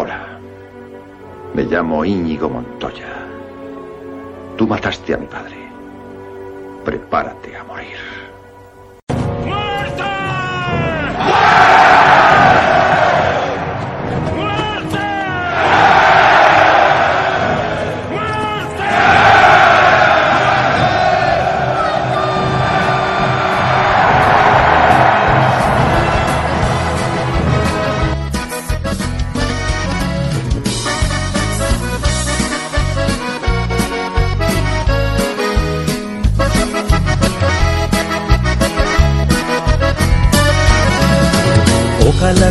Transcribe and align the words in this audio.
Hola. 0.00 0.38
Me 1.54 1.64
llamo 1.64 2.04
Íñigo 2.04 2.48
Montoya. 2.48 3.16
Tú 4.56 4.64
mataste 4.64 5.14
a 5.14 5.18
mi 5.18 5.26
padre. 5.26 5.56
Prepárate 6.84 7.56
a 7.56 7.64
morir. 7.64 8.27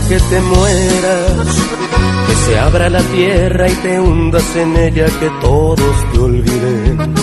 Que 0.08 0.20
te 0.20 0.40
mueras, 0.40 1.48
que 2.28 2.36
se 2.46 2.60
abra 2.60 2.90
la 2.90 3.02
tierra 3.02 3.68
y 3.68 3.74
te 3.74 4.00
hundas 4.00 4.56
en 4.56 4.78
ella, 4.78 5.06
que 5.20 5.30
todos 5.42 6.12
te 6.14 6.20
olviden. 6.20 7.14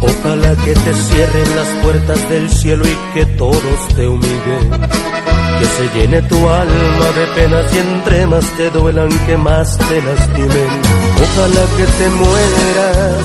Ojalá 0.00 0.54
que 0.64 0.74
te 0.74 0.94
cierren 0.94 1.56
las 1.56 1.68
puertas 1.82 2.28
del 2.28 2.50
cielo 2.50 2.84
y 2.86 3.14
que 3.14 3.26
todos 3.36 3.88
te 3.96 4.06
humillen. 4.06 4.70
Que 5.58 5.64
se 5.64 5.98
llene 5.98 6.22
tu 6.22 6.36
alma 6.36 7.06
de 7.16 7.26
penas 7.34 7.74
y 7.74 7.78
entre 7.78 8.26
más 8.26 8.44
te 8.56 8.70
duelan, 8.70 9.26
que 9.26 9.36
más 9.36 9.78
te 9.78 10.02
lastimen. 10.02 10.70
Ojalá 11.24 11.64
que 11.76 11.84
te 11.84 12.08
mueras, 12.10 13.24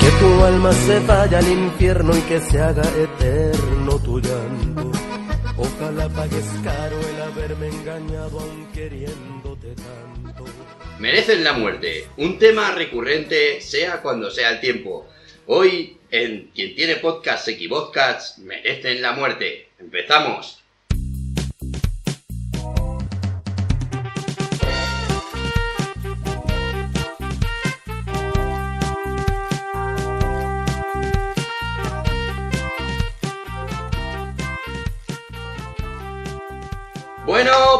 que 0.00 0.10
tu 0.20 0.44
alma 0.44 0.72
se 0.72 1.00
vaya 1.00 1.38
al 1.38 1.48
infierno 1.48 2.16
y 2.16 2.20
que 2.22 2.40
se 2.40 2.60
haga 2.60 2.82
eterno 2.82 3.98
tu 4.00 4.18
llanto. 4.18 4.90
Ojalá 5.56 6.08
pagues 6.08 6.46
caro 6.64 6.96
el 6.98 7.13
queriéndote 8.74 9.74
tanto. 9.76 10.44
Merecen 10.98 11.44
la 11.44 11.52
muerte, 11.52 12.06
un 12.16 12.38
tema 12.38 12.72
recurrente 12.72 13.60
sea 13.60 14.02
cuando 14.02 14.30
sea 14.30 14.50
el 14.50 14.60
tiempo. 14.60 15.06
Hoy, 15.46 15.98
en 16.10 16.50
quien 16.54 16.74
tiene 16.74 16.96
podcast 16.96 17.46
Equipodcasts, 17.48 18.38
merecen 18.38 19.02
la 19.02 19.12
muerte. 19.12 19.68
Empezamos. 19.78 20.63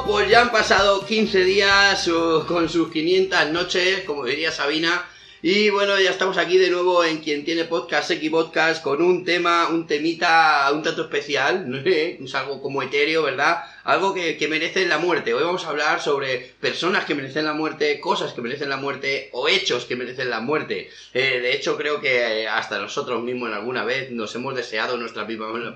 Pues 0.06 0.28
ya 0.28 0.42
han 0.42 0.52
pasado 0.52 1.04
15 1.04 1.44
días 1.44 2.10
con 2.46 2.68
sus 2.68 2.90
500 2.90 3.50
noches, 3.50 4.04
como 4.04 4.24
diría 4.24 4.52
Sabina. 4.52 5.06
Y 5.42 5.70
bueno, 5.70 5.98
ya 5.98 6.10
estamos 6.10 6.38
aquí 6.38 6.58
de 6.58 6.70
nuevo 6.70 7.04
en 7.04 7.18
quien 7.18 7.44
tiene 7.44 7.64
podcast, 7.64 8.10
X 8.10 8.30
Podcast, 8.30 8.82
con 8.82 9.02
un 9.02 9.24
tema, 9.24 9.68
un 9.68 9.86
temita 9.86 10.70
un 10.72 10.82
tanto 10.82 11.02
especial, 11.02 11.68
¿no? 11.68 11.78
es 11.84 12.34
algo 12.34 12.60
como 12.60 12.82
etéreo, 12.82 13.22
¿verdad? 13.22 13.58
Algo 13.84 14.14
que, 14.14 14.38
que 14.38 14.48
merece 14.48 14.86
la 14.86 14.96
muerte. 14.96 15.34
Hoy 15.34 15.42
vamos 15.44 15.66
a 15.66 15.68
hablar 15.68 16.00
sobre 16.00 16.52
personas 16.58 17.04
que 17.04 17.14
merecen 17.14 17.44
la 17.44 17.52
muerte, 17.52 18.00
cosas 18.00 18.32
que 18.32 18.40
merecen 18.40 18.70
la 18.70 18.78
muerte 18.78 19.28
o 19.32 19.46
hechos 19.46 19.84
que 19.84 19.94
merecen 19.94 20.30
la 20.30 20.40
muerte. 20.40 20.88
Eh, 21.12 21.40
de 21.40 21.52
hecho, 21.54 21.76
creo 21.76 22.00
que 22.00 22.48
hasta 22.48 22.78
nosotros 22.78 23.22
mismos 23.22 23.50
en 23.50 23.56
alguna 23.56 23.84
vez 23.84 24.10
nos 24.10 24.34
hemos 24.36 24.54
deseado 24.54 24.96
nuestra 24.96 25.26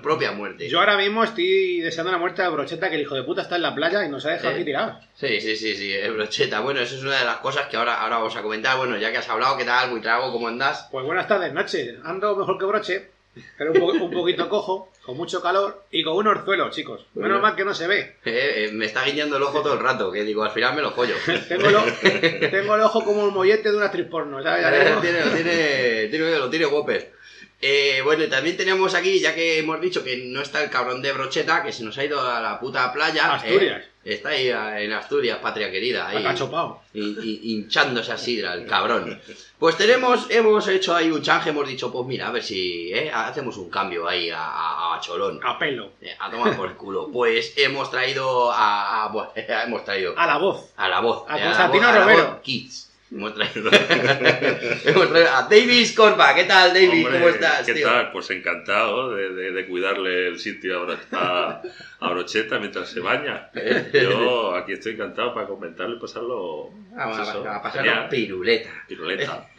propia 0.01 0.31
muerte. 0.31 0.67
Yo 0.67 0.79
ahora 0.79 0.97
mismo 0.97 1.23
estoy 1.23 1.81
deseando 1.81 2.11
la 2.11 2.17
muerte 2.17 2.41
de 2.41 2.49
Brocheta, 2.49 2.89
que 2.89 2.95
el 2.95 3.01
hijo 3.01 3.13
de 3.13 3.21
puta 3.23 3.43
está 3.43 3.57
en 3.57 3.61
la 3.61 3.75
playa 3.75 4.03
y 4.03 4.09
nos 4.09 4.25
ha 4.25 4.31
dejado 4.31 4.49
Eh. 4.51 4.55
aquí 4.55 4.65
tirados. 4.65 5.03
Sí, 5.15 5.39
sí, 5.39 5.55
sí, 5.55 5.75
sí, 5.75 5.93
brocheta. 6.09 6.61
Bueno, 6.61 6.79
eso 6.81 6.95
es 6.95 7.03
una 7.03 7.19
de 7.19 7.25
las 7.25 7.37
cosas 7.37 7.67
que 7.67 7.77
ahora, 7.77 8.01
ahora 8.01 8.17
vamos 8.17 8.35
a 8.35 8.41
comentar. 8.41 8.75
Bueno, 8.77 8.97
ya 8.97 9.11
que 9.11 9.17
has 9.19 9.29
hablado, 9.29 9.55
¿qué 9.55 9.65
tal, 9.65 9.91
Buitrago? 9.91 10.31
¿Cómo 10.31 10.47
andas? 10.47 10.87
Pues 10.91 11.05
buenas 11.05 11.27
tardes, 11.27 11.53
noche. 11.53 11.97
Ando 12.03 12.35
mejor 12.35 12.57
que 12.57 12.65
Broche, 12.65 13.09
pero 13.57 13.71
un, 13.71 13.79
po- 13.79 13.91
un 14.05 14.11
poquito 14.11 14.49
cojo, 14.49 14.91
con 15.09 15.17
mucho 15.17 15.41
calor 15.41 15.85
y 15.89 16.03
con 16.03 16.15
un 16.17 16.27
orzuelo, 16.27 16.69
chicos. 16.69 17.01
Menos 17.15 17.29
Bueno. 17.29 17.39
mal 17.41 17.55
que 17.55 17.65
no 17.65 17.73
se 17.73 17.87
ve. 17.87 18.17
Eh, 18.25 18.65
eh, 18.67 18.69
me 18.73 18.85
está 18.85 19.03
guiñando 19.03 19.37
el 19.37 19.41
ojo 19.43 19.63
todo 19.63 19.73
el 19.73 19.79
rato, 19.79 20.11
que 20.11 20.23
digo, 20.23 20.43
al 20.43 20.51
final 20.51 20.75
me 20.75 20.83
lo 20.83 20.91
follo. 20.91 21.15
Tengo 21.47 21.67
el, 21.67 21.75
o- 21.77 21.83
tengo 22.51 22.75
el 22.75 22.81
ojo 22.81 23.03
como 23.03 23.25
el 23.25 23.31
mollete 23.31 23.71
de 23.71 23.75
una 23.77 23.87
actriz 23.87 24.05
porno, 24.05 24.43
¿sabes? 24.43 24.63
Eh, 24.67 24.95
tiene, 25.01 25.25
lo 25.25 25.31
tiene, 25.31 26.07
tiene, 26.09 26.37
lo 26.37 26.49
tiene 26.51 26.65
Whopper. 26.67 27.11
Eh, 27.61 27.99
bueno, 28.05 28.23
y 28.23 28.29
también 28.29 28.55
teníamos 28.55 28.93
aquí, 28.95 29.19
ya 29.19 29.35
que 29.35 29.59
hemos 29.59 29.81
dicho 29.81 30.01
que 30.03 30.15
no 30.27 30.41
está 30.41 30.63
el 30.63 30.69
cabrón 30.69 31.01
de 31.01 31.11
Brocheta, 31.11 31.61
que 31.61 31.73
se 31.73 31.83
nos 31.83 31.97
ha 31.97 32.05
ido 32.05 32.21
a 32.21 32.39
la 32.39 32.59
puta 32.59 32.91
playa. 32.93 33.33
Asturias. 33.33 33.81
eh, 34.05 34.13
está 34.13 34.29
ahí 34.29 34.49
a- 34.49 34.79
en 34.81 34.93
Asturias, 34.93 35.39
patria 35.41 35.69
querida. 35.69 36.07
Ahí, 36.07 36.17
Acachopao. 36.23 36.81
hin- 36.93 37.17
hin- 37.21 37.39
hinchándose 37.43 38.13
a 38.13 38.17
sidra, 38.17 38.53
el 38.53 38.65
cabrón. 38.65 39.21
Pues 39.59 39.75
tenemos, 39.75 40.27
hemos 40.29 40.65
hecho 40.69 40.95
ahí 40.95 41.11
un 41.11 41.21
change, 41.21 41.49
hemos 41.49 41.67
dicho, 41.67 41.91
pues 41.91 42.07
mira, 42.07 42.29
a 42.29 42.31
ver 42.31 42.41
si 42.43 42.93
eh, 42.93 43.11
hacemos 43.13 43.57
un 43.57 43.69
cambio 43.69 44.07
ahí 44.07 44.29
a, 44.29 44.39
a- 44.41 44.95
a 44.95 45.01
Cholón. 45.01 45.41
A 45.43 45.59
pelo. 45.59 45.91
Eh, 46.01 46.15
A 46.17 46.31
tomar 46.31 46.55
por 46.55 46.69
el 46.69 46.75
culo. 46.75 47.09
Pues 47.11 47.53
hemos 47.57 47.91
traído 47.91 48.49
a. 48.53 49.03
a- 49.03 49.07
bueno, 49.09 49.31
hemos 49.35 49.83
traído. 49.83 50.17
A 50.17 50.25
la 50.25 50.37
voz. 50.37 50.71
A 50.77 50.87
la 50.87 51.01
voz. 51.01 51.25
A 51.27 51.37
eh, 51.37 51.43
Constantino 51.43 51.83
la 51.83 51.89
voz- 51.89 51.95
a 51.95 51.99
la 51.99 52.05
Romero. 52.05 52.31
voz 52.35 52.41
Kids. 52.41 52.88
Hemos 53.11 53.33
traído, 53.33 53.71
hemos 53.71 55.09
traído 55.09 55.29
a 55.31 55.41
Davis 55.49 55.93
Corpa. 55.93 56.35
¿Qué 56.35 56.43
tal, 56.43 56.73
David? 56.75 57.05
Hombre, 57.05 57.13
¿Cómo 57.19 57.29
estás, 57.29 57.65
¿Qué 57.65 57.73
tío? 57.73 57.87
tal? 57.87 58.11
Pues 58.11 58.29
encantado 58.29 59.15
de, 59.15 59.29
de- 59.33 59.51
de 59.51 59.65
cuidarle 59.67 60.27
el 60.27 60.39
sitio 60.39 60.87
a, 61.11 61.61
a- 61.99 62.09
Brocheta 62.11 62.59
mientras 62.59 62.87
se 62.89 62.99
baña. 62.99 63.49
Yo 63.93 64.53
aquí 64.55 64.73
estoy 64.73 64.93
encantado 64.93 65.33
para 65.33 65.47
comentarlo 65.47 65.95
y 65.95 65.99
pasarlo. 65.99 66.69
Pues 66.93 67.17
a, 67.89 68.09
piruleta. 68.87 69.49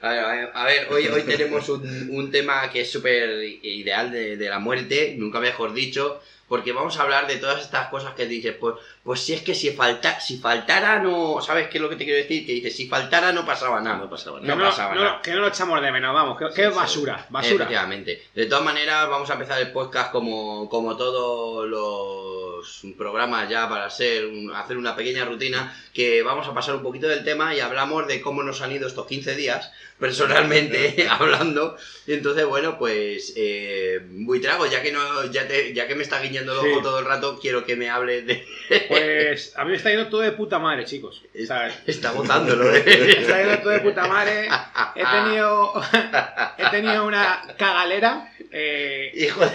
A, 0.00 0.08
ver, 0.10 0.50
a 0.54 0.64
ver, 0.64 0.86
hoy, 0.90 1.08
hoy 1.08 1.22
tenemos 1.24 1.68
un, 1.68 2.08
un 2.10 2.30
tema 2.30 2.70
que 2.70 2.80
es 2.80 2.90
súper 2.90 3.42
ideal 3.62 4.10
de, 4.10 4.38
de 4.38 4.48
la 4.48 4.58
muerte, 4.60 5.14
nunca 5.18 5.40
mejor 5.40 5.74
dicho, 5.74 6.22
porque 6.48 6.72
vamos 6.72 6.98
a 6.98 7.02
hablar 7.02 7.26
de 7.26 7.36
todas 7.36 7.60
estas 7.62 7.88
cosas 7.88 8.14
que 8.14 8.24
dices, 8.26 8.54
pues, 8.58 8.76
pues 9.06 9.20
si 9.20 9.32
es 9.32 9.40
que 9.42 9.54
si, 9.54 9.70
falta, 9.70 10.20
si 10.20 10.36
faltara 10.38 10.98
no... 10.98 11.40
¿Sabes 11.40 11.68
qué 11.68 11.78
es 11.78 11.82
lo 11.82 11.88
que 11.88 11.94
te 11.96 12.04
quiero 12.04 12.18
decir? 12.20 12.44
Que 12.44 12.52
dices, 12.54 12.76
si 12.76 12.88
faltara 12.88 13.32
no 13.32 13.46
pasaba 13.46 13.80
nada. 13.80 13.96
No 13.98 14.10
pasaba 14.10 14.40
nada. 14.40 14.54
No 14.56 14.62
pasaba 14.64 14.94
no, 14.94 15.00
nada. 15.04 15.22
que 15.22 15.30
no 15.30 15.38
lo 15.40 15.46
echamos 15.48 15.80
de 15.80 15.92
menos, 15.92 16.12
vamos. 16.12 16.36
Que, 16.52 16.68
sí. 16.68 16.74
basura, 16.74 17.24
basura. 17.30 17.54
Efectivamente. 17.54 18.24
De 18.34 18.46
todas 18.46 18.64
maneras, 18.64 19.08
vamos 19.08 19.30
a 19.30 19.34
empezar 19.34 19.60
el 19.60 19.70
podcast 19.70 20.10
como, 20.12 20.68
como 20.68 20.96
todos 20.96 21.68
los 21.68 22.82
programas 22.98 23.48
ya 23.48 23.68
para 23.68 23.88
ser 23.90 24.26
un- 24.26 24.52
hacer 24.54 24.76
una 24.76 24.96
pequeña 24.96 25.24
rutina 25.24 25.72
que 25.94 26.22
vamos 26.22 26.48
a 26.48 26.54
pasar 26.54 26.74
un 26.74 26.82
poquito 26.82 27.06
del 27.06 27.22
tema 27.24 27.54
y 27.54 27.60
hablamos 27.60 28.06
de 28.08 28.20
cómo 28.20 28.42
nos 28.42 28.60
han 28.60 28.72
ido 28.72 28.88
estos 28.88 29.06
15 29.06 29.36
días, 29.36 29.70
personalmente 29.98 31.06
hablando. 31.10 31.76
Y 32.06 32.14
entonces, 32.14 32.44
bueno, 32.46 32.78
pues 32.78 33.32
eh, 33.36 34.00
Buitrago, 34.10 34.66
ya 34.66 34.82
que 34.82 34.92
no, 34.92 35.24
ya 35.30 35.46
te, 35.46 35.72
ya 35.74 35.86
que 35.86 35.94
me 35.94 36.02
está 36.02 36.20
guiñando 36.20 36.52
el 36.52 36.58
ojo 36.58 36.76
Sí. 36.78 36.82
todo 36.82 36.98
el 36.98 37.04
rato, 37.04 37.38
quiero 37.40 37.64
que 37.64 37.76
me 37.76 37.88
hable 37.88 38.22
de. 38.22 38.46
Pues 39.00 39.52
a 39.56 39.64
mí 39.64 39.70
me 39.70 39.76
está 39.76 39.90
yendo 39.90 40.08
todo 40.08 40.20
de 40.22 40.32
puta 40.32 40.58
madre, 40.58 40.84
chicos. 40.84 41.22
está 41.34 42.12
botándolo, 42.12 42.64
Me 42.72 42.78
¿eh? 42.78 43.16
está 43.20 43.40
yendo 43.42 43.58
todo 43.58 43.70
de 43.70 43.80
puta 43.80 44.06
madre. 44.06 44.48
He 44.94 45.04
tenido, 45.04 45.72
he 46.58 46.70
tenido 46.70 47.06
una 47.06 47.42
cagalera. 47.56 48.32
Eh, 48.50 49.12
Hijo 49.14 49.40
de. 49.44 49.52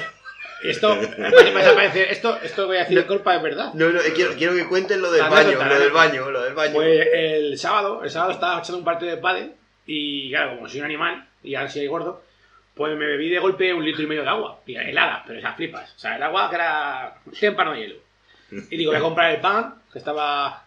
esto, 0.69 0.95
me 0.95 1.27
a 1.63 1.73
parecer- 1.75 2.07
esto, 2.11 2.37
esto 2.43 2.67
voy 2.67 2.77
a 2.77 2.81
decir 2.81 3.05
culpa 3.07 3.33
de 3.37 3.43
verdad. 3.43 3.73
No, 3.73 3.89
no, 3.89 3.99
quiero, 4.13 4.33
quiero 4.35 4.53
que 4.53 4.67
cuentes 4.67 4.97
lo 4.97 5.11
del 5.11 5.23
baño, 5.27 5.63
lo 5.63 5.79
del 5.79 5.91
baño, 5.91 6.31
lo 6.31 6.41
del 6.43 6.53
baño. 6.53 6.73
Pues 6.73 7.07
el 7.13 7.57
sábado, 7.57 8.03
el 8.03 8.09
sábado 8.09 8.31
estaba 8.33 8.59
echando 8.59 8.77
un 8.79 8.85
partido 8.85 9.11
de 9.11 9.17
pádel 9.17 9.53
y 9.87 10.29
claro, 10.29 10.55
como 10.55 10.69
soy 10.69 10.79
un 10.81 10.85
animal 10.85 11.27
y 11.43 11.55
así 11.55 11.79
hay 11.79 11.87
gordo, 11.87 12.23
pues 12.75 12.95
me 12.95 13.05
bebí 13.05 13.29
de 13.29 13.39
golpe 13.39 13.73
un 13.73 13.83
litro 13.83 14.03
y 14.03 14.07
medio 14.07 14.21
de 14.21 14.29
agua, 14.29 14.59
y 14.67 14.75
helada, 14.75 15.23
pero 15.25 15.39
esas 15.39 15.55
flipas. 15.55 15.91
O 15.95 15.99
sea, 15.99 16.15
el 16.17 16.23
agua 16.23 16.49
que 16.49 16.55
era 16.55 17.15
témpano 17.39 17.73
de 17.73 17.79
hielo. 17.81 17.95
Y 18.51 18.77
digo, 18.77 18.91
voy 18.91 18.99
a 18.99 19.03
comprar 19.03 19.31
el 19.33 19.41
pan, 19.41 19.75
que 19.91 19.99
estaba 19.99 20.65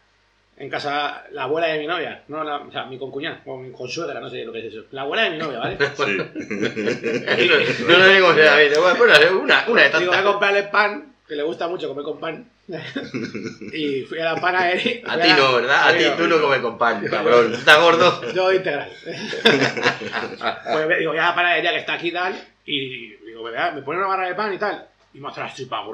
en 0.56 0.70
casa 0.70 1.24
la 1.32 1.42
abuela 1.44 1.66
de 1.66 1.80
mi 1.80 1.86
novia, 1.86 2.22
no 2.28 2.44
la, 2.44 2.58
o 2.58 2.70
sea, 2.70 2.84
mi 2.84 2.98
concuñada, 2.98 3.40
o 3.46 3.56
mi 3.58 3.72
consuegra, 3.72 4.20
no 4.20 4.30
sé 4.30 4.44
lo 4.44 4.52
que 4.52 4.60
es 4.60 4.72
eso. 4.72 4.84
La 4.92 5.02
abuela 5.02 5.24
de 5.24 5.30
mi 5.30 5.38
novia, 5.38 5.58
¿vale? 5.58 5.76
Sí. 5.96 6.16
no, 7.86 7.88
no 7.88 7.98
lo 7.98 8.06
digo 8.06 8.34
sea, 8.34 8.52
David. 8.52 8.72
Bueno, 8.96 9.14
una, 9.42 9.64
una 9.68 9.82
de 9.82 9.88
Digo, 9.88 9.98
voy 9.98 10.08
a 10.08 10.10
tantas. 10.12 10.22
comprarle 10.22 10.62
pan, 10.64 11.14
que 11.26 11.36
le 11.36 11.42
gusta 11.42 11.68
mucho 11.68 11.88
comer 11.88 12.04
con 12.04 12.20
pan. 12.20 12.50
y 13.74 14.02
fui 14.02 14.18
a 14.20 14.32
la 14.32 14.40
panadería. 14.40 15.02
A 15.06 15.20
ti 15.20 15.28
no, 15.36 15.54
¿verdad? 15.56 15.88
A 15.88 15.96
ti 15.96 16.04
tú 16.16 16.26
no 16.26 16.40
comes 16.40 16.60
con 16.60 16.78
pan, 16.78 17.04
cabrón. 17.06 17.52
¿Estás 17.52 17.78
gordo? 17.80 18.32
Yo 18.32 18.52
integral. 18.52 18.90
pues 19.02 20.98
digo, 20.98 21.10
voy 21.10 21.18
a 21.18 21.28
la 21.28 21.34
panadería 21.34 21.72
que 21.72 21.78
está 21.78 21.94
aquí 21.94 22.08
y 22.08 22.12
tal. 22.12 22.34
Y 22.64 23.16
digo, 23.16 23.42
"Vea, 23.42 23.72
me 23.72 23.82
pone 23.82 23.98
una 23.98 24.08
barra 24.08 24.28
de 24.28 24.34
pan 24.34 24.54
y 24.54 24.58
tal. 24.58 24.86
Y 25.12 25.20
me 25.20 25.28
hace 25.28 25.40
la 25.40 25.52
tripa. 25.52 25.84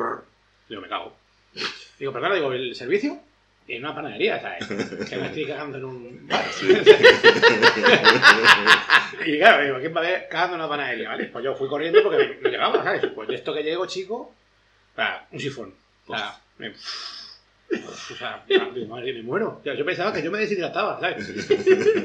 Digo, 0.68 0.80
me 0.80 0.88
cago. 0.88 1.16
Digo, 1.98 2.12
pero 2.12 2.20
claro, 2.20 2.34
digo, 2.34 2.52
¿el 2.52 2.74
servicio? 2.74 3.18
en 3.68 3.84
una 3.84 3.94
panadería, 3.94 4.40
¿sabes? 4.40 4.66
Que 4.66 5.16
me 5.16 5.26
estoy 5.26 5.46
cagando 5.46 5.78
en 5.78 5.84
un 5.84 6.26
bar. 6.26 6.44
y 9.24 9.38
claro, 9.38 9.64
digo, 9.64 9.78
¿quién 9.78 9.94
va 9.94 10.00
a 10.00 10.04
ver 10.04 10.26
cagando 10.28 10.56
en 10.56 10.60
una 10.60 10.68
panadería? 10.68 11.10
¿Vale? 11.10 11.26
Pues 11.26 11.44
yo 11.44 11.54
fui 11.54 11.68
corriendo 11.68 12.02
porque 12.02 12.40
no 12.42 12.50
llegaba, 12.50 12.82
¿sabes? 12.82 13.06
Pues 13.14 13.28
de 13.28 13.36
esto 13.36 13.54
que 13.54 13.62
llego, 13.62 13.86
chico, 13.86 14.34
sea, 14.96 15.26
un 15.30 15.40
sifón. 15.40 15.74
O 16.06 16.16
sea, 16.16 16.40
me... 16.58 16.70
O 16.70 18.16
sea, 18.16 18.44
madre, 18.88 19.12
me 19.12 19.22
muero. 19.22 19.58
O 19.60 19.62
sea, 19.62 19.74
yo 19.74 19.84
pensaba 19.84 20.12
que 20.12 20.22
yo 20.22 20.32
me 20.32 20.40
deshidrataba, 20.40 20.98
¿sabes? 20.98 21.28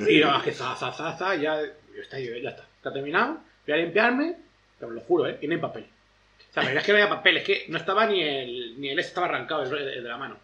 Y 0.07 0.19
no, 0.19 0.37
es 0.37 0.43
que 0.43 0.51
za, 0.51 0.75
za, 0.75 0.93
za, 0.93 1.17
za, 1.17 1.35
ya, 1.35 1.59
yo, 1.59 2.01
está, 2.01 2.19
ya 2.19 2.49
está. 2.49 2.67
Está 2.77 2.93
terminado, 2.93 3.39
voy 3.65 3.73
a 3.73 3.77
limpiarme, 3.77 4.35
pero 4.79 4.91
lo 4.91 5.01
juro, 5.01 5.27
¿eh? 5.27 5.39
Y 5.41 5.47
no 5.47 5.55
hay 5.55 5.59
papel. 5.59 5.87
Sea, 6.55 6.63
pero 6.63 6.79
es 6.79 6.85
que 6.85 6.91
no 6.93 6.97
había 6.97 7.09
papel, 7.09 7.37
es 7.37 7.43
que 7.43 7.65
no 7.67 7.77
estaba 7.77 8.05
ni 8.07 8.23
el, 8.23 8.79
ni 8.81 8.89
el 8.89 8.97
este 8.97 9.09
estaba 9.09 9.27
arrancado 9.27 9.61
el, 9.63 9.69
de 10.03 10.09
la 10.09 10.17
mano. 10.17 10.37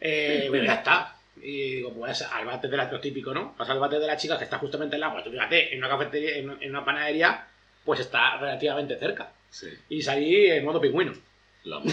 Eh, 0.00 0.46
bueno, 0.48 0.64
ya 0.64 0.74
está. 0.74 1.12
Y 1.42 1.74
digo, 1.76 1.92
pues 1.92 2.22
al 2.22 2.46
bate 2.46 2.68
de 2.68 2.76
la, 2.78 2.84
lo 2.90 2.98
típico, 3.00 3.34
¿no? 3.34 3.54
Vas 3.58 3.68
al 3.68 3.78
bate 3.78 3.98
de 3.98 4.06
la 4.06 4.16
chica 4.16 4.38
que 4.38 4.44
está 4.44 4.56
justamente 4.58 4.94
en 4.96 5.00
la 5.00 5.08
agua. 5.08 5.22
Tú 5.22 5.30
fíjate, 5.30 5.72
en 5.72 5.78
una 5.80 5.88
cafetería, 5.90 6.36
en, 6.38 6.56
en 6.60 6.70
una 6.70 6.84
panadería, 6.84 7.44
pues 7.84 8.00
está 8.00 8.36
relativamente 8.38 8.96
cerca. 8.98 9.28
Sí, 9.50 9.68
Y 9.90 10.00
salí 10.02 10.46
en 10.50 10.64
modo 10.64 10.80
pingüino. 10.80 11.12
la 11.64 11.80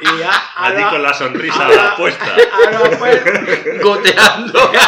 y 0.00 0.18
ya, 0.18 0.30
ahora- 0.56 0.90
con 0.90 1.02
la 1.02 1.14
sonrisa 1.14 1.64
ahora- 1.66 1.96
puesta. 1.96 2.36
ahora 2.52 2.98
pues, 2.98 3.24
Goteando. 3.82 4.72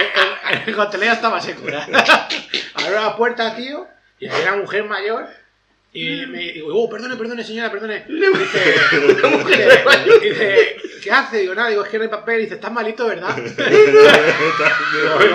el, 0.00 0.58
el, 0.58 0.68
el 0.68 0.76
coteleo 0.76 1.12
estaba. 1.12 1.40
¿verdad? 1.40 1.88
Abro 2.74 2.94
la 2.94 3.16
puerta, 3.16 3.54
tío, 3.56 3.86
y 4.18 4.28
había 4.28 4.52
una 4.52 4.62
mujer 4.62 4.84
mayor. 4.84 5.28
Y 5.92 6.26
me 6.26 6.52
digo, 6.52 6.68
oh, 6.74 6.90
perdone, 6.90 7.16
perdone, 7.16 7.42
señora, 7.42 7.70
perdone. 7.70 8.04
Dice, 8.06 8.74
dice, 10.20 10.76
¿qué 11.02 11.10
hace? 11.10 11.38
Digo, 11.38 11.54
nada, 11.54 11.70
digo, 11.70 11.82
es 11.82 11.88
que 11.88 11.96
no 11.96 12.02
hay 12.04 12.10
papel. 12.10 12.42
Dice, 12.42 12.56
estás 12.56 12.70
malito, 12.70 13.06
¿verdad? 13.06 13.34
Digo, 13.36 13.56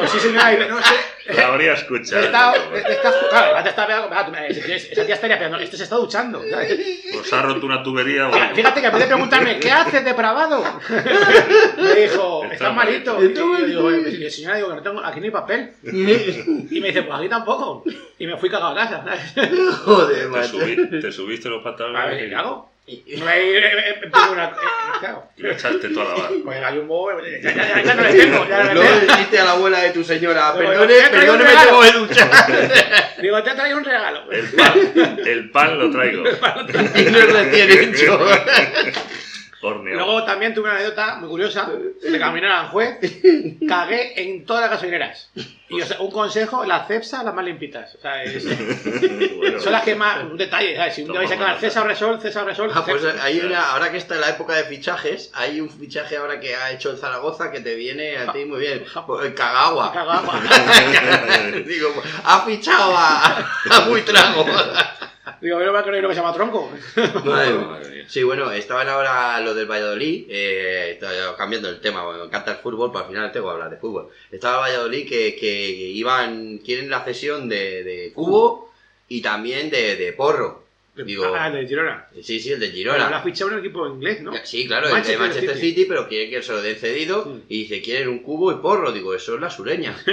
sí, 0.08 0.20
señora, 0.20 0.52
dice, 0.52 0.68
no 0.70 0.78
sé. 0.78 0.94
La 1.28 1.48
habría 1.48 1.74
escuchado. 1.74 2.22
está, 2.24 2.54
está, 2.76 3.14
claro, 3.30 3.58
está 3.70 3.86
claro, 3.86 4.10
esa 4.50 5.06
tía 5.06 5.16
estaría 5.16 5.38
pegando, 5.38 5.58
este 5.60 5.78
se 5.78 5.84
está 5.84 5.96
duchando. 5.96 6.42
¿sabes? 6.50 6.80
Os 7.20 7.32
ha 7.34 7.42
roto 7.42 7.66
una 7.66 7.84
tubería. 7.84 8.30
Fíjate, 8.54 8.82
que 8.82 8.88
en 8.88 8.94
vez 8.94 9.02
de 9.02 9.08
preguntarme, 9.08 9.60
¿qué 9.60 9.72
haces, 9.72 10.04
depravado? 10.04 10.64
Me 11.78 11.96
dijo, 12.02 12.44
Está 12.44 12.54
estás 12.56 12.76
malito. 12.76 13.16
malito. 13.16 13.58
Y 13.68 13.74
yo 13.74 13.90
digo, 13.92 13.92
"Y, 13.92 14.30
señora, 14.30 14.56
digo, 14.56 14.70
que 14.70 14.76
no 14.76 14.82
tengo, 14.82 15.00
aquí 15.06 15.20
no 15.20 15.26
hay 15.26 15.32
papel. 15.32 15.72
Y 15.84 16.80
me 16.82 16.88
dice, 16.88 17.04
pues 17.04 17.20
aquí 17.20 17.30
tampoco. 17.30 17.84
Y 18.18 18.28
me 18.28 18.38
fui 18.38 18.50
cagado 18.50 18.72
a 18.72 18.76
casa. 18.76 19.04
¿sabes? 19.04 19.52
Joder, 19.84 20.32
te, 20.32 20.40
subí- 20.48 21.02
te 21.02 21.12
subiste 21.12 21.50
los 21.50 21.66
A 21.66 21.70
ver, 21.70 21.78
pantalones 21.78 22.30
¿qué 22.30 22.36
hago? 22.36 22.71
No 22.88 23.26
me 23.26 23.38
eh, 23.38 23.58
eh, 23.58 23.90
eh, 23.90 24.02
tengo 24.02 24.32
una. 24.32 24.54
claro. 25.00 25.24
y 25.38 25.44
le 25.44 25.54
echaste 25.54 25.90
toda 25.90 26.06
la 26.06 26.24
barra. 26.24 26.36
Pues 26.44 26.64
hay 26.64 26.78
un 26.80 26.88
bobo, 26.88 27.12
ya, 27.22 27.40
ya, 27.40 27.54
ya, 27.54 27.84
ya 27.84 27.94
no 27.94 28.02
le 28.04 28.14
tengo, 28.14 28.48
ya 28.50 28.64
no 28.64 28.74
le 28.74 28.96
le 28.96 29.02
dijiste 29.02 29.40
a 29.40 29.46
la 29.46 29.52
abuela 29.52 29.80
de 29.82 29.92
tu 29.92 30.04
señora, 30.04 30.54
perdone, 30.54 30.88
"Te 30.88 31.00
he 31.06 31.10
traído 31.10 31.34
un 31.34 31.40
perdone, 31.40 31.44
me 31.44 31.50
regalo". 31.62 31.82
tengo 31.82 32.08
que 32.08 32.14
duchar. 32.14 33.12
Digo, 33.22 33.44
te 33.44 33.52
he 33.52 33.56
traído 33.56 33.78
un 33.78 33.86
regalo. 33.86 34.32
El 34.32 34.48
pan, 34.50 35.20
el 35.26 35.50
pan 35.52 35.80
lo 35.80 35.92
traigo. 35.92 36.24
y 36.96 37.04
no 37.04 37.18
es 37.20 37.34
recién 37.34 37.94
hecho. 37.94 38.20
Horneado. 39.62 40.00
Luego 40.06 40.24
también 40.26 40.54
tuve 40.54 40.66
una 40.70 40.76
anécdota 40.78 41.16
muy 41.18 41.30
curiosa 41.30 41.70
de 42.02 42.20
camino 42.20 42.48
a 42.48 42.60
Aranjuez. 42.62 42.98
Cagué 43.68 44.22
en 44.22 44.46
todas 44.46 44.62
las 44.64 44.72
gasolineras. 44.72 45.30
Y 45.70 45.80
o 45.82 45.86
sea, 45.86 46.02
un 46.02 46.12
consejo, 46.12 46.66
las 46.66 46.88
Cepsa, 46.88 47.24
las 47.24 47.34
más 47.34 47.46
limpitas. 47.46 47.96
O 47.96 48.02
sea, 48.02 48.24
es- 48.24 48.44
Bueno, 49.38 49.60
son 49.60 49.72
las 49.72 49.84
que 49.84 49.96
más. 49.96 50.24
Un 50.24 50.36
detalle, 50.38 50.76
¿sabes? 50.76 50.96
Si 50.96 51.02
un 51.04 51.12
día 51.12 51.20
vais 51.20 51.32
a 51.32 51.36
acabar 51.36 51.60
César 51.60 51.86
Resol, 51.88 52.20
César 52.22 52.46
Resol. 52.46 52.72
Ah, 52.74 52.84
pues 52.86 53.04
hay 53.06 53.40
una, 53.40 53.72
ahora 53.72 53.90
que 53.92 53.98
está 53.98 54.16
en 54.16 54.22
la 54.22 54.30
época 54.30 54.54
de 54.56 54.64
fichajes, 54.66 55.32
hay 55.34 55.62
un 55.62 55.70
fichaje 55.70 56.18
ahora 56.18 56.40
que 56.40 56.56
ha 56.56 56.72
hecho 56.72 56.92
el 56.92 56.98
Zaragoza 56.98 57.52
que 57.52 57.62
te 57.62 57.76
viene 57.76 58.18
a 58.18 58.32
ti 58.34 58.44
muy 58.46 58.60
bien. 58.60 58.84
Pues, 59.08 59.26
El 59.26 59.34
Cagagua. 59.34 59.94
Cago 59.94 60.12
agua. 60.12 60.42
Digo, 61.66 61.90
ha 62.26 62.42
fichado 62.46 62.94
a, 62.98 63.38
a 63.70 63.80
Buitrago. 63.88 64.46
Digo, 65.40 65.58
pero 65.60 65.72
va 65.72 65.80
a 65.80 65.84
creer 65.84 66.02
lo 66.02 66.10
que 66.10 66.16
se 66.16 66.22
llama 66.22 66.34
tronco. 66.34 66.72
Madre. 67.26 68.06
Sí, 68.08 68.24
bueno, 68.24 68.52
estaban 68.52 68.90
ahora 68.90 69.40
lo 69.40 69.54
del 69.54 69.70
Valladolid, 69.70 70.26
eh, 70.30 71.00
cambiando 71.38 71.70
el 71.70 71.80
tema, 71.80 72.12
me 72.12 72.24
encanta 72.24 72.52
el 72.52 72.58
fútbol, 72.58 72.92
pero 72.92 73.06
al 73.06 73.10
final 73.12 73.32
tengo 73.32 73.48
que 73.48 73.54
hablar 73.54 73.70
de 73.70 73.78
fútbol. 73.78 74.10
Estaba 74.32 74.58
Valladolid 74.58 75.08
que, 75.08 75.36
que 75.36 75.70
iban, 75.70 76.58
quieren 76.58 76.90
la 76.90 77.04
cesión 77.04 77.48
de, 77.48 77.84
de 77.84 78.12
Cubo 78.14 78.72
y 79.08 79.22
también 79.22 79.70
de, 79.70 79.96
de 79.96 80.14
Porro. 80.14 80.64
Digo, 80.94 81.34
Ah, 81.34 81.50
de 81.50 81.66
Girona. 81.66 82.06
sí, 82.22 82.40
sí, 82.40 82.52
el 82.52 82.60
de 82.60 82.68
Pero 82.70 82.92
la 82.92 82.96
ha 82.96 82.98
Girona. 83.08 83.22
fichado 83.24 83.52
un 83.52 83.60
equipo 83.60 83.88
inglés, 83.88 84.22
¿no? 84.22 84.34
Sí, 84.44 84.68
claro, 84.68 84.96
el 84.96 85.04
de 85.04 85.18
Manchester 85.18 85.56
City. 85.56 85.70
City, 85.70 85.86
pero 85.88 86.08
quieren 86.08 86.30
que 86.30 86.44
se 86.44 86.52
lo 86.52 86.62
den 86.62 86.76
cedido 86.76 87.26
Mm. 87.26 87.40
y 87.48 87.60
dice, 87.64 87.82
quieren 87.82 88.10
un 88.10 88.20
cubo 88.20 88.52
y 88.52 88.56
porro. 88.56 88.92
Digo, 88.92 89.14
eso 89.16 89.36
es 89.36 89.42
la 89.42 89.50
sureña. 89.50 89.96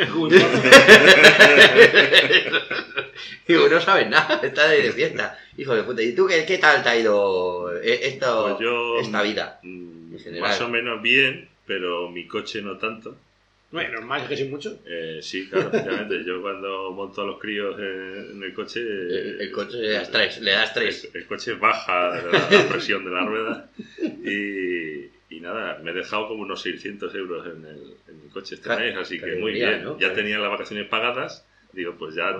Digo, 3.46 3.68
no 3.68 3.80
sabes 3.80 4.08
nada, 4.08 4.40
está 4.42 4.68
de 4.68 4.92
fiesta. 4.92 5.38
Hijo 5.56 5.74
de 5.74 5.82
puta, 5.82 6.02
¿y 6.02 6.14
tú 6.14 6.26
qué, 6.26 6.44
qué 6.46 6.58
tal 6.58 6.82
te 6.82 6.88
ha 6.90 6.96
ido 6.98 7.72
eh, 7.80 8.00
esto, 8.04 8.56
Pues 8.56 8.60
yo, 8.60 9.00
esta 9.00 9.22
vida? 9.22 9.58
mm, 9.62 10.12
en 10.14 10.20
general. 10.20 10.48
Más 10.48 10.60
o 10.60 10.68
menos 10.68 11.02
bien, 11.02 11.48
pero 11.66 12.08
mi 12.10 12.26
coche 12.26 12.62
no 12.62 12.76
tanto. 12.78 13.16
Bueno, 13.70 13.92
normal, 13.92 14.22
es 14.22 14.28
que 14.28 14.36
soy 14.38 14.48
mucho. 14.48 14.78
Eh, 14.86 15.18
sí, 15.20 15.46
claro, 15.48 15.68
efectivamente. 15.68 16.24
Yo 16.24 16.40
cuando 16.40 16.90
monto 16.92 17.20
a 17.22 17.26
los 17.26 17.38
críos 17.38 17.78
en, 17.78 18.30
en 18.36 18.42
el 18.42 18.54
coche. 18.54 18.80
El, 18.80 19.40
el 19.40 19.50
coche 19.52 19.76
le 19.78 19.90
das 19.90 20.10
tres, 20.10 20.40
le 20.40 20.50
das 20.52 20.72
tres. 20.72 21.10
El, 21.12 21.20
el 21.20 21.26
coche 21.26 21.52
baja 21.54 22.10
la, 22.22 22.48
la 22.50 22.68
presión 22.68 23.04
de 23.04 23.10
la 23.10 23.24
rueda 23.26 23.70
y, 23.98 25.34
y 25.36 25.40
nada, 25.40 25.78
me 25.82 25.90
he 25.90 25.94
dejado 25.94 26.28
como 26.28 26.42
unos 26.42 26.62
600 26.62 27.14
euros 27.14 27.46
en 27.46 27.64
el, 27.66 27.94
en 28.08 28.22
el 28.24 28.30
coche 28.32 28.54
este 28.54 28.64
Claro, 28.64 28.80
mes, 28.84 28.96
así 28.96 29.20
que 29.20 29.36
muy 29.36 29.52
bien. 29.52 29.84
¿no? 29.84 29.98
Ya 29.98 30.14
tenía 30.14 30.38
las 30.38 30.50
vacaciones 30.50 30.86
pagadas, 30.88 31.46
digo, 31.72 31.94
pues 31.98 32.14
ya 32.14 32.32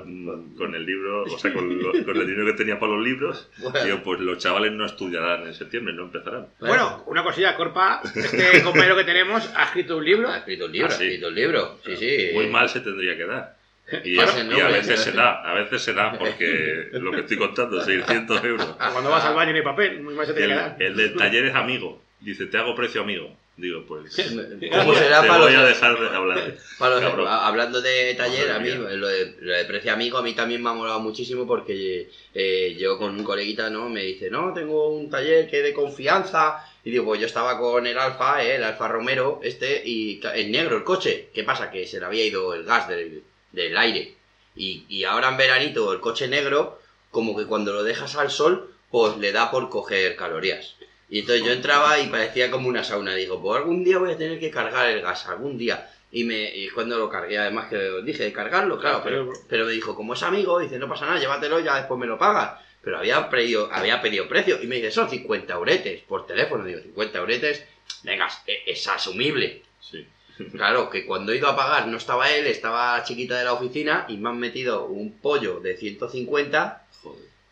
con 0.57 0.75
el 0.75 0.85
libro, 0.87 1.23
o 1.25 1.39
sea, 1.39 1.53
con, 1.53 1.81
lo- 1.83 1.93
con 2.05 2.17
el 2.17 2.27
dinero 2.27 2.47
que 2.47 2.53
tenía 2.55 2.79
para 2.81 2.93
los 2.93 3.05
libros, 3.05 3.49
Bueno. 3.59 3.85
digo, 3.85 4.03
pues 4.03 4.21
los 4.21 4.39
chavales 4.39 4.73
no 4.73 4.85
estudiarán 4.87 5.47
en 5.47 5.55
septiembre, 5.55 5.93
no 5.95 6.05
empezarán. 6.05 6.47
Bueno, 6.61 7.05
una 7.07 7.23
cosilla, 7.23 7.55
Corpa, 7.57 8.01
este 8.15 8.63
compañero 8.65 8.97
que 8.97 9.05
tenemos 9.05 9.49
ha 9.55 9.65
escrito 9.65 9.97
un 9.99 10.05
libro. 10.05 10.29
Ha 10.29 10.39
escrito 10.39 10.67
un 10.67 10.73
libro, 10.73 10.89
Ah, 10.89 10.91
ha 10.91 10.95
escrito 10.95 11.29
un 11.29 11.35
libro. 11.35 11.79
Sí, 11.85 11.97
sí. 11.97 12.31
Muy 12.35 12.47
mal 12.49 12.69
se 12.69 12.81
tendría 12.81 13.17
que 13.17 13.27
dar. 13.27 13.57
Y, 14.05 14.17
Claro, 14.17 14.33
a 14.67 14.69
veces 14.69 15.01
se 15.01 15.13
da, 15.13 15.43
a 15.51 15.55
veces 15.55 15.81
se 15.81 15.95
da, 15.95 16.13
porque 16.19 16.89
lo 16.93 17.11
que 17.11 17.21
estoy 17.21 17.39
contando, 17.39 17.81
600 17.83 18.45
euros. 18.45 18.77
Cuando 18.93 19.09
vas 19.11 19.25
al 19.25 19.35
baño 19.35 19.53
no 19.53 19.57
hay 19.57 19.63
papel, 19.65 20.03
muy 20.03 20.15
mal 20.15 20.27
se 20.27 20.35
tiene 20.35 20.49
que 20.49 20.55
dar. 20.55 20.77
El 20.79 20.95
del 20.97 21.15
taller 21.15 21.47
es 21.47 21.55
amigo. 21.55 22.03
Dice, 22.21 22.47
te 22.47 22.59
hago 22.59 22.75
precio 22.75 23.01
amigo. 23.01 23.35
Digo, 23.59 23.85
pues. 23.87 24.15
¿Cómo 24.73 24.95
será 24.95 25.21
te 25.23 25.29
para 25.29 25.41
voy 25.43 25.53
los- 25.53 25.63
a 25.63 25.67
dejar 25.67 25.99
de 26.01 26.09
hablar. 26.17 26.55
Para 26.79 27.01
los- 27.01 27.29
hablando 27.29 27.81
de 27.83 28.15
taller, 28.15 28.51
a 28.53 28.59
mí 28.61 28.71
lo 28.71 29.09
de, 29.09 29.35
lo 29.41 29.53
de 29.53 29.65
precio 29.65 29.93
amigo 29.93 30.17
a 30.19 30.23
mí 30.23 30.33
también 30.33 30.63
me 30.63 30.71
ha 30.71 30.75
molado 30.75 31.01
muchísimo 31.01 31.47
porque 31.47 32.09
eh, 32.35 32.77
yo 32.79 32.97
con 32.99 33.17
un 33.19 33.25
coleguita 33.25 33.69
no 33.69 33.89
me 33.89 34.03
dice, 34.05 34.31
no, 34.31 34.55
tengo 34.55 34.89
un 34.91 35.11
taller 35.11 35.51
que 35.51 35.61
de 35.63 35.75
confianza. 35.75 36.65
Y 36.85 36.91
digo, 36.93 37.05
pues 37.05 37.21
yo 37.21 37.27
estaba 37.27 37.59
con 37.59 37.87
el 37.87 37.99
Alfa, 37.99 38.43
eh, 38.43 38.55
el 38.57 38.65
Alfa 38.65 38.89
Romero, 38.89 39.41
este, 39.43 39.83
y 39.85 40.21
en 40.35 40.53
negro 40.53 40.77
el 40.77 40.85
coche. 40.85 41.29
¿Qué 41.35 41.43
pasa? 41.45 41.71
Que 41.71 41.87
se 41.87 41.99
le 42.01 42.07
había 42.07 42.25
ido 42.25 42.55
el 42.55 42.63
gas 42.65 42.89
del, 42.89 43.23
del 43.53 43.77
aire. 43.77 44.15
Y, 44.55 44.85
y 44.89 45.05
ahora 45.05 45.29
en 45.29 45.37
veranito 45.37 45.93
el 45.93 46.01
coche 46.01 46.29
negro, 46.29 46.81
como 47.11 47.37
que 47.37 47.45
cuando 47.47 47.73
lo 47.73 47.83
dejas 47.83 48.15
al 48.17 48.31
sol, 48.31 48.73
pues 48.91 49.19
le 49.19 49.33
da 49.33 49.51
por 49.51 49.69
coger 49.69 50.15
calorías. 50.17 50.77
Y 51.11 51.21
entonces 51.21 51.45
yo 51.45 51.53
entraba 51.53 51.99
y 51.99 52.09
parecía 52.09 52.51
como 52.51 52.69
una 52.69 52.85
sauna. 52.85 53.15
Digo, 53.15 53.41
pues 53.41 53.59
algún 53.59 53.83
día 53.83 53.99
voy 53.99 54.13
a 54.13 54.19
tener 54.19 54.39
que 54.39 54.51
cargar 54.51 54.89
el 54.91 55.01
gas, 55.01 55.27
algún 55.27 55.57
día. 55.57 55.91
Y, 56.11 56.25
me, 56.25 56.55
y 56.55 56.69
cuando 56.69 56.99
lo 56.99 57.09
cargué, 57.09 57.39
además 57.39 57.69
que 57.69 57.79
dije 58.03 58.25
de 58.25 58.33
cargarlo, 58.33 58.79
claro, 58.79 59.03
pero, 59.05 59.31
pero 59.49 59.67
me 59.67 59.73
dijo, 59.73 59.95
como 59.95 60.15
es 60.15 60.23
amigo, 60.23 60.59
dice, 60.59 60.79
no 60.79 60.89
pasa 60.89 61.07
nada, 61.07 61.19
llévatelo, 61.19 61.61
ya 61.61 61.77
después 61.77 61.99
me 61.99 62.07
lo 62.07 62.19
pagas. 62.19 62.61
Pero 62.83 62.99
había 62.99 63.29
pedido, 63.29 63.69
había 63.73 64.01
pedido 64.01 64.29
precio 64.29 64.63
y 64.63 64.67
me 64.67 64.77
dice, 64.77 64.91
son 64.91 65.11
50 65.11 65.53
euretes 65.53 66.03
por 66.03 66.27
teléfono. 66.27 66.65
Digo, 66.65 66.81
50 66.81 67.19
euretes, 67.19 67.65
venga, 68.03 68.29
es, 68.47 68.59
es 68.67 68.89
asumible. 68.89 69.63
Sí. 69.81 70.07
Claro, 70.53 70.89
que 70.89 71.05
cuando 71.05 71.33
he 71.33 71.37
ido 71.37 71.49
a 71.49 71.57
pagar 71.57 71.89
no 71.89 71.97
estaba 71.97 72.31
él, 72.31 72.47
estaba 72.47 72.99
la 72.99 73.03
chiquita 73.03 73.37
de 73.37 73.45
la 73.45 73.55
oficina 73.55 74.07
y 74.09 74.19
me 74.19 74.29
han 74.29 74.39
metido 74.39 74.85
un 74.85 75.19
pollo 75.19 75.59
de 75.59 75.77
150 75.77 76.88
Joder. 76.88 76.88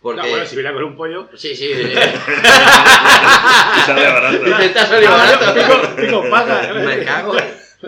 Porque... 0.06 0.22
No, 0.22 0.28
bueno, 0.28 0.46
si 0.46 0.54
viene 0.54 0.72
con 0.72 0.84
un 0.84 0.96
pollo. 0.96 1.28
Sí, 1.34 1.56
sí. 1.56 1.72
Sale 3.86 4.12
barato. 4.12 4.38
Dice, 4.44 4.68
"Te 4.68 4.78
ha 4.78 4.86
salido 4.86 5.10
barato". 5.10 5.54
Pico, 5.54 5.96
pico 5.96 6.30
paga. 6.30 6.72
Me 6.74 7.04
cago, 7.04 7.34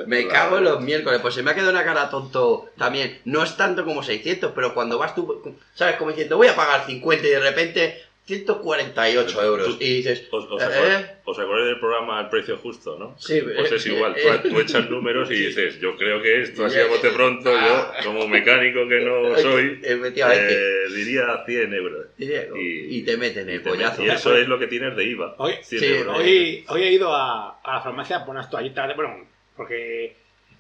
me 0.06 0.26
cago 0.26 0.58
en 0.58 0.64
los 0.64 0.80
miércoles. 0.80 1.20
Pues 1.22 1.34
se 1.34 1.44
me 1.44 1.52
ha 1.52 1.54
quedado 1.54 1.70
una 1.70 1.84
cara 1.84 2.10
tonto 2.10 2.70
también. 2.76 3.20
No 3.25 3.44
es 3.44 3.56
tanto 3.56 3.84
como 3.84 4.02
600, 4.02 4.50
pero 4.52 4.75
cuando 4.75 4.98
vas 4.98 5.14
tú, 5.14 5.56
¿sabes? 5.75 5.94
Como 5.94 6.10
diciendo, 6.10 6.37
voy 6.37 6.48
a 6.48 6.56
pagar 6.56 6.87
50 6.87 7.25
y 7.25 7.30
de 7.30 7.38
repente 7.40 8.02
148 8.28 9.42
euros. 9.42 9.76
Y 9.80 9.97
dices, 9.97 10.28
¿Os, 10.30 10.44
os 10.44 10.61
¿eh? 10.61 10.64
acordáis, 10.66 11.06
os 11.25 11.38
acordáis 11.38 11.66
del 11.68 11.80
programa 11.80 12.20
El 12.20 12.28
Precio 12.28 12.58
Justo, 12.58 12.99
no? 12.99 13.18
Sí, 13.18 13.40
Pues 13.40 13.73
eh, 13.73 13.76
es 13.76 13.87
igual, 13.87 14.14
eh, 14.18 14.40
tú, 14.42 14.50
tú 14.50 14.61
echas 14.61 14.90
números 14.90 15.30
y 15.30 15.47
dices, 15.47 15.80
yo 15.80 15.97
creo 15.97 16.20
que 16.20 16.42
esto, 16.42 16.66
así 16.66 16.78
a 16.78 16.87
bote 16.88 17.08
pronto, 17.08 17.50
ah. 17.50 17.94
yo, 18.02 18.04
como 18.04 18.28
mecánico 18.28 18.87
que 18.87 19.00
no 19.00 19.35
soy, 19.38 19.80
eh, 19.82 20.88
diría 20.94 21.42
100 21.47 21.73
euros. 21.73 22.06
y, 22.18 23.02
te 23.02 23.16
meten 23.16 23.49
el 23.49 23.62
pollazo. 23.62 24.04
y 24.04 24.11
eso 24.11 24.37
es 24.37 24.47
lo 24.47 24.58
que 24.58 24.66
tienes 24.66 24.94
de 24.94 25.04
IVA. 25.04 25.35
Hoy, 25.38 25.54
100 25.62 25.80
sí, 25.80 25.87
euros. 25.87 26.18
hoy, 26.18 26.64
hoy 26.68 26.82
he 26.82 26.92
ido 26.92 27.14
a, 27.14 27.61
a 27.61 27.75
la 27.76 27.80
farmacia 27.80 28.26
por 28.26 28.35
unas 28.35 28.50
toallitas, 28.50 28.94
bueno, 28.94 29.26
porque 29.56 30.16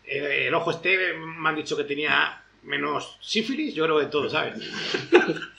eh, 0.06 0.46
el 0.46 0.54
ojo 0.54 0.70
este 0.70 1.12
me 1.12 1.50
han 1.50 1.56
dicho 1.56 1.76
que 1.76 1.84
tenía 1.84 2.42
menos 2.62 3.16
sífilis, 3.20 3.74
yo 3.74 3.84
creo 3.84 3.98
de 4.00 4.06
todo, 4.06 4.28
¿sabes? 4.28 4.54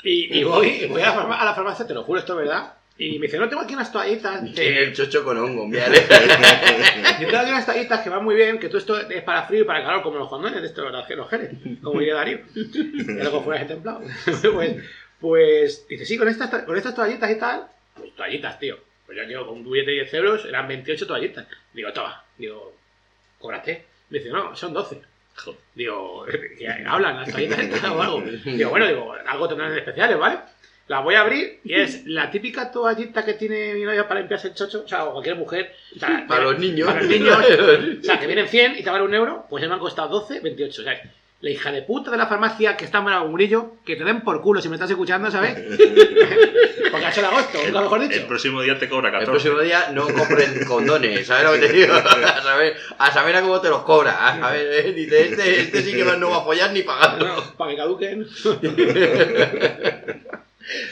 Y, 0.03 0.39
y 0.39 0.43
voy, 0.43 0.85
voy 0.87 1.01
a, 1.01 1.11
a 1.19 1.45
la 1.45 1.53
farmacia, 1.55 1.85
te 1.87 1.93
lo 1.93 2.03
juro, 2.03 2.19
esto 2.19 2.33
es 2.33 2.45
verdad, 2.47 2.73
y 2.97 3.17
me 3.17 3.27
dice, 3.27 3.37
no, 3.37 3.47
tengo 3.47 3.61
aquí 3.61 3.73
unas 3.73 3.91
toallitas. 3.91 4.41
Tiene 4.53 4.71
de- 4.71 4.83
el 4.83 4.93
chocho 4.93 5.23
con 5.23 5.37
hongo, 5.37 5.65
mira. 5.67 5.87
Yo 7.19 7.27
tengo 7.27 7.37
aquí 7.39 7.49
unas 7.51 7.65
toallitas 7.65 8.01
que 8.01 8.09
van 8.09 8.23
muy 8.23 8.35
bien, 8.35 8.59
que 8.59 8.67
todo 8.67 8.77
esto 8.77 8.99
es 8.99 9.23
para 9.23 9.43
frío 9.43 9.61
y 9.61 9.65
para 9.65 9.83
calor, 9.83 10.03
como 10.03 10.17
los 10.17 10.27
condones 10.29 10.61
de 10.61 10.67
estos, 10.67 10.91
los 10.91 11.29
geles, 11.29 11.51
como 11.81 11.99
diría 11.99 12.15
Darío. 12.15 12.39
Y 12.55 13.03
luego 13.03 13.41
fuera 13.43 13.65
templado. 13.65 14.01
pues, 14.53 14.75
pues, 15.19 15.87
dice, 15.87 16.05
sí, 16.05 16.17
con 16.17 16.27
estas, 16.27 16.49
con 16.63 16.75
estas 16.77 16.93
toallitas 16.95 17.31
y 17.31 17.35
tal, 17.35 17.67
pues 17.95 18.13
toallitas, 18.15 18.59
tío. 18.59 18.77
Pues 19.05 19.17
yo 19.17 19.23
llevo 19.23 19.47
con 19.47 19.55
un 19.59 19.71
billete 19.71 19.91
de 19.91 19.97
10 20.01 20.13
euros, 20.15 20.45
eran 20.45 20.67
28 20.67 21.07
toallitas. 21.07 21.47
Digo, 21.73 21.91
toma, 21.93 22.23
digo, 22.37 22.75
cóbrate. 23.39 23.85
Me 24.09 24.19
dice, 24.19 24.29
no, 24.29 24.55
son 24.55 24.73
12. 24.73 25.01
Joder. 25.43 25.59
Digo, 25.75 26.25
¿qué 26.57 26.67
hablan 26.87 27.17
las 27.17 27.31
toallitas 27.31 27.59
estas 27.59 27.83
o 27.91 28.01
algo? 28.01 28.21
Digo, 28.45 28.69
bueno, 28.69 28.87
digo, 28.87 29.13
algo 29.25 29.47
tendrán 29.47 29.77
especiales, 29.77 30.17
¿vale? 30.17 30.39
La 30.87 31.01
voy 31.01 31.15
a 31.15 31.21
abrir 31.21 31.59
y 31.63 31.75
es 31.75 32.05
la 32.07 32.31
típica 32.31 32.71
toallita 32.71 33.23
que 33.23 33.35
tiene 33.35 33.75
mi 33.75 33.83
novia 33.83 34.07
para 34.07 34.21
limpiarse 34.21 34.47
el 34.47 34.55
chocho, 34.55 34.83
o 34.85 34.87
sea, 34.87 35.05
o 35.05 35.11
cualquier 35.13 35.35
mujer. 35.35 35.71
o 35.95 35.99
sea, 35.99 36.25
Para 36.27 36.45
los 36.45 36.57
niños. 36.57 36.87
Para 36.87 37.01
los 37.01 37.09
niños. 37.09 37.37
O 37.99 38.03
sea, 38.03 38.19
que 38.19 38.25
vienen 38.25 38.47
100 38.47 38.79
y 38.79 38.83
te 38.83 38.89
vale 38.89 39.03
un 39.03 39.13
euro, 39.13 39.45
pues 39.49 39.65
me 39.67 39.71
han 39.73 39.79
costado 39.79 40.09
12, 40.09 40.39
28, 40.39 40.83
¿sabes? 40.83 40.99
La 41.41 41.49
hija 41.51 41.71
de 41.71 41.83
puta 41.83 42.11
de 42.11 42.17
la 42.17 42.27
farmacia 42.27 42.75
que 42.75 42.83
está 42.83 42.97
en 42.97 43.05
Buenagumurillo, 43.05 43.75
que 43.85 43.95
te 43.95 44.03
den 44.03 44.21
por 44.21 44.41
culo 44.41 44.61
si 44.61 44.67
me 44.67 44.75
estás 44.75 44.89
escuchando, 44.89 45.31
¿sabes? 45.31 45.53
Porque 46.91 47.05
ha 47.05 47.09
hecho 47.11 47.21
el 47.21 47.25
agosto, 47.27 47.59
nunca 47.65 47.81
mejor 47.81 48.03
El 48.03 48.09
dicho. 48.09 48.27
próximo 48.27 48.61
día 48.61 48.77
te 48.77 48.89
cobra 48.89 49.07
El 49.07 49.13
14. 49.25 49.31
próximo 49.31 49.59
día 49.61 49.89
no 49.93 50.05
compren 50.07 50.65
condones, 50.67 51.25
¿sabes 51.27 51.45
lo 51.45 51.53
que 51.53 51.59
te 51.67 51.73
digo? 51.73 51.93
A 51.95 52.41
saber 52.41 52.75
a, 52.97 53.11
saber 53.13 53.35
a 53.37 53.41
cómo 53.41 53.61
te 53.61 53.69
los 53.69 53.83
cobra. 53.83 54.17
A 54.45 54.51
ver, 54.51 54.85
eh, 54.87 54.91
dice, 54.91 55.29
este, 55.29 55.61
este 55.61 55.81
sí 55.81 55.93
que 55.93 56.03
no 56.03 56.29
va 56.29 56.37
a 56.39 56.43
follar 56.43 56.73
ni 56.73 56.81
pagando. 56.83 57.25
No, 57.25 57.53
para 57.55 57.71
que 57.71 57.77
caduquen. 57.77 58.27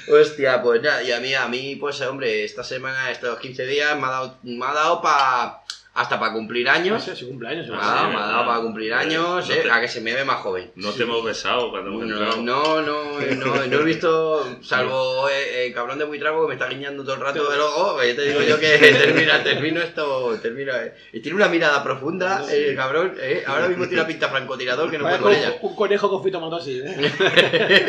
Hostia, 0.09 0.61
pues 0.61 0.81
nada, 0.81 1.03
y 1.03 1.11
a 1.11 1.19
mí, 1.19 1.33
a 1.33 1.47
mí, 1.47 1.75
pues 1.75 1.99
hombre, 2.01 2.43
esta 2.45 2.63
semana, 2.63 3.11
estos 3.11 3.37
15 3.39 3.65
días, 3.65 3.97
me 3.99 4.05
ha 4.07 4.09
dado, 4.09 4.37
me 4.43 4.65
ha 4.65 4.73
dado 4.73 5.01
pa, 5.01 5.63
hasta 5.97 6.19
para 6.19 6.31
cumplir 6.33 6.65
No 6.67 6.71
años. 6.71 7.03
sé, 7.03 7.15
su 7.15 7.27
cumpleaños. 7.27 7.67
Me 7.67 7.75
ha 7.75 7.79
Ah, 7.81 8.05
sí, 8.09 8.15
me 8.15 8.21
ha 8.21 8.25
dado 8.27 8.45
para 8.45 8.59
cumplir 8.61 8.93
años, 8.93 9.47
No 9.47 9.53
eh, 9.53 9.59
te- 9.63 9.71
a 9.71 9.81
que 9.81 9.87
se 9.87 9.99
me 10.01 10.13
ve 10.13 10.23
más 10.23 10.37
joven. 10.37 10.71
No 10.75 10.91
te 10.91 11.03
hemos 11.03 11.23
besado 11.25 11.69
cuando 11.71 11.89
hemos 11.89 12.05
No, 12.05 12.15
entrado. 12.17 12.41
no, 12.43 12.81
no, 12.81 13.19
eh, 13.21 13.35
no, 13.35 13.55
no 13.65 13.79
he 13.79 13.83
visto, 13.83 14.57
salvo 14.61 15.27
eh, 15.29 15.65
el 15.67 15.73
cabrón 15.73 15.97
de 15.99 16.05
Buitrago 16.05 16.43
que 16.43 16.47
me 16.49 16.53
está 16.53 16.67
guiñando 16.69 17.03
todo 17.03 17.15
el 17.15 17.21
rato 17.21 17.49
del 17.49 17.59
ojo, 17.59 17.97
que 17.99 18.13
te 18.13 18.21
digo 18.29 18.41
yo 18.41 18.59
que 18.59 18.77
termina, 18.77 19.43
termino 19.43 19.81
esto, 19.81 20.37
termina. 20.41 20.77
eh. 20.83 20.93
Y 21.13 21.19
tiene 21.19 21.35
una 21.35 21.47
mirada 21.47 21.83
profunda, 21.83 22.43
el 22.51 22.75
cabrón, 22.75 23.15
eh, 23.19 23.43
ahora 23.47 23.67
mismo 23.67 23.85
tiene 23.85 24.01
una 24.01 24.07
pinta 24.07 24.29
francotirador 24.29 24.91
que 24.91 24.97
no 24.99 25.03
puedo 25.05 25.23
Parece 25.23 25.41
con 25.41 25.49
ella. 25.51 25.59
un 25.61 25.75
conejo 25.75 26.09
con 26.09 26.23
fitomatosis, 26.23 26.83
¿eh? 26.85 27.11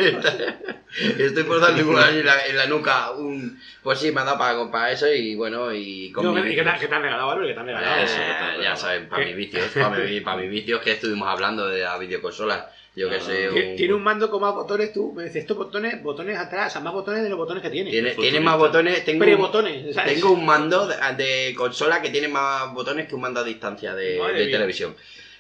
Estoy 1.18 1.42
por 1.44 1.60
darle 1.60 1.84
un 1.84 1.98
en 1.98 2.24
la, 2.24 2.46
en 2.46 2.56
la 2.56 2.66
nuca, 2.66 3.10
un... 3.12 3.60
Pues 3.82 3.98
sí, 4.00 4.10
me 4.10 4.20
ha 4.22 4.24
dado 4.24 4.38
para, 4.38 4.70
para 4.70 4.90
eso 4.92 5.06
y 5.12 5.34
bueno, 5.34 5.72
y 5.72 6.10
con 6.12 6.24
No, 6.24 6.32
mi 6.32 6.40
¿y 6.40 6.44
¿Qué 6.44 6.48
te, 6.56 6.56
vicios. 6.62 6.80
qué 6.80 6.86
te 6.88 6.94
han 6.94 7.02
regalado, 7.02 7.30
Álvaro? 7.30 7.46
¿Qué 7.46 7.54
te 7.54 7.60
han 7.60 7.66
regalado? 7.66 7.97
Eh, 8.00 8.04
Eso, 8.04 8.62
ya 8.62 8.76
saben, 8.76 9.08
para 9.08 9.24
mis 9.24 9.36
vicios, 9.36 9.64
para, 9.74 9.90
mi- 9.90 10.20
para 10.20 10.36
mis 10.38 10.50
vicios 10.50 10.80
que 10.82 10.92
estuvimos 10.92 11.28
hablando 11.28 11.66
de 11.68 11.80
la 11.82 11.98
videoconsola. 11.98 12.70
Yo 12.96 13.08
que 13.08 13.16
Ah. 13.16 13.20
sé, 13.20 13.50
Tie- 13.50 13.76
Tiene 13.76 13.94
un 13.94 14.02
mando 14.02 14.28
con 14.28 14.40
más 14.40 14.54
botones, 14.54 14.92
tú. 14.92 15.12
Me 15.12 15.24
dices, 15.24 15.42
estos 15.42 15.56
botones, 15.56 16.02
botones 16.02 16.36
atrás, 16.36 16.68
o 16.68 16.70
sea, 16.72 16.80
más 16.80 16.92
botones 16.92 17.22
de 17.22 17.28
los 17.28 17.38
botones 17.38 17.62
que 17.62 17.70
tiene. 17.70 17.90
Tiene, 17.90 18.10
tiene 18.16 18.40
más 18.40 18.58
botones, 18.58 19.04
tengo 19.04 19.18
un, 19.36 19.94
¿sabes? 19.94 20.14
tengo 20.14 20.32
un 20.32 20.44
mando 20.44 20.88
de, 20.88 20.96
de 21.16 21.54
consola 21.56 22.02
que 22.02 22.10
tiene 22.10 22.26
más 22.26 22.72
botones 22.74 23.06
que 23.06 23.14
un 23.14 23.20
mando 23.20 23.38
a 23.40 23.44
distancia 23.44 23.94
de, 23.94 24.18
mía. 24.56 24.88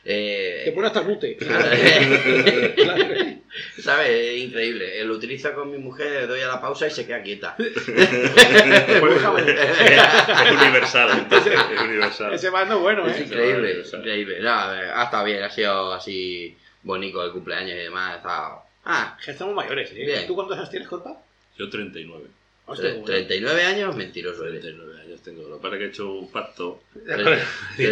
Televisión. 0.08 0.64
Te 0.64 0.68
Eh, 0.68 0.72
pone 0.72 0.86
hasta 0.86 1.00
el 1.00 1.06
mute. 1.06 1.36
¿Sabes? 3.82 4.08
Es 4.10 4.38
increíble. 4.42 5.00
Eh, 5.00 5.04
Lo 5.04 5.14
utilizo 5.14 5.52
con 5.54 5.70
mi 5.70 5.78
mujer, 5.78 6.22
le 6.22 6.26
doy 6.26 6.40
a 6.40 6.48
la 6.48 6.60
pausa 6.60 6.86
y 6.86 6.90
se 6.90 7.06
queda 7.06 7.22
quieta. 7.22 7.56
Pues 7.58 9.14
déjame. 9.14 9.42
Es 9.52 10.52
universal. 10.62 11.26
Es 11.30 11.80
universal. 11.82 12.34
Ese 12.34 12.50
mando 12.50 12.80
bueno, 12.80 13.06
Es 13.06 13.18
¿eh? 13.18 13.22
increíble, 13.24 13.82
increíble. 13.92 14.40
No, 14.40 14.50
ha 14.50 15.04
estado 15.04 15.24
bien, 15.24 15.42
ha 15.42 15.50
sido 15.50 15.92
así 15.92 16.56
bonito 16.82 17.24
el 17.24 17.32
cumpleaños 17.32 17.72
y 17.72 17.84
demás. 17.84 18.16
estado- 18.16 18.62
Ah, 18.84 19.16
estamos 19.26 19.54
mayores, 19.54 19.90
¿eh? 19.92 20.06
Bien. 20.06 20.26
¿Tú 20.26 20.34
cuántos 20.34 20.56
años 20.56 20.70
tienes, 20.70 20.88
Corpa? 20.88 21.20
Yo 21.58 21.68
39. 21.68 22.24
Hostia, 22.66 22.90
tre- 22.90 22.94
como- 22.94 23.04
39 23.06 23.62
años, 23.64 23.96
mentiroso 23.96 24.46
eres. 24.46 24.60
39 24.62 24.92
años 24.94 24.97
tengo. 25.22 25.48
Lo 25.48 25.56
que 25.56 25.62
pasa 25.62 25.74
es 25.74 25.78
que 25.78 25.84
he 25.84 25.88
hecho 25.88 26.10
un 26.12 26.30
pacto. 26.30 26.80
Tre- 27.06 27.42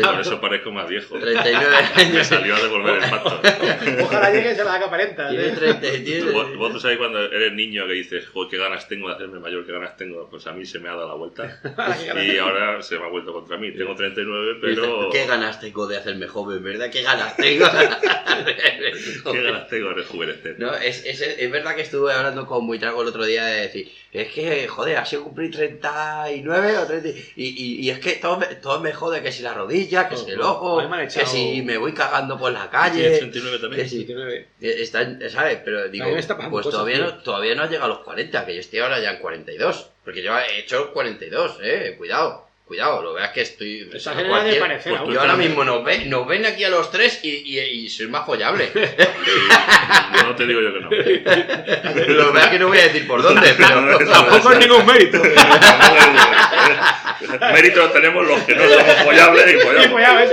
Por 0.03 0.21
eso 0.21 0.41
parezco 0.41 0.71
más 0.71 0.89
viejo. 0.89 1.19
39 1.19 1.67
Me 1.97 2.03
años. 2.03 2.27
salió 2.27 2.57
a 2.57 2.61
devolver 2.61 3.03
el 3.03 3.11
pacto. 3.11 3.41
Ojalá 4.05 4.31
llegue 4.31 4.53
y 4.53 4.55
se 4.57 4.65
la 4.65 4.71
haga 4.71 4.79
que 4.81 4.85
aparenta. 4.87 5.29
Tiene 5.29 5.47
¿eh? 5.49 5.53
30, 5.53 5.81
tiene- 6.05 6.31
Vos, 6.33 6.57
vos 6.57 6.83
sabéis 6.83 6.99
cuando 6.99 7.21
eres 7.25 7.53
niño 7.53 7.87
que 7.87 7.93
dices, 7.95 8.27
joder, 8.29 8.51
qué 8.51 8.57
ganas 8.59 8.89
tengo 8.89 9.09
de 9.09 9.15
hacerme 9.15 9.39
mayor, 9.41 9.65
qué 9.67 9.73
ganas 9.73 9.97
tengo. 9.97 10.29
Pues 10.31 10.47
a 10.47 10.53
mí 10.53 10.65
se 10.67 10.79
me 10.79 10.89
ha 10.89 10.93
dado 10.95 11.09
la 11.09 11.15
vuelta. 11.15 11.61
Y 12.27 12.39
ahora 12.39 12.83
se 12.83 12.99
me 12.99 13.05
ha 13.05 13.09
vuelto 13.09 13.33
contra 13.33 13.57
mí. 13.57 13.73
Tengo 13.73 13.95
39, 13.95 14.59
pero. 14.61 15.11
¿Qué 15.11 15.27
ganas 15.27 15.61
tengo 15.61 15.87
de 15.87 15.97
hacerme 15.97 16.27
joven, 16.29 16.63
verdad? 16.63 16.91
¿Qué 16.91 17.03
ganas 17.03 17.37
tengo? 17.37 17.67
¿Qué 19.33 19.43
ganas 19.43 19.69
tengo 19.69 19.89
de 19.91 19.95
rejuvenecer? 19.95 20.57
No, 20.59 20.75
es, 20.75 21.05
es, 21.05 21.21
es 21.21 21.51
verdad 21.51 21.75
que 21.75 21.83
estuve 21.83 22.13
hablando 22.13 22.47
con 22.47 22.67
Buitrago 22.67 23.03
el 23.03 23.09
otro 23.09 23.25
día 23.25 23.45
de 23.45 23.63
decir, 23.63 23.91
es 24.13 24.33
que, 24.33 24.67
joder, 24.69 24.97
ha 24.97 25.05
sido 25.05 25.25
cumplir 25.25 25.51
39 25.55 26.79
o 26.79 26.87
30, 26.87 27.09
y, 27.37 27.45
y, 27.47 27.81
y 27.81 27.91
es 27.91 27.99
que 27.99 28.13
todo 28.13 28.39
me, 28.39 28.47
todo 28.47 28.81
me 28.81 28.93
jode, 28.93 29.23
que 29.23 29.33
si 29.33 29.43
la 29.43 29.55
rodilla, 29.55 30.09
que 30.09 30.17
si 30.17 30.31
el 30.31 30.41
ojo, 30.41 30.89
me 30.89 30.97
han 30.97 31.09
que 31.09 31.27
si 31.27 31.63
me 31.63 31.77
voy 31.79 31.93
cagando 31.93 32.39
por 32.39 32.53
la 32.53 32.71
¿Tienes 32.71 33.19
calle, 33.19 33.19
39 33.19 33.59
también? 33.59 33.83
que 33.83 33.89
si, 33.89 33.97
19. 33.99 34.37
eh, 34.37 34.77
está, 34.81 35.31
¿sabes? 35.31 35.61
Pero 35.65 35.89
digo, 35.89 36.07
pues 36.51 36.69
todavía 36.69 36.99
no, 36.99 37.15
todavía 37.19 37.55
no 37.55 37.63
ha 37.63 37.67
llegado 37.67 37.87
a 37.87 37.97
los 37.97 38.05
40, 38.05 38.47
que 38.47 38.55
yo 38.55 38.61
estoy 38.61 38.79
ahora 38.81 39.01
ya 39.01 39.13
en 39.13 39.19
42, 39.19 39.91
porque 40.05 40.23
yo 40.23 40.37
he 40.39 40.61
hecho 40.61 40.93
42, 40.93 41.59
eh, 41.63 41.95
cuidado. 41.99 42.46
Cuidado, 42.67 43.01
lo 43.01 43.13
veas 43.15 43.31
que 43.31 43.43
estoy... 43.43 43.83
Estás 43.95 43.95
o 43.95 44.01
sea, 44.01 44.13
en 44.15 44.19
edad 44.19 44.27
de 44.27 44.31
cualquier- 44.59 44.59
parecer 44.61 44.99
pues 44.99 45.15
yo 45.15 45.21
ahora 45.21 45.37
mismo 45.37 45.63
nos, 45.65 45.85
ve- 45.85 46.05
nos 46.07 46.27
ven 46.27 46.45
aquí 46.47 46.65
a 46.65 46.69
los 46.69 46.91
tres 46.91 47.21
y, 47.23 47.29
y, 47.31 47.61
y 47.61 47.89
soy 47.89 48.09
más 48.09 48.27
follable. 48.27 48.71
No 50.27 50.35
te 50.35 50.47
digo 50.47 50.61
yo 50.61 50.73
que 50.75 50.81
no. 50.81 50.91
Lo 52.15 52.33
veas 52.33 52.49
que 52.49 52.59
no 52.59 52.67
voy 52.67 52.79
a 52.79 52.83
decir 52.85 53.07
por 53.07 53.23
dónde, 53.23 53.55
pero... 53.57 53.99
Tampoco 54.11 54.51
es 54.53 54.59
ningún 54.59 54.85
mérito. 54.85 55.23
Méritos 57.53 57.93
tenemos 57.93 58.27
los 58.27 58.41
que 58.43 58.55
no 58.57 58.63
somos 58.69 58.95
follables 59.05 59.47
y 59.47 59.51
Sí, 59.61 59.89
pues 59.91 60.07
ya 60.07 60.15
ves. 60.15 60.31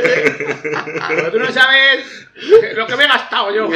Pero 1.10 1.32
tú 1.32 1.40
no 1.40 1.52
sabes 1.52 2.28
lo 2.75 2.88
que 2.88 2.96
me 2.96 3.04
he 3.04 3.08
gastado 3.08 3.54
yo. 3.54 3.70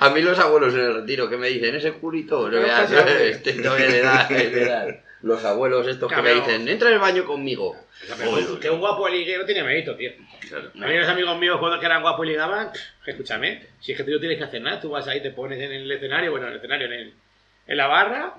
A 0.00 0.10
mí 0.10 0.22
los 0.22 0.38
abuelos 0.38 0.74
en 0.74 0.80
el 0.80 0.94
retiro 0.94 1.28
que 1.28 1.36
me 1.36 1.48
dicen, 1.48 1.74
ese 1.74 1.92
culito, 1.92 2.48
no 2.48 2.60
veas, 2.60 2.90
este 2.92 3.54
todavía 3.54 3.88
le 3.88 4.00
da, 4.00 4.28
le 4.30 4.64
da. 4.64 4.86
Los 5.22 5.44
abuelos 5.44 5.86
estos 5.86 6.12
que 6.12 6.22
me 6.22 6.34
dicen, 6.34 6.68
entra 6.68 6.88
en 6.88 6.94
el 6.94 7.00
baño 7.00 7.24
conmigo. 7.24 7.76
Que 8.60 8.70
un 8.70 8.78
guapo 8.78 9.08
liguero 9.08 9.44
tiene 9.44 9.64
mérito, 9.64 9.96
tío. 9.96 10.12
Claro. 10.48 10.70
A 10.80 10.86
mí 10.86 10.96
los 10.96 11.08
amigos 11.08 11.38
míos 11.38 11.58
cuando 11.58 11.80
que 11.80 11.86
eran 11.86 12.02
guapos 12.02 12.24
y 12.24 12.30
ligaban, 12.30 12.70
escúchame, 13.04 13.66
si 13.80 13.92
es 13.92 13.98
que 13.98 14.04
tú 14.04 14.12
no 14.12 14.20
tienes 14.20 14.38
que 14.38 14.44
hacer 14.44 14.62
nada, 14.62 14.80
tú 14.80 14.90
vas 14.90 15.08
ahí, 15.08 15.20
te 15.20 15.32
pones 15.32 15.58
en 15.60 15.72
el 15.72 15.90
escenario, 15.90 16.30
bueno, 16.30 16.46
en 16.46 16.52
el 16.52 16.58
escenario, 16.58 16.86
en, 16.86 16.92
el, 16.92 17.14
en 17.66 17.76
la 17.76 17.86
barra, 17.88 18.34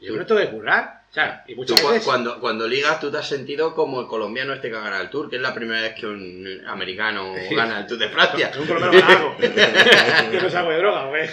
y 0.00 0.06
yo 0.06 0.16
no 0.16 0.26
tengo 0.26 0.40
que 0.40 0.50
currar. 0.50 1.03
O 1.14 1.16
sea, 1.16 1.44
y 1.46 1.54
Tú 1.54 1.60
muchas 1.60 1.80
veces... 1.80 2.04
cuando, 2.04 2.40
cuando 2.40 2.66
ligas, 2.66 2.98
tú 2.98 3.08
te 3.08 3.18
has 3.18 3.28
sentido 3.28 3.72
como 3.72 4.00
el 4.00 4.08
colombiano 4.08 4.52
este 4.52 4.68
que 4.68 4.74
gana 4.74 5.00
el 5.00 5.10
Tour, 5.10 5.30
que 5.30 5.36
es 5.36 5.42
la 5.42 5.54
primera 5.54 5.80
vez 5.80 5.94
que 5.94 6.08
un 6.08 6.60
americano 6.66 7.32
gana 7.52 7.78
el 7.78 7.86
Tour 7.86 8.00
de 8.00 8.08
Francia. 8.08 8.50
Es 8.50 8.56
un 8.56 8.82
hago. 8.82 9.36
Yo 10.32 10.42
no 10.42 10.50
salgo 10.50 10.72
de 10.72 10.78
droga, 10.78 11.06
güey. 11.06 11.22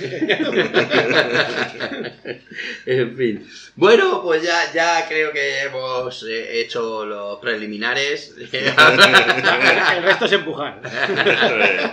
en 2.86 3.18
fin. 3.18 3.50
Bueno, 3.76 4.22
pues 4.22 4.44
ya, 4.44 4.72
ya 4.72 5.08
creo 5.08 5.32
que 5.32 5.62
hemos 5.62 6.28
eh, 6.30 6.62
hecho 6.62 7.04
los 7.04 7.40
preliminares. 7.40 8.36
El 8.38 10.04
resto 10.04 10.26
es 10.26 10.32
empujar. 10.32 10.80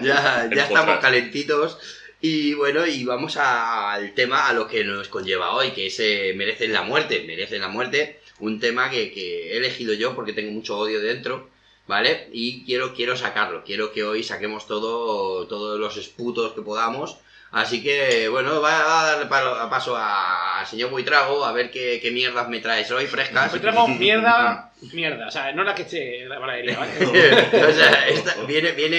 ya 0.02 0.46
ya 0.54 0.64
estamos 0.64 0.98
calentitos. 0.98 1.78
Y 2.20 2.54
bueno, 2.54 2.86
y 2.86 3.04
vamos 3.04 3.36
al 3.36 4.14
tema 4.14 4.48
a 4.48 4.52
lo 4.52 4.66
que 4.66 4.82
nos 4.84 5.08
conlleva 5.08 5.54
hoy, 5.54 5.70
que 5.70 5.86
es 5.86 6.00
eh, 6.00 6.32
Merecen 6.36 6.72
la 6.72 6.82
muerte. 6.82 7.24
Merecen 7.26 7.60
la 7.60 7.68
muerte, 7.68 8.20
un 8.40 8.58
tema 8.58 8.90
que, 8.90 9.12
que 9.12 9.52
he 9.52 9.56
elegido 9.58 9.94
yo 9.94 10.14
porque 10.14 10.32
tengo 10.32 10.50
mucho 10.50 10.78
odio 10.78 11.00
dentro, 11.00 11.48
¿vale? 11.86 12.28
Y 12.32 12.64
quiero, 12.64 12.94
quiero 12.94 13.16
sacarlo, 13.16 13.62
quiero 13.64 13.92
que 13.92 14.02
hoy 14.04 14.24
saquemos 14.24 14.66
todo, 14.66 15.46
todos 15.46 15.78
los 15.78 15.96
esputos 15.96 16.52
que 16.54 16.62
podamos 16.62 17.18
Así 17.50 17.82
que, 17.82 18.28
bueno, 18.28 18.60
va 18.60 19.00
a 19.00 19.06
darle 19.12 19.26
palo- 19.26 19.70
paso 19.70 19.96
a- 19.96 20.60
al 20.60 20.66
señor 20.66 20.90
Buitrago 20.90 21.44
a 21.46 21.52
ver 21.52 21.70
qué, 21.70 21.98
qué 22.02 22.10
mierdas 22.10 22.46
me 22.48 22.60
traes 22.60 22.90
hoy 22.90 23.06
frescas. 23.06 23.52
Hoy 23.54 23.60
traigo 23.60 23.88
mierda, 23.98 24.70
mierda. 24.92 25.28
O 25.28 25.30
sea, 25.30 25.50
no 25.52 25.64
la 25.64 25.74
que 25.74 25.82
eche 25.82 26.26
la 26.26 26.38
panadería, 26.38 26.78
¿vale? 26.78 26.92
o 27.06 27.72
sea, 27.72 28.06
esta 28.08 28.34
viene, 28.46 28.72
viene 28.72 28.96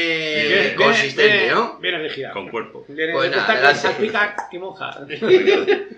Viene- 0.47 0.75
consistente, 0.75 1.31
viene- 1.37 1.51
¿no? 1.53 1.77
Viene 1.79 1.99
rígida. 1.99 2.31
Con 2.31 2.49
cuerpo. 2.49 2.85
Viene 2.87 3.13
Pues 3.13 3.29
nada, 3.29 3.71
esta 3.71 3.95
que 4.49 4.57
moja. 4.59 4.97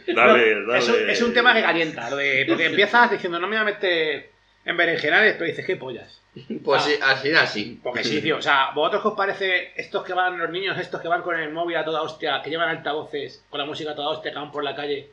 Dale, 0.08 0.66
dale. 0.66 0.78
Es, 0.80 0.90
un, 0.90 1.10
es 1.10 1.22
un 1.22 1.34
tema 1.34 1.54
que 1.54 1.62
calienta, 1.62 2.10
lo 2.10 2.18
de, 2.18 2.46
porque 2.48 2.66
empiezas 2.66 3.12
diciendo 3.12 3.40
no 3.40 3.48
me 3.48 3.56
voy 3.56 3.62
a 3.62 3.66
meter 3.66 4.30
en 4.66 4.78
berenjenales, 4.78 5.34
pero 5.34 5.46
dices, 5.46 5.66
¿qué 5.66 5.76
pollas? 5.78 6.21
Pues 6.64 6.82
Ah. 6.82 6.86
sí, 6.86 6.94
al 7.02 7.18
final 7.18 7.48
sí. 7.48 7.80
Porque 7.84 8.04
sí, 8.06 8.22
tío, 8.22 8.38
o 8.38 8.42
sea, 8.42 8.72
¿vosotros 8.74 9.02
qué 9.02 9.08
os 9.10 9.14
parece 9.16 9.72
estos 9.76 10.04
que 10.06 10.14
van, 10.14 10.38
los 10.40 10.50
niños 10.50 10.78
estos 10.80 11.02
que 11.02 11.08
van 11.10 11.22
con 11.24 11.38
el 11.38 11.52
móvil 11.52 11.76
a 11.76 11.84
toda 11.84 12.02
hostia, 12.02 12.42
que 12.42 12.50
llevan 12.50 12.70
altavoces, 12.70 13.44
con 13.50 13.60
la 13.60 13.66
música 13.66 13.92
a 13.92 13.96
toda 13.96 14.10
hostia, 14.10 14.32
que 14.32 14.38
van 14.40 14.52
por 14.52 14.64
la 14.64 14.74
calle, 14.76 15.10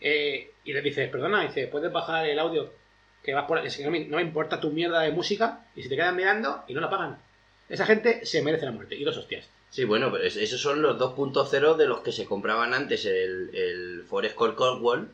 eh, 0.00 0.52
y 0.64 0.72
les 0.72 0.82
dices, 0.84 1.10
perdona, 1.10 1.42
dice, 1.42 1.66
¿puedes 1.66 1.92
bajar 1.92 2.26
el 2.26 2.38
audio? 2.38 2.72
Que 3.22 3.34
vas 3.34 3.44
por 3.46 3.60
que 3.62 3.84
no 3.84 3.90
me, 3.90 4.06
no 4.06 4.16
me 4.16 4.22
importa 4.22 4.58
tu 4.60 4.70
mierda 4.70 5.00
de 5.00 5.10
música, 5.12 5.66
y 5.76 5.82
se 5.82 5.88
te 5.90 5.96
quedan 5.96 6.16
mirando 6.16 6.62
y 6.66 6.72
no 6.74 6.80
la 6.80 6.88
pagan. 6.90 7.18
Esa 7.68 7.84
gente 7.84 8.24
se 8.24 8.40
merece 8.42 8.64
la 8.64 8.72
muerte, 8.72 8.94
y 8.96 9.04
dos 9.04 9.16
hostias. 9.18 9.50
Sí, 9.70 9.84
bueno, 9.84 10.10
pero 10.10 10.24
es- 10.24 10.36
esos 10.36 10.62
son 10.62 10.80
los 10.80 10.96
2.0 10.98 11.74
de 11.76 11.86
los 11.86 12.00
que 12.00 12.12
se 12.12 12.24
compraban 12.24 12.72
antes 12.72 13.04
el, 13.04 13.50
el 13.54 14.04
Forest 14.08 14.34
Core 14.34 14.54
Cornwall. 14.54 15.10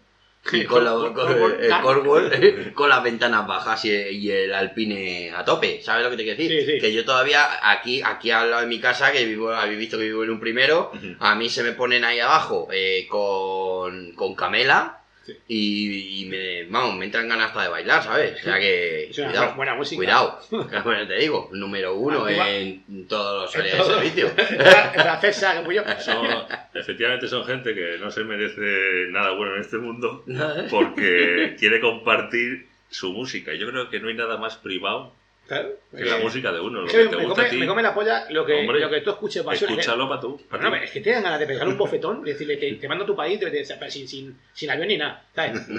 Y 0.53 0.65
con, 0.65 0.85
la- 0.85 0.93
con- 0.93 1.57
el. 1.61 1.81
Cornwall 1.83 2.73
con 2.75 2.89
las 2.91 3.03
ventanas 3.03 3.47
bajas 3.47 3.85
y, 3.87 3.91
y 3.93 4.31
el 4.31 4.53
Alpine 4.55 5.33
a 5.35 5.45
tope, 5.45 5.81
¿sabes 5.83 6.05
lo 6.05 6.11
que 6.11 6.17
te 6.19 6.25
quiero 6.25 6.37
decir? 6.39 6.61
Sí, 6.61 6.73
sí. 6.73 6.79
Que 6.81 6.93
yo 6.93 7.05
todavía 7.05 7.47
aquí 7.71 8.03
aquí 8.05 8.31
al 8.31 8.51
lado 8.51 8.63
de 8.63 8.69
mi 8.69 8.79
casa, 8.79 9.11
que 9.11 9.25
vivo, 9.25 9.51
habéis 9.53 9.79
visto 9.79 9.97
que 9.97 10.05
vivo 10.05 10.23
en 10.23 10.31
un 10.31 10.41
primero, 10.41 10.93
a 11.21 11.35
mí 11.35 11.49
se 11.49 11.63
me 11.63 11.73
ponen 11.73 12.05
ahí 12.05 12.21
abajo 12.21 12.69
eh, 12.73 13.07
con, 13.09 14.13
con 14.13 14.35
Camela 14.35 15.01
Sí. 15.25 15.33
y, 15.49 16.23
y 16.23 16.25
me, 16.27 16.65
vamos, 16.65 16.97
me 16.97 17.07
entran 17.07 17.29
ganas 17.29 17.49
hasta 17.49 17.63
de 17.63 17.69
bailar, 17.69 18.03
¿sabes? 18.03 18.41
O 18.41 18.43
sea 18.45 18.59
que, 18.59 19.05
Es 19.11 19.19
una 19.19 19.29
cuidado, 19.31 19.55
buena 19.55 19.75
música. 19.75 19.97
cuidado, 19.97 20.41
bueno, 20.85 21.07
te 21.09 21.15
digo, 21.17 21.49
número 21.53 21.95
uno 21.95 22.29
en 22.29 23.07
todos 23.09 23.43
los 23.43 23.57
áreas 23.57 23.79
de 23.79 23.95
servicio. 23.95 24.35
Que 24.37 25.75
yo. 25.75 25.83
Son- 26.01 26.27
efectivamente 26.75 27.29
son 27.29 27.45
gente 27.45 27.75
que 27.75 27.99
no 27.99 28.11
se 28.11 28.25
merece 28.25 29.07
nada 29.11 29.33
bueno 29.33 29.55
en 29.55 29.61
este 29.61 29.79
mundo 29.79 30.25
¿eh? 30.29 30.67
porque 30.71 31.57
quiere 31.59 31.81
compartir 31.81 32.67
su 32.91 33.13
música. 33.13 33.55
Yo 33.55 33.71
creo 33.71 33.89
que 33.91 34.01
no 34.01 34.09
hay 34.09 34.15
nada 34.15 34.37
más 34.37 34.57
privado 34.57 35.15
Claro. 35.47 35.69
que 35.95 36.05
la 36.05 36.17
Eh, 36.19 36.23
música 36.23 36.51
de 36.53 36.61
uno. 36.61 36.81
Lo 36.81 36.87
que 36.87 36.93
que 36.93 37.07
te 37.09 37.17
me, 37.17 37.25
gusta 37.25 37.43
a 37.43 37.45
come, 37.45 37.51
ti, 37.51 37.57
me 37.59 37.67
come 37.67 37.83
la 37.83 37.95
polla 37.95 38.27
lo 38.31 38.47
que, 38.47 38.55
Hombre, 38.61 38.81
lo 38.81 38.91
que 38.91 39.01
tú 39.03 39.11
escuches 39.11 39.45
basura. 39.45 39.73
escúchalo 39.73 40.09
para 40.09 40.21
tú. 40.21 40.41
pa' 40.49 40.57
No, 40.59 40.71
ti. 40.73 40.79
es 40.85 40.91
que 40.91 41.01
te 41.01 41.11
dan 41.11 41.23
ganas 41.23 41.39
de 41.39 41.47
pegar 41.47 41.69
un 41.69 41.77
bofetón 41.79 42.23
y 42.25 42.31
decirle, 42.31 42.57
te, 42.57 42.73
te 42.75 42.89
mando 42.89 43.05
a 43.05 43.07
tu 43.07 43.15
país 43.15 43.39
te- 43.39 43.51
te- 43.51 43.91
sin, 43.91 44.09
sin, 44.09 44.39
sin 44.55 44.71
avión 44.71 44.89
ni 44.89 44.97
nada. 44.97 45.23
¿sabes? 45.35 45.61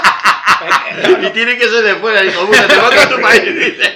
y 1.22 1.30
tiene 1.30 1.56
que 1.58 1.68
ser 1.68 1.82
de 1.82 1.94
fuera, 1.96 2.24
hijo 2.24 2.46
puta, 2.46 2.66
te 2.66 2.76
mando 2.76 3.00
a 3.00 3.08
tu 3.08 3.20
país, 3.20 3.42
dice. 3.54 3.94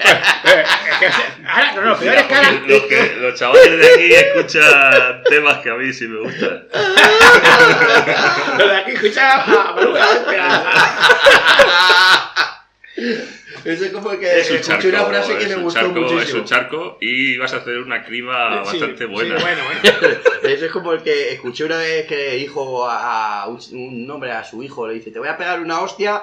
ahora, 1.46 1.72
no, 1.74 1.82
no, 1.82 1.96
peor 1.98 2.14
es 2.16 2.22
que 2.24 2.34
ahora. 2.34 2.52
Los, 2.66 2.82
que- 2.82 3.16
los 3.18 3.38
chavales 3.38 3.78
de 3.78 3.92
aquí 3.94 4.12
escuchan 4.14 5.22
temas 5.28 5.58
que 5.58 5.70
a 5.70 5.74
mí 5.74 5.92
sí 5.92 6.06
me 6.08 6.20
gustan. 6.20 6.68
Lo 8.58 8.68
de 8.68 8.76
aquí 8.76 8.90
escucha 8.92 9.44
a 9.44 9.74
Eso 13.64 13.84
es 13.86 13.92
como 13.92 14.10
que 14.18 14.40
Es 14.40 14.50
un 14.50 14.56
escuché 14.56 14.72
charco, 14.82 14.88
una 14.88 15.04
frase 15.06 15.36
que 15.38 15.44
es 15.44 15.48
me 15.50 15.56
un 15.56 15.62
gustó 15.64 15.80
charco, 15.80 15.94
muchísimo. 16.00 16.20
es 16.22 16.34
un 16.34 16.44
charco 16.44 16.98
y 17.00 17.36
vas 17.38 17.52
a 17.54 17.56
hacer 17.56 17.78
una 17.78 18.04
criba 18.04 18.62
Sí, 18.64 18.78
bastante 18.78 19.04
sí, 19.06 19.10
buena. 19.12 19.36
bueno, 19.40 19.62
bueno. 19.64 19.80
Eso 20.42 20.66
es 20.66 20.70
como 20.70 20.92
el 20.92 21.02
que 21.02 21.32
escuché 21.32 21.64
una 21.64 21.78
vez 21.78 22.06
que 22.06 22.32
dijo 22.34 22.86
a, 22.88 23.42
a 23.42 23.48
un, 23.48 23.58
un 23.72 24.10
hombre 24.10 24.32
a 24.32 24.44
su 24.44 24.62
hijo, 24.62 24.86
le 24.86 24.94
dice, 24.94 25.10
te 25.10 25.18
voy 25.18 25.28
a 25.28 25.36
pegar 25.38 25.60
una 25.60 25.80
hostia 25.80 26.22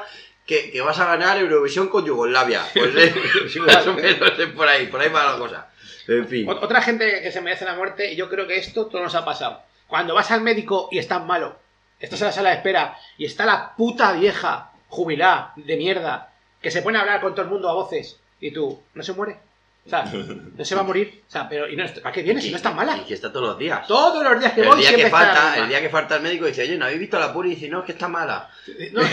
que, 0.52 0.70
que 0.70 0.82
vas 0.82 1.00
a 1.00 1.06
ganar 1.06 1.38
Eurovisión 1.38 1.88
con 1.88 2.04
Yugoslavia. 2.06 2.62
Pues 2.74 2.94
eh, 2.98 3.14
más 3.66 3.88
o 3.88 3.94
menos 3.94 4.38
es 4.38 4.50
por 4.50 4.68
ahí, 4.68 4.88
por 4.88 5.00
ahí 5.00 5.08
va 5.10 5.32
la 5.32 5.38
cosa. 5.38 5.68
En 6.10 6.28
fin. 6.28 6.46
Ot- 6.48 6.60
Otra 6.62 6.82
gente 6.82 7.22
que 7.22 7.32
se 7.32 7.40
merece 7.40 7.64
la 7.64 7.76
muerte, 7.76 8.12
y 8.12 8.18
yo 8.18 8.28
creo 8.30 8.46
que 8.48 8.58
esto 8.58 8.88
todo 8.88 9.02
nos 9.02 9.16
ha 9.16 9.24
pasado. 9.24 9.62
Cuando 9.88 10.14
vas 10.14 10.30
al 10.32 10.42
médico 10.42 10.90
y 10.92 10.98
estás 10.98 11.24
malo, 11.26 11.56
estás 12.02 12.20
en 12.22 12.28
la 12.28 12.34
sala 12.34 12.50
de 12.50 12.56
espera 12.58 12.98
y 13.18 13.26
está 13.26 13.46
la 13.46 13.74
puta 13.78 14.12
vieja 14.12 14.72
jubilada 14.90 15.54
de 15.56 15.78
mierda 15.78 16.34
que 16.62 16.70
se 16.70 16.82
pone 16.82 16.98
a 16.98 17.02
hablar 17.02 17.22
con 17.22 17.34
todo 17.34 17.44
el 17.46 17.52
mundo 17.52 17.70
a 17.70 17.74
voces 17.74 18.20
y 18.42 18.52
tú, 18.52 18.82
¿no 18.94 19.04
se 19.04 19.14
muere? 19.14 19.38
O 19.84 19.90
sea, 19.90 20.06
no 20.06 20.64
se 20.64 20.76
va 20.76 20.82
a 20.82 20.84
morir. 20.84 21.24
O 21.28 21.32
sea, 21.32 21.50
pero 21.50 21.68
¿y 21.68 21.76
no, 21.76 21.84
¿para 22.04 22.12
qué 22.14 22.22
viene 22.22 22.40
si 22.40 22.52
no 22.52 22.58
está 22.58 22.70
mala? 22.72 22.96
Y 22.98 23.02
que 23.02 23.16
está 23.16 23.32
todos 23.34 23.48
los 23.48 23.58
días. 23.58 23.88
Todos 23.88 24.24
los 24.24 24.40
días 24.40 24.54
que 24.54 24.62
El 24.62 24.68
voy 24.68 24.78
día 24.80 24.90
siempre 24.90 25.06
que, 25.06 25.12
falta, 25.12 25.58
el 25.58 25.70
día 25.70 25.82
que 25.82 25.90
falta 25.90 26.16
el 26.18 26.22
médico 26.22 26.46
dice, 26.46 26.62
oye, 26.62 26.78
¿no 26.78 26.86
habéis 26.86 27.00
visto 27.00 27.20
la 27.20 27.34
puri? 27.34 27.52
Y 27.52 27.56
dice, 27.56 27.68
no, 27.68 27.80
es 27.80 27.86
que 27.86 27.94
está 27.94 28.08
mala. 28.08 28.48
No, 28.92 29.02
y- 29.02 29.06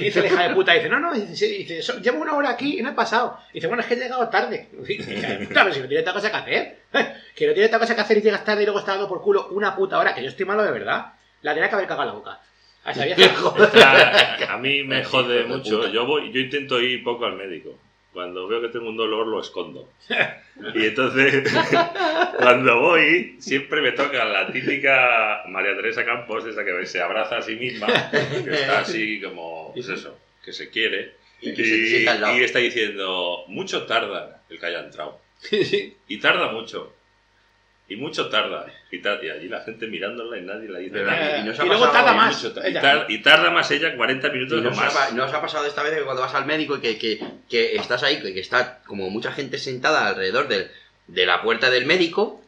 y 0.00 0.04
dice 0.06 0.20
la 0.22 0.26
hija 0.28 0.48
de 0.48 0.54
puta, 0.54 0.72
dice, 0.72 0.88
no, 0.88 0.98
no, 1.00 1.12
dice, 1.12 1.36
sí, 1.36 1.58
dice, 1.58 1.82
"So- 1.82 2.00
llevo 2.00 2.22
una 2.22 2.34
hora 2.34 2.48
aquí 2.48 2.78
y 2.78 2.82
no 2.82 2.88
he 2.90 2.94
pasado. 2.94 3.38
Dice, 3.52 3.66
bueno, 3.66 3.82
es 3.82 3.88
que 3.88 3.94
he 3.94 3.98
llegado 3.98 4.26
tarde. 4.30 4.68
Dice, 4.86 5.48
pero 5.52 5.72
si 5.74 5.80
no 5.80 5.86
tiene 5.86 6.00
otra 6.00 6.12
cosa 6.14 6.30
que 6.30 6.36
hacer. 6.36 6.78
Que 7.36 7.46
no 7.46 7.52
tiene 7.52 7.66
otra 7.66 7.78
cosa 7.78 7.94
que 7.94 8.00
hacer 8.00 8.16
y 8.16 8.22
llegas 8.22 8.42
tarde 8.42 8.62
y 8.62 8.64
luego 8.64 8.78
está 8.80 8.92
dando 8.92 9.08
por 9.08 9.20
culo 9.20 9.48
una 9.50 9.76
puta 9.76 9.98
hora, 9.98 10.14
que 10.14 10.22
yo 10.22 10.30
estoy 10.30 10.46
malo 10.46 10.62
de 10.64 10.70
verdad. 10.72 11.12
La 11.42 11.52
tenía 11.52 11.68
que 11.68 11.74
haber 11.74 11.86
cagado 11.86 12.06
la 12.08 12.14
boca. 12.14 12.40
A 12.84 12.92
esa 12.92 13.04
vieja. 13.04 13.22
Está- 13.58 14.54
a 14.54 14.56
mí 14.56 14.82
me 14.82 15.04
jode 15.04 15.34
de 15.42 15.44
mucho. 15.44 15.86
Yo 15.88 16.06
voy, 16.06 16.32
yo 16.32 16.40
intento 16.40 16.80
ir 16.80 17.04
poco 17.04 17.26
al 17.26 17.34
médico. 17.34 17.78
Cuando 18.16 18.48
veo 18.48 18.62
que 18.62 18.68
tengo 18.68 18.88
un 18.88 18.96
dolor 18.96 19.26
lo 19.26 19.42
escondo. 19.42 19.90
Y 20.74 20.86
entonces, 20.86 21.52
cuando 22.38 22.80
voy, 22.80 23.36
siempre 23.40 23.82
me 23.82 23.92
toca 23.92 24.24
la 24.24 24.50
típica 24.50 25.42
María 25.48 25.76
Teresa 25.76 26.02
Campos, 26.02 26.46
esa 26.46 26.64
que 26.64 26.86
se 26.86 27.02
abraza 27.02 27.36
a 27.36 27.42
sí 27.42 27.56
misma, 27.56 27.86
que 28.42 28.54
está 28.54 28.78
así 28.78 29.20
como, 29.20 29.70
pues 29.74 29.90
eso, 29.90 30.18
que 30.42 30.54
se 30.54 30.70
quiere. 30.70 31.12
Y 31.42 31.52
que 31.52 31.62
se 31.62 32.06
y 32.38 32.42
está 32.42 32.58
diciendo, 32.58 33.44
mucho 33.48 33.84
tarda 33.84 34.42
el 34.48 34.58
que 34.58 34.64
haya 34.64 34.80
entrado. 34.80 35.20
Y 36.08 36.16
tarda 36.16 36.52
mucho. 36.52 36.94
Y 37.88 37.94
mucho 37.96 38.28
tarda. 38.28 38.66
Y, 38.90 39.00
tar- 39.00 39.22
y 39.24 39.30
allí 39.30 39.48
la 39.48 39.60
gente 39.60 39.86
mirándola 39.86 40.36
y 40.38 40.42
nadie 40.42 40.68
le 40.68 40.80
dice. 40.80 40.98
Y 40.98 41.44
no 41.44 41.54
se 41.54 41.62
Y 41.62 41.64
ha 41.64 41.64
luego 41.68 41.84
pasado- 41.86 41.92
tarda 41.92 42.12
más. 42.14 42.42
mucho 42.42 42.60
y, 42.60 42.68
ella. 42.68 42.80
tar- 42.80 43.06
y 43.08 43.22
tarda 43.22 43.50
más 43.50 43.70
ella 43.70 43.96
40 43.96 44.26
Y 44.26 44.30
minutos 44.32 44.62
no 44.62 44.68
o 44.70 44.72
os, 44.72 44.78
ha, 44.78 44.84
más. 44.84 44.94
pa- 44.94 45.10
no 45.12 45.24
os 45.24 45.32
ha 45.32 45.40
pasado 45.40 45.66
esta 45.66 45.82
vez 45.84 45.94
que 45.94 46.02
cuando 46.02 46.22
vas 46.22 46.34
al 46.34 46.46
médico 46.46 46.76
y 46.76 46.80
que, 46.80 46.98
que, 46.98 47.20
que 47.48 47.76
estás 47.76 48.02
ahí, 48.02 48.20
que, 48.20 48.34
que 48.34 48.40
está 48.40 48.80
como 48.86 49.08
mucha 49.08 49.30
gente 49.30 49.58
sentada 49.58 50.08
alrededor 50.08 50.48
del- 50.48 50.68
de 51.06 51.26
la 51.26 51.42
puerta 51.42 51.70
del 51.70 51.86
médico 51.86 52.42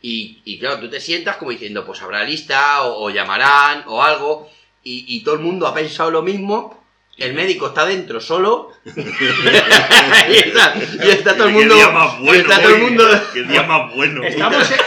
y, 0.00 0.40
y 0.44 0.58
claro, 0.58 0.80
tú 0.80 0.90
te 0.90 1.00
sientas 1.00 1.36
como 1.36 1.52
diciendo, 1.52 1.86
pues 1.86 2.02
habrá 2.02 2.24
lista 2.24 2.82
o, 2.82 3.04
o 3.04 3.10
llamarán 3.10 3.84
o 3.86 4.02
algo 4.02 4.50
y, 4.82 5.04
y 5.06 5.22
todo 5.22 5.36
el 5.36 5.40
mundo 5.42 5.68
ha 5.68 5.74
pensado 5.74 6.10
lo 6.10 6.22
mismo. 6.22 6.81
El 7.18 7.34
médico 7.34 7.68
está 7.68 7.84
dentro 7.84 8.20
solo 8.20 8.72
y, 8.84 8.90
está, 10.34 10.74
y 11.04 11.10
está 11.10 11.36
todo 11.36 11.48
el 11.48 11.52
mundo. 11.52 11.74
Qué 11.74 11.80
día 11.82 11.90
más 11.90 12.14
y 12.18 12.24
bueno. 12.24 12.40
está 12.40 12.62
todo 12.62 12.74
el 12.74 12.82
mundo. 12.82 13.04
Qué 13.34 13.42
día 13.42 13.62
más 13.64 13.94
bueno. 13.94 14.24
Estamos 14.24 14.70
en... 14.70 14.78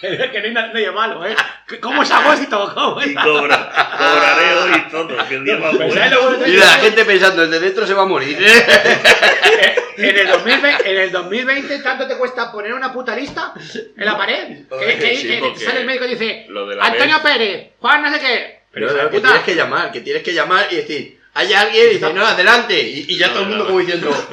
que 0.32 0.38
no 0.40 0.44
hay 0.46 0.52
na- 0.54 0.66
nadie 0.68 0.90
malo, 0.90 1.24
¿eh? 1.26 1.36
¿Cómo 1.80 2.02
es 2.02 2.10
agosto? 2.10 2.72
¿Cómo 2.74 3.00
es 3.00 3.06
Y 3.08 3.14
cobra, 3.14 3.70
cobraré 3.98 4.54
hoy 4.54 4.72
y 4.86 4.90
todo. 4.90 5.08
Qué 5.28 5.40
día 5.40 5.56
más 5.58 5.72
Pero 5.76 5.86
bueno. 5.86 5.94
¿sabes 5.94 6.10
lo 6.12 6.22
bueno 6.22 6.38
de 6.38 6.50
Y 6.50 6.56
la 6.56 6.66
gente 6.66 7.04
pensando, 7.04 7.42
el 7.42 7.50
de 7.50 7.60
dentro 7.60 7.86
se 7.86 7.94
va 7.94 8.02
a 8.02 8.06
morir. 8.06 8.38
En 9.96 10.18
el, 10.18 10.26
2020, 10.26 10.90
en 10.90 10.98
el 11.02 11.12
2020, 11.12 11.78
¿tanto 11.78 12.08
te 12.08 12.16
cuesta 12.16 12.50
poner 12.50 12.74
una 12.74 12.92
puta 12.92 13.14
lista 13.14 13.54
en 13.96 14.04
la 14.04 14.18
pared? 14.18 14.64
Que, 14.68 14.98
que- 14.98 15.16
Sí, 15.16 15.28
que 15.28 15.64
sale 15.64 15.80
el 15.82 15.86
médico 15.86 16.04
y 16.06 16.08
dice, 16.16 16.46
Antonio 16.80 17.20
vez- 17.22 17.32
Pérez, 17.32 17.66
Juan 17.78 18.02
no 18.02 18.12
sé 18.12 18.18
qué. 18.18 18.63
Pero 18.74 18.86
No, 18.88 18.92
no, 18.94 19.10
que 19.10 19.16
puta, 19.16 19.28
tienes 19.28 19.44
que 19.44 19.54
llamar, 19.54 19.92
que 19.92 20.00
tienes 20.00 20.22
que 20.22 20.34
llamar 20.34 20.66
y 20.70 20.76
decir, 20.76 21.20
hay 21.36 21.52
alguien 21.52 21.86
y 21.86 21.94
dice, 21.94 22.12
no, 22.12 22.24
adelante. 22.26 22.80
Y, 22.80 23.06
y 23.08 23.16
ya 23.18 23.32
todo 23.32 23.42
el 23.42 23.48
mundo 23.48 23.66
como 23.66 23.78
diciendo, 23.80 24.10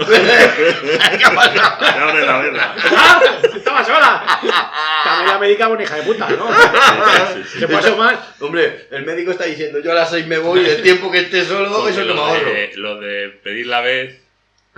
¿qué 1.17 1.25
ha 1.25 1.33
pasado? 1.33 1.85
Abre 2.31 2.51
la. 2.51 2.75
¡Ah! 2.95 3.21
Estaba 3.55 3.83
sola. 3.83 4.39
También 5.03 5.27
la 5.31 5.39
médica 5.39 5.65
es 5.65 5.71
una 5.71 5.83
hija 5.83 5.95
de 5.95 6.03
puta, 6.03 6.29
¿no? 6.29 6.47
Sí, 6.51 7.43
sí, 7.53 7.59
Se 7.59 7.67
pasó 7.67 7.95
mal. 7.97 8.19
Hombre, 8.39 8.87
el 8.91 9.05
médico 9.05 9.31
está 9.31 9.45
diciendo, 9.45 9.79
yo 9.79 9.91
a 9.91 9.95
las 9.95 10.09
seis 10.11 10.27
me 10.27 10.37
voy 10.37 10.61
y 10.61 10.65
el 10.69 10.81
tiempo 10.81 11.11
que 11.11 11.19
esté 11.19 11.43
solo, 11.43 11.71
Porque 11.71 11.91
eso 11.91 12.01
no 12.01 12.07
me 12.07 12.13
lo, 12.13 12.25
ahorro. 12.25 12.51
de, 12.51 12.71
lo 12.75 12.99
de 12.99 13.29
pedir 13.43 13.67
la 13.67 13.81
vez, 13.81 14.21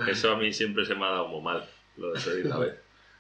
eso 0.08 0.32
a 0.32 0.38
mí 0.38 0.54
siempre 0.54 0.86
se 0.86 0.95
me 0.95 1.06
ha 1.06 1.10
dado 1.10 1.28
muy 1.28 1.41
mal. 1.41 1.65
Lo 1.97 2.13
de 2.13 2.19
pedir 2.21 2.45
la 2.45 2.58
vez. 2.58 2.73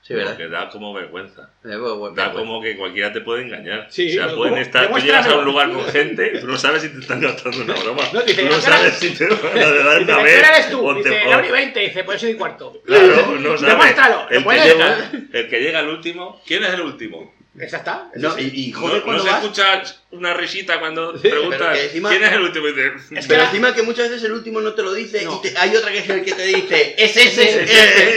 Sí, 0.05 0.13
¿verdad? 0.15 0.31
Porque 0.31 0.49
da 0.49 0.67
como 0.69 0.93
vergüenza. 0.93 1.43
Eh, 1.63 1.77
bueno, 1.77 1.95
bueno, 1.95 2.13
Da 2.13 2.27
bueno. 2.27 2.39
como 2.45 2.61
que 2.61 2.75
cualquiera 2.75 3.13
te 3.13 3.21
puede 3.21 3.43
engañar. 3.43 3.87
Sí, 3.89 4.09
o 4.19 4.25
sea, 4.27 4.35
pueden 4.35 4.57
estar. 4.57 4.91
Tú 4.91 4.97
llegas 4.99 5.25
a 5.27 5.37
un 5.37 5.45
lugar 5.45 5.71
con 5.71 5.85
gente, 5.85 6.39
tú 6.41 6.47
no 6.47 6.57
sabes 6.57 6.81
si 6.81 6.89
te 6.89 6.99
están 6.99 7.21
gastando 7.21 7.63
una 7.63 7.73
broma. 7.81 8.03
No, 8.11 8.21
dice, 8.21 8.41
tú 8.43 8.49
no 8.49 8.53
¿a 8.55 8.57
qué 8.57 8.61
sabes 8.61 8.93
si 8.95 9.11
te 9.11 9.27
van 9.27 9.57
a 9.57 9.69
dar 9.83 9.99
Dice, 9.99 10.11
una 10.11 10.17
¿qué 10.17 10.23
vez. 10.25 10.39
hora 10.39 10.57
eres 10.57 10.69
tú? 10.69 10.93
te- 11.03 11.09
Dice, 11.09 11.27
hora 11.27 11.47
y 11.47 11.51
20. 11.51 11.79
Dice, 11.79 12.03
pues 12.03 12.19
soy 12.19 12.31
y 12.31 12.33
cuarto. 12.35 12.81
Claro, 12.85 13.39
no 13.39 13.57
sabes. 13.57 13.61
Demuéstralo, 13.61 14.29
El 14.29 14.43
que, 14.43 14.67
estar. 14.67 15.11
el 15.31 15.49
que 15.49 15.59
llega 15.61 15.79
al 15.79 15.87
último. 15.87 16.41
¿Quién 16.45 16.65
es 16.65 16.73
el 16.73 16.81
último? 16.81 17.33
Esa 17.59 17.77
está. 17.77 18.09
esa 18.15 18.27
No, 18.29 18.35
sí. 18.35 18.51
y, 18.51 18.71
joder, 18.71 18.97
no 18.97 19.03
cuando 19.03 19.23
se 19.23 19.29
vas. 19.29 19.43
escucha 19.43 19.83
una 20.11 20.33
risita 20.33 20.79
cuando 20.79 21.13
pero 21.21 21.35
preguntas 21.41 21.77
encima- 21.79 22.09
quién 22.09 22.23
es 22.23 22.31
el 22.31 22.41
último. 22.41 22.67
Y 22.67 22.73
dices, 22.73 23.11
Es 23.11 23.27
Pero 23.27 23.41
que- 23.41 23.45
encima 23.47 23.75
que 23.75 23.81
muchas 23.83 24.09
veces 24.09 24.23
el 24.25 24.31
último 24.31 24.59
no 24.59 24.73
te 24.73 24.81
lo 24.81 24.91
dice 24.93 25.23
No. 25.23 25.39
y 25.43 25.47
te- 25.49 25.57
hay 25.57 25.75
otra 25.75 25.91
que 25.91 25.99
es 25.99 26.09
el 26.09 26.23
que 26.25 26.31
te 26.33 26.45
dice, 26.47 26.95
es 26.97 27.15
ese, 27.15 27.23
Es 27.43 27.55
ese, 27.55 27.63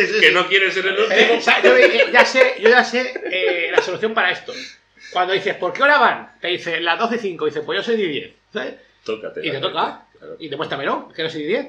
es 0.03 0.11
ese". 0.11 0.21
que 0.21 0.33
no 0.33 0.49
quiere 0.49 0.71
ser 0.73 0.87
el 0.87 0.99
último. 0.99 1.35
o 1.39 1.41
sea, 1.43 1.63
yo, 1.63 1.77
eh, 1.77 2.07
ya 2.13 2.25
sé, 2.25 2.55
yo 2.61 2.71
ya 2.71 2.83
sé 2.83 3.13
eh, 3.31 3.69
la 3.71 3.83
solución 3.83 4.15
para 4.15 4.31
esto. 4.31 4.55
Cuando 5.13 5.35
dices, 5.35 5.55
¿por 5.57 5.73
qué 5.73 5.83
hora 5.83 5.99
van? 5.99 6.33
Te 6.41 6.49
dice 6.49 6.81
las 6.81 6.99
12 6.99 7.17
y 7.17 7.19
5. 7.19 7.45
Dice, 7.47 7.61
pues 7.61 7.79
yo 7.79 7.83
soy 7.83 7.97
de 7.99 8.07
10. 8.09 8.31
¿sabes? 8.53 8.75
Tócate. 9.05 9.47
Y 9.47 9.51
te 9.51 9.59
toca. 9.61 10.03
claro. 10.19 10.37
Y 10.39 10.49
demuéstramelo, 10.49 11.13
que 11.15 11.23
no 11.23 11.29
soy 11.31 11.43
de 11.43 11.49
10. 11.49 11.67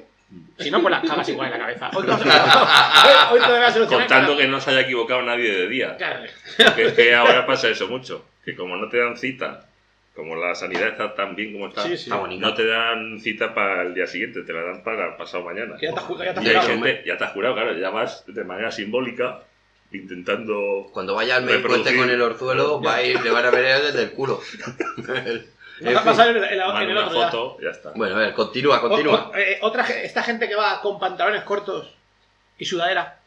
Si 0.59 0.69
no, 0.69 0.81
pues 0.81 0.91
las 0.91 1.07
cagas 1.07 1.29
igual 1.29 1.53
en 1.53 1.59
la 1.59 1.65
cabeza. 1.65 1.91
Hoy, 1.93 2.05
hoy, 3.31 3.39
hoy. 3.79 3.87
Contando 3.87 4.35
que 4.35 4.47
no 4.47 4.59
se 4.59 4.71
haya 4.71 4.81
equivocado 4.81 5.21
nadie 5.21 5.51
de 5.51 5.67
día. 5.69 5.95
Claro. 5.95 6.25
Que 6.75 6.87
es 6.87 6.93
que 6.93 7.15
ahora 7.15 7.45
pasa 7.45 7.69
eso 7.69 7.87
mucho. 7.87 8.25
Que 8.43 8.55
como 8.55 8.75
no 8.75 8.89
te 8.89 8.97
dan 8.97 9.17
cita, 9.17 9.67
como 10.13 10.35
la 10.35 10.55
sanidad 10.55 10.89
está 10.89 11.13
tan 11.15 11.35
bien 11.35 11.53
como 11.53 11.67
está, 11.67 11.83
Sí, 11.83 11.95
sí. 11.95 12.09
No 12.09 12.53
te 12.53 12.65
dan 12.65 13.19
cita 13.19 13.53
para 13.53 13.83
el 13.83 13.93
día 13.93 14.07
siguiente, 14.07 14.41
te 14.41 14.51
la 14.51 14.63
dan 14.63 14.83
para 14.83 15.15
pasado 15.15 15.43
mañana. 15.43 15.77
Que 15.77 15.87
ya 15.87 15.93
te 15.93 15.99
has 15.99 16.07
ya 16.09 16.33
te 16.33 16.39
has 16.39 16.45
Y 16.45 16.49
hay 16.49 16.55
jurado. 16.55 16.67
gente, 16.69 17.03
ya 17.05 17.17
te 17.17 17.23
has 17.23 17.31
jurado, 17.31 17.55
claro, 17.55 17.77
ya 17.77 17.89
vas 17.89 18.23
de 18.27 18.43
manera 18.43 18.71
simbólica 18.71 19.43
intentando. 19.91 20.87
Cuando 20.91 21.15
vaya 21.15 21.37
al 21.37 21.43
médico 21.43 21.69
con 21.69 22.09
el 22.09 22.21
orzuelo, 22.21 22.81
va 22.81 22.95
a 22.95 23.03
ir, 23.03 23.21
le 23.21 23.29
van 23.29 23.45
a 23.45 23.51
ver 23.51 23.81
desde 23.81 24.03
el 24.03 24.11
culo. 24.11 24.41
En 25.79 25.87
Va 25.95 25.99
a 25.99 26.03
fin. 26.03 26.11
pasar 26.11 26.29
en, 26.35 26.43
en 26.43 26.57
la- 26.57 26.67
Manda 26.67 26.83
en 26.83 26.89
el 26.89 26.97
otro 26.97 27.19
ya. 27.19 27.25
foto, 27.29 27.57
ya 27.61 27.69
está. 27.69 27.91
Bueno, 27.95 28.15
a 28.15 28.19
ver, 28.19 28.33
continúa, 28.33 28.81
continúa. 28.81 29.29
o- 29.33 29.35
eh, 29.37 29.59
otra, 29.61 29.83
esta 29.87 30.23
gente 30.23 30.47
que 30.47 30.55
va 30.55 30.81
con 30.81 30.99
pantalones 30.99 31.43
cortos 31.43 31.93
y 32.57 32.65
sudadera 32.65 33.19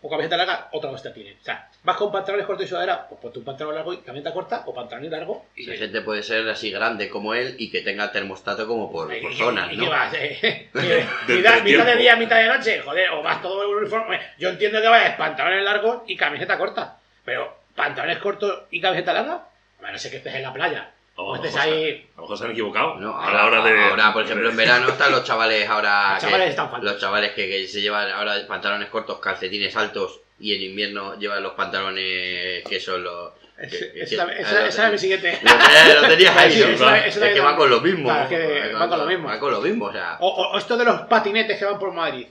o 0.00 0.08
camiseta 0.08 0.36
larga, 0.36 0.68
otra 0.72 0.90
hostia 0.90 1.12
tiene. 1.12 1.36
O 1.40 1.44
sea, 1.44 1.68
vas 1.82 1.96
con 1.96 2.12
pantalones 2.12 2.46
cortos 2.46 2.64
y 2.64 2.68
sudadera, 2.68 3.06
pues 3.08 3.20
ponte 3.20 3.40
un 3.40 3.44
pantalón 3.44 3.74
largo 3.74 3.92
y 3.92 3.98
camiseta 3.98 4.32
corta 4.32 4.62
o 4.66 4.72
pantalón 4.72 5.10
largo 5.10 5.46
y 5.56 5.64
Esa 5.68 5.76
gente 5.84 6.00
puede 6.02 6.22
ser 6.22 6.48
así 6.48 6.70
grande 6.70 7.08
como 7.10 7.34
él 7.34 7.56
y 7.58 7.68
que 7.70 7.80
tenga 7.82 8.12
termostato 8.12 8.66
como 8.68 8.90
por, 8.92 9.12
¿Y 9.12 9.20
por 9.20 9.34
zonas, 9.34 9.72
¿no? 9.72 9.82
qué 9.84 9.88
vas? 9.90 10.14
eh? 10.14 10.68
De 10.74 11.34
mitad, 11.34 11.62
mitad 11.62 11.84
de 11.84 11.96
día, 11.96 12.14
mitad 12.16 12.36
de 12.36 12.46
noche, 12.46 12.80
joder, 12.80 13.10
o 13.10 13.22
vas 13.22 13.42
todo 13.42 13.68
uniforme. 13.68 14.20
Yo 14.38 14.50
entiendo 14.50 14.80
que 14.80 14.86
vayas 14.88 15.16
pantalones 15.16 15.64
largos 15.64 16.02
y 16.06 16.16
camiseta 16.16 16.56
corta, 16.56 16.96
pero 17.24 17.58
pantalones 17.74 18.18
cortos 18.18 18.62
y 18.70 18.80
camiseta 18.80 19.12
larga, 19.12 19.48
a 19.82 19.90
no 19.92 19.98
sé 19.98 20.10
que 20.10 20.18
estés 20.18 20.34
en 20.36 20.42
la 20.44 20.52
playa. 20.52 20.92
O 21.20 21.30
O 21.30 21.34
a 21.34 21.36
lo 21.38 21.44
estés 21.44 21.54
mejor 21.54 21.68
se- 21.70 21.74
ahí. 21.84 22.06
A 22.14 22.16
lo 22.16 22.22
mejor 22.22 22.38
se 22.38 22.44
han 22.44 22.50
equivocado. 22.52 22.94
No, 22.94 23.20
a 23.20 23.32
la 23.32 23.46
hora 23.46 23.62
de. 23.64 23.80
ahora, 23.84 24.12
por 24.12 24.24
ejemplo, 24.24 24.48
en 24.50 24.56
verano 24.64 24.88
están 24.88 25.10
los 25.10 25.24
chavales 25.24 25.68
ahora. 25.68 26.10
Los 26.14 26.20
que- 26.20 26.26
chavales 26.26 26.50
están 26.50 26.70
faltos. 26.70 26.92
Los 26.92 27.00
chavales 27.00 27.32
que, 27.32 27.48
que 27.48 27.66
se 27.66 27.80
llevan 27.80 28.08
ahora 28.10 28.34
pantalones 28.46 28.88
cortos, 28.88 29.18
calcetines 29.18 29.74
altos 29.76 30.20
y 30.38 30.54
en 30.54 30.62
invierno 30.62 31.18
llevan 31.18 31.42
los 31.42 31.54
pantalones 31.54 32.62
que 32.64 32.80
son 32.80 33.02
los. 33.02 33.32
Que- 33.58 34.02
Esa 34.02 34.26
que- 34.26 34.40
esa- 34.42 34.66
esa 34.68 34.82
era 34.82 34.90
mi 34.92 34.98
siguiente. 34.98 35.40
Lo 35.42 35.50
tenías, 35.58 36.02
lo 36.02 36.08
tenías 36.08 36.36
ahí, 36.36 36.62
es 37.06 37.16
que 37.18 37.40
va 37.40 37.56
con 37.56 37.68
lo 37.68 37.80
mismo. 37.80 38.04
Claro, 38.08 38.22
es 38.22 38.28
que 38.28 38.72
va 38.74 38.88
con 38.88 38.98
lo 39.00 39.06
mismo. 39.06 39.28
Va 39.28 39.38
con 39.40 39.50
lo 39.50 39.60
mismo, 39.60 39.84
o 39.86 39.92
sea. 39.92 40.16
O, 40.20 40.28
o- 40.28 40.52
o 40.52 40.58
esto 40.58 40.76
de 40.76 40.84
los 40.84 41.00
patinetes 41.02 41.58
que 41.58 41.64
van 41.64 41.80
por 41.80 41.92
Madrid. 41.92 42.26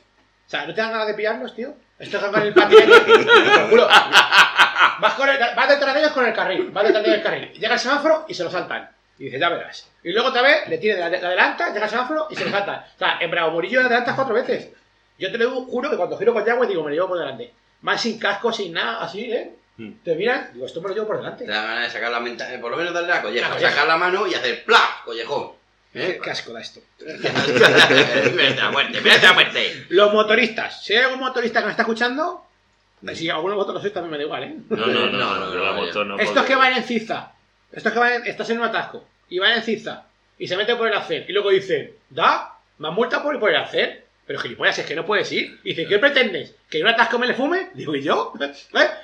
O 0.46 0.50
sea, 0.50 0.66
¿no 0.66 0.74
te 0.74 0.80
dan 0.80 0.92
ganas 0.94 1.08
de 1.08 1.14
pillarlos, 1.14 1.54
tío? 1.54 1.74
Esto 2.00 2.20
que 2.22 2.28
van 2.28 2.44
el 2.44 2.54
patinete. 2.54 2.90
te 3.02 3.60
lo 3.60 3.68
juro. 3.68 3.88
Vas, 5.00 5.14
con 5.16 5.30
el- 5.30 5.38
vas 5.56 5.70
detrás 5.70 5.94
de 5.94 6.00
ellos 6.02 6.12
con 6.12 6.26
el 6.26 6.34
carril. 6.34 6.70
Vas 6.72 6.84
detrás 6.84 7.04
de 7.04 7.10
ellos 7.10 7.18
el 7.20 7.24
carril. 7.24 7.52
Llega 7.54 7.74
el 7.74 7.80
semáforo 7.80 8.26
y 8.28 8.34
se 8.34 8.44
lo 8.44 8.52
saltan. 8.52 8.90
Y 9.20 9.26
dices, 9.26 9.40
ya 9.40 9.50
verás. 9.50 9.90
Y 10.04 10.12
luego 10.12 10.30
otra 10.30 10.42
vez 10.44 10.68
le 10.68 10.78
tienes, 10.78 11.00
le 11.10 11.18
adelanta, 11.18 11.70
llega 11.74 11.86
el 11.86 11.90
semáforo 11.90 12.28
y 12.30 12.36
se 12.36 12.46
lo 12.46 12.52
saltan. 12.52 12.80
O 12.96 13.00
sea, 13.00 13.18
en 13.20 13.32
Bravo 13.32 13.52
Murillo 13.52 13.80
le 13.80 13.86
adelantas 13.88 14.16
cuatro 14.16 14.34
veces. 14.36 14.70
Yo 15.18 15.32
te 15.32 15.38
lo 15.40 15.50
juro 15.66 15.90
que 15.90 15.98
cuando 15.98 16.18
giro 16.18 16.34
con 16.34 16.46
Yagüe 16.46 16.68
digo, 16.68 16.84
me 16.84 16.90
lo 16.92 16.96
llevo 16.96 17.08
por 17.10 17.20
delante. 17.20 17.52
Más 17.82 18.00
sin 18.02 18.20
casco, 18.20 18.54
sin 18.54 18.74
nada, 18.74 19.02
así, 19.02 19.32
¿eh? 19.32 19.52
Hmm. 19.78 19.92
Te 20.04 20.16
miran, 20.16 20.50
digo, 20.54 20.66
esto 20.68 20.82
me 20.82 20.90
lo 20.90 20.94
llevo 20.96 21.08
por 21.08 21.18
delante. 21.18 21.46
Te 21.46 21.52
da 21.52 21.64
ganas 21.64 21.86
de 21.86 21.90
sacar 21.92 22.12
la 22.12 22.20
menta, 22.20 22.52
eh, 22.54 22.60
por 22.60 22.70
lo 22.72 22.78
menos 22.78 22.94
darle 22.94 23.10
la 23.10 23.22
colleja, 23.22 23.48
La 23.50 23.54
colleja. 23.56 23.72
sacar 23.72 23.88
la 23.88 23.98
mano 23.98 24.28
y 24.28 24.34
hacer 24.36 24.64
¡plá! 24.66 24.80
collejón. 25.06 25.52
¿Eh? 25.94 26.20
Qué 26.24 26.30
asco 26.30 26.54
da 26.54 26.62
esto. 26.62 26.82
Muerte, 28.72 29.02
muerte. 29.34 29.86
Los 29.90 30.14
motoristas. 30.14 30.84
Si 30.84 30.94
hay 30.94 31.04
algún 31.06 31.20
motorista 31.20 31.60
que 31.60 31.66
me 31.66 31.72
está 31.72 31.84
escuchando, 31.84 32.47
si 33.14 33.30
alguno 33.30 33.54
de 33.54 33.58
vosotros 33.58 33.76
lo 33.76 33.82
sois, 33.82 33.94
también 33.94 34.12
me 34.12 34.18
da 34.18 34.24
igual, 34.24 34.44
¿eh? 34.44 34.56
No, 34.70 34.78
no, 34.78 34.88
no. 34.88 35.12
No, 35.12 35.12
no, 35.12 35.40
no, 35.40 35.54
yo 35.54 35.64
la 35.64 35.72
no, 35.72 35.82
moto 35.82 36.06
no 36.06 36.20
Estos 36.20 36.46
que 36.46 36.56
van 36.56 36.74
en 36.74 36.84
ciza. 36.84 37.32
Estos 37.72 37.94
que 37.94 38.00
van 38.00 38.14
en, 38.14 38.26
estás 38.26 38.50
en 38.50 38.60
un 38.60 38.66
atasco. 38.66 39.06
Y 39.30 39.40
van 39.40 39.54
en 39.54 39.62
ciza. 39.62 40.06
Y 40.38 40.48
se 40.48 40.58
meten 40.58 40.78
por 40.78 40.88
el 40.88 40.94
accer. 40.94 41.26
Y 41.28 41.34
luego 41.34 41.50
dicen, 41.50 41.92
da, 42.10 42.58
me 42.80 42.88
han 42.88 42.96
multado 42.96 43.24
por 43.24 43.36
ir 43.36 43.40
por 43.40 43.50
el 43.50 43.58
accer. 43.58 44.06
Pero 44.26 44.40
gilipollas, 44.40 44.78
es 44.80 44.86
que 44.86 44.96
no 44.96 45.06
puedes 45.06 45.32
ir. 45.32 45.60
Y 45.64 45.70
dice, 45.70 45.88
¿qué 45.88 46.00
pretendes? 46.00 46.54
¿Que 46.70 46.80
en 46.80 46.86
un 46.86 46.90
atasco 46.90 47.18
me 47.18 47.28
le 47.28 47.34
fume? 47.34 47.70
Digo, 47.74 47.96
¿y 47.96 48.02
yo? 48.02 48.34
¿Eh? 48.42 48.50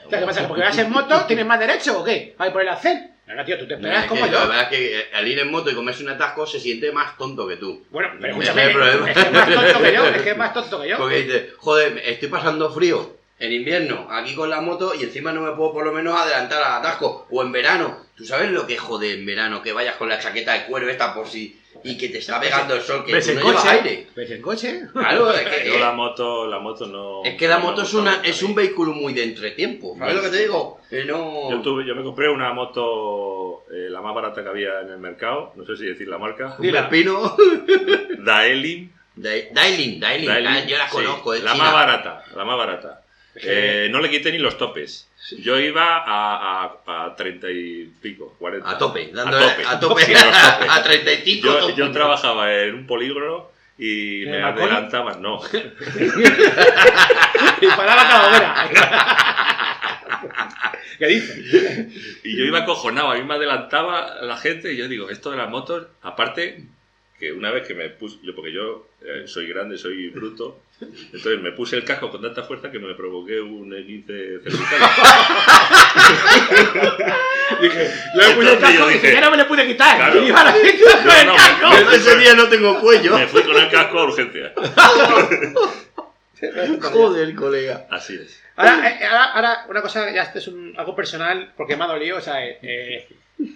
O 0.06 0.10
sea, 0.10 0.20
¿qué 0.20 0.26
pasa? 0.26 0.48
¿Porque 0.48 0.64
vas 0.64 0.78
en 0.78 0.92
moto 0.92 1.26
tienes 1.26 1.46
más 1.46 1.60
derecho 1.60 2.00
o 2.00 2.04
qué? 2.04 2.36
¿A 2.38 2.48
ir 2.48 2.52
por 2.52 2.62
el 2.62 2.70
accer? 2.70 3.10
No, 3.26 3.36
no, 3.36 3.46
tío, 3.46 3.58
tú 3.58 3.66
te 3.66 3.78
No, 3.78 3.88
esperas 3.88 4.04
es 4.04 4.10
como 4.10 4.26
que 4.26 4.32
yo. 4.32 4.40
La 4.40 4.46
verdad 4.48 4.64
es 4.64 4.70
que 4.70 5.00
eh, 5.00 5.06
al 5.14 5.28
ir 5.28 5.40
en 5.40 5.50
moto 5.50 5.72
y 5.72 5.76
comerse 5.76 6.04
un 6.04 6.10
atasco 6.10 6.46
se 6.46 6.60
siente 6.60 6.92
más 6.92 7.18
tonto 7.18 7.48
que 7.48 7.56
tú. 7.56 7.86
Bueno, 7.90 8.10
pero 8.20 8.34
escúchame, 8.34 8.66
es 8.66 8.76
es 8.76 9.14
que 9.14 9.22
es 9.22 9.32
más 9.32 9.54
tonto 9.54 9.82
que 9.82 9.94
yo, 9.94 10.06
es 10.08 10.22
que 10.22 10.30
es 10.32 10.38
más 10.38 10.54
tonto 10.54 10.82
que 10.82 10.90
yo. 10.90 10.98
Porque 10.98 11.24
dices, 11.24 11.54
joder, 11.58 12.02
estoy 12.04 12.28
pasando 12.28 12.74
frío 12.74 13.23
en 13.40 13.52
invierno 13.52 14.08
aquí 14.10 14.36
con 14.36 14.50
la 14.50 14.62
moto 14.62 14.94
y 14.96 15.04
encima 15.04 15.32
no 15.34 15.42
me 15.42 15.52
puedo 15.54 15.74
por 15.74 15.86
lo 15.86 15.92
menos 15.92 16.18
adelantar 16.20 16.62
al 16.64 16.80
atasco. 16.80 17.28
O 17.30 17.42
en 17.42 17.52
verano. 17.52 17.98
¿Tú 18.16 18.26
sabes 18.26 18.52
lo 18.52 18.68
que 18.68 18.76
es 18.76 18.80
joder 18.80 19.18
en 19.18 19.26
verano? 19.26 19.62
Que 19.62 19.74
vayas 19.74 19.96
con 19.96 20.08
la 20.08 20.20
chaqueta 20.20 20.54
de 20.54 20.66
cuero 20.66 20.88
esta 20.90 21.14
por 21.14 21.28
si... 21.28 21.60
Y 21.84 21.98
que 21.98 22.08
te 22.10 22.20
está 22.20 22.40
pegando 22.40 22.76
el 22.76 22.82
sol, 22.82 23.04
que 23.04 23.12
¿Ves 23.14 23.26
tú 23.26 23.32
en 23.32 23.38
no 23.40 23.44
llevas 23.48 23.64
coche? 23.64 23.76
aire. 23.76 24.08
¿Ves 24.16 24.32
en 24.32 24.42
coche? 24.44 24.82
Claro, 24.94 25.34
es 25.34 25.42
que... 25.50 25.68
Yo 25.68 25.80
la 25.80 25.92
moto, 25.92 26.46
la 26.48 26.60
moto 26.60 26.86
no. 26.86 27.24
Es 27.26 27.36
que 27.36 27.48
la 27.48 27.58
no 27.58 27.64
moto 27.66 27.82
es, 27.82 27.94
una, 27.96 28.22
es 28.24 28.44
un 28.44 28.54
vehículo 28.54 28.94
muy 28.94 29.12
de 29.14 29.24
entretiempo. 29.24 29.96
¿Sabes 29.98 30.16
lo 30.16 30.22
que 30.22 30.30
te 30.30 30.38
digo? 30.44 30.80
Que 30.90 31.04
no... 31.06 31.50
Yo, 31.50 31.62
tuve, 31.62 31.86
yo 31.86 31.96
me 31.96 32.04
compré 32.04 32.30
una 32.30 32.54
moto, 32.54 33.64
eh, 33.74 33.90
la 33.90 34.02
más 34.02 34.14
barata 34.14 34.44
que 34.44 34.50
había 34.50 34.82
en 34.82 34.90
el 34.92 35.00
mercado, 35.00 35.52
no 35.56 35.66
sé 35.66 35.76
si 35.76 35.86
decir 35.86 36.08
la 36.08 36.20
marca, 36.20 36.56
Un 36.60 36.72
pepino. 36.72 37.36
Daelin. 38.20 38.94
Dai- 39.16 39.50
Dailin, 39.52 40.00
Dailin, 40.00 40.28
Daelin, 40.28 40.48
ah, 40.48 40.66
yo 40.66 40.78
la 40.78 40.86
sí, 40.90 40.96
conozco, 40.96 41.34
es 41.36 41.44
la 41.44 41.52
china. 41.52 41.64
más 41.66 41.74
barata, 41.74 42.24
la 42.36 42.46
más 42.46 42.58
barata. 42.58 43.03
Eh, 43.36 43.88
no 43.92 44.00
le 44.00 44.10
quité 44.10 44.32
ni 44.32 44.38
los 44.38 44.58
topes. 44.58 45.08
Yo 45.40 45.60
iba 45.60 45.98
a, 46.06 46.78
a, 46.86 47.06
a 47.06 47.16
30 47.16 47.50
y 47.52 47.92
pico, 48.02 48.36
40. 48.40 48.70
A 48.70 48.78
tope, 48.78 49.10
A 49.12 49.16
dándole 49.16 49.46
tope. 49.48 49.64
a 49.66 49.80
tope, 49.80 50.02
Sí, 50.06 50.14
a 50.14 50.26
los 50.26 50.32
topes. 50.54 50.70
a 50.70 50.84
35 50.84 51.46
Yo, 51.48 51.58
topes. 51.60 51.76
yo 51.76 51.92
trabajaba 51.92 52.54
en 52.54 52.76
un 52.76 52.86
polígono 52.86 53.50
y 53.78 54.24
¿En 54.26 54.32
me 54.32 54.42
balcón? 54.42 54.64
adelantaban, 54.64 55.22
no. 55.22 55.42
y 57.62 57.68
para 57.68 57.96
la 57.96 58.08
calavera. 58.08 58.70
¿Qué 61.00 61.08
dices? 61.08 62.20
Y 62.24 62.38
yo 62.38 62.46
iba 62.46 62.60
acojonado, 62.60 63.12
a 63.12 63.16
mí 63.16 63.24
me 63.24 63.34
adelantaba 63.34 64.22
la 64.22 64.38
gente 64.38 64.74
y 64.74 64.78
yo 64.78 64.88
digo, 64.88 65.10
esto 65.10 65.32
de 65.32 65.38
las 65.38 65.50
motos, 65.50 65.88
aparte 66.02 66.64
que 67.20 67.32
una 67.32 67.52
vez 67.52 67.68
que 67.68 67.74
me 67.74 67.90
puse, 67.90 68.18
yo 68.24 68.36
porque 68.36 68.52
yo 68.54 68.88
eh, 69.02 69.24
soy 69.28 69.48
grande, 69.48 69.78
soy 69.78 70.10
bruto, 70.10 70.62
entonces 71.14 71.42
me 71.42 71.52
puse 71.52 71.76
el 71.76 71.84
casco 71.84 72.10
con 72.12 72.22
tanta 72.22 72.44
fuerza 72.44 72.72
que 72.72 72.80
me 72.80 72.94
provoqué 72.96 73.40
un 73.40 73.70
15 73.72 74.40
cervical. 74.44 74.80
Dije, 77.62 77.92
yo 78.16 78.22
me 78.30 78.36
puse 78.36 78.54
el 78.54 78.60
casco 78.60 78.90
y 78.90 78.94
dije, 78.94 79.14
ya 79.14 79.22
no 79.22 79.32
me 79.32 79.38
le 79.38 79.46
pude 79.46 79.68
quitar. 79.68 79.98
claro. 79.98 80.24
Y 80.24 80.28
iba 80.28 80.42
a 80.42 80.52
No, 80.52 80.58
el 80.58 81.28
no, 81.28 81.36
casco. 81.36 81.92
ese 81.92 82.18
día 82.18 82.34
no 82.34 82.48
tengo 82.50 82.80
cuello. 82.80 83.18
me 83.18 83.28
fui 83.28 83.44
con 83.44 83.56
el 83.58 83.70
casco 83.70 84.00
a 84.00 84.04
urgencia. 84.06 84.54
Joder, 86.82 87.36
colega. 87.36 87.88
Así 87.90 88.16
es. 88.16 88.42
Ahora, 88.56 88.90
eh, 88.90 89.06
ahora, 89.06 89.24
ahora, 89.34 89.66
una 89.70 89.82
cosa, 89.82 90.12
ya 90.12 90.24
este 90.24 90.40
es 90.40 90.48
un, 90.48 90.74
algo 90.78 90.96
personal, 90.96 91.52
porque 91.58 91.76
me 91.76 91.84
ha 91.86 91.88
dolido, 91.88 92.18
o 92.18 92.22
sea, 92.22 92.46
eh, 92.46 92.60
eh, 92.62 93.08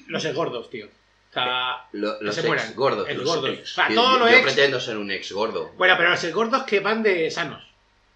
los 0.08 0.26
gordos, 0.34 0.70
tío. 0.70 0.88
O 1.30 1.34
sea, 1.34 1.86
Lo- 1.92 2.18
que 2.20 2.26
los 2.26 2.36
se 2.36 2.48
ex 2.48 2.76
gordos. 2.76 3.08
El 3.10 3.18
los 3.18 3.26
gordo. 3.26 3.48
ex. 3.48 3.72
O 3.72 3.76
sea, 3.76 3.90
Yo- 3.90 3.96
todo 3.96 4.14
yo, 4.14 4.20
lo 4.20 4.30
yo 4.30 4.36
ex. 4.38 4.44
pretendo 4.44 4.80
ser 4.80 4.98
un 4.98 5.12
ex 5.12 5.32
gordo. 5.32 5.72
Bueno, 5.78 5.96
pero 5.98 6.10
los 6.10 6.32
gordos 6.34 6.64
que 6.64 6.80
van 6.80 7.04
de 7.04 7.30
sanos. 7.30 7.64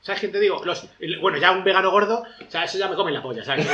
¿Sabes 0.03 0.19
quién 0.19 0.31
te 0.31 0.39
digo? 0.39 0.59
Los, 0.65 0.83
bueno, 1.19 1.37
ya 1.37 1.51
un 1.51 1.63
vegano 1.63 1.91
gordo, 1.91 2.23
o 2.23 2.51
sea, 2.51 2.63
eso 2.63 2.79
ya 2.79 2.87
me 2.87 2.95
come 2.95 3.11
la 3.11 3.21
polla, 3.21 3.45
¿sabes? 3.45 3.67
me 3.67 3.73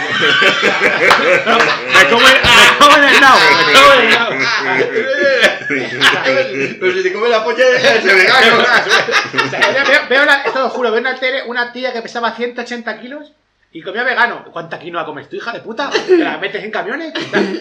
come, 2.10 2.34
me 2.34 2.78
come 2.80 3.12
el 3.16 3.22
nabo, 3.22 3.40
me 3.40 3.74
come 3.74 3.94
en 3.96 4.02
el 4.02 4.10
nabo. 4.10 4.36
Pero 6.80 6.94
si 6.94 7.04
te 7.04 7.14
come 7.14 7.30
la 7.30 7.44
polla, 7.46 7.66
ese 7.78 8.14
vegano. 8.14 8.58
O 9.46 9.50
sea, 9.50 9.60
veo, 9.84 10.02
veo 10.10 10.26
la, 10.26 10.42
esto 10.42 10.60
lo 10.60 10.70
juro, 10.70 10.90
veo 10.92 10.98
en 10.98 11.04
la 11.06 11.16
tele 11.16 11.44
una 11.46 11.72
tía 11.72 11.94
que 11.94 12.02
pesaba 12.02 12.32
180 12.34 13.00
kilos 13.00 13.32
y 13.72 13.82
comía 13.82 14.04
vegano. 14.04 14.46
¿Cuánta 14.52 14.80
quinoa 14.80 15.06
comes 15.06 15.30
tú, 15.30 15.36
hija 15.36 15.52
de 15.52 15.60
puta? 15.60 15.90
¿Te 15.90 16.18
la 16.18 16.38
metes 16.38 16.64
en 16.64 16.72
camiones? 16.72 17.14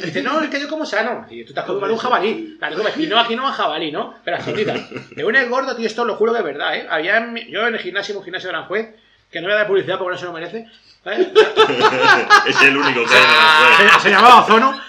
Dice, 0.02 0.22
no, 0.22 0.40
es 0.40 0.48
que 0.50 0.60
yo 0.60 0.68
como 0.68 0.86
sano. 0.86 1.26
Y 1.28 1.44
tú 1.44 1.52
te 1.52 1.60
has 1.60 1.66
comido 1.66 1.92
un 1.92 1.98
jabalí. 1.98 2.56
Claro, 2.58 2.76
comes 2.76 2.94
quinoa, 2.94 3.26
quinoa, 3.26 3.52
jabalí, 3.52 3.90
¿no? 3.92 4.14
Pero 4.24 4.36
así, 4.38 4.52
tita. 4.52 4.74
De 5.10 5.24
un 5.24 5.36
el 5.36 5.48
gordo, 5.48 5.74
tío, 5.76 5.86
esto 5.86 6.04
lo 6.04 6.14
juro 6.16 6.32
que 6.32 6.38
es 6.38 6.44
verdad, 6.44 6.76
¿eh? 6.76 6.86
Había 6.88 7.18
en 7.18 7.32
mi- 7.32 7.50
yo 7.50 7.66
en 7.66 7.74
el 7.74 7.80
gimnasio, 7.80 8.12
en 8.12 8.18
un 8.18 8.24
gimnasio 8.24 8.48
de 8.50 8.56
Aranjuez, 8.56 8.94
que 9.30 9.40
no 9.40 9.46
voy 9.48 9.54
a 9.54 9.56
dar 9.58 9.66
publicidad 9.66 9.98
porque 9.98 10.12
no 10.12 10.18
se 10.18 10.24
lo 10.26 10.32
merece. 10.32 10.66
es 12.46 12.62
el 12.62 12.76
único 12.76 13.04
que 13.04 13.14
hay 13.14 13.84
el 13.84 13.90
Se, 13.92 14.00
se 14.00 14.10
llamaba 14.10 14.42
Ozono. 14.42 14.72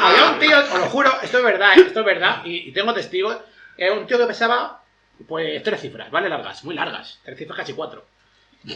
Había 0.00 0.30
un 0.30 0.38
tío, 0.38 0.58
os 0.58 0.78
lo 0.78 0.86
juro, 0.86 1.10
esto 1.22 1.38
es 1.38 1.44
verdad, 1.44 1.78
¿eh? 1.78 1.82
esto 1.86 2.00
es 2.00 2.06
verdad, 2.06 2.44
y, 2.44 2.68
y 2.68 2.72
tengo 2.72 2.92
testigos. 2.94 3.36
Era 3.76 3.94
un 3.94 4.06
tío 4.06 4.18
que 4.18 4.26
pesaba, 4.26 4.82
pues, 5.26 5.62
tres 5.62 5.80
cifras, 5.80 6.10
¿vale? 6.10 6.28
Largas, 6.28 6.64
muy 6.64 6.74
largas. 6.74 7.18
Tres 7.24 7.38
cifras, 7.38 7.56
casi 7.58 7.72
cuatro. 7.74 8.04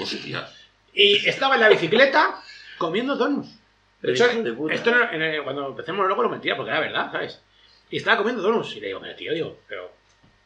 Hostia. 0.01 0.47
Y 0.93 1.27
estaba 1.29 1.55
en 1.55 1.61
la 1.63 1.69
bicicleta 1.69 2.41
comiendo 2.79 3.17
donuts. 3.17 3.59
De 4.01 4.13
hecho, 4.13 4.31
Hijo 4.33 4.43
de 4.43 4.53
puta. 4.53 4.75
esto 4.75 4.91
en 4.91 4.97
el- 4.97 5.15
en 5.15 5.23
el- 5.23 5.43
cuando 5.45 5.69
empecemos 5.69 6.07
luego 6.07 6.23
lo 6.25 6.29
mentía, 6.29 6.57
porque 6.57 6.71
era 6.71 6.81
verdad, 6.81 7.13
¿sabes? 7.13 7.41
Y 7.91 7.99
estaba 7.99 8.17
comiendo 8.19 8.43
donuts. 8.43 8.77
Y 8.77 8.81
le 8.81 8.89
digo, 8.89 9.01
pero 9.01 9.15
tío, 9.17 9.33
digo, 9.33 9.59
pero 9.69 9.93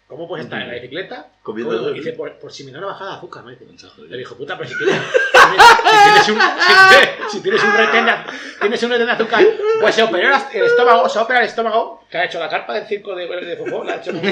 ¿cómo 0.06 0.28
puedes 0.28 0.44
estar 0.46 0.60
en 0.62 0.68
la 0.68 0.74
bicicleta? 0.74 1.28
Comiendo 1.42 1.92
dice, 1.92 2.12
por, 2.12 2.32
por 2.38 2.52
si 2.52 2.64
me 2.64 2.72
da 2.72 2.78
una 2.78 2.88
bajada 2.88 3.12
de 3.12 3.16
azúcar, 3.18 3.44
¿no? 3.44 3.52
Y 3.52 3.56
dice, 3.56 3.86
le 4.08 4.16
dijo, 4.18 4.36
puta, 4.36 4.56
pero 4.58 4.68
si 4.70 4.76
tienes, 4.78 5.00
si 5.02 6.04
tienes 6.04 6.28
un, 6.28 6.40
si 6.40 6.88
tienes, 6.88 7.32
si 7.32 7.40
tienes 7.40 7.62
un 7.64 7.72
retén 7.76 8.06
de, 8.06 8.12
tienes 8.60 8.82
un 8.82 8.90
retén 8.90 9.06
de 9.06 9.12
azúcar, 9.12 9.44
pues 9.80 9.94
se 9.94 10.02
operó 10.02 10.28
el 10.52 10.64
estómago, 10.64 11.08
se 11.08 11.18
opera 11.18 11.40
el 11.40 11.46
estómago, 11.46 12.04
que 12.10 12.18
ha 12.18 12.24
hecho 12.24 12.38
la 12.40 12.48
carpa 12.48 12.74
del 12.74 12.86
circo 12.86 13.14
de, 13.14 13.26
de 13.26 13.56
Fofó, 13.56 13.84
la 13.84 13.94
ha 13.94 13.96
hecho 13.96 14.12
con, 14.12 14.22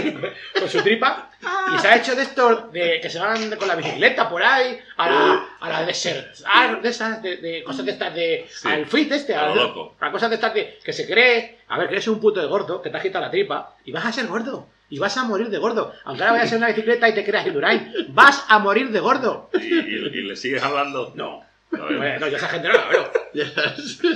con 0.60 0.68
su 0.68 0.80
tripa, 0.82 1.30
y 1.74 1.78
se 1.78 1.88
ha 1.88 1.96
hecho 1.96 2.14
de 2.16 2.22
esto, 2.22 2.68
de 2.72 3.00
que 3.00 3.10
se 3.10 3.18
van 3.18 3.54
con 3.56 3.68
la 3.68 3.76
bicicleta 3.76 4.28
por 4.28 4.42
ahí, 4.42 4.78
a 4.96 5.08
la, 5.10 5.48
a 5.60 5.68
la 5.70 5.84
desert, 5.84 6.36
de 6.82 6.88
esas, 6.88 7.22
de, 7.22 7.36
de 7.36 7.62
cosas 7.64 7.84
de 7.84 7.92
estas 7.92 8.14
de, 8.14 8.46
Sí. 8.48 8.68
al 8.68 8.86
fit 8.86 9.12
este, 9.12 9.34
A 9.34 9.52
a 10.00 10.10
cosas 10.12 10.30
de 10.30 10.36
estas 10.36 10.54
de, 10.54 10.78
que 10.84 10.92
se 10.92 11.06
cree, 11.06 11.60
a 11.68 11.78
ver, 11.78 11.88
que 11.88 11.94
eres 11.94 12.08
un 12.08 12.20
puto 12.20 12.40
de 12.40 12.46
gordo, 12.46 12.82
que 12.82 12.90
te 12.90 12.96
has 12.96 13.02
quitado 13.02 13.24
la 13.24 13.30
tripa, 13.30 13.74
y 13.84 13.92
vas 13.92 14.04
a 14.06 14.12
ser 14.12 14.26
gordo. 14.26 14.68
Y 14.90 14.98
vas 14.98 15.16
a 15.16 15.24
morir 15.24 15.48
de 15.48 15.58
gordo. 15.58 15.92
Aunque 16.04 16.22
ahora 16.22 16.34
vayas 16.34 16.52
en 16.52 16.58
una 16.58 16.68
bicicleta 16.68 17.08
y 17.08 17.14
te 17.14 17.24
creas 17.24 17.46
Indurain, 17.46 17.92
vas 18.10 18.44
a 18.48 18.58
morir 18.58 18.90
de 18.90 19.00
gordo. 19.00 19.50
¿Y, 19.54 19.58
y- 19.58 20.10
y 20.18 20.22
le 20.22 20.36
sigues 20.36 20.62
hablando? 20.62 21.12
No. 21.16 21.42
Bueno, 21.70 22.20
no, 22.20 22.28
yo 22.28 22.36
esa 22.36 22.48
gente 22.48 22.68
no 22.68 22.74
la 22.74 22.86
veo. 22.88 23.10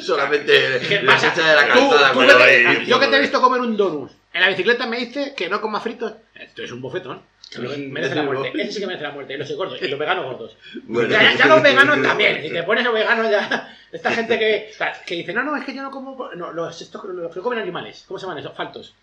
Solamente 0.01 0.81
¿Qué 0.89 1.03
la 1.03 1.13
pasa? 1.15 1.31
fecha 1.33 1.49
de 1.49 1.55
la 1.57 1.63
Tú- 1.75 1.91
calzada. 1.91 2.13
tú 2.13 2.21
que 2.21 2.27
te- 2.27 2.43
ahí, 2.43 2.87
yo 2.87 3.01
que 3.01 3.07
te 3.09 3.17
he 3.17 3.21
visto 3.21 3.41
comer 3.41 3.61
un 3.61 3.77
donut 3.77 4.11
en 4.33 4.41
la 4.43 4.49
bicicleta 4.49 4.87
me 4.87 4.99
dice 4.99 5.35
que 5.35 5.49
no 5.49 5.61
coma 5.61 5.81
fritos. 5.81 6.13
Esto 6.35 6.63
es 6.63 6.71
un 6.71 6.81
bofetón. 6.81 7.21
Que 7.51 7.59
merece 7.61 8.15
la 8.15 8.23
muerte. 8.25 8.53
Ese 8.63 8.73
sí 8.73 8.81
que 8.81 8.87
merece 8.87 9.05
la 9.05 9.11
muerte. 9.11 9.35
Y 9.35 9.39
los 9.39 9.51
gordos. 9.57 9.81
Y 9.83 9.89
los 9.89 9.99
veganos 9.99 10.27
gordos. 10.27 10.57
Bueno. 10.85 11.09
ya, 11.09 11.23
ya- 11.23 11.35
ya 11.39 11.47
los 11.47 11.63
veganos 11.63 12.01
también. 12.03 12.43
Si 12.43 12.51
te 12.51 12.63
pones 12.63 12.85
los 12.85 12.93
veganos 12.95 13.29
ya. 13.31 13.75
Esta 13.91 14.11
gente 14.13 14.39
que, 14.39 14.71
que 15.07 15.15
dice, 15.15 15.33
no, 15.33 15.43
no, 15.43 15.57
es 15.57 15.65
que 15.65 15.75
yo 15.75 15.83
no 15.83 15.91
como. 15.91 16.29
No, 16.37 16.53
los, 16.53 16.81
estos, 16.83 17.03
los 17.07 17.33
que 17.35 17.41
comen 17.41 17.59
animales. 17.59 18.05
¿Cómo 18.07 18.19
se 18.21 18.27
llaman 18.27 18.39
esos? 18.39 18.55
Faltos. 18.55 18.95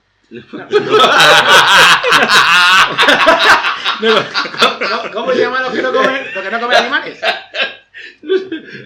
¿Cómo, 4.00 5.12
cómo 5.14 5.32
se 5.34 5.40
llaman 5.40 5.64
los 5.64 5.74
que 5.74 5.82
no 5.82 5.92
comen, 5.94 6.28
los 6.34 6.44
que 6.44 6.52
no 6.52 6.60
comen 6.60 6.78
animales? 6.78 7.20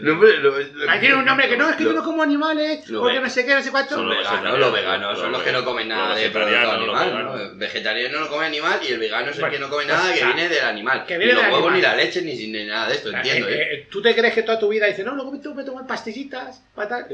No, 0.01 0.13
lo- 0.13 0.55
Ahí 0.89 0.99
tiene 0.99 1.15
un 1.15 1.25
nombre 1.25 1.47
que 1.49 1.57
no, 1.57 1.69
es 1.69 1.75
que 1.75 1.83
yo 1.83 1.93
no 1.93 2.03
como 2.03 2.21
animales, 2.23 2.87
Lo 2.89 3.01
porque 3.01 3.19
no 3.19 3.29
sé 3.29 3.45
qué, 3.45 3.55
no 3.55 3.61
sé 3.61 3.71
cuánto. 3.71 3.95
Los 4.01 4.25
Son 4.27 4.43
los 4.43 4.43
veganos, 4.43 4.59
los 4.59 4.73
veganos 4.73 5.19
son 5.19 5.31
los 5.31 5.41
que 5.43 5.51
no 5.51 5.63
comen 5.65 5.87
nada 5.87 6.09
los 6.09 6.19
de 6.19 6.29
producto 6.29 6.61
los 6.85 6.99
animal. 6.99 7.41
El 7.51 7.57
vegetariano 7.57 8.19
no 8.19 8.27
come 8.27 8.45
animal 8.45 8.79
y 8.87 8.91
el 8.91 8.99
vegano 8.99 9.29
es 9.29 9.35
el 9.35 9.41
Bueno, 9.41 9.53
que 9.55 9.59
no 9.59 9.69
come 9.69 9.85
nada 9.85 10.13
que 10.13 10.25
viene 10.25 10.49
del 10.49 10.63
animal. 10.65 11.05
que 11.05 11.17
ni 11.17 11.25
viene 11.25 11.33
los 11.33 11.43
del 11.43 11.53
huevos, 11.53 11.71
ni 11.73 11.81
la 11.81 11.95
leche, 11.95 12.21
ni, 12.21 12.35
ni 12.47 12.65
nada 12.65 12.87
de 12.89 12.95
esto, 12.95 13.11
entiendo, 13.11 13.47
Eh, 13.47 13.53
¿eh? 13.53 13.67
eh, 13.75 13.87
¿Tú 13.89 14.01
te 14.01 14.15
crees 14.15 14.33
que 14.33 14.43
toda 14.43 14.59
tu 14.59 14.67
vida 14.69 14.85
dices, 14.87 15.05
no, 15.05 15.15
luego 15.15 15.31
me 15.31 15.39
tengo 15.39 15.55
que 15.55 15.63
tomar 15.63 15.87
pastillitas, 15.87 16.61
para 16.75 16.89
tal? 16.89 17.07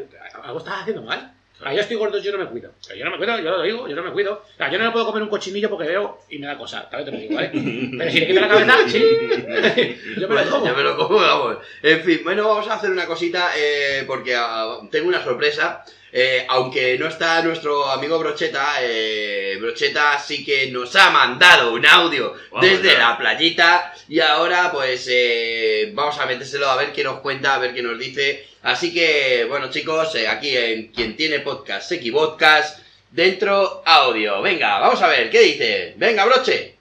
Algo 0.43 0.57
estás 0.59 0.81
haciendo 0.81 1.03
mal. 1.03 1.31
Ah, 1.63 1.73
yo 1.73 1.81
estoy 1.81 1.95
gordo, 1.95 2.17
yo 2.19 2.31
no 2.31 2.37
me 2.37 2.49
cuido. 2.49 2.71
Yo 2.97 3.05
no 3.05 3.11
me 3.11 3.17
cuido, 3.17 3.39
yo 3.39 3.51
lo 3.51 3.61
digo, 3.61 3.87
yo 3.87 3.95
no 3.95 4.03
me 4.03 4.11
cuido. 4.11 4.43
Sea, 4.57 4.69
yo 4.69 4.77
no 4.77 4.85
me 4.85 4.91
puedo 4.91 5.05
comer 5.05 5.23
un 5.23 5.29
cochinillo 5.29 5.69
porque 5.69 5.87
veo 5.87 6.19
y 6.29 6.37
me 6.37 6.47
da 6.47 6.57
cosa. 6.57 6.89
Tal 6.89 6.99
vez 6.99 7.05
te 7.05 7.11
lo 7.11 7.17
digo, 7.17 7.35
¿vale? 7.35 7.49
Pero 7.97 8.11
si 8.11 8.19
le 8.19 8.27
quito 8.27 8.41
la 8.41 8.47
cabeza, 8.47 8.77
sí. 8.87 8.99
yo 10.19 10.27
me 10.27 10.35
lo 10.35 10.49
como. 10.49 10.67
yo 10.67 10.75
me 10.75 10.83
lo 10.83 10.97
como, 10.97 11.15
vamos. 11.17 11.57
En 11.81 12.01
fin, 12.01 12.19
bueno, 12.23 12.47
vamos 12.47 12.67
a 12.67 12.73
hacer 12.73 12.91
una 12.91 13.05
cosita 13.05 13.51
eh, 13.57 14.03
porque 14.05 14.35
ah, 14.35 14.79
tengo 14.91 15.07
una 15.07 15.23
sorpresa. 15.23 15.83
Eh, 16.17 16.45
aunque 16.47 16.97
no 16.97 17.09
está 17.09 17.41
nuestro 17.41 17.89
amigo 17.89 18.17
Brocheta, 18.17 18.75
eh, 18.79 19.57
Brocheta 19.59 20.17
sí 20.17 20.45
que 20.45 20.71
nos 20.71 20.95
ha 20.95 21.09
mandado 21.09 21.73
un 21.73 21.85
audio 21.85 22.33
desde 22.61 22.93
ya. 22.93 22.99
la 22.99 23.17
playita 23.17 23.93
y 24.07 24.21
ahora 24.21 24.71
pues 24.71 25.09
eh, 25.11 25.91
vamos 25.93 26.17
a 26.17 26.25
metérselo 26.25 26.69
a 26.69 26.77
ver 26.77 26.93
qué 26.93 27.03
nos 27.03 27.19
cuenta, 27.19 27.55
a 27.55 27.57
ver 27.57 27.73
qué 27.73 27.81
nos 27.81 27.99
dice. 27.99 28.47
Así 28.63 28.93
que, 28.93 29.45
bueno 29.49 29.69
chicos, 29.69 30.15
eh, 30.15 30.29
aquí 30.29 30.55
en 30.55 30.87
quien 30.93 31.17
tiene 31.17 31.39
podcast, 31.39 31.89
Seki 31.89 32.11
Podcast, 32.11 32.79
dentro 33.11 33.83
audio. 33.85 34.41
Venga, 34.41 34.79
vamos 34.79 35.01
a 35.01 35.09
ver, 35.09 35.29
¿qué 35.29 35.41
dice? 35.41 35.95
Venga, 35.97 36.23
Broche. 36.23 36.77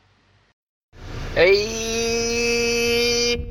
¡Ey! 1.35 2.39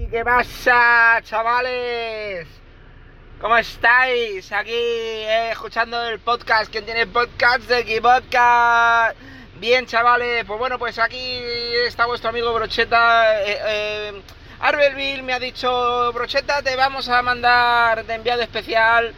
¿Qué 0.10 0.24
pasa, 0.24 1.20
chavales? 1.26 2.63
¿Cómo 3.44 3.58
estáis? 3.58 4.54
Aquí 4.54 4.72
eh, 4.72 5.52
escuchando 5.52 6.02
el 6.02 6.18
podcast. 6.20 6.72
¿Quién 6.72 6.86
tiene 6.86 7.06
podcast 7.06 7.64
de 7.64 7.76
aquí 7.76 8.00
podcast? 8.00 9.18
Bien, 9.60 9.86
chavales. 9.86 10.46
Pues 10.46 10.58
bueno, 10.58 10.80
pues 10.80 10.98
aquí 10.98 11.42
está 11.86 12.06
vuestro 12.06 12.30
amigo 12.30 12.54
Brocheta. 12.54 13.42
Eh, 13.42 13.60
eh, 13.68 14.22
Arbelville 14.62 15.24
me 15.24 15.34
ha 15.34 15.40
dicho, 15.40 16.14
Brocheta, 16.14 16.62
te 16.62 16.78
vamos 16.78 17.10
a 17.10 17.22
mandar 17.22 18.06
de 18.06 18.14
enviado 18.14 18.42
especial 18.42 19.14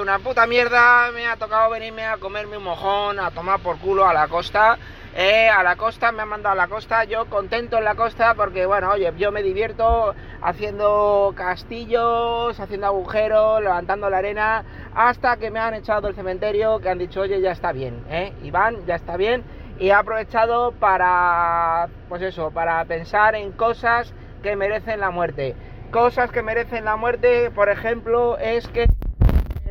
una 0.00 0.18
puta 0.20 0.46
mierda. 0.46 1.10
Me 1.12 1.26
ha 1.26 1.36
tocado 1.36 1.68
venirme 1.68 2.06
a 2.06 2.16
comerme 2.16 2.56
un 2.56 2.64
mojón, 2.64 3.20
a 3.20 3.30
tomar 3.30 3.60
por 3.60 3.76
culo 3.78 4.08
a 4.08 4.14
la 4.14 4.26
costa. 4.26 4.78
Eh, 5.16 5.48
a 5.48 5.62
la 5.62 5.76
costa, 5.76 6.10
me 6.10 6.22
han 6.22 6.28
mandado 6.28 6.54
a 6.54 6.56
la 6.56 6.66
costa, 6.66 7.04
yo 7.04 7.26
contento 7.26 7.78
en 7.78 7.84
la 7.84 7.94
costa 7.94 8.34
porque, 8.34 8.66
bueno, 8.66 8.90
oye, 8.90 9.12
yo 9.16 9.30
me 9.30 9.44
divierto 9.44 10.12
haciendo 10.42 11.32
castillos, 11.36 12.58
haciendo 12.58 12.88
agujeros, 12.88 13.62
levantando 13.62 14.10
la 14.10 14.18
arena, 14.18 14.64
hasta 14.92 15.36
que 15.36 15.52
me 15.52 15.60
han 15.60 15.74
echado 15.74 16.00
del 16.08 16.16
cementerio, 16.16 16.80
que 16.80 16.88
han 16.88 16.98
dicho, 16.98 17.20
oye, 17.20 17.40
ya 17.40 17.52
está 17.52 17.70
bien, 17.70 18.04
¿eh? 18.10 18.32
Iván, 18.42 18.84
ya 18.86 18.96
está 18.96 19.16
bien, 19.16 19.44
y 19.78 19.90
he 19.90 19.92
aprovechado 19.92 20.72
para, 20.72 21.88
pues 22.08 22.20
eso, 22.20 22.50
para 22.50 22.84
pensar 22.84 23.36
en 23.36 23.52
cosas 23.52 24.12
que 24.42 24.56
merecen 24.56 24.98
la 24.98 25.10
muerte. 25.10 25.54
Cosas 25.92 26.32
que 26.32 26.42
merecen 26.42 26.84
la 26.84 26.96
muerte, 26.96 27.52
por 27.52 27.68
ejemplo, 27.68 28.36
es 28.38 28.66
que 28.66 28.88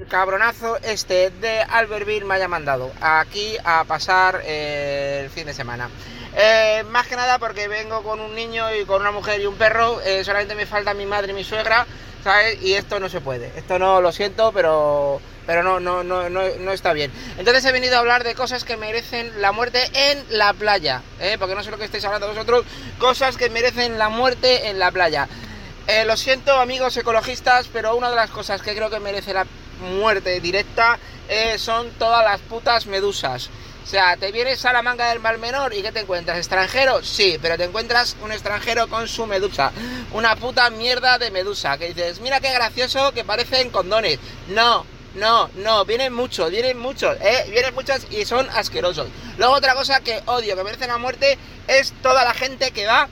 cabronazo 0.07 0.77
este 0.83 1.29
de 1.29 1.61
Albertville 1.61 2.25
me 2.25 2.35
haya 2.35 2.47
mandado 2.47 2.91
aquí 3.01 3.57
a 3.63 3.83
pasar 3.83 4.41
eh, 4.45 5.21
el 5.23 5.29
fin 5.29 5.45
de 5.45 5.53
semana. 5.53 5.89
Eh, 6.35 6.83
más 6.89 7.07
que 7.07 7.15
nada 7.15 7.37
porque 7.37 7.67
vengo 7.67 8.01
con 8.01 8.19
un 8.19 8.33
niño 8.35 8.73
y 8.73 8.85
con 8.85 9.01
una 9.01 9.11
mujer 9.11 9.41
y 9.41 9.45
un 9.45 9.55
perro, 9.55 10.01
eh, 10.01 10.23
solamente 10.23 10.55
me 10.55 10.65
falta 10.65 10.93
mi 10.93 11.05
madre 11.05 11.31
y 11.31 11.35
mi 11.35 11.43
suegra, 11.43 11.85
¿sabes? 12.23 12.61
Y 12.61 12.73
esto 12.73 12.99
no 12.99 13.09
se 13.09 13.21
puede. 13.21 13.51
Esto 13.55 13.77
no 13.77 14.01
lo 14.01 14.11
siento, 14.11 14.51
pero 14.51 15.21
pero 15.45 15.61
no, 15.61 15.81
no, 15.81 16.03
no, 16.03 16.29
no, 16.29 16.71
está 16.71 16.93
bien. 16.93 17.11
Entonces 17.37 17.65
he 17.65 17.73
venido 17.73 17.97
a 17.97 17.99
hablar 17.99 18.23
de 18.23 18.33
cosas 18.33 18.63
que 18.63 18.77
merecen 18.77 19.41
la 19.41 19.51
muerte 19.51 19.89
en 19.93 20.23
la 20.29 20.53
playa, 20.53 21.01
porque 21.37 21.53
no 21.53 21.61
sé 21.63 21.69
lo 21.69 21.77
que 21.77 21.83
estáis 21.83 22.05
hablando 22.05 22.29
vosotros, 22.29 22.63
cosas 22.97 23.35
que 23.35 23.49
merecen 23.49 23.97
la 23.97 24.07
muerte 24.07 24.69
en 24.69 24.79
la 24.79 24.89
playa. 24.91 25.27
Lo 26.05 26.15
siento 26.15 26.53
amigos 26.53 26.95
ecologistas, 26.95 27.67
pero 27.73 27.97
una 27.97 28.09
de 28.09 28.15
las 28.15 28.29
cosas 28.29 28.61
que 28.61 28.73
creo 28.73 28.89
que 28.89 29.01
merece 29.01 29.33
la 29.33 29.45
muerte 29.83 30.39
directa 30.39 30.97
eh, 31.29 31.57
son 31.57 31.91
todas 31.91 32.23
las 32.25 32.41
putas 32.41 32.87
medusas. 32.87 33.49
O 33.83 33.85
sea, 33.85 34.15
te 34.15 34.31
vienes 34.31 34.65
a 34.65 34.73
la 34.73 34.81
manga 34.81 35.09
del 35.09 35.19
Mar 35.19 35.37
Menor 35.37 35.73
y 35.73 35.81
¿qué 35.81 35.91
te 35.91 35.99
encuentras? 35.99 36.37
¿Extranjero? 36.37 37.03
Sí, 37.03 37.37
pero 37.41 37.57
te 37.57 37.65
encuentras 37.65 38.15
un 38.23 38.31
extranjero 38.31 38.87
con 38.87 39.07
su 39.07 39.25
medusa. 39.27 39.71
Una 40.13 40.35
puta 40.37 40.69
mierda 40.69 41.17
de 41.17 41.31
medusa. 41.31 41.77
Que 41.77 41.93
dices, 41.93 42.21
mira 42.21 42.39
qué 42.39 42.51
gracioso 42.53 43.11
que 43.11 43.25
parecen 43.25 43.69
condones. 43.71 44.19
No, 44.47 44.85
no, 45.15 45.49
no, 45.55 45.85
vienen 45.85 46.13
muchos, 46.13 46.49
vienen 46.49 46.79
muchos, 46.79 47.17
¿eh? 47.21 47.45
Vienen 47.51 47.75
muchos 47.75 48.07
y 48.09 48.25
son 48.25 48.49
asquerosos. 48.49 49.09
Luego 49.37 49.53
otra 49.53 49.75
cosa 49.75 49.99
que 49.99 50.23
odio, 50.25 50.55
que 50.55 50.63
merece 50.63 50.87
la 50.87 50.97
muerte, 50.97 51.37
es 51.67 51.93
toda 52.01 52.23
la 52.23 52.33
gente 52.33 52.71
que 52.71 52.87
va 52.87 53.09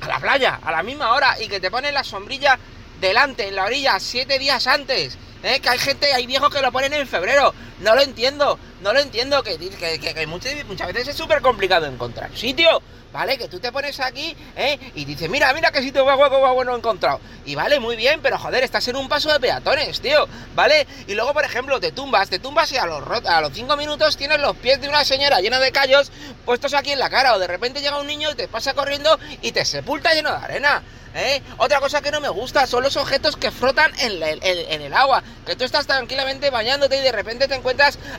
a 0.00 0.08
la 0.08 0.20
playa 0.20 0.60
a 0.62 0.70
la 0.70 0.82
misma 0.82 1.12
hora 1.12 1.36
y 1.40 1.48
que 1.48 1.60
te 1.60 1.70
ponen 1.70 1.92
la 1.92 2.04
sombrilla 2.04 2.58
delante, 3.00 3.48
en 3.48 3.56
la 3.56 3.64
orilla, 3.64 3.98
siete 4.00 4.38
días 4.38 4.66
antes. 4.66 5.18
¿Eh? 5.42 5.60
Que 5.60 5.68
hay 5.68 5.78
gente, 5.78 6.12
hay 6.12 6.26
viejos 6.26 6.52
que 6.52 6.60
lo 6.60 6.72
ponen 6.72 6.92
en 6.92 7.06
febrero. 7.06 7.54
No 7.80 7.94
lo 7.94 8.02
entiendo, 8.02 8.58
no 8.82 8.92
lo 8.92 9.00
entiendo. 9.00 9.42
Que, 9.42 9.56
que, 9.58 9.98
que- 10.14 10.26
muchas, 10.26 10.52
muchas 10.66 10.86
veces 10.88 11.08
es 11.08 11.16
súper 11.16 11.40
complicado 11.42 11.86
encontrar 11.86 12.30
sitio. 12.36 12.82
¿Vale? 13.10 13.38
Que 13.38 13.48
tú 13.48 13.58
te 13.58 13.72
pones 13.72 13.98
aquí, 14.00 14.36
¿eh? 14.54 14.78
Y 14.94 15.06
dices, 15.06 15.30
mira, 15.30 15.50
mira 15.54 15.70
qué 15.72 15.80
sitio 15.80 16.04
más 16.04 16.18
guapo, 16.18 16.42
más 16.42 16.52
bueno 16.52 16.74
he 16.74 16.76
encontrado. 16.76 17.18
Y 17.46 17.54
vale, 17.54 17.80
muy 17.80 17.96
bien, 17.96 18.20
pero 18.22 18.36
joder, 18.38 18.62
estás 18.62 18.86
en 18.88 18.96
un 18.96 19.08
paso 19.08 19.32
de 19.32 19.40
peatones, 19.40 19.98
tío, 20.02 20.28
¿vale? 20.54 20.86
Y 21.06 21.14
luego, 21.14 21.32
por 21.32 21.42
ejemplo, 21.42 21.80
te 21.80 21.90
tumbas, 21.90 22.28
te 22.28 22.38
tumbas 22.38 22.70
y 22.72 22.76
a 22.76 22.84
los, 22.84 23.02
a 23.24 23.40
los 23.40 23.50
cinco 23.54 23.78
minutos 23.78 24.18
tienes 24.18 24.38
los 24.40 24.54
pies 24.58 24.82
de 24.82 24.90
una 24.90 25.04
señora 25.06 25.40
llena 25.40 25.58
de 25.58 25.72
callos 25.72 26.12
puestos 26.44 26.74
aquí 26.74 26.92
en 26.92 26.98
la 26.98 27.08
cara. 27.08 27.34
O 27.34 27.38
de 27.38 27.46
repente 27.46 27.80
llega 27.80 27.98
un 27.98 28.06
niño 28.06 28.30
y 28.30 28.34
te 28.34 28.46
pasa 28.46 28.74
corriendo 28.74 29.18
y 29.40 29.52
te 29.52 29.64
sepulta 29.64 30.12
lleno 30.12 30.28
de 30.30 30.36
arena. 30.44 30.82
¿Eh? 31.14 31.42
Otra 31.56 31.80
cosa 31.80 32.02
que 32.02 32.10
no 32.10 32.20
me 32.20 32.28
gusta 32.28 32.66
son 32.66 32.82
los 32.84 32.96
objetos 32.98 33.34
que 33.36 33.50
frotan 33.50 33.90
en, 33.98 34.22
en- 34.22 34.42
en 34.42 34.82
el 34.82 34.92
agua. 34.92 35.22
Que 35.46 35.56
tú 35.56 35.64
estás 35.64 35.86
tranquilamente 35.86 36.50
bañándote 36.50 36.98
y 36.98 37.00
de 37.00 37.10
repente 37.10 37.48
te 37.48 37.54
encuentras 37.54 37.67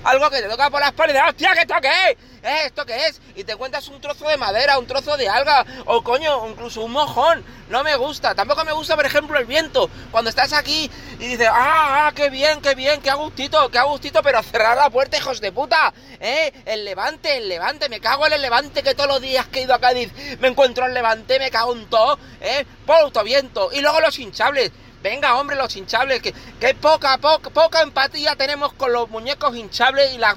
algo 0.03 0.29
que 0.29 0.41
te 0.41 0.49
toca 0.49 0.69
por 0.69 0.79
la 0.79 0.87
espalda 0.87 1.27
¡hostia, 1.27 1.53
que 1.53 1.61
esto 1.61 1.75
qué 1.81 2.11
es! 2.11 2.17
¿Eh? 2.43 2.65
¿Esto 2.65 2.85
qué 2.85 3.07
es? 3.07 3.19
Y 3.35 3.43
te 3.43 3.53
encuentras 3.53 3.87
un 3.89 3.99
trozo 3.99 4.27
de 4.27 4.37
madera, 4.37 4.79
un 4.79 4.87
trozo 4.87 5.17
de 5.17 5.27
alga, 5.27 5.65
o 5.85 6.01
coño, 6.03 6.47
incluso 6.47 6.81
un 6.81 6.91
mojón. 6.91 7.43
No 7.69 7.83
me 7.83 7.95
gusta. 7.95 8.33
Tampoco 8.33 8.63
me 8.65 8.71
gusta, 8.71 8.95
por 8.95 9.05
ejemplo, 9.05 9.37
el 9.37 9.45
viento. 9.45 9.89
Cuando 10.11 10.29
estás 10.29 10.53
aquí 10.53 10.89
y 11.19 11.27
dices, 11.27 11.49
¡ah, 11.51 12.07
ah, 12.07 12.11
qué 12.15 12.29
bien, 12.29 12.61
qué 12.61 12.75
bien, 12.75 13.01
qué 13.01 13.09
a 13.09 13.15
gustito, 13.15 13.69
qué 13.69 13.77
a 13.77 13.83
gustito! 13.83 14.23
Pero 14.23 14.41
cerrar 14.41 14.77
la 14.77 14.89
puerta, 14.89 15.17
hijos 15.17 15.41
de 15.41 15.51
puta. 15.51 15.93
¿Eh? 16.19 16.51
El 16.65 16.85
levante, 16.85 17.37
el 17.37 17.47
levante. 17.47 17.89
Me 17.89 17.99
cago 17.99 18.25
en 18.25 18.33
el 18.33 18.41
levante 18.41 18.81
que 18.81 18.95
todos 18.95 19.09
los 19.09 19.21
días 19.21 19.47
que 19.47 19.59
he 19.59 19.63
ido 19.63 19.73
a 19.73 19.79
Cádiz 19.79 20.11
me 20.39 20.47
encuentro 20.47 20.85
el 20.85 20.93
levante, 20.93 21.37
me 21.39 21.51
cago 21.51 21.73
en 21.73 21.89
todo. 21.89 22.17
¿Eh? 22.41 22.65
Puto 22.85 23.23
viento. 23.23 23.69
Y 23.73 23.81
luego 23.81 23.99
los 23.99 24.17
hinchables. 24.17 24.71
Venga, 25.01 25.35
hombre, 25.35 25.55
los 25.55 25.75
hinchables, 25.75 26.21
que, 26.21 26.33
que 26.59 26.75
poca, 26.75 27.17
poca, 27.17 27.49
poca 27.49 27.81
empatía 27.81 28.35
tenemos 28.35 28.73
con 28.73 28.91
los 28.91 29.09
muñecos 29.09 29.55
hinchables 29.55 30.13
y 30.13 30.17
las... 30.17 30.35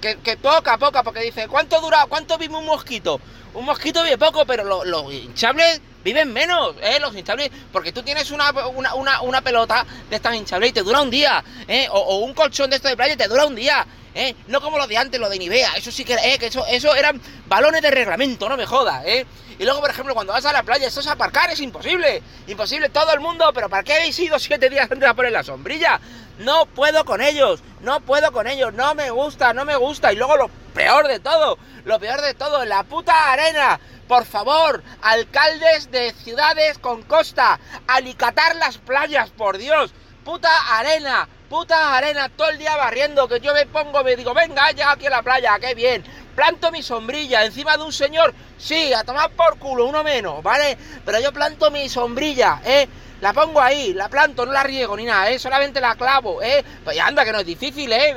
Que, 0.00 0.16
que 0.18 0.36
poca, 0.36 0.76
poca, 0.78 1.04
porque 1.04 1.20
dice, 1.20 1.46
¿cuánto 1.46 1.80
dura, 1.80 2.06
cuánto 2.08 2.36
vive 2.36 2.56
un 2.56 2.66
mosquito? 2.66 3.20
Un 3.54 3.64
mosquito 3.64 4.02
vive 4.02 4.18
poco, 4.18 4.44
pero 4.44 4.64
los, 4.64 4.84
los 4.84 5.12
hinchables 5.12 5.80
viven 6.02 6.32
menos, 6.32 6.74
¿eh? 6.82 6.98
Los 6.98 7.14
hinchables, 7.14 7.50
porque 7.72 7.92
tú 7.92 8.02
tienes 8.02 8.32
una, 8.32 8.50
una, 8.50 8.94
una, 8.94 9.20
una 9.22 9.40
pelota 9.42 9.86
de 10.10 10.16
estas 10.16 10.34
hinchables 10.34 10.70
y 10.70 10.72
te 10.72 10.82
dura 10.82 11.02
un 11.02 11.10
día, 11.10 11.44
¿eh? 11.68 11.86
O, 11.92 12.16
un 12.16 12.34
colchón 12.34 12.70
de 12.70 12.76
esto 12.76 12.88
de 12.88 12.96
playa 12.96 13.16
te 13.16 13.28
dura 13.28 13.46
un 13.46 13.54
día. 13.54 13.86
¿Eh? 14.14 14.34
No 14.48 14.60
como 14.60 14.76
lo 14.76 14.86
de 14.86 14.98
antes, 14.98 15.18
lo 15.18 15.30
de 15.30 15.38
Nivea, 15.38 15.72
eso 15.74 15.90
sí 15.90 16.04
que, 16.04 16.12
eh, 16.12 16.36
que 16.38 16.48
eso, 16.48 16.66
eso 16.66 16.94
eran 16.94 17.18
balones 17.46 17.80
de 17.80 17.90
reglamento, 17.90 18.46
no 18.46 18.58
me 18.58 18.66
jodas, 18.66 19.06
¿eh? 19.06 19.24
Y 19.62 19.64
luego, 19.64 19.80
por 19.80 19.90
ejemplo, 19.90 20.12
cuando 20.12 20.32
vas 20.32 20.44
a 20.44 20.52
la 20.52 20.64
playa, 20.64 20.88
esto 20.88 20.98
es 20.98 21.06
aparcar, 21.06 21.48
es 21.48 21.60
imposible, 21.60 22.20
imposible, 22.48 22.88
todo 22.88 23.12
el 23.12 23.20
mundo, 23.20 23.48
pero 23.54 23.68
¿para 23.68 23.84
qué 23.84 23.92
habéis 23.94 24.18
ido 24.18 24.36
siete 24.40 24.68
días 24.68 24.90
antes 24.90 25.08
a 25.08 25.14
poner 25.14 25.30
la 25.30 25.44
sombrilla? 25.44 26.00
No 26.38 26.66
puedo 26.66 27.04
con 27.04 27.20
ellos, 27.22 27.62
no 27.80 28.00
puedo 28.00 28.32
con 28.32 28.48
ellos, 28.48 28.74
no 28.74 28.96
me 28.96 29.10
gusta, 29.10 29.54
no 29.54 29.64
me 29.64 29.76
gusta. 29.76 30.12
Y 30.12 30.16
luego 30.16 30.36
lo 30.36 30.50
peor 30.74 31.06
de 31.06 31.20
todo, 31.20 31.58
lo 31.84 32.00
peor 32.00 32.22
de 32.22 32.34
todo, 32.34 32.64
la 32.64 32.82
puta 32.82 33.30
arena. 33.30 33.78
Por 34.08 34.24
favor, 34.24 34.82
alcaldes 35.00 35.92
de 35.92 36.12
ciudades 36.12 36.78
con 36.78 37.04
costa, 37.04 37.60
alicatar 37.86 38.56
las 38.56 38.78
playas, 38.78 39.30
por 39.30 39.58
Dios. 39.58 39.94
Puta 40.24 40.50
arena, 40.76 41.28
puta 41.48 41.96
arena, 41.96 42.28
todo 42.30 42.50
el 42.50 42.58
día 42.58 42.74
barriendo, 42.76 43.28
que 43.28 43.38
yo 43.38 43.54
me 43.54 43.66
pongo, 43.66 44.02
me 44.02 44.16
digo, 44.16 44.34
venga, 44.34 44.72
ya 44.72 44.90
aquí 44.90 45.06
a 45.06 45.10
la 45.10 45.22
playa, 45.22 45.56
qué 45.60 45.76
bien. 45.76 46.02
Planto 46.34 46.72
mi 46.72 46.82
sombrilla 46.82 47.44
encima 47.44 47.76
de 47.76 47.82
un 47.82 47.92
señor, 47.92 48.32
sí, 48.56 48.92
a 48.94 49.04
tomar 49.04 49.30
por 49.30 49.58
culo, 49.58 49.86
uno 49.86 50.02
menos, 50.02 50.42
¿vale? 50.42 50.78
Pero 51.04 51.20
yo 51.20 51.32
planto 51.32 51.70
mi 51.70 51.88
sombrilla, 51.88 52.60
¿eh? 52.64 52.88
La 53.20 53.32
pongo 53.32 53.60
ahí, 53.60 53.92
la 53.92 54.08
planto, 54.08 54.44
no 54.44 54.50
la 54.50 54.64
riego 54.64 54.96
ni 54.96 55.04
nada, 55.04 55.30
¿eh? 55.30 55.38
Solamente 55.38 55.80
la 55.80 55.94
clavo, 55.94 56.42
¿eh? 56.42 56.64
Pues 56.82 56.98
anda, 56.98 57.24
que 57.24 57.32
no 57.32 57.38
es 57.38 57.46
difícil, 57.46 57.92
¿eh? 57.92 58.16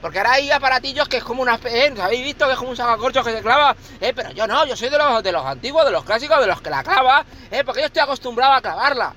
Porque 0.00 0.18
ahora 0.18 0.32
hay 0.32 0.50
aparatillos 0.50 1.08
que 1.08 1.18
es 1.18 1.24
como 1.24 1.42
una... 1.42 1.60
¿eh? 1.64 1.94
¿Habéis 2.00 2.24
visto 2.24 2.46
que 2.46 2.52
es 2.54 2.58
como 2.58 2.70
un 2.70 2.76
sacacorchos 2.76 3.24
que 3.24 3.32
se 3.32 3.42
clava? 3.42 3.76
¿Eh? 4.00 4.12
Pero 4.16 4.32
yo 4.32 4.46
no, 4.48 4.64
yo 4.66 4.74
soy 4.74 4.88
de 4.88 4.98
los, 4.98 5.22
de 5.22 5.30
los 5.30 5.44
antiguos, 5.44 5.84
de 5.84 5.92
los 5.92 6.04
clásicos, 6.04 6.40
de 6.40 6.46
los 6.48 6.60
que 6.60 6.70
la 6.70 6.82
clava, 6.82 7.24
¿eh? 7.50 7.62
Porque 7.64 7.82
yo 7.82 7.86
estoy 7.86 8.02
acostumbrado 8.02 8.54
a 8.54 8.60
clavarla 8.62 9.14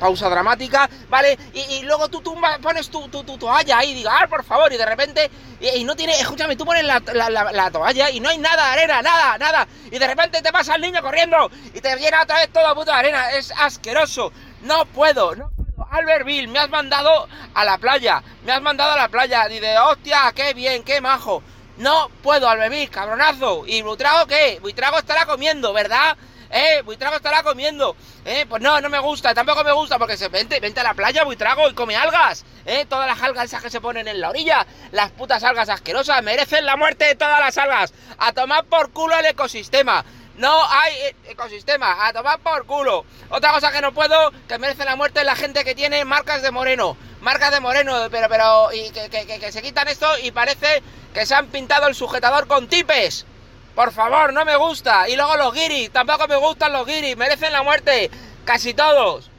pausa 0.00 0.28
dramática, 0.28 0.90
¿vale? 1.08 1.38
Y, 1.54 1.82
luego 1.82 2.08
tú 2.08 2.20
tumba, 2.22 2.58
pones 2.60 2.90
tu, 2.90 3.08
tu, 3.08 3.22
toalla 3.22 3.78
ahí 3.78 3.90
y 3.90 3.94
digas, 3.94 4.14
ah, 4.22 4.26
por 4.26 4.42
favor, 4.42 4.72
y 4.72 4.76
de 4.76 4.86
repente, 4.86 5.30
y, 5.60 5.84
no 5.84 5.94
tiene, 5.94 6.18
escúchame, 6.18 6.56
tú 6.56 6.64
pones 6.64 6.82
la, 6.84 7.00
la, 7.12 7.30
la- 7.30 7.52
la 7.52 7.70
toalla 7.70 8.10
y 8.10 8.18
no 8.18 8.30
hay 8.30 8.38
nada 8.38 8.72
arena, 8.72 9.02
nada, 9.02 9.38
nada, 9.38 9.68
y 9.90 9.98
de 9.98 10.06
repente 10.06 10.42
te 10.42 10.50
pasa 10.50 10.74
el 10.74 10.80
niño 10.80 11.00
corriendo 11.02 11.50
y 11.74 11.80
te 11.80 11.94
llena 11.96 12.22
otra 12.22 12.38
vez 12.38 12.52
toda 12.52 12.74
puta 12.74 12.96
arena, 12.96 13.30
es 13.32 13.52
asqueroso, 13.56 14.32
no 14.62 14.84
puedo, 14.86 15.36
no 15.36 15.50
puedo. 15.50 15.60
Albertville, 15.92 16.46
me 16.48 16.58
has 16.60 16.70
mandado 16.70 17.28
a 17.54 17.64
la 17.64 17.76
playa, 17.78 18.22
me 18.44 18.52
has 18.52 18.62
mandado 18.62 18.92
a 18.92 18.96
la 18.96 19.08
playa, 19.08 19.46
dice, 19.48 19.76
hostia, 19.78 20.32
qué 20.34 20.54
bien, 20.54 20.82
qué 20.82 21.00
majo. 21.00 21.42
No 21.78 22.10
puedo, 22.22 22.48
Albertville, 22.48 22.90
cabronazo. 22.90 23.64
¿Y 23.66 23.80
Buitrago 23.82 24.26
qué? 24.26 24.58
Buitrago 24.60 24.98
estará 24.98 25.24
comiendo, 25.26 25.72
¿verdad? 25.72 26.16
¿Eh? 26.50 26.82
Buitrago 26.84 27.16
estará 27.16 27.42
comiendo. 27.42 27.96
¿Eh? 28.24 28.44
Pues 28.48 28.60
no, 28.62 28.80
no 28.80 28.88
me 28.88 28.98
gusta, 28.98 29.32
tampoco 29.34 29.62
me 29.64 29.72
gusta 29.72 29.98
porque 29.98 30.16
se 30.16 30.28
vente, 30.28 30.58
vente 30.60 30.80
a 30.80 30.82
la 30.84 30.94
playa, 30.94 31.24
Buitrago, 31.24 31.68
y 31.68 31.74
come 31.74 31.96
algas. 31.96 32.44
¿Eh? 32.66 32.86
Todas 32.88 33.06
las 33.06 33.22
algas 33.22 33.44
esas 33.46 33.62
que 33.62 33.70
se 33.70 33.80
ponen 33.80 34.08
en 34.08 34.20
la 34.20 34.30
orilla, 34.30 34.66
las 34.92 35.10
putas 35.12 35.42
algas 35.44 35.68
asquerosas, 35.68 36.22
merecen 36.22 36.66
la 36.66 36.76
muerte 36.76 37.04
de 37.04 37.14
todas 37.14 37.40
las 37.40 37.56
algas. 37.58 37.92
A 38.18 38.32
tomar 38.32 38.64
por 38.64 38.90
culo 38.92 39.16
el 39.18 39.26
ecosistema. 39.26 40.04
No 40.36 40.64
hay 40.70 40.94
eh, 40.94 41.16
ecosistema, 41.28 42.06
a 42.06 42.12
tomar 42.12 42.38
por 42.40 42.64
culo. 42.64 43.04
Otra 43.28 43.52
cosa 43.52 43.70
que 43.72 43.80
no 43.82 43.92
puedo, 43.92 44.32
que 44.48 44.58
merece 44.58 44.84
la 44.84 44.96
muerte 44.96 45.20
es 45.20 45.26
la 45.26 45.36
gente 45.36 45.64
que 45.64 45.74
tiene 45.74 46.04
marcas 46.04 46.40
de 46.42 46.50
moreno. 46.50 46.96
Marcas 47.20 47.50
de 47.52 47.60
moreno, 47.60 48.08
pero, 48.10 48.28
pero, 48.30 48.72
y 48.72 48.90
que, 48.90 49.10
que- 49.10 49.26
que- 49.26 49.38
que 49.38 49.52
se 49.52 49.60
quitan 49.60 49.86
esto 49.88 50.06
y 50.22 50.30
parece 50.30 50.82
que 51.12 51.26
se 51.26 51.34
han 51.34 51.48
pintado 51.48 51.86
el 51.88 51.94
sujetador 51.94 52.46
con 52.46 52.68
tipes. 52.68 53.26
Por 53.74 53.92
favor, 53.92 54.32
no 54.32 54.44
me 54.44 54.56
gusta. 54.56 55.08
Y 55.08 55.16
luego 55.16 55.36
los 55.36 55.54
guiris, 55.54 55.90
tampoco 55.90 56.26
me 56.28 56.36
gustan 56.36 56.72
los 56.72 56.86
guiris, 56.86 57.16
merecen 57.16 57.52
la 57.52 57.62
muerte. 57.62 58.10
Casi 58.44 58.74
todos. 58.74 59.30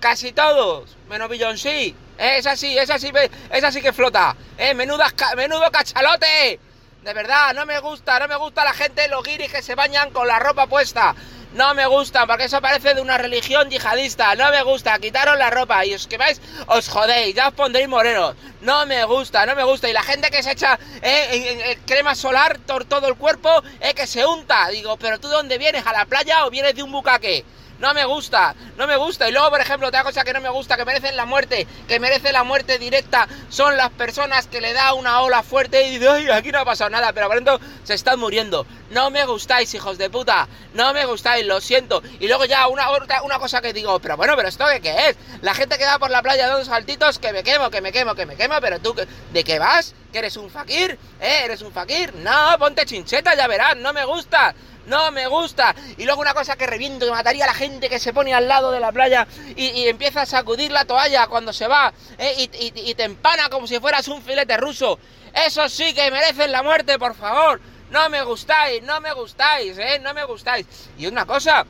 Casi 0.00 0.32
todos. 0.32 0.96
Menos 1.08 1.28
Beyoncé. 1.28 1.86
Eh, 2.18 2.36
esa 2.38 2.56
sí, 2.56 2.76
esa 2.78 2.98
sí, 2.98 3.10
ve- 3.12 3.30
esa 3.50 3.72
sí 3.72 3.80
que 3.82 3.92
flota. 3.92 4.36
Eh, 4.58 4.74
menudo 4.74 5.70
cachalote. 5.70 6.60
De 7.02 7.14
verdad, 7.14 7.52
no 7.54 7.66
me 7.66 7.80
gusta, 7.80 8.18
no 8.20 8.28
me 8.28 8.36
gusta 8.36 8.64
la 8.64 8.72
gente, 8.72 9.08
los 9.08 9.24
guiris 9.24 9.50
que 9.52 9.60
se 9.62 9.74
bañan 9.74 10.10
con 10.10 10.26
la 10.28 10.38
ropa 10.38 10.66
puesta. 10.68 11.14
No 11.54 11.74
me 11.74 11.86
gusta, 11.86 12.26
porque 12.26 12.44
eso 12.44 12.62
parece 12.62 12.94
de 12.94 13.02
una 13.02 13.18
religión 13.18 13.68
yihadista. 13.68 14.34
No 14.36 14.50
me 14.50 14.62
gusta, 14.62 14.98
quitaros 14.98 15.36
la 15.36 15.50
ropa 15.50 15.84
y 15.84 15.94
os 15.94 16.06
que 16.06 16.16
vais, 16.16 16.40
os 16.66 16.88
jodéis, 16.88 17.34
ya 17.34 17.48
os 17.48 17.54
pondréis 17.54 17.88
morenos. 17.88 18.34
No 18.62 18.86
me 18.86 19.04
gusta, 19.04 19.44
no 19.44 19.54
me 19.54 19.64
gusta. 19.64 19.88
Y 19.88 19.92
la 19.92 20.02
gente 20.02 20.30
que 20.30 20.42
se 20.42 20.52
echa 20.52 20.78
eh, 21.02 21.78
crema 21.86 22.14
solar 22.14 22.58
por 22.60 22.86
todo 22.86 23.06
el 23.08 23.16
cuerpo, 23.16 23.62
eh, 23.80 23.92
que 23.92 24.06
se 24.06 24.24
unta. 24.24 24.68
Digo, 24.68 24.96
pero 24.96 25.20
tú 25.20 25.28
de 25.28 25.34
dónde 25.34 25.58
vienes, 25.58 25.86
a 25.86 25.92
la 25.92 26.06
playa 26.06 26.46
o 26.46 26.50
vienes 26.50 26.74
de 26.74 26.82
un 26.82 26.92
bucaque? 26.92 27.44
No 27.82 27.94
me 27.94 28.04
gusta, 28.04 28.54
no 28.76 28.86
me 28.86 28.94
gusta. 28.96 29.28
Y 29.28 29.32
luego, 29.32 29.50
por 29.50 29.60
ejemplo, 29.60 29.88
otra 29.88 30.04
cosa 30.04 30.22
que 30.22 30.32
no 30.32 30.40
me 30.40 30.48
gusta, 30.50 30.76
que 30.76 30.84
merecen 30.84 31.16
la 31.16 31.26
muerte, 31.26 31.66
que 31.88 31.98
merece 31.98 32.32
la 32.32 32.44
muerte 32.44 32.78
directa, 32.78 33.26
son 33.48 33.76
las 33.76 33.90
personas 33.90 34.46
que 34.46 34.60
le 34.60 34.72
da 34.72 34.94
una 34.94 35.20
ola 35.20 35.42
fuerte 35.42 35.82
y 35.88 35.98
dicen, 35.98 36.08
ay, 36.14 36.30
aquí 36.30 36.52
no 36.52 36.60
ha 36.60 36.64
pasado 36.64 36.90
nada, 36.90 37.12
pero 37.12 37.26
por 37.26 37.34
dentro 37.34 37.58
se 37.82 37.94
están 37.94 38.20
muriendo. 38.20 38.66
No 38.90 39.10
me 39.10 39.24
gustáis, 39.24 39.74
hijos 39.74 39.98
de 39.98 40.08
puta. 40.10 40.46
No 40.74 40.92
me 40.94 41.04
gustáis, 41.06 41.44
lo 41.44 41.60
siento. 41.60 42.04
Y 42.20 42.28
luego 42.28 42.44
ya 42.44 42.68
una, 42.68 42.86
una 43.24 43.38
cosa 43.40 43.60
que 43.60 43.72
digo, 43.72 43.98
pero 43.98 44.16
bueno, 44.16 44.36
pero 44.36 44.48
esto 44.48 44.64
de 44.68 44.80
qué 44.80 45.08
es? 45.08 45.16
La 45.40 45.52
gente 45.52 45.76
que 45.76 45.84
va 45.84 45.98
por 45.98 46.10
la 46.12 46.22
playa 46.22 46.46
dando 46.46 46.64
saltitos, 46.64 47.18
que 47.18 47.32
me 47.32 47.42
quemo, 47.42 47.68
que 47.70 47.80
me 47.80 47.90
quemo, 47.90 48.14
que 48.14 48.26
me 48.26 48.36
quemo, 48.36 48.54
pero 48.60 48.78
tú, 48.78 48.94
¿qué- 48.94 49.08
¿de 49.32 49.42
qué 49.42 49.58
vas? 49.58 49.92
¿Que 50.12 50.18
eres 50.18 50.36
un 50.36 50.50
fakir? 50.50 50.98
¿Eh? 51.20 51.40
¿Eres 51.44 51.62
un 51.62 51.72
fakir? 51.72 52.14
No, 52.16 52.56
ponte 52.58 52.84
chincheta, 52.84 53.34
ya 53.34 53.46
verás, 53.46 53.76
no 53.76 53.92
me 53.92 54.04
gusta. 54.04 54.54
No 54.86 55.10
me 55.12 55.26
gusta. 55.28 55.74
Y 55.96 56.04
luego 56.04 56.20
una 56.20 56.34
cosa 56.34 56.56
que 56.56 56.66
reviento, 56.66 57.06
que 57.06 57.12
mataría 57.12 57.44
a 57.44 57.46
la 57.46 57.54
gente 57.54 57.88
que 57.88 57.98
se 58.00 58.12
pone 58.12 58.34
al 58.34 58.48
lado 58.48 58.70
de 58.72 58.80
la 58.80 58.90
playa 58.92 59.26
y, 59.56 59.86
empieza 59.88 60.22
a 60.22 60.26
sacudir 60.26 60.72
la 60.72 60.84
toalla 60.84 61.28
cuando 61.28 61.52
se 61.52 61.68
va 61.68 61.92
¿eh? 62.18 62.34
y, 62.36 62.42
y- 62.66 62.90
y 62.90 62.94
te 62.94 63.04
empana 63.04 63.48
como 63.48 63.66
si 63.66 63.78
fueras 63.78 64.08
un 64.08 64.20
filete 64.22 64.56
ruso. 64.56 64.98
Eso 65.32 65.68
sí 65.68 65.94
que 65.94 66.10
merecen 66.10 66.50
la 66.52 66.62
muerte, 66.62 66.98
por 66.98 67.14
favor. 67.14 67.60
No 67.90 68.08
me 68.10 68.22
gustáis, 68.22 68.82
no 68.82 69.00
me 69.00 69.12
gustáis, 69.12 69.78
¿eh? 69.78 69.98
No 70.02 70.14
me 70.14 70.24
gustáis. 70.24 70.66
Y 70.98 71.06
una 71.06 71.26
cosa, 71.26 71.64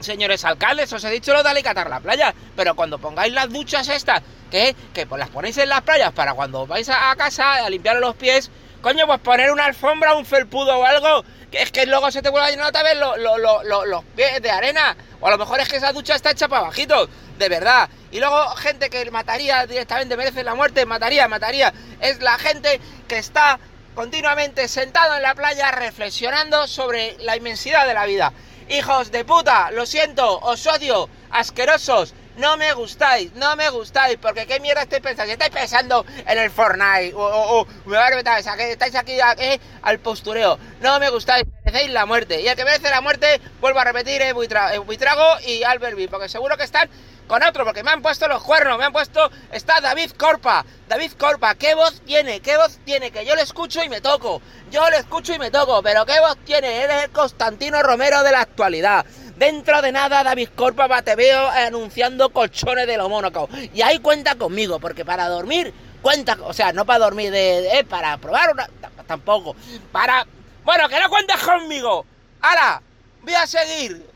señores 0.00 0.44
alcaldes, 0.44 0.92
os 0.92 1.02
he 1.04 1.10
dicho 1.10 1.32
lo 1.32 1.42
de 1.42 1.50
alicatar 1.50 1.88
la 1.88 2.00
playa, 2.00 2.34
pero 2.54 2.74
cuando 2.74 2.98
pongáis 2.98 3.32
las 3.32 3.50
duchas 3.52 3.88
estas, 3.88 4.22
que, 4.50 4.76
que 4.94 5.06
pues 5.06 5.18
las 5.18 5.30
ponéis 5.30 5.56
en 5.58 5.68
las 5.68 5.82
playas 5.82 6.12
para 6.12 6.34
cuando 6.34 6.66
vais 6.66 6.88
a, 6.88 7.14
casa 7.16 7.54
a 7.64 7.70
limpiar 7.70 7.96
los 7.96 8.14
pies, 8.14 8.50
coño, 8.82 9.06
pues 9.06 9.20
poner 9.20 9.50
una 9.50 9.64
alfombra, 9.64 10.14
un 10.14 10.24
felpudo 10.24 10.78
o 10.78 10.84
algo, 10.84 11.24
que 11.50 11.62
es 11.62 11.72
que 11.72 11.86
luego 11.86 12.10
se 12.10 12.22
te 12.22 12.28
vuelva 12.28 12.50
llenar 12.50 12.68
otra 12.68 12.82
vez 12.82 12.96
lo- 12.96 13.16
lo- 13.16 13.38
lo- 13.38 13.62
lo- 13.64 13.84
los 13.86 14.04
pies 14.14 14.40
de 14.42 14.50
arena, 14.50 14.96
o 15.20 15.26
a 15.26 15.30
lo 15.30 15.38
mejor 15.38 15.58
es 15.60 15.68
que 15.68 15.76
esa 15.76 15.92
ducha 15.92 16.14
está 16.14 16.30
hecha 16.30 16.46
para 16.48 16.62
bajitos, 16.62 17.08
de 17.38 17.48
verdad. 17.48 17.88
Y 18.12 18.20
luego 18.20 18.48
gente 18.56 18.88
que 18.90 19.10
mataría 19.10 19.66
directamente, 19.66 20.16
merece 20.16 20.44
la 20.44 20.54
muerte, 20.54 20.86
mataría, 20.86 21.26
mataría, 21.26 21.72
es 22.00 22.20
la 22.20 22.38
gente 22.38 22.80
que 23.08 23.18
está 23.18 23.58
continuamente 23.94 24.68
sentado 24.68 25.16
en 25.16 25.22
la 25.22 25.34
playa 25.34 25.70
reflexionando 25.72 26.66
sobre 26.68 27.16
la 27.20 27.36
inmensidad 27.36 27.86
de 27.86 27.94
la 27.94 28.04
vida. 28.06 28.32
Hijos 28.68 29.12
de 29.12 29.24
puta, 29.24 29.70
lo 29.70 29.86
siento, 29.86 30.40
os 30.40 30.66
odio, 30.66 31.08
asquerosos, 31.30 32.14
no 32.36 32.56
me 32.56 32.72
gustáis, 32.74 33.32
no 33.34 33.56
me 33.56 33.68
gustáis, 33.70 34.18
porque 34.20 34.46
qué 34.46 34.60
mierda 34.60 34.82
estáis 34.82 35.02
pensando, 35.02 35.32
estáis 35.32 35.50
pensando 35.52 36.04
en 36.26 36.38
el 36.38 36.50
Fortnite, 36.50 37.14
o, 37.14 37.20
o- 37.20 37.60
o 37.62 37.66
me 37.86 37.96
va 37.96 38.06
a 38.06 38.10
reventar 38.10 38.38
estáis 38.38 38.94
aquí 38.94 39.18
eh, 39.38 39.60
al 39.82 39.98
postureo, 40.00 40.58
no 40.80 40.98
me 41.00 41.10
gustáis, 41.10 41.44
merecéis 41.64 41.90
la 41.92 42.06
muerte, 42.06 42.40
y 42.40 42.48
el 42.48 42.56
que 42.56 42.64
merece 42.64 42.90
la 42.90 43.00
muerte, 43.00 43.40
vuelvo 43.60 43.78
a 43.80 43.84
repetir, 43.84 44.22
es 44.22 44.30
eh, 44.30 44.78
Buitrago 44.78 45.40
y 45.46 45.62
Albert 45.62 45.96
porque 46.10 46.28
seguro 46.28 46.56
que 46.56 46.64
están 46.64 46.88
con 47.26 47.42
otro, 47.42 47.64
porque 47.64 47.82
me 47.82 47.90
han 47.90 48.02
puesto 48.02 48.28
los 48.28 48.42
cuernos, 48.42 48.78
me 48.78 48.84
han 48.84 48.92
puesto, 48.92 49.30
está 49.50 49.80
David 49.80 50.12
Corpa, 50.12 50.64
David 50.88 51.12
Corpa, 51.18 51.56
¿qué 51.56 51.74
voz 51.74 52.00
tiene? 52.02 52.38
¿Qué 52.40 52.56
voz 52.56 52.78
tiene? 52.84 53.10
Que 53.10 53.24
yo 53.26 53.34
le 53.34 53.42
escucho 53.42 53.82
y 53.82 53.88
me 53.88 54.00
toco, 54.00 54.40
yo 54.70 54.88
le 54.90 54.98
escucho 54.98 55.34
y 55.34 55.38
me 55.40 55.50
toco, 55.50 55.82
pero 55.82 56.06
¿qué 56.06 56.20
voz 56.20 56.36
tiene? 56.44 56.82
Eres 56.84 57.04
el 57.04 57.10
Constantino 57.10 57.82
Romero 57.82 58.22
de 58.22 58.30
la 58.30 58.42
actualidad. 58.42 59.04
Dentro 59.36 59.82
de 59.82 59.92
nada, 59.92 60.24
David 60.24 60.48
Corpa, 60.56 61.02
te 61.02 61.14
veo 61.14 61.48
anunciando 61.48 62.30
colchones 62.30 62.86
de 62.86 62.96
los 62.96 63.08
Mónaco. 63.08 63.48
Y 63.74 63.82
ahí 63.82 63.98
cuenta 63.98 64.34
conmigo, 64.34 64.80
porque 64.80 65.04
para 65.04 65.28
dormir, 65.28 65.74
cuenta, 66.00 66.38
o 66.42 66.54
sea, 66.54 66.72
no 66.72 66.86
para 66.86 67.00
dormir, 67.00 67.30
de, 67.30 67.78
eh, 67.78 67.84
para 67.84 68.16
probar 68.16 68.52
una, 68.52 68.68
tampoco. 69.06 69.54
Para, 69.92 70.26
bueno, 70.64 70.88
que 70.88 70.98
no 70.98 71.10
cuentes 71.10 71.36
conmigo. 71.42 72.06
Ahora, 72.40 72.80
voy 73.22 73.34
a 73.34 73.46
seguir. 73.46 74.06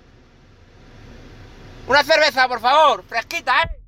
Una 1.86 2.02
cerveza, 2.02 2.48
por 2.48 2.60
favor, 2.60 3.04
fresquita, 3.06 3.62
¿eh? 3.62 3.79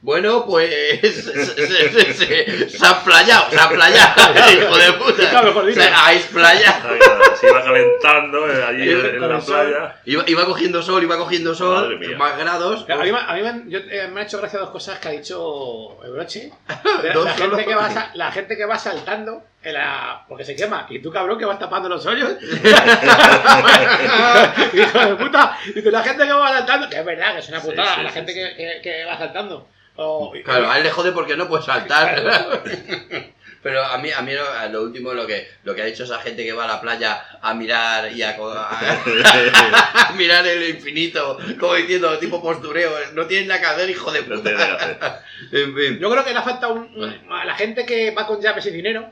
Bueno, 0.00 0.46
pues 0.46 0.70
se, 1.02 1.10
se, 1.44 1.90
se, 1.90 2.14
se, 2.14 2.68
se 2.70 2.86
ha 2.86 3.02
playado, 3.02 3.50
se 3.50 3.58
ha 3.58 3.68
playado, 3.68 4.14
hijo 4.52 4.76
de 4.78 4.92
puta. 4.92 5.72
Se 5.74 5.80
ha 5.82 6.12
explayado. 6.14 6.88
Ay, 6.88 6.98
Se 7.40 7.48
iba 7.48 7.64
calentando 7.64 8.48
eh, 8.48 8.64
allí 8.64 8.90
en, 8.92 9.20
la 9.20 9.40
playa. 9.40 9.96
Iba, 10.04 10.22
iba 10.28 10.44
cogiendo 10.46 10.82
sol, 10.82 11.02
iba 11.02 11.16
cogiendo 11.18 11.52
sol, 11.52 11.98
más 12.16 12.38
grados. 12.38 12.86
A 12.88 12.96
mí, 13.02 13.10
me- 13.10 13.18
a 13.18 13.32
mí 13.34 13.42
me, 13.42 13.48
han- 13.48 13.68
yo- 13.68 13.80
eh, 13.80 14.06
me 14.12 14.20
ha 14.20 14.22
hecho 14.24 14.38
gracia 14.38 14.60
dos 14.60 14.70
cosas 14.70 15.00
que 15.00 15.08
ha 15.08 15.10
dicho 15.10 16.00
el 16.04 16.12
broche. 16.12 16.52
La, 17.02 17.32
gente 17.34 17.64
que 17.64 17.74
va, 17.74 18.10
la 18.14 18.30
gente 18.32 18.56
que 18.56 18.64
va 18.66 18.78
saltando 18.78 19.42
en 19.62 19.74
la, 19.74 20.24
porque 20.28 20.44
se 20.44 20.54
quema. 20.54 20.86
Y 20.90 21.00
tú, 21.00 21.10
cabrón, 21.10 21.38
que 21.38 21.44
vas 21.44 21.58
tapando 21.58 21.88
los 21.88 22.06
hoyos. 22.06 22.34
Hijo 24.72 24.98
de 24.98 25.14
puta. 25.16 25.58
Y 25.74 25.82
tú, 25.82 25.90
la 25.90 26.02
gente 26.02 26.24
que 26.26 26.32
va 26.32 26.48
saltando, 26.50 26.88
que 26.88 26.98
es 26.98 27.04
verdad, 27.04 27.32
que 27.34 27.38
es 27.40 27.48
una 27.48 27.60
Sí, 27.60 27.66
putada. 27.68 27.94
sí, 27.96 28.02
la 28.02 28.08
sí, 28.10 28.14
gente 28.14 28.32
sí. 28.32 28.38
Que, 28.38 28.56
que, 28.56 28.80
que 28.82 29.04
va 29.04 29.18
saltando. 29.18 29.68
O- 30.00 30.32
Claro, 30.44 30.70
a 30.70 30.78
él 30.78 30.84
le 30.84 30.90
jode 30.90 31.12
porque 31.12 31.36
no 31.36 31.48
puede 31.48 31.62
saltar. 31.64 32.62
Pero 33.60 33.84
a 33.84 33.98
mí, 33.98 34.08
a 34.12 34.22
mí 34.22 34.32
lo, 34.32 34.48
a 34.48 34.66
lo 34.68 34.82
último 34.82 35.12
lo 35.12 35.26
que, 35.26 35.48
lo 35.64 35.74
que 35.74 35.82
ha 35.82 35.84
dicho 35.84 36.04
esa 36.04 36.20
gente 36.20 36.44
que 36.44 36.52
va 36.52 36.64
a 36.64 36.68
la 36.68 36.80
playa 36.80 37.20
a 37.42 37.54
mirar 37.54 38.10
y 38.12 38.22
a, 38.22 38.36
co- 38.36 38.52
a- 38.52 38.70
a 40.08 40.12
mirar 40.12 40.46
el 40.46 40.68
infinito, 40.68 41.36
como 41.58 41.74
diciendo 41.74 42.16
tipo 42.18 42.40
postureo, 42.40 42.92
no 43.14 43.26
tienen 43.26 43.48
nada 43.48 43.60
que 43.60 43.66
hacer, 43.66 43.90
hijo 43.90 44.12
de 44.12 44.22
No 44.22 44.36
puta. 44.36 45.22
En 45.50 45.74
fin. 45.74 45.98
Yo 45.98 46.08
creo 46.10 46.24
que 46.24 46.32
le 46.32 46.38
ha 46.38 46.42
faltado 46.42 46.74
un, 46.74 47.02
un- 47.02 47.32
a 47.32 47.44
la 47.44 47.56
gente 47.56 47.84
que 47.84 48.12
va 48.12 48.26
con 48.26 48.40
llaves 48.40 48.64
y 48.66 48.70
dinero. 48.70 49.10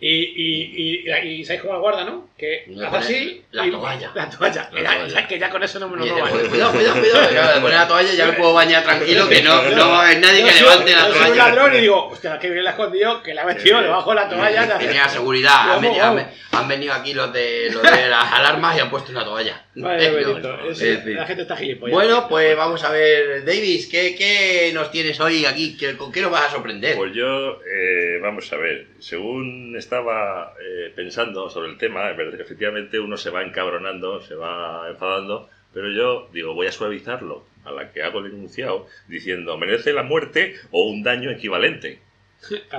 Y, 0.00 0.08
y, 0.08 1.02
y, 1.10 1.28
y, 1.40 1.44
sabéis 1.44 1.62
cómo 1.62 1.72
la 1.74 1.80
guarda, 1.80 2.04
¿no? 2.04 2.28
Que 2.38 2.66
hace 2.86 2.96
así. 2.96 3.42
la 3.50 3.66
y- 3.66 3.70
toalla. 3.72 4.12
La 4.14 4.30
toalla. 4.30 4.70
La 4.72 4.80
toalla. 4.94 5.08
ya- 5.08 5.26
que 5.26 5.38
ya 5.40 5.50
con 5.50 5.60
eso 5.64 5.80
no 5.80 5.88
me 5.88 5.96
lo 5.96 6.06
roban. 6.06 6.30
"Joder, 6.30 6.46
cuidado, 6.50 6.72
cuidado, 6.72 7.00
cuidado. 7.00 7.28
Claro, 7.30 7.54
le 7.56 7.60
pone 7.62 7.74
la 7.74 7.88
toalla 7.88 8.12
y 8.12 8.16
ya 8.16 8.26
me 8.26 8.32
puedo 8.34 8.54
bañar 8.54 8.84
tranquilo, 8.84 9.28
que 9.28 9.42
no, 9.42 9.60
no 9.70 9.88
va 9.90 10.02
a 10.02 10.06
haber 10.06 10.20
nadie 10.20 10.44
que 10.44 10.50
soy- 10.52 10.60
levante 10.60 10.92
la 10.92 10.98
yo 11.08 11.14
soy 11.14 11.18
un 11.18 11.26
toalla. 11.26 11.46
ladrón 11.48 11.74
y 11.74 11.78
digo, 11.80 12.06
hostia, 12.10 12.38
que 12.38 12.48
bien 12.48 12.62
la 12.62 12.70
escondido, 12.70 13.22
que 13.24 13.34
la 13.34 13.42
ha 13.42 13.46
metido 13.46 13.82
debajo 13.82 14.10
de 14.10 14.16
la 14.16 14.28
toalla. 14.28 14.78
Tenía 14.78 15.08
seguridad, 15.08 15.72
han 15.74 15.82
venido, 15.82 16.04
han, 16.04 16.30
han 16.52 16.68
venido 16.68 16.92
aquí 16.94 17.12
los 17.14 17.32
de, 17.32 17.68
los 17.72 17.82
de 17.82 18.08
las 18.08 18.32
alarmas 18.32 18.76
y 18.76 18.80
han 18.80 18.90
puesto 18.90 19.10
una 19.10 19.24
toalla. 19.24 19.64
Vale, 19.74 20.10
No, 20.22 20.70
es- 20.70 20.78
fin. 21.04 21.14
La 21.16 21.26
gente 21.26 21.42
está 21.42 21.56
gilipollas. 21.56 21.92
Bueno, 21.94 22.28
pues 22.28 22.56
vamos 22.56 22.82
a 22.84 22.90
ver, 22.90 23.44
Davis, 23.44 23.88
¿qué, 23.88 24.14
qué 24.16 24.70
nos 24.74 24.90
tienes 24.92 25.18
hoy 25.20 25.44
aquí? 25.44 25.76
¿Qué- 25.76 25.96
¿Con 25.96 26.12
qué 26.12 26.20
nos 26.20 26.30
vas 26.30 26.46
a 26.46 26.50
sorprender? 26.50 26.96
Pues 26.96 27.12
yo, 27.14 27.60
eh, 27.62 28.18
vamos 28.22 28.52
a 28.52 28.56
ver, 28.56 28.86
según 29.00 29.76
estaba 29.88 30.52
eh, 30.62 30.92
pensando 30.94 31.48
sobre 31.48 31.70
el 31.70 31.78
tema, 31.78 32.10
es 32.10 32.16
verdad 32.16 32.36
que 32.36 32.42
efectivamente 32.42 33.00
uno 33.00 33.16
se 33.16 33.30
va 33.30 33.42
encabronando, 33.42 34.20
se 34.20 34.34
va 34.34 34.86
enfadando, 34.90 35.48
pero 35.72 35.90
yo 35.90 36.28
digo, 36.32 36.52
voy 36.52 36.66
a 36.66 36.72
suavizarlo 36.72 37.46
a 37.64 37.70
la 37.72 37.90
que 37.90 38.02
hago 38.02 38.18
el 38.20 38.26
enunciado 38.26 38.86
diciendo, 39.08 39.56
merece 39.56 39.94
la 39.94 40.02
muerte 40.02 40.54
o 40.72 40.88
un 40.88 41.02
daño 41.02 41.30
equivalente. 41.30 42.00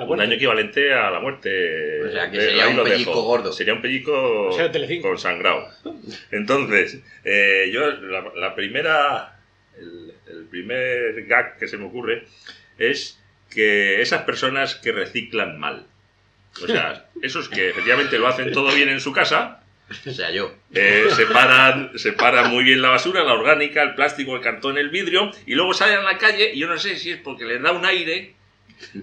Un 0.07 0.18
daño 0.18 0.36
equivalente 0.36 0.93
a 0.93 1.10
la 1.12 1.20
muerte. 1.20 2.03
O 2.03 2.12
sea, 2.12 2.32
que 2.32 2.38
De- 2.38 2.45
sería 2.45 2.68
un 2.70 2.82
dejo. 2.84 3.22
gordo. 3.24 3.51
Sería 3.51 3.74
un 3.74 3.82
pellizco 3.82 4.47
O 4.47 4.51
sea, 4.53 4.72
consangrado. 5.01 5.68
Entonces, 6.32 7.01
eh, 7.26 7.70
yo 7.74 7.91
la, 7.91 8.32
la 8.36 8.55
primera, 8.55 9.39
el, 9.78 10.14
el 10.30 10.45
primer 10.45 11.26
gag 11.26 11.57
que 11.57 11.68
se 11.68 11.78
me 11.78 11.86
ocurre 11.88 12.24
es 12.78 13.20
que 13.49 13.99
esas 14.01 14.22
personas 14.24 14.76
que 14.76 14.91
reciclan 14.93 15.60
mal. 15.60 15.86
O 16.62 16.68
sea, 16.68 17.06
esos 17.22 17.47
que 17.50 17.70
efectivamente 17.70 18.18
lo 18.18 18.28
hacen 18.28 18.52
todo 18.52 18.74
bien 18.74 18.89
en 18.89 19.00
su 19.00 19.12
casa, 19.12 19.62
O 20.06 20.12
sea, 20.12 20.30
yo. 20.32 20.54
eh, 20.74 21.06
separan, 21.16 21.91
separan 21.95 22.52
muy 22.52 22.64
bien 22.64 22.82
la 22.82 22.89
basura, 22.89 23.24
la 23.24 23.34
orgánica, 23.34 23.82
el 23.82 23.95
plástico, 23.95 24.36
el 24.36 24.41
cartón, 24.41 24.78
el 24.78 24.89
vidrio, 24.89 25.32
y 25.45 25.56
luego 25.56 25.74
salen 25.74 26.00
a 26.00 26.04
la 26.04 26.18
calle, 26.18 26.52
y 26.54 26.60
yo 26.60 26.68
no 26.68 26.78
sé 26.78 26.97
si 26.97 27.12
es 27.12 27.18
porque 27.18 27.45
les 27.45 27.62
da 27.62 27.72
un 27.72 27.86
aire, 27.86 28.34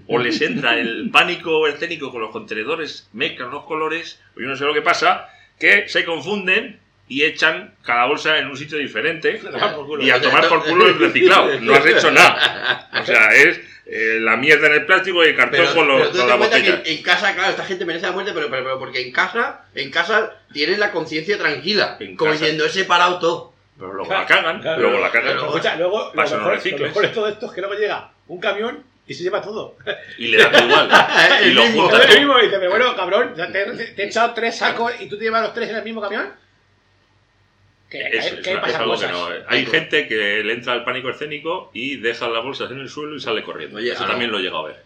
o 0.07 0.17
les 0.17 0.41
entra 0.41 0.77
el 0.79 1.09
pánico 1.11 1.67
escénico 1.67 2.11
con 2.11 2.21
los 2.21 2.31
contenedores, 2.31 3.09
mezclan 3.13 3.51
los 3.51 3.63
colores, 3.65 4.19
o 4.35 4.39
yo 4.41 4.47
no 4.47 4.55
sé 4.55 4.65
lo 4.65 4.73
que 4.73 4.81
pasa, 4.81 5.29
que 5.59 5.87
se 5.87 6.05
confunden 6.05 6.79
y 7.09 7.23
echan 7.23 7.73
cada 7.83 8.05
bolsa 8.05 8.37
en 8.37 8.47
un 8.47 8.57
sitio 8.57 8.77
diferente, 8.77 9.41
y 10.01 10.09
a 10.09 10.21
tomar 10.21 10.47
por 10.47 10.63
culo 10.63 10.87
el 10.87 10.99
reciclado. 10.99 11.59
No 11.61 11.73
has 11.73 11.85
hecho 11.85 12.11
nada. 12.11 12.89
O 13.01 13.05
sea, 13.05 13.33
es 13.33 13.59
eh, 13.89 14.17
la 14.19 14.35
mierda 14.37 14.67
en 14.67 14.73
el 14.73 14.85
plástico 14.85 15.23
y 15.23 15.29
el 15.29 15.35
cartón 15.35 15.59
Pero, 15.61 15.73
con, 15.75 15.87
los- 15.87 15.97
pero 15.99 16.09
tú 16.11 16.17
te 16.17 16.19
con 16.19 16.27
das 16.29 16.39
la 16.39 16.47
cuenta 16.47 16.57
botella. 16.57 16.83
que 16.83 16.91
en 16.93 17.03
casa, 17.03 17.33
claro, 17.35 17.49
esta 17.51 17.63
gente 17.65 17.85
merece 17.85 18.05
la 18.05 18.11
muerte, 18.11 18.31
pero, 18.33 18.49
pero, 18.49 18.63
pero 18.63 18.79
porque 18.79 19.01
en 19.01 19.11
casa, 19.11 19.65
en 19.75 19.89
casa 19.91 20.33
tienen 20.51 20.79
la 20.79 20.91
conciencia 20.91 21.37
tranquila. 21.37 21.97
En 21.99 22.15
como 22.17 22.31
casa. 22.31 22.43
diciendo, 22.43 22.65
he 22.65 22.69
separado 22.69 23.19
todo. 23.19 23.53
Pero 23.79 23.93
luego 23.93 24.11
la 24.11 24.25
cagan, 24.25 24.59
Claro, 24.61 24.81
luego 24.81 24.99
la 24.99 25.11
cagan. 25.11 25.33
claro. 25.33 25.47
Escucha, 25.47 25.75
luego, 25.75 25.99
lo 26.05 26.11
Para 26.13 26.27
eso 26.27 26.37
no 26.37 26.49
mejor, 26.49 27.03
lo 27.03 27.11
todo 27.11 27.27
esto 27.29 27.45
es 27.45 27.51
que 27.53 27.61
luego 27.61 27.75
llega 27.75 28.11
un 28.27 28.39
camión 28.39 28.83
y 29.07 29.13
se 29.13 29.23
lleva 29.23 29.41
todo. 29.41 29.75
Y 30.17 30.27
le 30.27 30.37
da 30.37 30.51
todo 30.51 30.65
igual. 30.67 30.89
y 31.41 31.47
El 31.49 31.55
lo 31.55 31.63
mismo. 31.63 31.89
el 31.95 32.17
mismo 32.19 32.37
dice, 32.39 32.57
pero 32.57 32.69
bueno, 32.71 32.95
cabrón, 32.95 33.33
te, 33.35 33.45
te 33.93 34.03
he 34.03 34.05
echado 34.07 34.33
tres 34.33 34.57
sacos 34.57 34.91
y 34.99 35.07
tú 35.07 35.17
te 35.17 35.23
llevas 35.25 35.43
los 35.43 35.53
tres 35.53 35.69
en 35.69 35.75
el 35.77 35.83
mismo 35.83 36.01
camión. 36.01 36.33
Es, 37.89 38.25
hay 38.25 38.31
una- 38.33 38.41
es 38.51 38.57
pasan 38.59 38.81
algo 38.81 38.93
cosas. 38.93 39.07
que 39.11 39.13
no. 39.17 39.29
Hay 39.47 39.65
gente 39.65 40.07
que 40.07 40.43
le 40.43 40.53
entra 40.53 40.73
el 40.73 40.83
pánico 40.83 41.09
escénico 41.09 41.71
y 41.73 41.97
deja 41.97 42.27
las 42.27 42.43
bolsas 42.43 42.69
en 42.71 42.79
el 42.79 42.89
suelo 42.89 43.15
y 43.15 43.19
sale 43.19 43.43
corriendo. 43.43 43.77
Oye, 43.77 43.91
Eso 43.93 44.03
ah, 44.03 44.07
también 44.07 44.29
no. 44.31 44.37
lo 44.37 44.39
he 44.39 44.43
llegado 44.43 44.65
a 44.65 44.67
ver. 44.69 44.83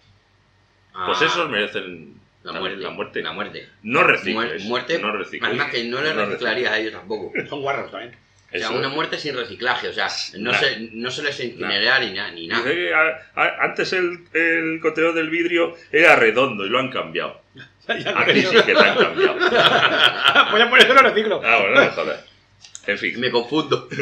Pues 1.06 1.22
Ah, 1.22 1.26
esos 1.26 1.50
merecen 1.50 2.16
la 2.44 2.52
muerte, 2.54 2.78
la 2.78 2.90
muerte. 2.92 3.22
La 3.24 3.32
muerte. 3.32 3.70
No 3.84 4.04
recicles. 4.04 4.36
Muer- 4.36 4.60
muerte. 4.68 5.00
No 5.00 5.12
recicles. 5.14 5.44
Además 5.50 5.72
que 5.72 5.84
no 5.86 6.02
le 6.02 6.14
No 6.14 6.26
reciclaría 6.26 6.72
a 6.74 6.78
ellos 6.80 6.94
tampoco. 6.94 7.32
Son 7.50 7.62
guarros 7.62 7.90
también. 7.92 8.16
O 8.54 8.58
sea, 8.58 8.68
Eso. 8.68 8.74
una 8.78 8.90
muerte 8.90 9.18
sin 9.18 9.34
reciclaje, 9.34 9.88
o 9.88 9.94
sea, 9.94 10.10
no, 10.38 10.52
Nah. 10.52 10.58
se, 10.60 10.90
no 10.92 11.10
se 11.10 11.24
les 11.24 11.40
incineraría 11.40 12.00
ni, 12.00 12.12
na- 12.12 12.32
ni 12.32 12.48
nada. 12.48 12.62
Dice 12.64 12.76
que 12.76 12.94
a- 12.94 13.32
a- 13.34 13.64
antes 13.64 13.94
el, 13.94 14.26
el 14.34 14.82
del 14.82 15.30
vidrio 15.30 15.74
era 15.90 16.18
redondo 16.18 16.66
y 16.66 16.70
lo 16.70 16.78
han 16.80 16.90
cambiado. 16.92 17.42
Ya 17.88 18.20
A 18.20 18.26
ti 18.26 18.42
sí 18.42 18.56
que 18.66 18.74
te 18.74 18.80
han 18.80 18.96
cambiado. 18.98 19.36
Voy 20.52 20.62
a 20.62 20.70
poner 20.70 20.88
el 20.90 21.00
reciclo. 21.00 21.42
Ah, 21.44 21.60
bueno, 21.62 21.92
joder. 21.92 22.31
En 22.88 22.98
fin. 22.98 23.20
Me 23.20 23.32
confundo. 23.32 23.88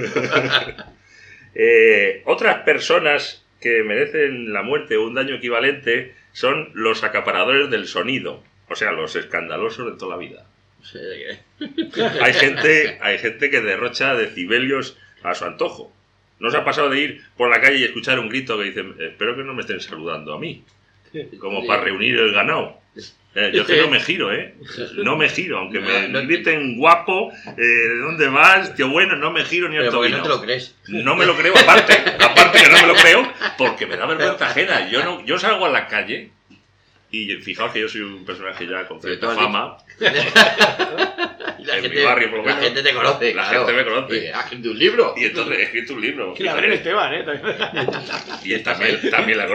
Eh, 1.56 2.22
otras 2.26 2.60
personas 2.64 3.44
que 3.60 3.84
merecen 3.84 4.54
la 4.54 4.62
muerte 4.62 4.98
o 4.98 5.08
un 5.08 5.16
daño 5.16 5.36
equivalente 5.36 6.14
son 6.32 6.70
los 6.76 7.04
acaparadores 7.04 7.72
del 7.72 7.88
sonido, 7.88 8.44
o 8.70 8.76
sea, 8.76 8.92
los 8.92 9.16
escandalosos 9.16 9.92
de 9.92 9.98
toda 9.98 10.16
la 10.16 10.22
vida. 10.22 10.46
Hay 12.22 12.34
gente, 12.34 12.98
hay 13.02 13.18
gente 13.18 13.50
que 13.50 13.62
derrocha 13.62 14.16
decibelios 14.16 14.98
a 15.24 15.36
su 15.36 15.46
antojo. 15.46 15.92
¿No 16.40 16.50
se 16.52 16.58
ha 16.58 16.64
pasado 16.64 16.90
de 16.90 17.00
ir 17.00 17.24
por 17.36 17.50
la 17.50 17.60
calle 17.60 17.80
y 17.80 17.84
escuchar 17.84 18.18
un 18.20 18.30
grito 18.30 18.58
que 18.58 18.66
dice, 18.66 18.86
espero 19.00 19.36
que 19.36 19.44
no 19.44 19.54
me 19.54 19.62
estén 19.62 19.82
saludando 19.82 20.34
a 20.34 20.40
mí? 20.40 20.64
Como 21.40 21.68
para 21.68 21.84
reunir 21.84 22.18
el 22.18 22.32
ganado. 22.32 22.80
Eh, 23.36 23.52
yo 23.54 23.62
es 23.62 23.68
que 23.68 23.78
no 23.82 23.90
me 23.90 24.00
giro, 24.00 24.34
¿eh? 24.34 24.56
No 25.04 25.16
me 25.16 25.30
giro, 25.30 25.60
aunque 25.60 25.80
me 25.82 26.08
No, 26.08 26.20
no- 26.20 26.28
griten 26.28 26.78
guapo, 26.78 27.32
eh, 27.46 27.62
¿de 27.62 27.98
dónde 28.00 28.28
vas? 28.28 28.74
Tío 28.76 28.90
bueno, 28.90 29.16
no 29.16 29.32
me 29.32 29.46
giro 29.46 29.70
ni 29.70 29.78
al 29.78 29.90
tobillo. 29.90 30.18
no 30.18 30.24
te 30.24 30.30
lo 30.30 30.42
crees. 30.42 30.76
No 30.88 31.16
me 31.16 31.26
lo 31.28 31.36
creo, 31.36 31.54
aparte, 31.58 31.94
aparte 32.20 32.60
que 32.64 32.70
no 32.70 32.82
me 32.82 32.88
lo 32.88 32.96
creo, 32.96 33.32
porque 33.58 33.86
me 33.86 33.98
da 33.98 34.08
vergüenza 34.08 34.48
ajena. 34.50 34.90
Yo 34.90 35.04
no, 35.04 35.24
yo 35.26 35.38
salgo 35.38 35.66
a 35.66 35.70
la 35.70 35.88
calle 35.88 36.32
y 37.12 37.36
fijaos 37.38 37.72
que 37.72 37.82
yo 37.82 37.90
soy 37.90 38.02
un 38.02 38.24
personaje 38.24 38.68
ya 38.68 38.88
con 38.88 39.02
cierta 39.02 39.32
has 39.32 39.36
fama. 39.36 39.78
Y 41.60 41.66
la 41.66 41.76
En 41.78 41.84
mi 41.84 41.90
gente, 41.90 42.04
barrio, 42.04 42.30
por 42.30 42.40
lo 42.40 42.46
la 42.46 42.56
gente 42.56 42.84
te 42.84 42.94
conoce. 42.94 43.34
La 43.34 43.50
claro. 43.50 43.66
gente 43.66 43.84
me 43.84 43.90
conoce. 43.90 44.26
Y, 44.26 44.28
ah, 44.28 44.48
de 44.52 44.70
un 44.70 44.80
libro. 44.80 45.14
Y 45.18 45.26
entonces 45.26 45.58
he 45.58 45.64
escrito 45.64 45.94
un 45.94 46.02
libro. 46.02 46.34
Y 46.38 46.44
la 46.44 46.54
Belén 46.56 46.74
Esteban, 46.74 47.14
¿eh? 47.14 47.24
También. 47.24 47.56
Y 48.44 48.54
él 48.54 48.64
también, 48.64 49.10
también 49.12 49.38
la 49.38 49.48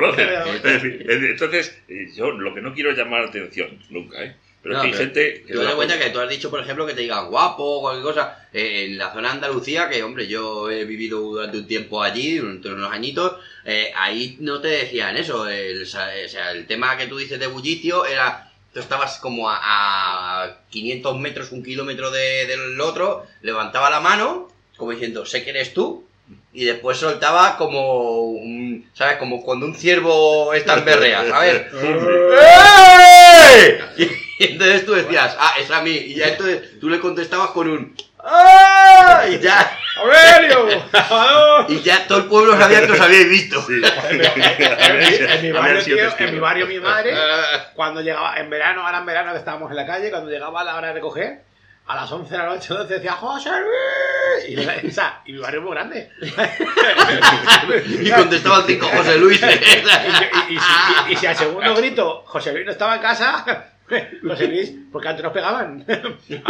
fin, 0.81 0.99
Entonces, 1.07 1.83
eh, 1.89 2.09
yo 2.15 2.31
lo 2.31 2.55
que 2.55 2.61
no 2.61 2.75
quiero 2.75 2.91
es 2.91 2.99
llamar 2.99 3.23
la 3.23 3.29
atención, 3.29 3.79
nunca, 3.89 4.23
¿eh? 4.23 4.37
Pero 4.65 4.75
No, 4.77 4.83
es 4.83 4.91
que 4.97 5.03
hay 5.03 5.09
pero 5.12 5.15
gente 5.15 5.45
que... 5.47 5.55
Das 5.55 5.75
cuenta 5.75 5.99
que 5.99 6.11
tú 6.11 6.19
has 6.21 6.29
dicho, 6.29 6.51
por 6.51 6.59
ejemplo, 6.61 6.87
que 6.87 6.95
te 6.95 7.03
digan 7.03 7.29
guapo 7.31 7.62
o 7.65 7.81
cualquier 7.83 8.03
cosa. 8.05 8.49
eh, 8.53 8.87
en 8.87 8.99
la 8.99 9.12
zona 9.12 9.29
de 9.29 9.35
Andalucía, 9.35 9.89
que 9.89 10.03
hombre, 10.03 10.27
yo 10.27 10.71
he 10.71 10.85
vivido 10.87 11.21
durante 11.21 11.59
un 11.59 11.67
tiempo 11.69 12.03
allí, 12.03 12.39
durante 12.39 12.69
unos 12.71 12.93
añitos, 12.93 13.35
eh, 13.67 13.93
ahí 13.95 14.37
no 14.41 14.61
te 14.61 14.69
decían 14.69 15.17
eso. 15.17 15.47
El, 15.49 15.83
o 15.83 15.87
sea, 15.87 16.12
el 16.53 16.67
tema 16.67 16.97
que 16.97 17.07
tú 17.07 17.19
dices 17.19 17.39
de 17.39 17.47
bullicio 17.47 18.05
era. 18.07 18.51
Tú 18.73 18.81
estabas 18.81 19.19
como 19.21 19.49
a, 19.49 19.61
a 19.62 20.57
500 20.71 21.17
metros, 21.21 21.53
un 21.53 21.62
kilómetro 21.62 22.11
de- 22.11 22.47
del 22.47 22.81
otro, 22.81 23.25
levantaba 23.43 23.89
la 23.89 24.01
mano, 24.01 24.49
como 24.77 24.91
diciendo, 24.91 25.25
sé 25.25 25.45
que 25.45 25.51
eres 25.51 25.73
tú, 25.75 26.05
y 26.53 26.65
después 26.65 26.99
soltaba 26.99 27.57
como 27.57 28.23
un, 28.23 28.91
¿sabes? 28.95 29.19
Como 29.19 29.45
cuando 29.45 29.67
un 29.67 29.77
ciervo 29.77 30.53
está 30.55 30.77
en 30.79 30.85
berrea, 30.87 31.29
¿sabes? 31.29 31.67
¡Eh! 32.57 33.81
Y 34.45 34.53
entonces 34.53 34.87
tú 34.87 34.93
decías, 34.93 35.37
ah, 35.39 35.55
es 35.59 35.71
a 35.71 35.81
mí. 35.83 35.91
Y 35.93 36.15
ya 36.15 36.29
entonces 36.29 36.79
tú 36.81 36.89
le 36.89 37.01
contestabas 37.01 37.51
con 37.51 37.69
un 37.69 37.97
¡Ah! 38.27 39.25
Y 39.31 39.39
ya, 39.39 39.79
¡Aurelio! 39.97 40.69
Y 41.69 41.81
ya 41.83 42.07
todo 42.07 42.19
el 42.19 42.25
pueblo 42.27 42.57
sabía 42.59 42.85
que 42.87 42.93
os 42.93 43.01
habíais 43.01 43.29
visto. 43.29 43.61
Sí. 43.63 43.81
En 44.11 44.19
mi, 44.19 44.25
en 44.25 45.43
mi 45.43 45.49
Habían 45.49 45.53
barrio, 45.55 45.83
tío, 45.85 45.97
en 46.19 46.35
mi 46.35 46.41
barrio, 46.41 46.67
mi 46.67 46.81
madre, 46.81 47.15
cuando 47.75 48.01
llegaba, 48.01 48.37
en 48.39 48.49
verano, 48.51 48.87
ahora 48.87 48.99
en 48.99 49.07
verano 49.07 49.33
que 49.33 49.39
estábamos 49.39 49.71
en 49.71 49.77
la 49.77 49.87
calle, 49.87 50.11
cuando 50.11 50.31
llegaba 50.31 50.65
la 50.65 50.77
hora 50.77 50.89
de 50.89 50.95
recoger, 50.95 51.43
a 51.87 51.97
las 51.97 52.11
11 52.11 52.31
de 52.31 52.39
la 52.39 52.47
noche, 52.47 52.73
12 52.73 52.95
decía, 52.95 53.13
¡José 53.13 53.51
Y, 54.49 54.57
la- 54.57 54.75
o 54.87 54.91
sea, 54.91 55.21
y 55.27 55.33
mi 55.35 55.39
barrio 55.39 55.61
es 55.61 55.65
muy 55.67 55.75
grande. 55.75 56.11
Y 58.01 58.11
contestaban 58.11 58.65
cinco 58.67 58.87
José 58.95 59.19
Luis. 59.19 59.41
Y, 59.43 59.45
y- 59.45 60.57
y 60.57 60.59
si, 60.59 60.65
y- 61.09 61.13
y 61.13 61.17
si 61.17 61.27
al 61.27 61.37
segundo 61.37 61.75
grito 61.77 62.23
José 62.27 62.53
Luis 62.53 62.65
no 62.67 62.73
estaba 62.73 62.97
en 62.97 63.03
casa, 63.03 63.67
José 64.22 64.49
Luis, 64.49 64.74
porque 64.91 65.09
antes 65.09 65.22
nos 65.22 65.32
pegaban. 65.32 65.85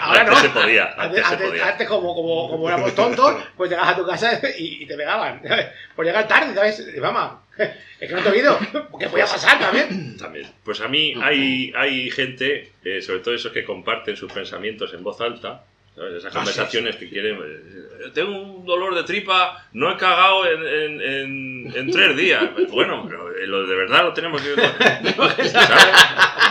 Ahora 0.00 0.24
no. 0.24 0.30
Antes 0.32 0.38
se 0.38 0.48
podía, 0.50 0.84
antes 0.96 0.98
Antes, 0.98 1.26
se 1.26 1.32
antes- 1.34 1.48
podía. 1.48 1.68
antes 1.68 1.88
como, 1.88 2.14
como, 2.14 2.48
como 2.50 2.68
éramos 2.68 2.94
tontos, 2.94 3.36
pues 3.56 3.70
llegabas 3.70 3.92
a 3.92 3.96
tu 3.96 4.06
casa 4.06 4.40
y, 4.58 4.82
y 4.82 4.86
te 4.86 4.96
pegaban. 4.96 5.42
Por 5.96 6.04
llegar 6.04 6.26
tarde, 6.28 6.54
¿sabes? 6.54 6.86
Mamá, 7.00 7.42
es 7.58 8.08
que 8.08 8.14
no 8.14 8.22
te 8.22 8.28
he 8.28 8.32
oído. 8.32 8.58
Porque 8.90 9.08
podía 9.08 9.26
pasar 9.26 9.58
también. 9.58 10.16
También. 10.18 10.46
Pues 10.64 10.80
a 10.80 10.88
mí 10.88 11.14
hay, 11.22 11.72
hay 11.76 12.10
gente, 12.10 12.72
eh, 12.84 13.02
sobre 13.02 13.20
todo 13.20 13.34
esos 13.34 13.52
que 13.52 13.64
comparten 13.64 14.16
sus 14.16 14.32
pensamientos 14.32 14.94
en 14.94 15.02
voz 15.02 15.20
alta, 15.20 15.64
¿sabes? 15.96 16.14
esas 16.18 16.32
Ah, 16.34 16.38
conversaciones 16.38 16.96
que 16.96 17.08
quieren... 17.08 17.36
eh, 17.42 18.10
Tengo 18.14 18.30
un 18.40 18.64
dolor 18.66 18.94
de 18.94 19.02
tripa, 19.02 19.66
no 19.72 19.90
he 19.90 19.96
cagado 19.96 20.46
en, 20.46 20.64
en- 20.64 21.00
en- 21.00 21.72
en 21.76 21.90
tres 21.90 22.16
días. 22.16 22.44
Bueno, 22.70 23.04
pero 23.08 23.34
eh, 23.36 23.46
lo 23.46 23.66
de 23.66 23.74
verdad 23.74 24.04
lo 24.04 24.12
tenemos 24.12 24.40
que... 24.42 24.54
¿sabes? 25.50 25.52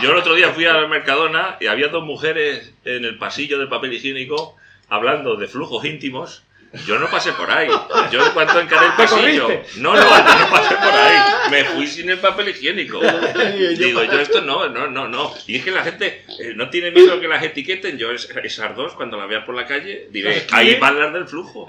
Yo 0.02 0.10
el 0.12 0.16
otro 0.18 0.34
día 0.34 0.50
fui 0.52 0.66
a 0.66 0.74
la 0.74 0.86
Mercadona 0.86 1.56
y 1.60 1.66
había 1.66 1.88
dos 1.88 2.04
mujeres 2.04 2.74
en 2.84 3.04
el 3.04 3.16
pasillo 3.18 3.58
del 3.58 3.68
papel 3.68 3.92
higiénico 3.94 4.56
hablando 4.88 5.36
de 5.36 5.48
flujos 5.48 5.84
íntimos. 5.84 6.42
Yo 6.86 6.98
no 6.98 7.08
pasé 7.08 7.32
por 7.32 7.50
ahí. 7.50 7.68
Yo 8.10 8.24
en 8.26 8.32
cuanto 8.32 8.60
encaré 8.60 8.86
el 8.86 8.92
¿Te 8.96 9.02
pasillo... 9.04 9.48
No, 9.76 9.94
no, 9.94 10.00
no 10.02 10.50
pasé 10.50 10.74
por 10.76 10.92
ahí. 10.94 11.18
Me 11.50 11.64
fui 11.64 11.86
sin 11.86 12.10
el 12.10 12.18
papel 12.18 12.48
higiénico. 12.50 13.00
Digo, 13.78 14.02
yo 14.04 14.20
esto 14.20 14.40
no, 14.42 14.68
no, 14.68 14.86
no, 14.88 15.08
no. 15.08 15.32
Y 15.46 15.56
es 15.56 15.64
que 15.64 15.70
la 15.70 15.82
gente 15.84 16.24
eh, 16.40 16.52
no 16.54 16.68
tiene 16.70 16.90
miedo 16.90 17.20
que 17.20 17.28
las 17.28 17.42
etiqueten. 17.42 17.96
Yo 17.98 18.10
es- 18.10 18.28
esas 18.44 18.74
dos, 18.76 18.94
cuando 18.94 19.16
las 19.16 19.28
vea 19.28 19.44
por 19.44 19.54
la 19.54 19.66
calle, 19.66 20.08
diré, 20.10 20.46
ahí 20.52 20.76
van 20.78 20.98
las 20.98 21.12
del 21.12 21.26
flujo. 21.26 21.66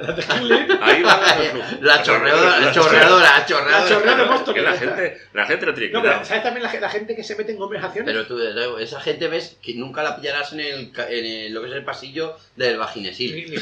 Ahí 0.81 1.01
van 1.03 1.21
las 1.21 1.37
del 1.39 1.51
flujo. 1.51 1.67
La 1.81 2.03
chorreadora, 2.03 2.59
la 2.59 2.71
chorreadora, 2.73 3.25
la 3.31 3.39
La 3.39 3.45
chorreadora. 3.45 4.15
de 4.15 4.23
Boston. 4.29 4.53
Que 4.55 4.61
la 4.61 4.73
gente, 4.73 5.21
la 5.33 5.45
gente 5.45 5.65
no 5.65 5.73
tiene 5.73 5.93
No, 5.93 6.01
pero 6.01 6.25
¿sabes 6.25 6.43
también 6.43 6.63
la, 6.63 6.69
ge- 6.69 6.79
la 6.79 6.89
gente 6.89 7.15
que 7.15 7.23
se 7.23 7.35
mete 7.35 7.51
en 7.51 7.57
conversaciones? 7.57 8.11
Pero 8.11 8.25
tú, 8.25 8.39
esa 8.79 8.99
gente 9.01 9.27
ves 9.27 9.57
que 9.61 9.73
nunca 9.75 10.03
la 10.03 10.15
pillarás 10.15 10.53
en, 10.53 10.59
el, 10.61 10.91
ca- 10.91 11.09
en 11.09 11.25
el- 11.25 11.53
lo 11.53 11.61
que 11.61 11.67
es 11.69 11.73
el 11.75 11.83
pasillo 11.83 12.35
del 12.55 12.77
vaginesil. 12.77 13.59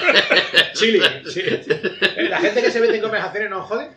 Chile, 0.72 1.22
sí. 1.26 1.42
La 2.28 2.40
gente 2.40 2.62
que 2.62 2.70
se 2.70 2.80
mete 2.80 2.96
en 2.96 3.02
conversaciones 3.02 3.50
no 3.50 3.62
jode. 3.62 3.88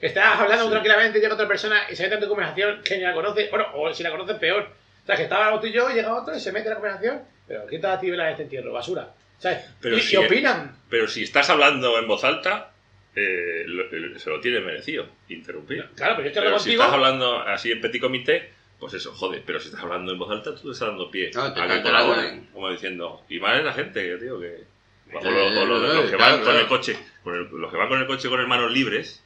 Que 0.00 0.06
estás 0.08 0.40
hablando 0.40 0.68
tranquilamente, 0.70 1.20
llega 1.20 1.34
otra 1.34 1.46
persona 1.46 1.82
y 1.90 1.94
se 1.94 2.02
mete 2.02 2.16
en 2.16 2.20
tu 2.22 2.28
conversación 2.28 2.80
que 2.84 2.96
ni 2.96 3.02
la 3.04 3.14
conoce. 3.14 3.48
Bueno, 3.50 3.66
o 3.74 3.92
si 3.94 4.02
la 4.02 4.10
conoces, 4.10 4.36
peor. 4.38 4.62
O 5.02 5.06
sea, 5.06 5.16
que 5.16 5.22
estaba 5.24 5.60
tú 5.60 5.66
y 5.66 5.72
yo 5.72 5.88
y 5.90 5.94
llega 5.94 6.14
otro 6.14 6.36
y 6.36 6.40
se 6.40 6.50
mete 6.52 6.66
en 6.66 6.70
la 6.70 6.74
conversación. 6.76 7.22
Pero 7.46 7.66
¿qué 7.66 7.78
tal 7.78 7.92
a 7.92 8.00
ti 8.00 8.10
vela 8.10 8.24
de 8.24 8.30
este 8.32 8.42
entierro? 8.44 8.72
Basura. 8.72 9.10
¿Sabes? 9.38 9.58
Pero 9.80 9.96
y, 9.96 10.00
si- 10.00 10.16
opinan. 10.16 10.76
Pero 10.88 11.06
si 11.08 11.22
estás 11.24 11.50
hablando 11.50 11.98
en 11.98 12.06
voz 12.08 12.22
alta, 12.24 12.70
eh, 13.14 13.64
lo- 13.66 13.84
lo- 13.90 14.18
se 14.18 14.30
lo 14.30 14.40
tiene 14.40 14.60
merecido 14.60 15.06
interrumpir. 15.28 15.88
Claro, 15.94 16.14
pero 16.16 16.22
yo 16.22 16.28
estoy 16.28 16.32
Pero 16.32 16.40
hablando 16.46 16.58
si 16.58 16.70
contigo. 16.70 16.82
estás 16.82 16.94
hablando 16.94 17.38
así 17.40 17.70
en 17.72 17.80
petit 17.80 18.00
comité, 18.00 18.50
pues 18.80 18.94
eso, 18.94 19.12
joder. 19.14 19.42
Pero 19.46 19.60
si 19.60 19.68
estás 19.68 19.82
hablando 19.82 20.12
en 20.12 20.18
voz 20.18 20.30
alta, 20.30 20.54
tú 20.54 20.62
te 20.68 20.72
estás 20.72 20.88
dando 20.88 21.10
pie 21.10 21.30
No, 21.34 21.52
te- 21.52 21.60
a 21.60 21.66
que 21.68 21.82
colaboren. 21.82 22.48
Como 22.52 22.70
diciendo, 22.70 23.24
y 23.28 23.38
más 23.38 23.58
es 23.58 23.64
la 23.64 23.72
gente, 23.72 24.16
tío, 24.18 24.40
que... 24.40 24.64
O 25.14 25.30
lo- 25.30 25.46
o 25.46 25.64
lo- 25.66 25.78
los 25.78 26.10
que 26.10 26.16
van 26.16 26.42
con 26.42 26.56
el 26.56 26.66
coche, 26.66 26.96
con 27.22 27.34
el- 27.34 27.48
los 27.50 27.70
que 27.70 27.76
van 27.76 27.88
con 27.88 27.98
el 28.00 28.06
coche 28.06 28.28
con 28.28 28.38
las 28.38 28.48
manos 28.48 28.70
libres, 28.72 29.22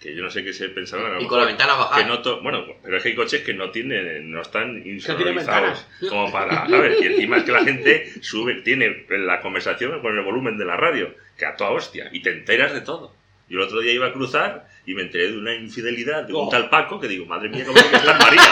que 0.00 0.14
yo 0.16 0.22
no 0.22 0.30
sé 0.30 0.42
qué 0.42 0.52
se 0.52 0.68
pensarán. 0.68 1.12
Y 1.12 1.14
mejor, 1.14 1.28
con 1.28 1.38
la 1.40 1.44
ventana 1.46 1.72
que 1.74 1.78
bajada. 1.78 2.06
no 2.06 2.22
to- 2.22 2.40
bueno, 2.42 2.64
pero 2.82 2.96
es 2.96 3.02
que 3.02 3.10
hay 3.10 3.14
coches 3.14 3.42
que 3.42 3.54
no 3.54 3.70
tienen, 3.70 4.30
no 4.32 4.42
están 4.42 4.82
insonorizados 4.84 5.86
como 6.08 6.32
para, 6.32 6.68
¿sabes? 6.68 7.00
Y 7.00 7.06
encima 7.06 7.36
es 7.38 7.44
que 7.44 7.52
la 7.52 7.64
gente 7.64 8.12
sube, 8.22 8.54
tiene 8.62 9.06
la 9.10 9.40
conversación 9.40 10.00
con 10.00 10.16
el 10.18 10.24
volumen 10.24 10.58
de 10.58 10.64
la 10.64 10.76
radio, 10.76 11.14
que 11.38 11.46
a 11.46 11.54
toda 11.56 11.70
hostia, 11.70 12.08
y 12.12 12.20
te 12.20 12.30
enteras 12.30 12.72
de 12.72 12.80
todo. 12.80 13.14
Yo 13.48 13.58
el 13.60 13.66
otro 13.66 13.80
día 13.80 13.92
iba 13.92 14.08
a 14.08 14.12
cruzar 14.12 14.66
y 14.84 14.94
me 14.94 15.02
enteré 15.02 15.30
de 15.30 15.38
una 15.38 15.54
infidelidad 15.54 16.24
de 16.24 16.32
un 16.34 16.46
Oh. 16.46 16.48
tal 16.48 16.68
Paco 16.68 16.98
que 16.98 17.06
digo, 17.06 17.24
madre 17.26 17.48
mía, 17.48 17.64
cómo 17.64 17.78
es 17.78 17.84
que 17.84 17.96
está 17.96 18.14
María. 18.18 18.42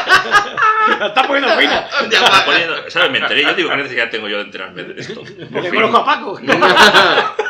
La 1.00 1.06
está 1.08 1.26
poniendo 1.26 1.56
fina. 1.58 1.88
Está 2.10 2.44
poniendo- 2.44 2.90
¿Sabes? 2.90 3.10
Me 3.10 3.18
enteré 3.18 3.42
yo, 3.42 3.54
digo, 3.54 3.70
¿qué 3.70 3.76
necesidad 3.76 4.10
tengo 4.10 4.28
yo 4.28 4.36
de 4.38 4.42
enterarme 4.44 4.84
de 4.84 5.00
esto? 5.00 5.24
Fin. 5.24 5.48
conozco 5.74 5.96
a 5.98 6.04
Paco. 6.04 6.40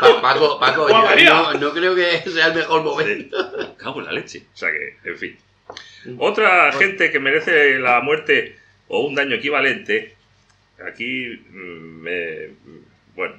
Pa- 0.00 0.20
Paco, 0.22 0.58
Paco, 0.58 0.82
O 0.84 0.86
a 0.88 0.90
yo 0.90 1.04
María. 1.04 1.30
no, 1.30 1.52
no 1.54 1.70
creo 1.72 1.94
que 1.94 2.22
sea 2.30 2.46
el 2.48 2.54
mejor 2.54 2.82
momento. 2.82 3.76
Cago 3.76 4.00
en 4.00 4.06
la 4.06 4.12
leche. 4.12 4.44
O 4.54 4.56
sea 4.56 4.70
que, 4.70 4.96
en 5.10 5.18
fin. 5.18 5.38
Otra 6.18 6.72
gente 6.72 7.10
que 7.12 7.20
merece 7.20 7.78
la 7.78 8.00
muerte 8.00 8.58
o 8.88 9.00
un 9.06 9.14
daño 9.14 9.36
equivalente, 9.36 10.16
aquí 10.86 11.26
mm, 11.50 12.00
me. 12.00 12.48
Bueno, 13.14 13.34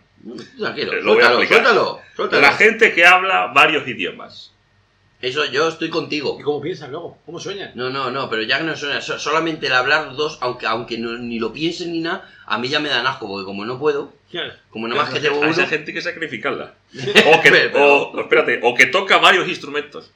Tranquilo, 0.60 0.94
lo 1.02 1.16
voy 1.16 1.24
a 1.24 1.32
suéltalo, 1.48 2.00
suéltalo. 2.16 2.42
la 2.42 2.52
gente 2.54 2.94
que 2.94 3.06
habla 3.06 3.48
varios 3.48 3.88
idiomas. 3.88 4.54
Eso, 5.22 5.46
yo 5.46 5.68
estoy 5.68 5.90
contigo. 5.90 6.38
¿Y 6.40 6.44
cómo 6.44 6.62
piensas 6.62 6.90
luego? 6.90 7.18
¿Cómo 7.26 7.40
sueñan? 7.40 7.72
No, 7.76 7.90
no, 7.90 8.10
no, 8.12 8.30
pero 8.30 8.42
ya 8.44 8.58
que 8.58 8.64
no 8.64 8.76
suena, 8.76 9.02
so- 9.02 9.20
solamente 9.20 9.68
el 9.68 9.74
hablar 9.74 10.16
dos, 10.16 10.38
aunque 10.42 10.66
aunque 10.68 10.98
no- 10.98 11.18
ni 11.18 11.38
lo 11.40 11.54
piensen 11.54 11.92
ni 11.92 12.00
nada, 12.00 12.28
a 12.46 12.58
mí 12.58 12.68
ya 12.70 12.80
me 12.80 12.90
dan 12.90 13.06
asco, 13.06 13.28
porque 13.28 13.46
como 13.46 13.64
no 13.66 13.78
puedo, 13.78 14.14
como 14.70 14.88
nada 14.88 15.02
más 15.04 15.14
que 15.14 15.20
llevo 15.20 15.36
A 15.36 15.40
uno, 15.40 15.50
esa 15.52 15.68
gente 15.68 15.92
hay 15.92 15.96
que 15.96 16.02
sacrificarla. 16.02 16.74
O 17.38 17.42
que, 17.42 17.52
Pero- 17.52 18.10
o, 18.12 18.20
espérate, 18.22 18.60
o 18.64 18.74
que 18.74 18.88
toca 18.88 19.18
varios 19.18 19.48
instrumentos. 19.48 20.12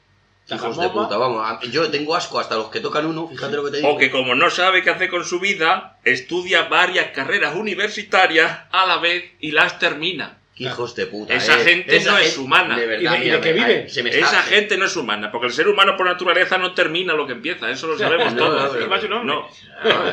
hijos 0.50 0.76
de 0.78 0.88
puta, 0.90 1.16
vamos, 1.16 1.70
yo 1.72 1.90
tengo 1.90 2.14
asco 2.14 2.38
hasta 2.38 2.54
los 2.56 2.68
que 2.70 2.80
tocan 2.80 3.04
uno, 3.06 3.26
fíjate 3.28 3.56
lo 3.56 3.64
que 3.64 3.70
te 3.72 3.76
digo. 3.78 3.90
O 3.90 3.98
que 3.98 4.10
como 4.12 4.34
no 4.36 4.48
sabe 4.50 4.82
qué 4.82 4.90
hacer 4.90 5.08
con 5.10 5.24
su 5.24 5.38
vida, 5.40 5.98
estudia 6.04 6.62
varias 6.68 7.08
carreras 7.12 7.54
universitarias 7.56 8.60
a 8.70 8.86
la 8.86 8.98
vez 8.98 9.24
y 9.40 9.50
las 9.52 9.78
termina. 9.78 10.38
Qué 10.56 10.64
hijos 10.64 10.94
de 10.94 11.04
puta. 11.06 11.34
Esa 11.34 11.60
eh. 11.60 11.64
gente 11.64 12.00
no 12.00 12.16
es 12.16 12.38
humana. 12.38 12.78
De 12.78 12.86
verdad, 12.86 13.14
¿Y 13.14 13.18
de- 13.18 13.18
y 13.18 13.20
mira, 13.26 13.36
de 13.36 13.40
qué 13.42 13.52
me- 13.52 13.66
vive? 13.66 13.88
Se 13.90 14.02
me 14.02 14.08
está- 14.08 14.26
Esa 14.26 14.42
gente 14.42 14.78
no 14.78 14.86
es 14.86 14.96
humana, 14.96 15.30
porque 15.30 15.48
el 15.48 15.52
ser 15.52 15.68
humano 15.68 15.98
por 15.98 16.06
naturaleza 16.06 16.56
no 16.56 16.72
termina 16.72 17.12
lo 17.12 17.26
que 17.26 17.34
empieza, 17.34 17.70
eso 17.70 17.86
lo 17.88 17.98
sabemos 17.98 18.32
No, 18.32 18.46
todos. 18.46 18.74
no. 18.74 19.08
No, 19.08 19.22
no, 19.22 19.48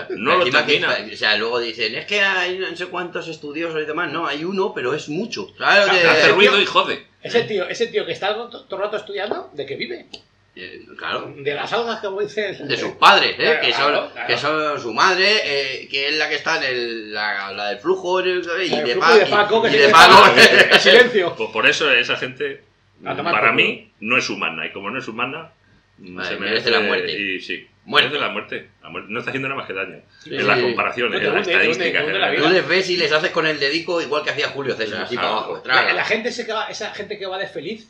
no 0.10 0.36
lo 0.36 0.40
Encima 0.46 0.66
que- 0.66 0.80
termina. 0.80 1.14
o 1.14 1.16
sea, 1.16 1.38
luego 1.38 1.60
dicen, 1.60 1.96
es 1.96 2.06
que 2.06 2.20
hay 2.20 2.60
no 2.60 2.76
sé 2.76 2.88
cuántos 2.88 3.30
estudiosos 3.30 3.82
y 3.82 3.86
demás. 3.86 4.12
No, 4.12 4.28
hay 4.28 4.44
uno, 4.44 4.74
pero 4.76 4.94
es 4.94 5.08
mucho. 5.08 5.48
¿Sabes 5.58 5.88
lo 5.88 5.94
que- 5.94 6.08
Hace 6.10 6.28
ruido 6.34 6.60
y 6.60 6.66
jode. 6.66 7.06
Ese 7.22 7.44
tío, 7.44 7.66
ese 7.70 7.88
tío 7.88 8.06
que 8.06 8.12
está 8.12 8.34
todo 8.34 8.50
todo 8.66 8.76
el 8.80 8.82
rato 8.84 8.98
estudiando, 8.98 9.50
¿de 9.54 9.66
qué 9.66 9.78
vive? 9.78 10.08
Eh, 10.56 10.86
claro. 10.98 11.34
De 11.36 11.54
las 11.54 11.74
algas, 11.74 12.00
como 12.00 12.22
dices. 12.22 12.68
De 12.68 12.78
sus 12.78 12.92
padres, 12.92 13.32
¿eh? 13.32 13.36
Claro, 13.38 13.62
que, 13.62 13.74
son, 13.74 14.10
claro. 14.12 14.28
que 14.28 14.38
son 14.38 14.80
su 14.80 14.94
madre, 14.94 15.28
eh, 15.44 15.88
que 15.90 16.10
es 16.10 16.14
la 16.16 16.30
que 16.30 16.36
está 16.36 16.58
en 16.58 16.64
el, 16.64 17.14
la, 17.14 17.52
la 17.54 17.70
del 17.70 17.80
flujo 17.80 18.22
y, 18.22 18.30
El 18.30 18.42
de 18.44 18.96
Pa- 18.98 19.16
y 19.16 19.20
de 19.20 19.26
Paco, 19.26 19.64
que 19.64 19.70
y 19.70 19.72
se 19.72 19.78
de 19.80 19.90
Paco. 19.90 20.24
en 20.74 20.80
silencio. 20.80 21.36
Pues 21.36 21.50
por 21.50 21.68
eso 21.68 21.92
esa 21.92 22.16
gente, 22.18 22.62
para 23.04 23.52
mí, 23.52 23.92
no 24.00 24.16
es 24.18 24.30
humana. 24.30 24.66
Y 24.68 24.72
como 24.72 24.92
no 24.92 25.00
es 25.00 25.08
humana, 25.08 25.52
Vale, 25.98 26.38
merece 26.38 26.70
la 26.70 26.82
muerte. 26.82 27.12
Y 27.20 27.40
sí, 27.40 27.68
Muerte. 27.86 28.10
merece 28.10 28.26
la 28.28 28.32
muerte. 28.32 28.70
La 28.84 28.90
muerte 28.90 29.12
No 29.12 29.20
está 29.20 29.32
haciendo 29.32 29.48
nada 29.50 29.60
más 29.60 29.68
que 29.68 29.74
daño. 29.74 30.02
Sí, 30.24 30.36
en 30.36 30.46
las 30.48 30.60
comparaciones, 30.60 31.20
No 31.22 31.28
en 31.30 31.34
las 31.36 31.48
estadísticas. 31.48 32.08
la. 32.08 32.36
Tú 32.36 32.50
les 32.50 32.68
ves 32.68 32.90
y 32.92 32.98
les 32.98 33.12
haces 33.12 33.32
con 33.32 33.46
el 33.48 33.60
dedico 33.60 34.02
igual 34.02 34.24
que 34.24 34.30
hacía 34.32 34.50
Julio 34.50 34.76
César, 34.76 35.02
así 35.04 35.16
Ah, 35.18 35.22
para 35.22 35.32
abajo. 35.32 35.64
La, 35.66 35.94
la 35.94 36.06
gente 36.06 36.32
se 36.32 36.46
que 36.46 36.54
va- 36.54 36.68
esa 36.68 36.94
gente 36.94 37.18
que 37.18 37.26
va 37.26 37.38
de 37.38 37.48
feliz 37.48 37.90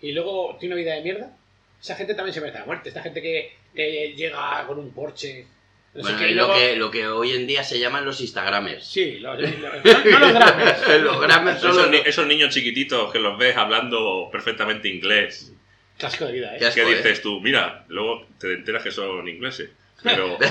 y 0.00 0.12
luego 0.12 0.56
tiene 0.58 0.74
una 0.74 0.82
vida 0.82 0.94
de 0.94 1.02
mierda, 1.02 1.36
esa 1.80 1.94
gente 1.96 2.14
también 2.14 2.34
se 2.34 2.40
merece 2.40 2.58
la 2.58 2.64
muerte. 2.66 2.88
Esta 2.90 3.02
gente 3.02 3.20
que, 3.22 3.52
que 3.74 4.12
llega 4.16 4.64
con 4.66 4.78
un 4.78 4.92
Porsche. 4.92 5.46
No 5.94 6.02
sé 6.04 6.12
Bueno, 6.12 6.18
qué, 6.18 6.28
y 6.28 6.30
y 6.30 6.34
lo 6.34 6.46
luego- 6.46 6.60
que, 6.60 6.76
lo 6.76 6.90
que 6.90 7.06
hoy 7.08 7.32
en 7.32 7.46
día 7.48 7.64
se 7.64 7.78
llaman 7.80 8.04
los 8.04 8.20
Instagramers. 8.20 8.86
Sí, 8.86 9.18
los, 9.18 9.38
los- 9.40 9.58
no, 9.58 9.68
no 9.72 10.18
los 10.20 10.32
dramas. 10.34 10.88
los 11.00 11.20
gramers 11.20 11.60
son 11.60 11.70
Esos, 11.70 11.82
los... 11.82 11.90
ni- 11.90 12.08
esos 12.08 12.26
niños 12.28 12.54
chiquititos 12.54 13.10
que 13.12 13.18
los 13.18 13.36
ves 13.38 13.56
hablando 13.56 14.28
perfectamente 14.30 14.88
inglés. 14.88 15.52
Casco 15.98 16.26
de 16.26 16.32
vida, 16.32 16.56
Qué 16.58 16.64
¿eh? 16.64 16.68
asco, 16.68 16.80
que 16.84 16.92
¿eh? 16.92 16.96
dices 16.96 17.20
tú, 17.22 17.40
mira, 17.40 17.84
luego 17.88 18.26
te 18.38 18.52
enteras 18.54 18.82
que 18.84 18.90
son 18.92 19.26
ingleses. 19.28 19.70
Pero 20.02 20.28
de 20.38 20.50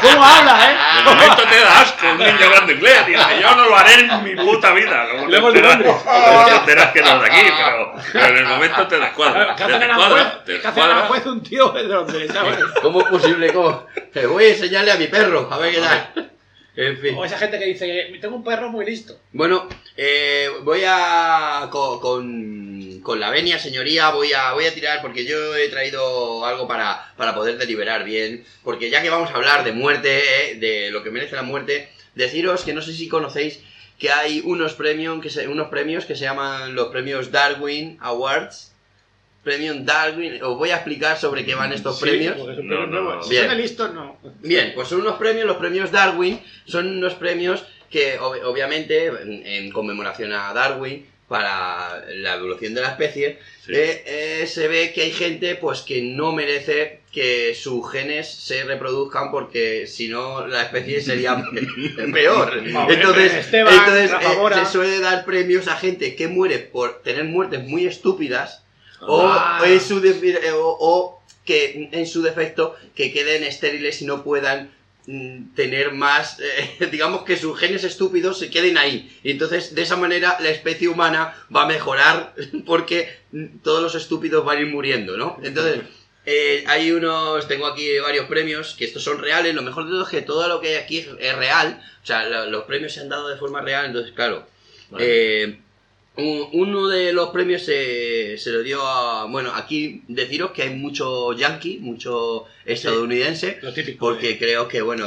¿Cómo 0.00 0.24
habla, 0.24 0.70
eh? 0.70 0.76
momento 1.04 1.42
te 1.42 1.60
da 1.60 1.80
asco 1.80 2.06
un 2.10 2.18
niño 2.18 2.46
hablando 2.46 2.72
inglés. 2.72 3.06
Dice, 3.06 3.40
yo 3.42 3.54
no 3.54 3.68
lo 3.68 3.76
haré 3.76 3.94
en 3.94 4.24
mi 4.24 4.34
puta 4.36 4.72
vida. 4.72 5.06
Luego 5.26 5.52
te 5.52 5.60
de 5.60 5.68
enteras, 5.68 6.92
que 6.92 7.02
no 7.02 7.16
es 7.16 7.20
de 7.20 7.26
aquí, 7.26 7.40
pero, 7.56 7.94
pero 8.12 8.26
en 8.26 8.36
el 8.36 8.46
momento 8.46 8.86
te 8.86 8.98
descuadra. 8.98 9.54
¿Qué 9.54 9.64
Te 9.64 9.78
descuadra, 9.78 10.44
te 10.44 10.60
¿Qué 10.60 10.66
hacen 10.66 10.82
en 10.82 10.88
descuadra. 10.88 10.96
Aranjuez 10.96 11.26
un 11.26 11.42
tío 11.42 11.68
de. 11.70 12.68
¿Cómo 12.80 13.00
es 13.00 13.06
posible? 13.08 13.52
¿Cómo? 13.52 13.86
Te 14.12 14.26
voy 14.26 14.44
a 14.44 14.48
enseñarle 14.48 14.92
a 14.92 14.96
mi 14.96 15.06
perro, 15.08 15.48
a 15.52 15.58
ver 15.58 15.74
qué 15.74 15.80
tal. 15.80 16.30
En 16.80 16.96
fin. 16.96 17.14
O 17.16 17.24
esa 17.24 17.36
gente 17.38 17.58
que 17.58 17.66
dice, 17.66 17.86
tengo 18.20 18.36
un 18.36 18.44
perro 18.44 18.68
muy 18.70 18.86
listo. 18.86 19.18
Bueno, 19.32 19.68
eh, 19.96 20.48
voy 20.62 20.82
a. 20.86 21.68
co- 21.72 22.00
Con, 22.00 23.00
con 23.02 23.18
la 23.18 23.30
venia, 23.30 23.58
señoría, 23.58 24.10
voy 24.10 24.32
a, 24.32 24.52
voy 24.52 24.66
a 24.66 24.72
tirar 24.74 25.02
porque 25.02 25.24
yo 25.24 25.56
he 25.56 25.68
traído 25.70 26.44
algo 26.46 26.68
para, 26.68 27.12
para 27.16 27.34
poder 27.34 27.58
deliberar 27.58 28.04
bien. 28.04 28.44
Porque 28.62 28.90
ya 28.90 29.02
que 29.02 29.10
vamos 29.10 29.30
a 29.30 29.34
hablar 29.34 29.64
de 29.64 29.72
muerte, 29.72 30.52
eh, 30.52 30.54
de 30.54 30.90
lo 30.92 31.02
que 31.02 31.10
merece 31.10 31.34
la 31.34 31.42
muerte, 31.42 31.88
deciros 32.14 32.62
que 32.62 32.72
no 32.74 32.80
sé 32.82 32.92
si 32.92 33.08
conocéis 33.08 33.60
que 33.98 34.12
hay 34.12 34.42
unos 34.44 34.74
premios 34.74 35.20
que 35.20 35.30
se, 35.30 35.48
unos 35.48 35.68
premios 35.70 36.04
que 36.04 36.14
se 36.14 36.22
llaman 36.24 36.76
los 36.76 36.88
premios 36.88 37.32
Darwin 37.32 37.98
Awards. 38.00 38.72
Premium 39.48 39.84
Darwin. 39.84 40.42
Os 40.42 40.56
voy 40.58 40.70
a 40.70 40.76
explicar 40.76 41.16
sobre 41.18 41.44
qué 41.46 41.54
van 41.54 41.72
estos 41.72 41.96
Sí, 41.98 42.02
premios. 42.04 42.36
No, 42.36 42.44
perro 42.44 42.62
no, 42.62 42.86
nuevo. 42.86 43.14
no. 43.16 43.22
Si 43.22 43.30
Bien. 43.30 43.56
listo, 43.56 43.88
no. 43.88 44.18
Bien, 44.42 44.72
pues 44.74 44.88
son 44.88 45.00
unos 45.00 45.16
premios, 45.16 45.46
los 45.46 45.56
premios 45.56 45.90
Darwin, 45.90 46.38
son 46.66 46.86
unos 46.98 47.14
premios 47.14 47.64
que 47.90 48.18
ob- 48.20 48.42
obviamente, 48.44 49.06
en, 49.06 49.46
en 49.46 49.70
conmemoración 49.72 50.32
a 50.34 50.52
Darwin, 50.52 51.06
para 51.28 52.04
la 52.08 52.36
evolución 52.36 52.72
de 52.74 52.80
la 52.80 52.88
especie, 52.88 53.38
Sí. 53.66 53.72
eh, 53.74 54.02
eh, 54.42 54.46
se 54.46 54.66
ve 54.66 54.92
que 54.94 55.02
hay 55.02 55.10
gente 55.12 55.56
pues 55.56 55.82
que 55.82 56.00
no 56.00 56.32
merece 56.32 57.00
que 57.12 57.54
sus 57.54 57.90
genes 57.92 58.26
se 58.30 58.64
reproduzcan 58.64 59.30
porque 59.30 59.86
si 59.86 60.08
no 60.08 60.46
la 60.46 60.62
especie 60.62 61.02
sería 61.02 61.36
peor. 62.14 62.58
Entonces, 62.64 63.34
Esteban, 63.34 63.74
entonces 63.74 64.10
eh, 64.10 64.36
Mora. 64.36 64.64
se 64.64 64.72
suele 64.72 65.00
dar 65.00 65.24
premios 65.26 65.68
a 65.68 65.76
gente 65.76 66.14
que 66.16 66.28
muere 66.28 66.58
por 66.60 67.02
tener 67.02 67.24
muertes 67.24 67.62
muy 67.64 67.86
estúpidas 67.86 68.64
o, 69.00 69.22
Ah. 69.26 69.60
en 69.66 69.80
su 69.80 70.00
defi- 70.00 70.38
eh, 70.42 70.52
o- 70.52 70.76
o 70.80 71.22
que 71.44 71.88
en 71.92 72.06
su 72.06 72.20
defecto 72.22 72.76
que 72.94 73.12
queden 73.12 73.42
estériles 73.44 74.02
y 74.02 74.04
no 74.06 74.22
puedan 74.22 74.76
mm, 75.10 75.54
tener 75.54 75.92
más, 75.92 76.38
eh, 76.40 76.86
digamos 76.92 77.22
que 77.22 77.38
sus 77.38 77.58
genes 77.58 77.82
estúpidos 77.84 78.38
se 78.38 78.50
queden 78.50 78.76
ahí. 78.76 79.10
Y 79.22 79.30
entonces 79.30 79.74
de 79.74 79.80
esa 79.82 79.96
manera 79.96 80.36
la 80.40 80.50
especie 80.50 80.88
humana 80.88 81.34
va 81.54 81.62
a 81.62 81.66
mejorar 81.66 82.34
porque 82.66 83.08
mm, 83.32 83.58
todos 83.62 83.82
los 83.82 83.94
estúpidos 83.94 84.44
van 84.44 84.58
a 84.58 84.60
ir 84.60 84.66
muriendo, 84.66 85.16
¿no? 85.16 85.38
Entonces... 85.42 85.80
eh, 86.26 86.62
hay 86.66 86.92
unos, 86.92 87.48
tengo 87.48 87.66
aquí 87.66 87.98
varios 88.00 88.26
premios 88.26 88.74
que 88.76 88.84
estos 88.84 89.02
son 89.02 89.18
reales. 89.18 89.54
Lo 89.54 89.62
mejor 89.62 89.84
de 89.86 89.92
todo 89.92 90.02
es 90.02 90.10
que 90.10 90.20
todo 90.20 90.46
lo 90.46 90.60
que 90.60 90.68
hay 90.68 90.74
aquí 90.74 90.98
es, 90.98 91.36
real. 91.36 91.80
O 92.02 92.06
sea, 92.06 92.28
lo- 92.28 92.50
los 92.50 92.64
premios 92.64 92.92
se 92.92 93.00
han 93.00 93.08
dado 93.08 93.28
de 93.28 93.38
forma 93.38 93.62
real. 93.62 93.86
Entonces, 93.86 94.12
claro, 94.14 94.46
Vale. 94.90 95.04
eh, 95.44 95.58
uno 96.20 96.88
de 96.88 97.12
los 97.12 97.30
premios 97.30 97.62
se, 97.62 98.36
se 98.38 98.50
lo 98.50 98.62
dio 98.62 98.84
a. 98.86 99.26
Bueno, 99.26 99.52
aquí 99.54 100.02
deciros 100.08 100.50
que 100.50 100.62
hay 100.62 100.70
mucho 100.70 101.32
yankee, 101.32 101.78
mucho 101.80 102.46
estadounidense. 102.64 103.58
Lo 103.62 103.72
típico. 103.72 103.98
Porque 104.06 104.38
creo 104.38 104.66
que, 104.68 104.82
bueno, 104.82 105.06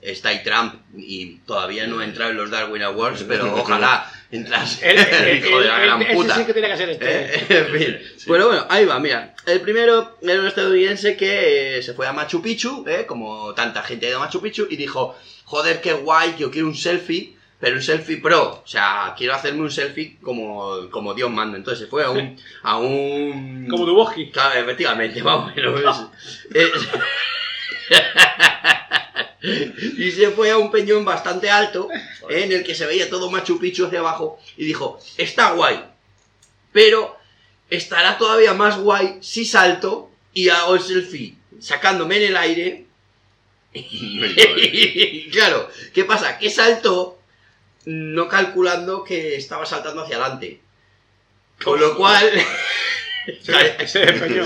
está 0.00 0.30
ahí 0.30 0.42
Trump 0.42 0.74
y 0.96 1.36
todavía 1.46 1.86
no 1.86 1.98
ha 1.98 2.04
entrado 2.04 2.30
en 2.30 2.38
los 2.38 2.50
Darwin 2.50 2.82
Awards, 2.82 3.24
pero 3.28 3.54
ojalá 3.60 4.10
entrase. 4.30 4.90
El, 4.90 4.98
el- 4.98 5.36
hijo 5.46 5.60
de 5.60 5.66
la 5.68 5.76
el- 5.82 5.86
gran 5.86 6.14
puta. 6.14 6.36
sí 6.36 6.44
que 6.46 6.52
tiene 6.52 6.68
que 6.68 6.76
ser 6.76 6.90
este. 6.90 7.06
Eh, 7.36 7.44
en 7.50 7.66
fin. 7.78 7.98
Bueno, 8.26 8.46
bueno, 8.46 8.66
ahí 8.70 8.84
va, 8.86 8.98
mira. 8.98 9.34
El 9.46 9.60
primero 9.60 10.16
era 10.22 10.40
un 10.40 10.46
estadounidense 10.46 11.16
que 11.16 11.78
eh, 11.78 11.82
se 11.82 11.92
fue 11.94 12.06
a 12.06 12.12
Machu 12.12 12.40
Picchu, 12.40 12.84
eh, 12.88 13.04
como 13.06 13.52
tanta 13.54 13.82
gente 13.82 14.06
ha 14.06 14.10
ido 14.10 14.18
a 14.18 14.24
Machu 14.24 14.40
Picchu, 14.40 14.66
y 14.70 14.76
dijo, 14.76 15.14
joder, 15.44 15.80
qué 15.80 15.92
guay, 15.92 16.32
que 16.32 16.38
yo 16.42 16.50
quiero 16.50 16.68
un 16.68 16.74
selfie, 16.76 17.34
pero 17.62 17.76
un 17.76 17.82
selfie 17.82 18.16
pro. 18.16 18.60
O 18.64 18.66
sea, 18.66 19.14
quiero 19.16 19.34
hacerme 19.34 19.60
un 19.60 19.70
selfie 19.70 20.18
como, 20.20 20.90
como 20.90 21.14
Dios 21.14 21.30
manda. 21.30 21.56
Entonces 21.56 21.84
se 21.84 21.86
fue 21.88 22.02
a 22.02 22.10
un... 22.10 22.36
A 22.64 22.78
un 22.78 23.68
Como 23.70 23.86
Duboski. 23.86 24.32
Claro, 24.32 24.58
efectivamente, 24.58 25.22
vamos. 25.28 25.52
y 29.96 30.10
se 30.10 30.30
fue 30.32 30.50
a 30.50 30.58
un 30.58 30.72
peñón 30.72 31.04
bastante 31.04 31.50
alto, 31.50 31.88
eh, 32.28 32.42
en 32.42 32.50
el 32.50 32.64
que 32.64 32.74
se 32.74 32.84
veía 32.84 33.08
todo 33.08 33.30
Machu 33.30 33.60
Picchu 33.60 33.86
hacia 33.86 34.00
abajo, 34.00 34.40
y 34.56 34.64
dijo, 34.64 34.98
está 35.16 35.52
guay, 35.52 35.84
pero 36.72 37.16
estará 37.70 38.18
todavía 38.18 38.54
más 38.54 38.78
guay 38.78 39.18
si 39.20 39.44
salto 39.44 40.10
y 40.32 40.48
hago 40.48 40.74
el 40.74 40.80
selfie 40.80 41.36
sacándome 41.60 42.16
en 42.16 42.22
el 42.22 42.36
aire. 42.36 42.86
y 43.72 45.28
claro, 45.30 45.68
¿qué 45.92 46.04
pasa? 46.04 46.38
Que 46.38 46.50
saltó 46.50 47.21
no 47.84 48.28
calculando 48.28 49.04
que 49.04 49.36
estaba 49.36 49.66
saltando 49.66 50.02
hacia 50.02 50.16
adelante. 50.16 50.60
Con 51.62 51.80
lo 51.80 51.96
cual, 51.96 52.30
Se, 53.42 53.86
se 53.86 53.98
despeñó. 54.00 54.42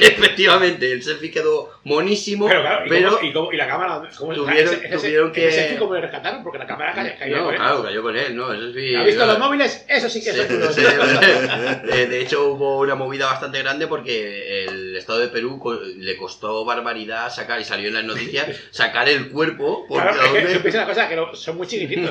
efectivamente, 0.00 0.90
el 0.92 1.02
selfie 1.02 1.30
quedó 1.30 1.72
monísimo, 1.84 2.46
Pero 2.48 2.62
claro, 2.62 2.86
¿y, 2.86 2.88
pero 2.88 3.10
cómo, 3.10 3.22
y, 3.22 3.32
cómo- 3.34 3.52
y 3.52 3.56
la 3.58 3.66
cámara? 3.68 4.02
¿cómo, 4.16 4.32
Tuvieron- 4.32 4.72
ese, 4.74 4.86
ese- 4.86 4.96
tuvieron 4.96 5.30
ese 5.32 5.40
que- 5.40 5.52
selfie 5.52 5.78
¿Cómo 5.78 5.94
le 5.94 6.00
rescataron? 6.00 6.42
Porque 6.42 6.58
la 6.58 6.66
cámara 6.66 6.94
cayó. 6.94 7.10
cayó 7.18 7.36
no, 7.36 7.44
con 7.44 7.52
él. 7.54 7.60
claro, 7.60 7.82
cayó 7.84 8.02
con 8.02 8.16
él, 8.16 8.34
¿no? 8.36 8.52
Eso 8.52 8.72
sí, 8.72 8.94
¿Ha 8.94 9.02
visto 9.02 9.20
no, 9.26 9.32
los 9.32 9.38
móviles? 9.38 9.84
Eso 9.88 10.08
sí 10.08 10.22
que 10.24 10.30
es 10.30 10.36
se- 10.36 10.42
eh, 12.02 12.06
de 12.06 12.20
hecho, 12.22 12.46
hubo 12.48 12.78
una 12.80 12.94
movida 12.94 13.26
bastante 13.26 13.58
grande 13.58 13.86
porque 13.88 14.64
el 14.64 14.96
Estado 14.96 15.18
de 15.18 15.28
Perú 15.28 15.58
co- 15.58 15.78
le 15.98 16.16
costó 16.16 16.64
barbaridad 16.64 17.30
sacar, 17.30 17.60
y 17.60 17.64
salió 17.64 17.88
en 17.88 17.94
las 17.94 18.04
noticias, 18.04 18.46
sacar 18.70 19.06
el 19.08 19.28
cuerpo. 19.30 19.84
Porque 19.86 20.02
Claro, 20.08 20.36
es 20.36 20.62
que 20.62 20.70
la 20.72 20.86
cosa 20.86 21.08
que 21.08 21.16
no- 21.16 21.34
son 21.34 21.58
muy 21.58 21.66
chiquititos. 21.66 22.10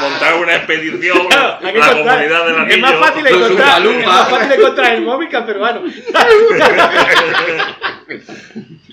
Montar 0.00 0.34
una 0.36 0.56
expedición 0.56 1.26
Claro, 1.28 1.58
a 1.62 1.66
hay 1.66 1.72
que 1.72 1.78
la 1.78 1.86
encontrar- 1.90 2.16
comunidad 2.16 2.46
del 2.46 2.56
anillo. 2.56 2.74
es 2.74 2.80
más 2.80 2.94
fácil 2.94 3.26
encontrar, 3.26 3.86
es 3.86 4.06
más 4.06 4.28
fácil 4.30 4.52
encontrar 4.52 4.92
el 4.94 5.02
móvil 5.02 5.28
que 5.28 5.36
al 5.36 5.46
peruano. 5.46 5.82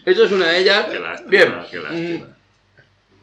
Eso 0.05 0.23
es 0.25 0.31
una 0.31 0.47
de 0.47 0.59
ellas. 0.59 0.85
Qué 0.89 0.99
lástima, 0.99 1.29
Bien. 1.29 1.55
qué 1.69 1.77
lástima. 1.79 1.89
Mm, 1.91 2.23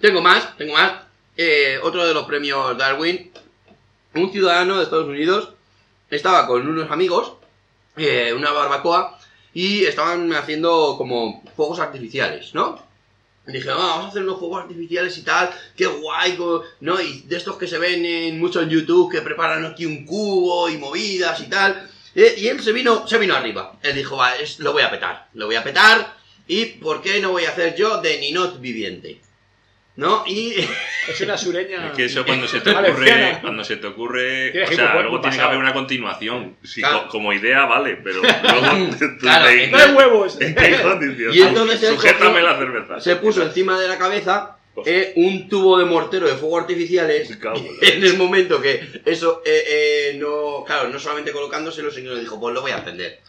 Tengo 0.01 0.20
más, 0.20 0.57
tengo 0.57 0.74
más. 0.74 0.92
Eh, 1.36 1.78
otro 1.82 2.07
de 2.07 2.14
los 2.14 2.26
premios 2.26 2.76
Darwin. 2.76 3.30
Un 4.14 4.30
ciudadano 4.30 4.76
de 4.76 4.84
Estados 4.84 5.09
Unidos 5.09 5.51
estaba 6.11 6.47
con 6.47 6.68
unos 6.68 6.90
amigos, 6.90 7.32
eh, 7.97 8.32
una 8.36 8.53
barbacoa, 8.53 9.18
y 9.53 9.84
estaban 9.84 10.32
haciendo 10.34 10.95
como 10.99 11.42
fuegos 11.57 11.80
artificiales, 11.80 12.55
¿no? 12.55 12.84
Dije, 13.47 13.68
"Ah, 13.70 13.74
vamos 13.76 14.07
a 14.07 14.09
hacer 14.09 14.22
unos 14.22 14.38
fuegos 14.38 14.62
artificiales 14.62 15.18
y 15.18 15.22
tal, 15.22 15.51
qué 15.76 15.86
guay, 15.86 16.38
¿no? 16.80 17.01
Y 17.01 17.20
de 17.22 17.36
estos 17.36 17.57
que 17.59 17.66
se 17.66 17.78
ven 17.78 18.05
en, 18.05 18.40
mucho 18.40 18.62
en 18.62 18.70
YouTube, 18.70 19.12
que 19.12 19.20
preparan 19.20 19.66
aquí 19.66 19.84
un 19.84 20.07
cubo 20.07 20.68
y 20.70 20.78
movidas 20.78 21.40
y 21.40 21.47
tal. 21.47 21.90
Eh, 22.14 22.36
y 22.38 22.49
él 22.49 22.62
se 22.62 22.72
vino, 22.72 23.07
se 23.07 23.18
vino 23.18 23.34
arriba. 23.34 23.78
Él 23.82 23.97
dijo, 23.97 24.16
va, 24.16 24.32
lo 24.59 24.72
voy 24.72 24.82
a 24.82 24.90
petar, 24.90 25.28
lo 25.34 25.47
voy 25.47 25.57
a 25.57 25.64
petar, 25.64 26.16
y 26.47 26.64
¿por 26.66 27.03
qué 27.03 27.20
no 27.20 27.32
voy 27.32 27.45
a 27.45 27.51
hacer 27.51 27.74
yo 27.76 28.01
de 28.01 28.18
ninot 28.18 28.61
viviente? 28.61 29.20
¿No? 29.97 30.24
Y 30.26 30.55
Es 31.09 31.20
una 31.20 31.36
sureña. 31.36 31.88
Es 31.88 31.92
que 31.92 32.07
eso 32.07 32.24
cuando 32.24 32.49
se 32.49 32.61
te 32.61 32.70
ocurre, 32.70 33.38
cuando 33.42 33.62
se 33.62 33.76
te 33.76 33.86
ocurre, 33.86 34.64
o 34.64 34.66
sea, 34.72 34.95
luego 34.95 35.20
tiene 35.20 35.36
que 35.36 35.42
haber 35.42 35.59
una 35.59 35.72
continuación. 35.74 36.57
Claro. 36.76 37.03
co- 37.05 37.09
como 37.11 37.32
idea 37.32 37.66
vale, 37.66 37.97
pero 38.03 38.20
luego 38.42 38.97
Claro, 39.20 39.45
te- 39.47 39.66
¡No 39.68 39.76
hay 39.78 39.92
huevos! 39.92 40.36
¿En 40.40 40.55
qué 40.55 40.80
condiciones? 40.82 41.36
Y 41.36 41.42
entonces 41.42 41.82
él 41.82 41.95
Sujétame 41.95 42.40
cogió- 42.40 42.42
la 42.42 42.57
cerveza. 42.59 43.01
se 43.01 43.16
puso 43.16 43.42
encima 43.42 43.78
de 43.78 43.86
la 43.88 43.99
cabeza 43.99 44.57
eh, 44.86 45.12
un 45.16 45.48
tubo 45.48 45.78
de 45.78 45.84
mortero 45.84 46.26
de 46.28 46.34
fuego 46.34 46.58
artificiales. 46.58 47.30
En 47.80 48.02
el 48.04 48.16
momento 48.16 48.60
que 48.60 48.80
eso, 49.04 49.42
eh, 49.44 49.64
eh, 49.68 50.16
no, 50.18 50.64
claro, 50.66 50.88
no 50.88 50.98
solamente 50.98 51.32
colocándoselo, 51.32 51.90
sino 51.90 52.14
que 52.14 52.20
dijo, 52.20 52.40
pues 52.40 52.54
lo 52.54 52.62
voy 52.62 52.72
a 52.72 52.78
encender. 52.78 53.20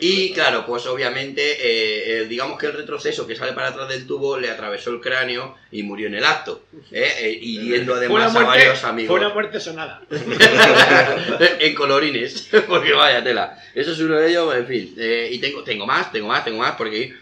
Y 0.00 0.32
claro, 0.32 0.64
pues 0.66 0.86
obviamente, 0.86 1.42
eh, 1.52 2.22
eh, 2.22 2.26
digamos 2.26 2.58
que 2.58 2.66
el 2.66 2.72
retroceso 2.72 3.26
que 3.26 3.36
sale 3.36 3.52
para 3.52 3.68
atrás 3.68 3.88
del 3.88 4.06
tubo 4.06 4.38
le 4.38 4.50
atravesó 4.50 4.90
el 4.90 5.00
cráneo 5.00 5.56
y 5.70 5.82
murió 5.82 6.06
en 6.06 6.14
el 6.14 6.24
acto, 6.24 6.62
eh, 6.92 7.12
eh, 7.20 7.38
hiriendo 7.40 7.92
Fue 7.94 8.00
además 8.06 8.36
a 8.36 8.42
varios 8.44 8.78
fue 8.78 8.88
amigos. 8.90 9.18
una 9.18 9.28
muerte 9.30 9.60
sonada. 9.60 10.02
en 11.60 11.74
colorines, 11.74 12.48
porque 12.68 12.92
vaya 12.92 13.22
tela. 13.22 13.62
Eso 13.74 13.92
es 13.92 14.00
uno 14.00 14.16
de 14.16 14.30
ellos, 14.30 14.54
en 14.54 14.66
fin. 14.66 14.94
eh, 14.98 15.28
y 15.32 15.38
tengo, 15.38 15.62
tengo 15.64 15.86
más, 15.86 16.12
tengo 16.12 16.28
más, 16.28 16.44
tengo 16.44 16.58
más, 16.58 16.76
porque 16.76 17.14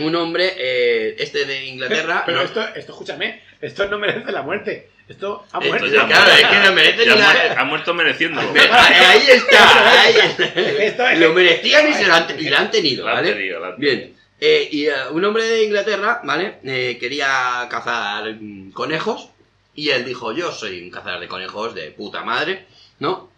un 0.00 0.14
hombre, 0.16 0.54
eh, 0.56 1.16
este 1.18 1.44
de 1.44 1.64
Inglaterra, 1.66 2.22
Pero 2.26 2.38
no- 2.38 2.44
esto, 2.44 2.60
esto, 2.74 2.92
escúchame, 2.92 3.42
esto 3.60 3.86
no 3.88 3.98
merece 3.98 4.30
la 4.32 4.42
muerte. 4.42 4.90
Esto 5.08 5.46
ha 5.52 5.58
Esto 5.58 5.68
muerto. 5.70 5.86
ya 5.86 6.06
Claro, 6.06 6.30
es 6.32 6.44
que 6.46 6.56
no 6.68 6.72
merece 6.72 7.06
ya 7.06 7.14
ni 7.14 7.20
ha 7.22 7.24
la- 7.24 7.32
muer- 7.34 7.54
ha 7.58 7.64
muerto 7.64 7.94
mereciéndolo. 7.94 8.52
Me- 8.52 8.60
ahí 8.60 9.22
está, 9.28 10.00
ahí 10.02 10.14
está. 10.16 10.44
Esto 10.44 11.08
es- 11.08 11.18
Lo 11.18 11.32
merecían 11.32 11.88
y, 11.90 11.94
se 11.94 12.06
lo 12.06 12.14
han, 12.14 12.26
y 12.38 12.48
lo 12.48 12.58
han 12.58 12.70
tenido, 12.70 13.04
¿vale? 13.06 13.32
tenido, 13.32 13.58
la 13.60 13.68
han 13.68 13.76
Bien. 13.78 14.14
Eh, 14.40 14.68
y 14.70 14.86
eh, 14.86 14.92
un 15.10 15.24
hombre 15.24 15.44
de 15.44 15.64
Inglaterra, 15.64 16.20
¿vale? 16.24 16.58
Eh, 16.64 16.96
quería 17.00 17.66
cazar 17.70 18.34
mm, 18.38 18.70
conejos. 18.72 19.30
Y 19.74 19.90
él 19.90 20.04
dijo, 20.04 20.32
yo 20.32 20.52
soy 20.52 20.82
un 20.82 20.90
cazador 20.90 21.20
de 21.20 21.28
conejos 21.28 21.74
de 21.74 21.90
puta 21.92 22.22
madre, 22.22 22.66
¿no? 22.98 23.30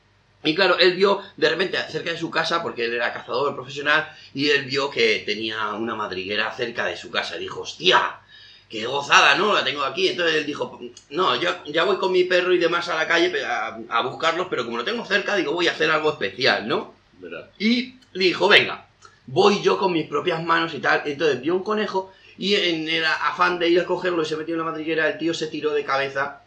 Y 0.43 0.55
claro, 0.55 0.79
él 0.79 0.95
vio 0.95 1.23
de 1.37 1.49
repente 1.49 1.79
cerca 1.91 2.11
de 2.11 2.19
su 2.19 2.31
casa, 2.31 2.63
porque 2.63 2.87
él 2.87 2.95
era 2.95 3.13
cazador 3.13 3.55
profesional, 3.55 4.11
y 4.33 4.49
él 4.51 4.65
vio 4.65 4.91
que 4.91 5.23
tenía 5.27 5.69
una 5.75 5.95
madriguera 5.95 6.51
cerca 6.53 6.87
de 6.87 6.97
su 6.97 7.11
casa. 7.11 7.37
Y 7.37 7.41
dijo, 7.41 7.61
hostia, 7.61 8.21
qué 8.69 8.87
gozada, 8.87 9.35
¿no? 9.35 9.53
La 9.53 9.65
tengo 9.65 9.85
aquí. 9.85 10.09
Entonces 10.09 10.37
él 10.37 10.47
dijo, 10.47 10.81
no, 11.11 11.37
yo 11.37 11.51
ya 11.67 11.85
voy 11.85 11.99
con 11.99 12.13
mi 12.13 12.25
perro 12.25 12.55
y 12.55 12.59
demás 12.59 12.89
a 12.89 12.95
la 12.97 13.07
calle 13.07 13.45
a, 13.45 13.79
a 13.89 14.03
buscarlos, 14.03 14.47
pero 14.49 14.65
como 14.65 14.79
lo 14.79 14.85
tengo 14.85 15.05
cerca, 15.05 15.37
digo, 15.37 15.53
voy 15.53 15.69
a 15.69 15.73
hacer 15.73 15.91
algo 15.91 16.11
especial, 16.11 16.67
¿no? 16.67 16.95
Verá. 17.19 17.51
Y 17.59 17.97
le 18.13 18.25
dijo, 18.25 18.49
venga, 18.49 18.87
voy 19.27 19.63
yo 19.63 19.79
con 19.79 19.93
mis 19.93 20.09
propias 20.09 20.43
manos 20.43 20.73
y 20.75 20.79
tal. 20.79 21.03
Entonces 21.05 21.41
vio 21.41 21.55
un 21.55 21.65
conejo 21.65 22.13
y 22.39 22.55
en 22.55 22.89
el 22.89 23.05
afán 23.05 23.59
de 23.59 23.69
ir 23.69 23.81
a 23.81 23.85
cogerlo 23.85 24.23
y 24.23 24.27
se 24.27 24.37
metió 24.37 24.55
en 24.55 24.61
la 24.61 24.71
madriguera, 24.71 25.09
el 25.09 25.19
tío 25.19 25.35
se 25.35 25.49
tiró 25.49 25.73
de 25.73 25.85
cabeza 25.85 26.43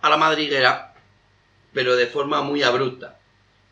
a 0.00 0.08
la 0.08 0.16
madriguera, 0.16 0.89
pero 1.72 1.96
de 1.96 2.06
forma 2.06 2.42
muy 2.42 2.62
abrupta. 2.62 3.18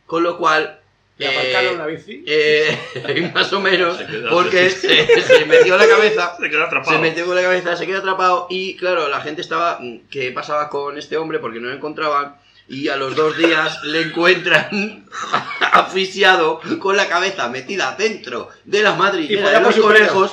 Con 0.06 0.22
lo 0.22 0.38
cual... 0.38 0.80
Le 1.18 1.26
eh, 1.26 1.28
aparcaron 1.30 1.74
una 1.74 1.86
bici. 1.86 2.24
eh, 2.26 3.30
más 3.34 3.52
o 3.52 3.60
menos, 3.60 3.98
porque 4.30 4.70
se, 4.70 5.20
se 5.20 5.44
metió 5.46 5.76
la 5.76 5.88
cabeza 5.88 6.36
Se 6.40 6.48
quedó 6.48 6.64
atrapado. 6.64 6.96
se 6.96 7.02
metió 7.02 7.26
con 7.26 7.34
la 7.34 7.42
cabeza, 7.42 7.76
se 7.76 7.86
quedó 7.86 7.98
atrapado 7.98 8.46
y 8.50 8.76
claro, 8.76 9.08
la 9.08 9.20
gente 9.20 9.40
estaba, 9.40 9.78
mm, 9.80 10.02
¿qué 10.10 10.30
pasaba 10.30 10.68
con 10.68 10.96
este 10.96 11.16
hombre? 11.16 11.40
Porque 11.40 11.58
no 11.58 11.68
lo 11.68 11.74
encontraban 11.74 12.36
y 12.68 12.88
a 12.88 12.96
los 12.96 13.16
dos 13.16 13.36
días 13.36 13.82
le 13.82 14.02
encuentran 14.02 15.06
asfixiado 15.72 16.60
con 16.78 16.96
la 16.96 17.08
cabeza 17.08 17.48
metida 17.48 17.96
dentro 17.98 18.50
de 18.64 18.82
las 18.82 18.94
Y 18.94 18.98
madrigueras 18.98 19.44
follaba 19.50 19.68
de 19.70 19.76
los 19.76 19.84
conejos. 19.84 20.32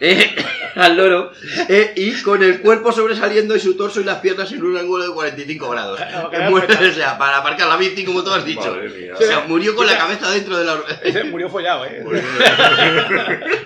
Eh, 0.00 0.34
al 0.74 0.96
loro, 0.96 1.32
eh, 1.68 1.92
y 1.96 2.20
con 2.22 2.42
el 2.42 2.60
cuerpo 2.60 2.90
sobresaliendo 2.92 3.54
y 3.54 3.60
su 3.60 3.76
torso 3.76 4.00
y 4.00 4.04
las 4.04 4.18
piernas 4.18 4.50
en 4.52 4.64
un 4.64 4.76
ángulo 4.76 5.04
de 5.06 5.14
45 5.14 5.70
grados. 5.70 5.96
Claro, 5.98 6.30
que 6.30 6.36
Eh, 6.36 6.48
muere- 6.50 6.90
o 6.90 6.94
sea, 6.94 7.16
para 7.16 7.38
aparcar 7.38 7.68
la 7.68 7.76
bici, 7.76 8.04
como 8.04 8.24
tú 8.24 8.32
has 8.32 8.44
dicho. 8.44 8.74
Madre 8.74 8.88
mía. 8.88 9.12
O 9.16 9.22
sea, 9.22 9.40
murió 9.46 9.74
con 9.76 9.86
la 9.86 9.96
cabeza 9.96 10.30
dentro 10.30 10.58
de 10.58 10.64
la... 10.64 10.80
Ese 11.02 11.24
murió 11.24 11.48
follado, 11.48 11.84
¿eh? 11.86 12.02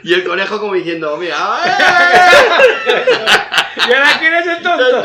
Y 0.03 0.12
el 0.12 0.24
conejo 0.24 0.61
como 0.61 0.74
diciendo, 0.74 1.16
mira... 1.16 1.37
¿Y 3.89 3.93
ahora 3.93 4.16
quién 4.18 4.35
es 4.35 4.47
el 4.47 4.62
tonto? 4.62 5.03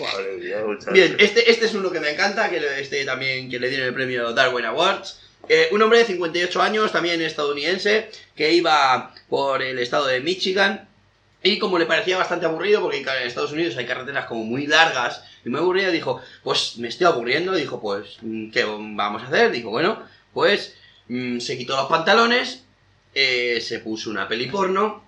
Madre 0.00 0.32
mía, 0.38 0.56
muchacho. 0.64 0.92
Bien, 0.92 1.16
este, 1.18 1.50
este 1.50 1.66
es 1.66 1.74
uno 1.74 1.90
que 1.90 2.00
me 2.00 2.10
encanta, 2.10 2.48
que 2.50 2.60
le- 2.60 2.80
este 2.80 3.04
también 3.04 3.48
que 3.50 3.58
le 3.58 3.68
dieron 3.68 3.88
el 3.88 3.94
premio 3.94 4.32
Darwin 4.32 4.66
Awards. 4.66 5.20
Eh, 5.48 5.68
un 5.72 5.82
hombre 5.82 6.00
de 6.00 6.04
58 6.04 6.60
años, 6.60 6.92
también 6.92 7.22
estadounidense, 7.22 8.10
que 8.36 8.52
iba 8.52 9.14
por 9.28 9.62
el 9.62 9.78
estado 9.78 10.06
de 10.06 10.20
Michigan 10.20 10.88
y 11.42 11.58
como 11.58 11.78
le 11.78 11.86
parecía 11.86 12.18
bastante 12.18 12.46
aburrido, 12.46 12.82
porque 12.82 12.98
en 12.98 13.08
Estados 13.26 13.52
Unidos 13.52 13.76
hay 13.76 13.86
carreteras 13.86 14.26
como 14.26 14.44
muy 14.44 14.66
largas 14.66 15.22
y 15.44 15.48
muy 15.48 15.60
aburridas, 15.60 15.92
dijo, 15.92 16.20
pues 16.42 16.76
me 16.78 16.88
estoy 16.88 17.06
aburriendo, 17.06 17.54
dijo, 17.54 17.80
pues, 17.80 18.18
mm, 18.22 18.50
¿qué 18.50 18.64
vamos 18.64 19.22
a 19.22 19.26
hacer? 19.26 19.50
Dijo, 19.52 19.70
bueno, 19.70 20.02
pues 20.34 20.74
mm, 21.08 21.38
se 21.38 21.56
quitó 21.56 21.76
los 21.76 21.86
pantalones, 21.86 22.64
eh, 23.14 23.60
se 23.60 23.78
puso 23.78 24.10
una 24.10 24.28
peli 24.28 24.46
porno 24.46 25.04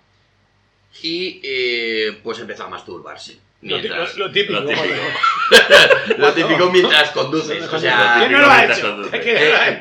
y 1.02 1.40
eh, 1.42 2.20
pues 2.22 2.38
empezó 2.38 2.64
a 2.64 2.68
masturbarse. 2.68 3.38
Mientras, 3.62 4.16
lo- 4.16 4.30
típico. 4.30 4.60
Lo 4.60 4.66
típico. 4.66 4.94
lo 6.16 6.32
típico 6.32 6.70
mientras 6.70 7.10
conduces, 7.10 7.62
o 7.70 7.78
sea... 7.78 8.16
¿Quién 8.18 8.32
no 8.32 8.38
lo 8.40 8.50
ha 8.50 8.64
hecho? 8.64 9.00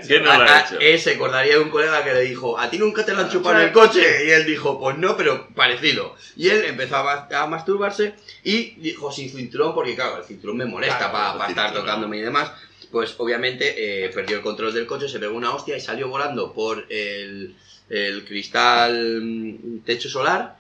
¿Quién 0.05 0.23
no 0.23 0.37
lo 0.37 0.43
ha 0.43 0.59
hecho? 0.61 0.79
Eh, 0.79 0.97
se 0.97 1.11
acordaría 1.15 1.53
de 1.53 1.59
un 1.61 1.69
colega 1.69 2.03
que 2.03 2.13
le 2.13 2.21
dijo, 2.21 2.59
¿a 2.59 2.69
ti 2.69 2.77
nunca 2.77 3.05
te 3.05 3.13
lo 3.13 3.19
han 3.19 3.29
chupado 3.29 3.57
en 3.59 3.67
el 3.67 3.71
coche? 3.71 4.25
Y 4.25 4.31
él 4.31 4.45
dijo, 4.45 4.77
pues 4.79 4.97
no, 4.97 5.15
pero 5.15 5.47
parecido. 5.55 6.15
Y 6.35 6.49
él 6.49 6.65
empezó 6.65 6.97
a, 6.97 7.03
ma- 7.29 7.39
a 7.41 7.47
masturbarse 7.47 8.15
y 8.43 8.71
dijo, 8.81 9.11
sin 9.11 9.29
cinturón, 9.29 9.73
porque 9.73 9.95
claro, 9.95 10.17
el 10.17 10.23
cinturón 10.25 10.57
me 10.57 10.65
molesta 10.65 11.09
Claro, 11.09 11.37
para 11.37 11.49
estar 11.49 11.73
tocándome 11.73 12.17
y 12.17 12.21
demás. 12.21 12.51
Pues 12.91 13.13
obviamente 13.17 14.05
eh, 14.05 14.09
perdió 14.09 14.37
el 14.37 14.41
control 14.41 14.73
del 14.73 14.87
coche, 14.87 15.07
se 15.07 15.19
pegó 15.19 15.37
una 15.37 15.53
hostia 15.53 15.77
y 15.77 15.81
salió 15.81 16.07
volando 16.09 16.51
por 16.51 16.85
el, 16.89 17.55
el 17.89 18.25
cristal 18.25 19.21
mm, 19.21 19.79
techo 19.85 20.09
solar 20.09 20.57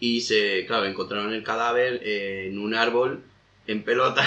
y 0.00 0.20
se, 0.20 0.64
claro, 0.66 0.86
encontraron 0.86 1.32
el 1.32 1.42
cadáver 1.42 2.00
eh, 2.04 2.46
en 2.48 2.58
un 2.58 2.74
árbol 2.74 3.22
en 3.66 3.82
pelota. 3.82 4.24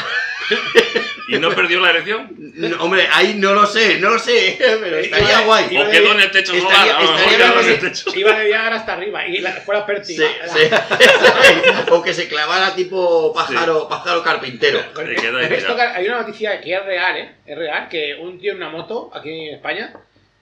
¿Y 1.27 1.37
no 1.39 1.49
perdió 1.55 1.79
la 1.79 1.91
erección? 1.91 2.29
No, 2.37 2.83
hombre, 2.83 3.07
ahí 3.11 3.35
no 3.37 3.53
lo 3.53 3.65
sé, 3.65 3.99
no 3.99 4.09
lo 4.11 4.19
sé, 4.19 4.57
pero 4.59 4.97
estaría 4.97 5.29
Iba- 5.29 5.45
guay. 5.45 5.77
¿O 5.77 5.89
quedó 5.89 6.11
en 6.11 6.19
el 6.19 6.31
techo 6.31 6.53
solar? 6.53 6.71
Estaría- 6.73 6.97
A 6.97 7.01
lo 7.01 7.11
mejor 7.11 7.31
estaría 7.31 7.47
quedó 7.51 7.61
en 7.61 7.69
el 7.69 7.79
techo. 7.79 8.11
Iba 8.15 8.39
de 8.39 8.45
viajar 8.45 8.73
hasta 8.73 8.93
arriba 8.93 9.27
y 9.27 9.39
la, 9.39 9.51
fuera 9.53 9.85
pértiga. 9.85 10.27
Sí, 10.47 10.59
sí. 10.59 10.69
o 11.91 12.01
que 12.03 12.13
se 12.13 12.27
clavara 12.27 12.75
tipo 12.75 13.33
pájaro, 13.33 13.87
pájaro 13.87 14.21
carpintero. 14.23 14.79
Esto 14.79 15.75
hay 15.79 16.05
una 16.05 16.21
noticia 16.21 16.59
que 16.61 16.75
es 16.75 16.85
real, 16.85 17.17
¿eh? 17.17 17.31
Es 17.45 17.57
real, 17.57 17.87
que 17.89 18.15
un 18.15 18.39
tío 18.39 18.51
en 18.51 18.57
una 18.57 18.69
moto 18.69 19.09
aquí 19.13 19.47
en 19.47 19.55
España 19.55 19.93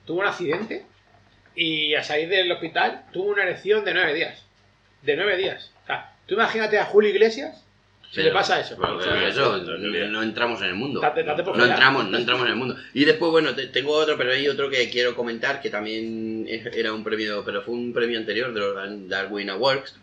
tuvo 0.04 0.20
un 0.20 0.26
accidente 0.26 0.84
y 1.54 1.94
a 1.94 2.02
salir 2.02 2.28
del 2.28 2.50
hospital 2.52 3.04
tuvo 3.12 3.30
una 3.30 3.44
erección 3.44 3.84
de 3.84 3.94
nueve 3.94 4.12
días. 4.14 4.44
De 5.02 5.16
nueve 5.16 5.36
días. 5.36 5.70
O 5.84 5.86
sea, 5.86 6.14
tú 6.26 6.34
imagínate 6.34 6.78
a 6.78 6.84
Julio 6.84 7.10
Iglesias 7.10 7.64
si 8.10 8.22
le 8.22 8.32
pasa 8.32 8.60
eso. 8.60 8.76
Pero, 8.80 8.98
pero 8.98 9.26
eso, 9.26 9.58
no 10.08 10.22
entramos 10.22 10.60
en 10.62 10.68
el 10.68 10.74
mundo. 10.74 11.00
Date- 11.00 11.22
date 11.22 11.42
por 11.44 11.56
No 11.56 11.64
entramos, 11.64 12.08
no 12.08 12.18
entramos 12.18 12.44
en 12.46 12.50
el 12.50 12.56
mundo. 12.56 12.76
Y 12.92 13.04
después, 13.04 13.30
bueno, 13.30 13.54
te- 13.54 13.68
tengo 13.68 13.92
otro, 13.92 14.16
pero 14.18 14.32
hay 14.32 14.48
otro 14.48 14.68
que 14.68 14.90
quiero 14.90 15.14
comentar 15.14 15.60
que 15.62 15.70
también 15.70 16.46
era 16.48 16.92
un 16.92 17.04
premio, 17.04 17.44
pero 17.44 17.62
fue 17.62 17.74
un 17.74 17.92
premio 17.92 18.18
anterior 18.18 18.52
de 18.52 18.60
los 18.60 19.08
Darwin 19.08 19.50
Awards. 19.50 19.94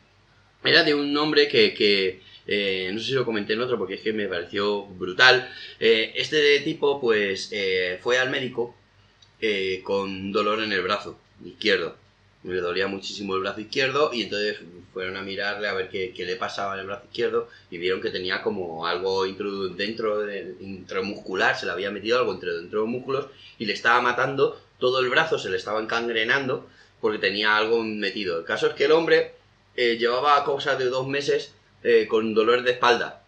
Era 0.63 0.83
de 0.83 0.93
un 0.95 1.15
hombre 1.17 1.47
que, 1.49 1.73
que 1.73 2.21
eh, 2.47 2.89
no 2.93 2.99
sé 2.99 3.07
si 3.07 3.11
lo 3.13 3.25
comenté 3.25 3.53
en 3.53 3.61
otro 3.61 3.77
porque 3.77 3.95
es 3.95 4.01
que 4.01 4.13
me 4.13 4.27
pareció 4.27 4.85
brutal. 4.85 5.49
Eh, 5.79 6.13
este 6.15 6.59
tipo, 6.61 6.99
pues, 7.01 7.49
eh, 7.51 7.99
fue 8.01 8.17
al 8.19 8.29
médico 8.29 8.73
eh, 9.41 9.81
con 9.83 10.31
dolor 10.31 10.63
en 10.63 10.71
el 10.71 10.81
brazo 10.81 11.19
izquierdo. 11.45 11.95
Le 12.43 12.61
dolía 12.61 12.87
muchísimo 12.87 13.35
el 13.35 13.41
brazo 13.41 13.61
izquierdo 13.61 14.11
y 14.13 14.23
entonces 14.23 14.57
fueron 14.93 15.17
a 15.17 15.21
mirarle 15.21 15.67
a 15.67 15.73
ver 15.73 15.89
qué, 15.89 16.13
le 16.17 16.35
pasaba 16.35 16.75
en 16.75 16.81
el 16.81 16.85
brazo 16.87 17.05
izquierdo 17.05 17.49
y 17.69 17.77
vieron 17.77 18.01
que 18.01 18.09
tenía 18.09 18.41
como 18.41 18.85
algo 18.85 19.25
dentro 19.25 20.19
de, 20.19 20.55
intramuscular, 20.59 21.57
se 21.57 21.65
le 21.65 21.71
había 21.71 21.91
metido 21.91 22.19
algo 22.19 22.33
entre 22.33 22.53
dentro 22.53 22.79
de 22.79 22.85
los 22.85 22.91
músculos 22.91 23.25
y 23.57 23.65
le 23.65 23.73
estaba 23.73 24.01
matando 24.01 24.59
todo 24.79 24.99
el 24.99 25.09
brazo, 25.09 25.39
se 25.39 25.49
le 25.49 25.57
estaba 25.57 25.81
encangrenando 25.81 26.67
porque 27.01 27.19
tenía 27.19 27.57
algo 27.57 27.83
metido. 27.83 28.39
El 28.39 28.45
caso 28.45 28.67
es 28.67 28.73
que 28.73 28.85
el 28.85 28.91
hombre 28.91 29.33
eh, 29.75 29.97
llevaba 29.97 30.43
cosas 30.43 30.79
de 30.79 30.85
dos 30.85 31.07
meses 31.07 31.53
eh, 31.83 32.07
con 32.09 32.33
dolor 32.33 32.63
de 32.63 32.71
espalda. 32.71 33.23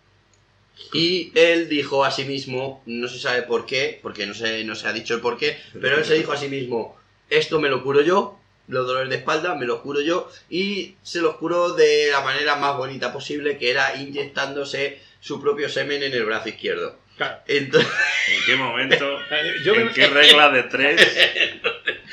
Y 0.94 1.32
él 1.36 1.70
dijo 1.70 2.04
a 2.04 2.12
sí 2.12 2.26
mismo, 2.26 2.82
no 2.86 3.08
se 3.08 3.20
sabe 3.20 3.44
por 3.44 3.66
qué, 3.66 4.00
porque 4.02 4.26
no 4.26 4.34
se, 4.34 4.64
no 4.64 4.76
se 4.76 4.88
ha 4.88 4.94
dicho 4.94 5.14
el 5.14 5.22
por 5.22 5.38
qué, 5.38 5.58
pero 5.80 5.98
él 5.98 6.06
se 6.06 6.16
dijo 6.16 6.32
a 6.32 6.38
sí 6.38 6.48
mismo, 6.48 6.98
esto 7.30 7.60
me 7.60 7.70
lo 7.70 7.84
curo 7.84 8.02
yo, 8.02 8.39
los 8.70 8.88
dolores 8.88 9.10
de 9.10 9.18
espalda 9.18 9.56
me 9.56 9.66
los 9.66 9.82
curo 9.82 10.00
yo, 10.02 10.32
y 10.50 10.96
se 11.04 11.20
los 11.20 11.36
curó 11.36 11.74
de 11.74 12.10
la 12.12 12.22
manera 12.22 12.56
más 12.56 12.78
bonita 12.78 13.12
posible, 13.12 13.58
que 13.58 13.72
era 13.72 13.96
inyectándose 13.96 15.02
su 15.20 15.42
propio 15.42 15.68
semen 15.70 16.02
en 16.04 16.14
el 16.14 16.24
brazo 16.26 16.50
izquierdo. 16.50 16.98
Claro. 17.18 17.38
Entonces, 17.48 17.92
¿En 18.30 18.46
qué 18.46 18.56
momento? 18.56 19.20
Yo 19.66 19.74
¿En 19.76 19.88
me- 19.88 19.92
qué 19.92 20.08
regla 20.08 20.50
de 20.52 20.64
tres? 20.64 21.02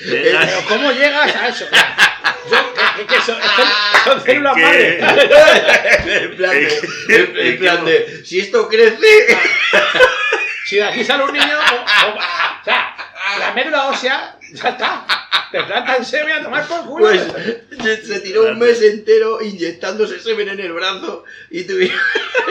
Pero? 0.04 0.38
¿cómo 0.68 0.90
llegas 0.92 1.34
a 1.36 1.48
eso? 1.48 1.64
Yo, 2.50 3.06
que- 3.06 3.20
son, 3.20 3.36
células 4.24 4.54
qué? 4.56 4.62
madre. 4.62 4.98
en 6.24 6.36
plan 6.36 6.50
de, 6.50 6.78
en- 7.08 7.36
en 7.46 7.58
plan 7.58 7.84
de, 7.84 8.24
si 8.24 8.40
esto 8.40 8.68
crece... 8.68 9.36
Si 10.66 10.76
de 10.76 10.82
aquí 10.84 11.04
sale 11.04 11.22
un 11.24 11.32
niño, 11.32 11.56
o, 11.56 12.08
o- 12.08 12.14
o 12.16 12.64
sea, 12.64 12.96
la 13.38 13.52
médula 13.54 13.88
ósea, 13.88 14.35
ya 14.52 14.68
está. 14.70 15.06
Te 15.50 15.62
plantan 15.62 16.04
semen 16.04 16.38
a 16.38 16.42
tomar 16.42 16.66
por 16.66 16.84
culo. 16.86 17.06
Pues 17.06 18.04
se, 18.06 18.20
tiró 18.20 18.42
un 18.48 18.58
mes 18.58 18.82
entero 18.82 19.40
inyectándose 19.42 20.18
semen 20.20 20.48
en 20.48 20.60
el 20.60 20.72
brazo 20.72 21.24
y 21.50 21.64
tuvieron, 21.64 21.98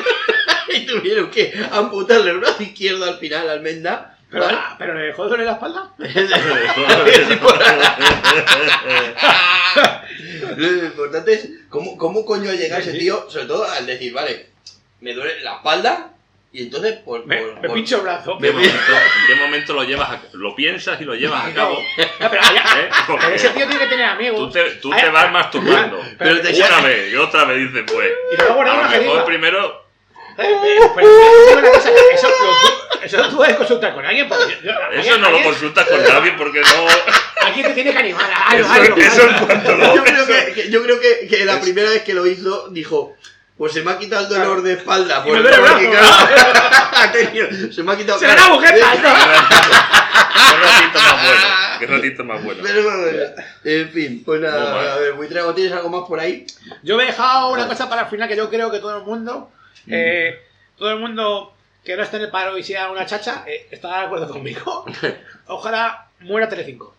y 0.70 0.86
tuvieron 0.86 1.30
que 1.30 1.54
amputarle 1.72 2.32
el 2.32 2.40
brazo 2.40 2.64
izquierdo 2.64 3.06
al 3.06 3.18
final, 3.20 3.50
almenda. 3.50 4.18
pero, 4.32 4.46
¿vale? 4.46 4.58
pero 4.78 4.94
le 4.94 5.06
dejó 5.08 5.28
doler 5.28 5.46
la 5.46 5.54
espalda. 5.54 5.94
Lo 10.58 10.86
importante 10.86 11.34
es 11.34 11.50
cómo, 11.70 11.98
cómo 11.98 12.26
coño 12.26 12.52
llega 12.54 12.78
ese 12.78 12.92
Sí, 12.92 12.98
sí. 12.98 13.04
tío, 13.04 13.30
sobre 13.30 13.46
todo 13.46 13.70
al 13.70 13.86
decir, 13.86 14.14
vale, 14.14 14.50
me 15.02 15.14
duele 15.14 15.42
la 15.42 15.56
espalda 15.56 16.14
y 16.58 16.64
entonces 16.64 16.94
por... 17.04 17.26
Me, 17.26 17.38
por- 17.38 17.56
me 17.56 17.68
por- 17.68 17.74
pincho 17.76 18.02
brazo. 18.02 18.34
¿En 18.34 18.40
qué 18.42 18.52
momento, 18.52 18.76
en 18.94 19.28
qué 19.28 19.36
momento 19.36 19.74
lo 19.74 19.84
llevas 19.84 20.10
a- 20.12 20.22
lo 20.34 20.56
piensas 20.56 21.00
y 21.02 21.04
lo 21.06 21.14
llevas 21.16 21.46
a 21.46 21.54
cabo? 21.54 21.80
No, 22.20 22.30
pero, 22.30 22.42
allá- 22.42 22.64
¿eh? 22.80 22.90
Porque 23.08 23.24
pero 23.26 23.36
ese 23.36 23.50
tío 23.50 23.68
tiene 23.68 23.80
que 23.84 23.88
tener 23.90 24.06
amigos. 24.06 24.40
tú 24.40 24.52
te, 24.52 24.64
tú 24.82 24.94
Ay, 24.94 25.02
te 25.02 25.10
vas 25.10 25.32
masturbando. 25.32 26.02
Pero 26.18 26.42
te 26.42 26.50
Una 26.62 26.82
vez 26.82 27.12
y 27.14 27.16
otra 27.18 27.46
vez 27.46 27.58
dices, 27.72 27.84
pues. 27.92 28.10
Y 28.34 28.38
luego 28.42 28.62
A 28.62 28.66
lo 28.84 28.90
mejor 28.90 29.26
primero. 29.26 29.86
Eh, 30.38 30.44
eh, 30.44 30.80
pero 30.96 31.72
cosa, 31.72 31.90
eso, 32.14 32.28
lo, 32.28 32.36
tú, 32.36 33.00
eso 33.06 33.18
lo 33.20 33.30
tú 33.30 33.38
puedes 33.38 33.56
consultar 33.56 33.94
con 33.94 34.06
alguien. 34.06 34.28
Porque 34.28 34.58
yo- 34.64 34.72
Eso 34.72 34.80
alguien- 34.98 35.22
no 35.22 35.30
lo 35.32 35.44
consultas 35.44 35.88
con 35.88 36.04
nadie 36.04 36.34
porque 36.38 36.60
no. 36.62 36.88
Alguien 37.46 37.68
te 37.68 37.74
tiene 37.74 37.94
que 37.94 38.00
animar 38.00 38.30
a 38.34 38.48
algo, 38.50 38.66
Eso, 38.66 38.74
algo, 38.74 38.98
eso 38.98 39.22
algo. 39.22 39.38
en 39.38 39.46
cuanto 39.46 39.76
lo. 39.76 39.96
Yo 39.96 40.04
creo 40.04 40.26
que, 40.26 40.38
eso- 40.38 40.54
que- 40.56 40.70
yo 40.72 40.84
creo 40.84 41.00
que, 41.00 41.28
que 41.28 41.46
la 41.46 41.62
primera 41.62 41.90
vez 41.90 42.02
que 42.04 42.14
lo 42.14 42.26
hizo 42.28 42.68
dijo, 42.70 43.16
pues 43.58 43.74
se 43.74 43.82
me 43.82 43.92
ha 43.92 43.98
quitado 43.98 44.24
el 44.24 44.30
dolor 44.42 44.62
de 44.62 44.74
espalda. 44.74 45.24
Y 45.26 45.30
por 45.30 45.38
me 45.38 45.42
duele 45.42 45.56
el 45.56 45.64
porque, 45.64 45.88
brazo. 45.88 46.28
claro, 46.28 46.60
ha 46.92 47.12
tenido- 47.12 47.72
se 47.72 47.84
me 47.84 47.92
ha 47.94 47.98
quitado... 47.98 48.20
¡Se 48.20 48.26
le 48.28 48.32
da 48.32 48.38
claro, 48.38 48.54
agujeta! 48.54 48.92
Qué 50.60 50.66
ratito 50.68 51.00
más 51.00 51.24
bueno. 51.24 51.80
Qué 51.80 51.88
ratito 51.88 52.24
más 52.24 52.44
bueno. 52.44 52.62
Pero 52.64 52.84
bueno, 52.84 53.08
en 53.64 53.90
fin, 53.90 54.24
pues 54.26 54.42
Muy 54.42 54.50
nada, 54.50 54.94
a 54.94 55.00
ver, 55.00 55.14
Buitrago, 55.14 55.54
¿tienes 55.54 55.74
algo 55.74 55.90
más 55.90 56.08
por 56.08 56.20
ahí? 56.20 56.46
Yo 56.84 56.98
me 56.98 57.04
he 57.04 57.08
dejado 57.08 57.52
una 57.52 57.68
cosa 57.68 57.90
para 57.90 58.04
el 58.04 58.08
final 58.08 58.28
que 58.28 58.36
yo 58.36 58.50
creo 58.50 58.72
que 58.72 58.80
todo 58.80 58.98
el 58.98 59.04
mundo, 59.04 59.52
eh, 59.88 60.42
todo 60.78 60.92
el 60.92 61.00
mundo 61.00 61.54
que 61.84 61.96
no 61.96 62.04
esté 62.04 62.18
en 62.18 62.24
el 62.24 62.32
paro 62.32 62.58
y 62.58 62.64
sea 62.64 62.92
una 62.92 63.06
chacha, 63.06 63.44
eh, 63.48 63.68
estará 63.72 64.00
de 64.00 64.06
acuerdo 64.06 64.28
conmigo. 64.30 64.86
Ojalá 65.48 66.08
muera 66.22 66.50
Telecinco. 66.50 66.96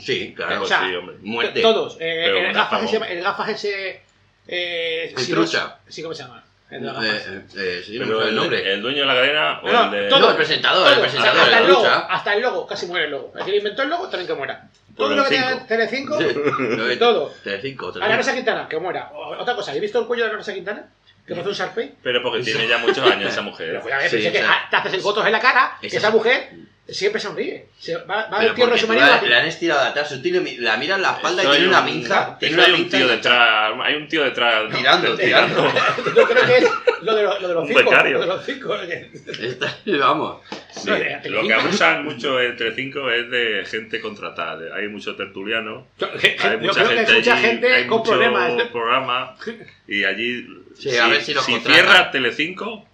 Sí, 0.00 0.32
claro. 0.34 0.62
O 0.62 0.66
sea, 0.66 0.86
sí, 0.86 0.94
hombre. 0.94 1.16
Muerte. 1.20 1.60
Todos. 1.60 1.96
Eh, 2.00 2.46
el, 2.48 2.52
gafas 2.52 2.82
ese, 2.84 2.96
el 2.96 3.22
gafas 3.22 3.48
ese. 3.50 4.02
Eh, 4.48 5.12
El 5.16 5.22
sí, 5.24 5.32
trucha. 5.32 5.78
Sí, 5.88 6.02
¿cómo 6.02 6.14
se 6.14 6.22
llama? 6.24 6.42
El 6.70 6.80
de 6.80 6.86
las 6.92 7.04
Eh, 7.04 7.08
eh, 7.28 7.42
eh, 7.56 7.82
sí, 7.84 7.98
Pero 7.98 8.22
el 8.22 8.28
el, 8.30 8.34
nombre. 8.34 8.72
el 8.72 8.80
dueño 8.82 9.00
de 9.00 9.06
la 9.06 9.14
cadena 9.14 9.60
o 9.62 9.70
No, 9.70 9.84
el 9.84 9.90
de. 9.90 10.08
todo. 10.08 10.20
No, 10.20 10.30
el 10.30 10.36
presentador, 10.36 10.88
el 10.88 10.94
Todo. 10.94 11.02
presentador, 11.02 11.40
hasta, 11.42 11.58
el 11.58 11.64
el 11.64 11.70
logo, 11.70 11.86
hasta 11.86 12.34
el 12.34 12.42
logo, 12.42 12.66
casi 12.66 12.86
muere 12.86 13.04
el 13.06 13.10
logo. 13.10 13.32
El 13.38 13.44
que 13.44 13.56
inventó 13.56 13.82
el 13.82 13.90
logo 13.90 14.08
también 14.08 14.26
que 14.26 14.34
muera. 14.34 14.68
Por 14.96 15.06
Todo 15.08 15.16
lo 15.16 15.24
que 15.24 15.30
tenga 15.30 15.50
cinco. 15.52 15.66
Telecinco, 15.68 16.18
de- 16.18 16.96
todo. 16.98 17.34
Telecinco, 17.44 17.92
A 18.00 18.08
la. 18.08 18.16
Rosa 18.16 18.34
Quintana, 18.34 18.68
que 18.68 18.78
muera. 18.78 19.10
Otra 19.38 19.54
cosa, 19.54 19.70
¿habéis 19.70 19.82
visto 19.82 20.00
el 20.00 20.06
cuello 20.06 20.24
de 20.24 20.30
la 20.30 20.36
Rosa 20.38 20.52
Quintana? 20.54 20.86
Que 21.26 21.34
parece 21.34 21.48
un 21.50 21.54
Sharpay. 21.54 21.94
Pero 22.02 22.22
porque 22.22 22.42
tiene 22.42 22.66
ya 22.66 22.78
muchos 22.78 22.98
años 22.98 23.30
esa 23.30 23.42
mujer. 23.42 23.68
Pero, 23.68 23.82
pues, 23.82 23.94
a 23.94 23.98
ver, 23.98 24.10
Sí, 24.10 24.16
pensé 24.16 24.32
que 24.32 24.38
sí. 24.42 24.44
te 24.70 24.76
haces 24.76 24.92
el 24.94 25.00
fotos 25.02 25.24
en 25.24 25.32
la 25.32 25.40
cara, 25.40 25.76
que 25.80 25.86
Esa 25.86 25.98
esa 25.98 26.08
es- 26.08 26.14
mujer 26.14 26.50
siempre 26.88 27.20
sonríe. 27.20 27.66
Se 27.78 27.96
va, 27.96 28.26
va 28.28 28.38
tierno 28.40 28.54
porque 28.56 28.72
de 28.74 28.78
su 28.80 28.88
marido. 28.88 29.06
la, 29.06 29.22
la 29.22 29.38
han 29.38 29.46
estirado 29.46 29.80
de 29.82 29.88
atrás, 29.88 30.20
tiene- 30.22 30.56
la 30.58 30.76
mira 30.76 30.96
en 30.96 31.02
la 31.02 31.12
espalda 31.12 31.42
y 31.44 31.46
tiene 31.46 31.68
una 31.68 31.80
un- 31.80 31.86
pinza. 31.86 32.36
Tiene 32.38 32.54
una 32.54 32.64
hay 32.64 32.72
un 32.72 32.76
pinza 32.78 32.96
tío 32.96 33.06
enganchada. 33.06 33.68
detrás. 33.70 33.86
Hay 33.88 33.94
un 33.94 34.08
tío 34.08 34.24
detrás. 34.24 34.70
¿no? 34.70 34.76
Tirando, 34.78 35.16
tirando. 35.16 35.72
Yo 36.16 36.24
creo 36.28 36.46
que 36.46 36.56
es 36.58 36.70
lo 37.02 37.14
de, 37.14 37.22
lo, 37.22 37.40
lo 37.40 37.48
de 37.48 37.54
los 37.54 37.62
Un 37.62 37.68
cinco. 37.68 37.90
becario. 37.90 38.12
Lo 38.14 38.20
de 38.20 38.26
los 38.26 38.44
cinco. 38.44 38.74
Está- 38.74 39.76
vamos. 39.98 40.42
Sí, 40.70 40.88
No, 40.88 40.94
de 40.96 41.30
Lo 41.30 41.42
que 41.46 41.54
abusan 41.54 42.04
mucho 42.04 42.40
en 42.40 42.56
Telecinco 42.56 43.10
es 43.10 43.30
de 43.30 43.64
gente 43.66 44.00
contratada. 44.00 44.74
Hay 44.74 44.88
mucho 44.88 45.14
tertuliano. 45.16 45.86
Yo, 45.98 46.08
Hay 46.12 46.38
yo 46.52 46.58
mucha 46.58 46.84
gente 46.86 47.12
mucha 47.14 47.34
allí, 47.34 47.42
gente 47.42 47.74
hay 47.74 47.86
con 47.86 47.98
mucho 47.98 48.10
problemas. 48.12 48.62
programa 48.72 49.36
y 49.86 50.04
allí 50.04 50.46
Sí, 50.78 50.96
a 50.96 51.06
ver 51.08 51.22
si 51.22 51.34
contratan. 51.34 51.72
cierra 51.72 52.10
Telecinco 52.10 52.88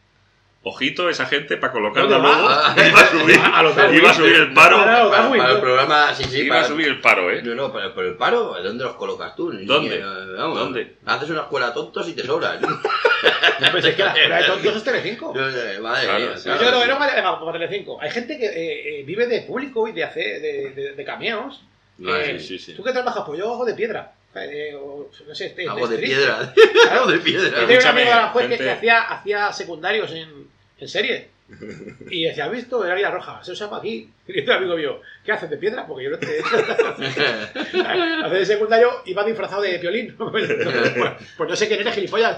ojito 0.69 1.09
esa 1.09 1.27
gente 1.27 1.57
para 1.57 1.73
colocarla 1.73 2.19
luego 2.19 2.49
Ah. 2.49 2.75
iba 2.77 3.01
a 3.01 3.07
subir 3.11 3.37
iba 3.99 4.11
a 4.11 4.15
subir 4.15 4.35
el 4.37 4.53
paro 4.55 4.79
Para, 4.79 5.11
para 5.11 5.49
el 5.49 5.55
¿no? 5.55 5.61
programa, 5.61 6.15
sí, 6.15 6.25
sí. 6.25 6.41
iba 6.41 6.55
para- 6.57 6.67
a 6.67 6.69
subir 6.69 6.87
el 6.89 7.01
paro 7.01 7.31
eh 7.31 7.43
No, 7.43 7.55
no, 7.55 7.73
pero, 7.73 7.95
pero 7.95 8.09
el 8.09 8.17
paro, 8.17 8.57
¿dónde 8.63 8.85
los 8.85 8.95
colocas 8.97 9.35
tú? 9.37 9.53
¿Dónde? 9.53 10.03
vamos, 10.37 10.59
¿Dónde? 10.59 10.97
Haces 11.07 11.31
una 11.31 11.41
escuela 11.43 11.73
tontos 11.75 12.09
y 12.09 12.13
te 12.13 12.25
sobran. 12.25 12.61
No 13.61 13.73
pensé 13.73 13.97
que 13.97 14.05
la 14.05 14.13
escuela 14.13 14.37
de 14.39 14.45
tontos 14.47 14.77
es 14.77 14.85
Telecinco. 14.85 15.35
Yo, 15.37 15.49
eh, 15.49 15.79
Madre 15.81 16.05
Claro, 16.05 16.19
mía, 16.21 16.37
sí. 16.37 16.49
Yo 16.49 16.57
claro. 16.57 16.81
que 16.81 16.87
no 16.87 16.99
vale 17.01 17.23
para 17.23 17.53
Telecinco. 17.53 18.01
Hay 18.01 18.11
gente 18.13 18.39
que 18.39 18.47
eh, 18.47 19.01
eh, 19.01 19.03
vive 19.05 19.27
de 19.27 19.41
público 19.43 19.89
y 19.89 19.93
de 19.93 20.05
hacer 20.05 20.41
de, 20.41 20.71
de, 20.71 20.93
de 20.93 21.05
cameos. 21.05 21.63
Vale, 21.99 22.37
Eh, 22.37 22.39
sí, 22.39 22.59
sí. 22.61 22.75
¿Tú 22.75 22.85
qué 22.85 22.93
trabajas? 22.93 23.25
Pues 23.27 23.41
yo 23.41 23.53
hago 23.53 23.65
de 23.65 23.75
piedra. 23.75 24.13
Eh, 24.37 24.73
o, 24.81 25.11
no 25.27 25.35
sé, 25.35 25.47
este, 25.47 25.67
Hago 25.69 25.89
de 25.89 25.97
street. 25.97 26.17
piedra. 26.17 26.53
Claro. 26.55 27.01
Hago 27.01 27.11
de 27.11 27.17
Yo 27.19 27.25
piedra. 27.25 27.59
tenía 27.67 27.79
un 27.81 27.87
amigo 27.87 28.07
de 28.07 28.13
Aranjuez 28.13 28.45
que, 28.45 28.49
gente- 28.51 28.65
que 28.65 28.71
hacía, 28.71 29.01
hacía 29.03 29.53
secundarios 29.53 30.13
en, 30.13 30.48
en 30.79 30.89
serie. 30.89 31.29
Y 32.11 32.25
decía, 32.25 32.45
¿has 32.45 32.53
visto 32.53 32.85
el 32.85 32.91
área 32.91 33.11
roja? 33.11 33.43
Se 33.43 33.53
usa 33.53 33.71
para 33.71 33.81
aquí. 33.81 34.11
Y 34.27 34.39
este 34.39 34.53
amigo 34.53 34.77
mío, 34.77 35.01
¿qué 35.25 35.33
haces 35.33 35.49
de 35.49 35.57
piedra? 35.57 35.87
Porque 35.87 36.05
yo 36.05 36.11
no 36.11 36.19
te. 36.19 36.41
Hace 38.25 38.35
de 38.35 38.47
secundario 38.47 38.91
y 39.07 39.15
va 39.15 39.25
disfrazado 39.25 39.63
de 39.63 39.79
piolín. 39.79 40.15
pues, 40.19 40.47
pues 41.37 41.49
no 41.49 41.57
sé 41.57 41.69
quién 41.69 41.81
eres, 41.81 41.95
gilipollas. 41.95 42.37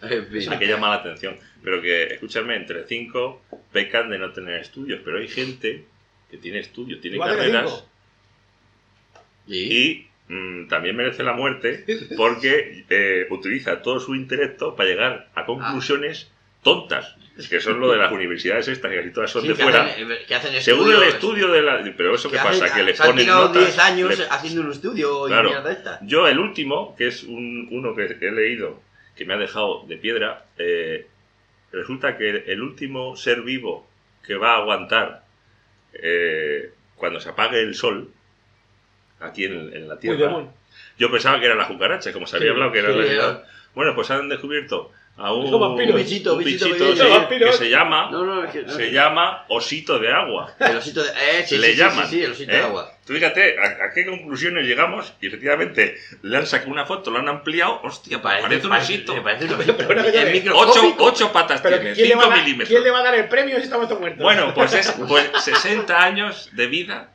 Que 0.00 0.66
llamar 0.66 0.90
la 0.90 0.96
atención 0.96 1.36
pero 1.62 1.80
que 1.82 2.04
escúchame 2.04 2.56
en 2.56 2.66
Telecinco 2.66 3.42
pecan 3.72 4.10
de 4.10 4.18
no 4.18 4.32
tener 4.32 4.60
estudios 4.60 5.00
pero 5.04 5.18
hay 5.18 5.28
gente 5.28 5.84
que 6.30 6.38
tiene 6.38 6.60
estudios 6.60 7.00
tiene 7.00 7.18
carreras 7.18 7.84
y 9.46 10.06
mm, 10.28 10.68
también 10.68 10.96
merece 10.96 11.22
la 11.22 11.32
muerte 11.32 11.84
porque 12.16 12.84
eh, 12.88 13.26
utiliza 13.30 13.82
todo 13.82 14.00
su 14.00 14.14
intelecto 14.14 14.76
para 14.76 14.88
llegar 14.88 15.30
a 15.34 15.44
conclusiones 15.44 16.30
tontas, 16.62 17.16
que 17.48 17.60
son 17.60 17.80
lo 17.80 17.90
de 17.90 17.96
las 17.98 18.12
universidades 18.12 18.68
estas, 18.68 18.90
que 18.90 18.98
casi 18.98 19.10
todas 19.12 19.30
son 19.30 19.42
sí, 19.42 19.48
de 19.48 19.54
que 19.54 19.62
fuera. 19.62 19.84
hacen- 19.86 20.12
eh, 20.12 20.18
que 20.28 20.34
hacen 20.34 20.60
Según 20.62 20.92
el 20.92 21.02
estudio 21.04 21.48
de 21.48 21.62
la... 21.62 21.82
Pero 21.96 22.14
eso 22.14 22.30
qué 22.30 22.36
que 22.36 22.42
pasa, 22.42 22.64
hacen- 22.66 22.76
que 22.76 22.82
le 22.82 22.94
se 22.94 23.02
han 23.02 23.08
ponen 23.10 23.26
notas... 23.26 23.62
10 23.64 23.78
años 23.78 24.18
le- 24.18 24.26
haciendo 24.28 24.60
un 24.62 24.70
estudio 24.72 25.26
y 25.26 25.30
Claro. 25.30 25.48
mierda 25.50 25.72
esta. 25.72 25.98
Yo 26.02 26.28
el 26.28 26.38
último, 26.38 26.94
que 26.96 27.06
es 27.08 27.22
un, 27.22 27.68
uno 27.70 27.94
que 27.94 28.16
he 28.20 28.30
leído, 28.32 28.80
que 29.16 29.24
me 29.24 29.34
ha 29.34 29.38
dejado 29.38 29.84
de 29.86 29.96
piedra, 29.96 30.44
eh, 30.58 31.06
resulta 31.72 32.18
que 32.18 32.28
el 32.46 32.60
último 32.62 33.16
ser 33.16 33.40
vivo 33.42 33.88
que 34.26 34.34
va 34.34 34.54
a 34.54 34.58
aguantar 34.58 35.24
eh, 35.94 36.72
cuando 36.96 37.20
se 37.20 37.30
apague 37.30 37.60
el 37.62 37.74
sol, 37.74 38.10
aquí 39.20 39.44
en, 39.44 39.74
en 39.74 39.88
la 39.88 39.98
Tierra, 39.98 40.44
yo 40.98 41.10
pensaba 41.10 41.40
que 41.40 41.46
era 41.46 41.54
la 41.54 41.66
cucaracha, 41.68 42.12
como 42.12 42.26
se 42.26 42.36
había 42.36 42.48
Sí, 42.48 42.52
hablado 42.52 42.72
que 42.72 42.78
era 42.80 42.92
sí, 42.92 42.98
la- 42.98 43.06
era. 43.06 43.44
Bueno, 43.74 43.94
pues 43.94 44.10
han 44.10 44.28
descubierto 44.28 44.92
a 45.22 45.32
un, 45.34 45.52
un 45.52 45.76
Bichito, 45.76 46.36
bichito 46.38 46.66
bichito, 46.66 46.96
sí, 46.96 47.10
Vampiros. 47.10 47.50
que 47.58 47.64
se 47.64 47.70
llama, 47.70 48.10
No, 48.10 48.24
no, 48.24 48.44
es 48.44 48.50
que. 48.52 48.62
no, 48.62 48.72
se 48.72 48.90
llama 48.90 49.44
osito 49.48 49.98
de 49.98 50.10
agua. 50.10 50.54
El 50.60 50.76
osito 50.78 51.02
de. 51.02 51.10
Eh, 51.10 51.44
sí, 51.46 51.58
le 51.58 51.72
sí, 51.72 51.76
llaman. 51.76 52.06
Sí, 52.06 52.16
sí, 52.16 52.24
el 52.24 52.32
osito 52.32 52.52
¿eh? 52.52 52.56
de 52.56 52.62
agua. 52.62 52.92
Tú 53.06 53.12
fíjate 53.12 53.56
a, 53.58 53.84
a 53.86 53.92
qué 53.92 54.06
conclusiones 54.06 54.64
llegamos 54.66 55.12
y 55.20 55.26
efectivamente 55.26 55.96
le 56.22 56.36
han 56.38 56.46
sacado 56.46 56.70
una 56.70 56.86
foto, 56.86 57.10
lo 57.10 57.18
han 57.18 57.28
ampliado, 57.28 57.80
hostia, 57.82 58.22
pues 58.22 58.40
parece, 58.40 58.66
un 58.66 58.72
osito. 58.72 59.14
Me 59.14 59.20
parece 59.20 59.44
un 59.46 59.52
osito. 59.60 59.74
Pero 59.76 60.02
que 60.02 60.08
Es 60.08 60.32
tiene 60.32 60.50
Ocho, 60.54 60.94
ocho 60.98 61.32
patas 61.32 61.60
Pero 61.60 61.80
tiene, 61.80 61.94
¿quién 61.94 62.08
le, 62.08 62.14
va 62.14 62.22
5 62.22 62.32
a 62.32 62.36
dar, 62.36 62.44
milímetros. 62.44 62.68
¿quién 62.70 62.82
le 62.82 62.90
va 62.90 62.98
a 63.00 63.02
dar 63.02 63.14
el 63.16 63.28
premio 63.28 63.56
si 63.56 63.62
estamos 63.64 63.90
muertos? 64.00 64.22
Bueno, 64.22 64.54
pues 64.54 64.72
es 64.74 64.90
pues 65.06 65.30
60 65.44 66.02
años 66.02 66.48
de 66.52 66.66
vida 66.66 67.10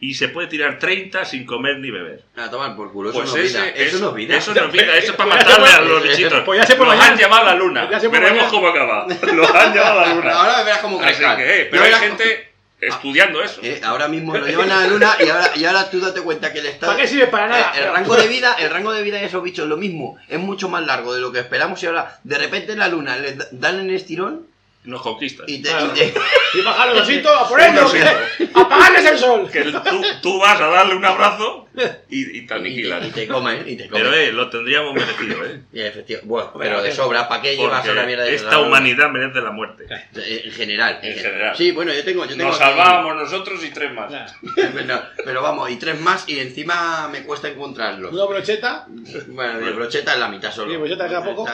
y 0.00 0.14
se 0.14 0.28
puede 0.28 0.48
tirar 0.48 0.78
30 0.78 1.24
sin 1.26 1.44
comer 1.44 1.78
ni 1.78 1.90
beber. 1.90 2.22
A 2.36 2.50
tomar 2.50 2.74
por 2.74 2.90
culo. 2.92 3.10
Eso 3.10 3.18
Pues 3.20 3.30
no 3.32 3.36
es 3.36 3.44
ese, 3.54 3.60
vida. 3.60 3.70
Eso 3.76 3.98
no 3.98 4.08
es 4.08 4.14
vida. 4.14 4.36
Eso 4.36 4.54
no 4.54 4.64
es 4.64 4.72
vida, 4.72 4.96
eso 4.96 5.10
es 5.12 5.16
para 5.18 5.30
Pues 5.34 5.44
matarle 5.46 5.68
a 5.68 5.80
los 5.82 6.02
bichitos. 6.02 6.42
pues 6.44 6.60
ya 6.60 6.66
se 6.66 6.74
puede 6.76 6.96
Los 6.96 7.00
han 7.04 7.16
llevado 7.18 7.42
a 7.42 7.44
la 7.44 7.54
luna. 7.54 7.84
Veremos 7.86 8.10
mañana. 8.20 8.48
cómo 8.48 8.68
acaba. 8.68 9.06
Los 9.34 9.54
han 9.54 9.72
llevado 9.74 10.00
a 10.00 10.06
la 10.06 10.14
luna. 10.14 10.30
Ahora 10.32 10.62
verás 10.64 10.78
cómo 10.80 10.98
que, 11.00 11.10
eh, 11.10 11.68
pero 11.70 11.84
hay 11.84 11.92
gente 11.94 12.46
estudiando 12.80 13.42
eso. 13.42 13.60
Eh, 13.62 13.78
ahora 13.84 14.08
mismo 14.08 14.34
lo 14.34 14.46
llevan 14.46 14.70
a 14.70 14.80
la 14.80 14.86
luna 14.86 15.14
y 15.20 15.28
ahora, 15.28 15.50
y 15.54 15.64
ahora 15.66 15.90
tú 15.90 16.00
date 16.00 16.22
cuenta 16.22 16.50
que 16.50 16.60
el 16.60 16.66
estado. 16.66 16.92
¿Para 16.92 17.02
qué 17.02 17.08
sirve? 17.08 17.26
Para 17.26 17.46
nada. 17.48 17.72
Eh, 17.76 17.82
El 17.84 17.92
rango 17.92 18.16
de 18.16 18.26
vida, 18.26 18.56
el 18.58 18.70
rango 18.70 18.92
de 18.92 19.02
vida 19.02 19.18
de 19.18 19.26
esos 19.26 19.42
bichos 19.42 19.64
es 19.64 19.68
lo 19.68 19.76
mismo, 19.76 20.16
es 20.28 20.38
mucho 20.38 20.70
más 20.70 20.86
largo 20.86 21.12
de 21.12 21.20
lo 21.20 21.30
que 21.30 21.40
esperamos 21.40 21.82
y 21.82 21.86
ahora 21.86 22.18
de 22.24 22.38
repente 22.38 22.72
en 22.72 22.78
la 22.78 22.88
luna 22.88 23.16
les 23.18 23.36
da- 23.36 23.48
dan 23.52 23.80
en 23.80 23.90
estirón 23.90 24.46
Nos 24.90 25.02
conquistan. 25.02 25.46
y 25.48 25.62
te, 25.62 25.68
Claro. 25.70 25.86
y 25.94 25.98
te- 25.98 26.14
Y 26.58 26.62
bajar 26.62 26.88
los 26.88 27.02
ositos, 27.02 27.32
a 27.36 27.48
por 27.48 27.60
ellos, 27.60 27.84
osito. 27.94 28.08
apagarles 28.54 29.04
el 29.06 29.18
sol. 29.18 29.48
Que 29.50 29.62
tú, 29.62 30.02
tú 30.20 30.38
vas 30.40 30.60
a 30.60 30.66
darle 30.66 30.96
un 30.96 31.04
abrazo 31.04 31.68
y, 32.08 32.20
y 32.20 32.24
te 32.32 32.38
y 32.38 32.46
te, 32.46 32.54
aniquilan. 32.54 33.06
y 33.06 33.10
te 33.10 33.28
comen, 33.28 33.64
y 33.68 33.76
te 33.76 33.88
comen. 33.88 34.04
Pero 34.04 34.16
eh, 34.16 34.32
lo 34.32 34.50
tendríamos 34.50 34.92
merecido, 34.94 35.36
¿eh? 35.46 35.60
Y 36.08 36.16
bueno, 36.26 36.52
pero 36.58 36.82
de 36.82 36.88
hace- 36.88 36.96
sobra, 36.96 37.28
¿para 37.28 37.40
qué 37.42 37.56
llevas 37.56 37.86
una 37.88 38.02
mierda 38.02 38.24
de 38.24 38.34
esta 38.34 38.58
humanidad 38.58 39.10
merece 39.10 39.40
la 39.40 39.52
muerte. 39.52 39.86
En 40.14 40.52
general, 40.52 40.98
En 41.02 41.14
general. 41.16 41.56
Sí, 41.56 41.70
bueno, 41.70 41.92
yo 41.94 42.02
tengo, 42.04 42.24
yo 42.24 42.36
tengo 42.36 42.48
Nos 42.50 42.58
salvábamos 42.58 43.14
nosotros 43.14 43.64
y 43.64 43.70
tres 43.70 43.92
más. 43.94 44.10
No, 44.10 45.00
pero 45.24 45.40
vamos, 45.42 45.70
y 45.70 45.76
tres 45.76 46.00
más 46.00 46.28
y 46.28 46.40
encima 46.40 47.08
me 47.08 47.22
cuesta 47.22 47.46
encontrarlos. 47.48 48.12
Una 48.12 48.24
brocheta. 48.24 48.86
Bueno, 49.28 49.60
de 49.60 49.70
brocheta 49.70 50.14
en 50.14 50.20
la 50.20 50.28
mitad 50.28 50.52
solo. 50.52 50.70
Sí, 50.72 50.76
brocheta 50.76 51.08
queda 51.08 51.22
poco. 51.24 51.46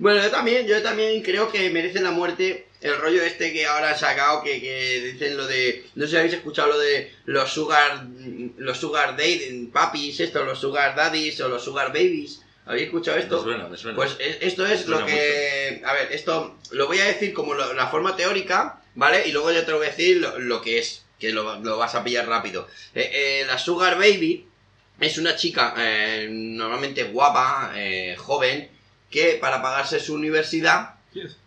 Bueno, 0.00 0.22
yo 0.22 0.30
también, 0.30 0.66
yo 0.66 0.82
también 0.82 1.22
creo 1.22 1.52
que 1.52 1.68
merece 1.70 2.00
la 2.00 2.10
muerte 2.10 2.66
el 2.80 2.96
rollo 2.96 3.22
este 3.22 3.52
que 3.52 3.66
ahora 3.66 3.90
han 3.90 3.98
sacado, 3.98 4.42
que, 4.42 4.58
que 4.60 5.00
dicen 5.12 5.36
lo 5.36 5.46
de... 5.46 5.84
No 5.94 6.04
sé 6.06 6.10
si 6.12 6.16
habéis 6.16 6.32
escuchado 6.34 6.68
lo 6.68 6.78
de 6.78 7.12
los 7.26 7.52
sugar... 7.52 8.06
Los 8.56 8.78
sugar 8.78 9.16
daddy, 9.16 9.68
papis, 9.72 10.18
esto, 10.20 10.42
los 10.44 10.58
sugar 10.58 10.96
daddies 10.96 11.38
o 11.42 11.48
los 11.48 11.62
sugar 11.62 11.88
babies. 11.88 12.40
¿Habéis 12.64 12.86
escuchado 12.86 13.18
esto? 13.18 13.36
Me 13.38 13.42
suena, 13.42 13.68
me 13.68 13.76
suena. 13.76 13.96
Pues 13.96 14.16
e- 14.18 14.38
esto 14.40 14.66
es 14.66 14.86
lo 14.88 15.04
que... 15.04 15.82
A 15.84 15.92
ver, 15.92 16.08
esto 16.12 16.56
lo 16.70 16.86
voy 16.86 16.98
a 17.00 17.04
decir 17.04 17.34
como 17.34 17.52
lo- 17.52 17.74
la 17.74 17.88
forma 17.88 18.16
teórica, 18.16 18.80
¿vale? 18.94 19.28
Y 19.28 19.32
luego 19.32 19.52
yo 19.52 19.62
te 19.66 19.70
lo 19.72 19.76
voy 19.76 19.88
a 19.88 19.90
decir 19.90 20.16
lo, 20.16 20.38
lo 20.38 20.62
que 20.62 20.78
es, 20.78 21.04
que 21.18 21.32
lo, 21.32 21.58
lo 21.60 21.76
vas 21.76 21.94
a 21.94 22.02
pillar 22.02 22.26
rápido. 22.26 22.66
Eh, 22.94 23.10
eh, 23.12 23.44
la 23.46 23.58
Sugar 23.58 23.98
Baby 23.98 24.46
es 25.00 25.18
una 25.18 25.36
chica 25.36 25.74
eh, 25.76 26.28
normalmente 26.30 27.04
guapa, 27.04 27.72
eh, 27.76 28.14
joven, 28.16 28.70
que 29.10 29.38
para 29.40 29.60
pagarse 29.60 29.98
su 30.00 30.14
universidad, 30.14 30.94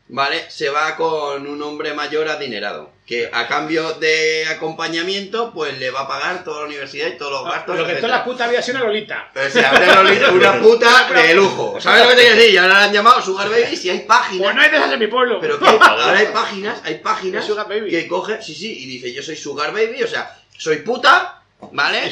¿vale? 0.10 0.46
Se 0.50 0.70
va 0.70 0.96
con 0.96 1.48
un 1.48 1.62
hombre 1.64 1.94
mayor 1.94 2.28
adinerado. 2.30 2.92
Que 3.06 3.30
a 3.34 3.48
cambio 3.48 3.94
de 3.96 4.46
acompañamiento, 4.48 5.52
pues 5.54 5.78
le 5.78 5.92
va 5.92 6.02
a 6.02 6.08
pagar 6.08 6.44
toda 6.46 6.62
la 6.62 6.68
universidad 6.68 7.08
y 7.08 7.18
todos 7.18 7.32
los 7.34 7.46
gastos. 7.46 7.78
Lo 7.78 7.86
que 7.86 7.96
toda 7.96 8.08
la 8.08 8.24
puta 8.24 8.48
vida 8.48 8.60
ha 8.60 8.62
sido 8.62 8.78
una 8.78 8.88
lolita. 8.88 9.30
Una, 9.36 9.96
lolita- 10.04 10.32
una 10.32 10.62
puta 10.62 11.12
de 11.12 11.34
lujo. 11.34 11.82
¿Sabes 11.82 12.04
lo 12.04 12.10
que 12.10 12.16
te 12.16 12.22
quiero 12.22 12.36
decir? 12.38 12.54
Y 12.54 12.58
ahora 12.58 12.74
la 12.76 12.84
han 12.86 12.94
llamado 12.94 13.22
Sugar 13.22 13.50
Baby 13.50 13.76
si 13.76 13.90
hay 13.90 14.00
páginas. 14.02 14.44
Pues 14.44 14.56
no 14.56 14.62
hay 14.62 14.70
de 14.72 14.78
esas 14.78 14.92
en 14.94 15.00
mi 15.00 15.08
pueblo. 15.08 15.40
Pero 15.42 15.60
que 15.60 15.66
ahora 15.82 16.18
hay 16.18 16.28
páginas, 16.28 16.82
hay 16.86 16.96
páginas 17.00 17.42
De 17.44 17.48
Sugar 17.50 17.68
Baby. 17.68 17.90
que 17.90 18.08
coge, 18.08 18.42
sí, 18.42 18.56
sí, 18.56 18.72
y 18.84 18.86
dice 18.86 19.12
yo 19.14 19.22
soy 19.22 19.36
Sugar 19.36 19.74
Baby, 19.74 20.02
o 20.04 20.08
sea, 20.08 20.38
soy 20.58 20.78
puta, 20.78 21.43
¿vale? 21.72 22.10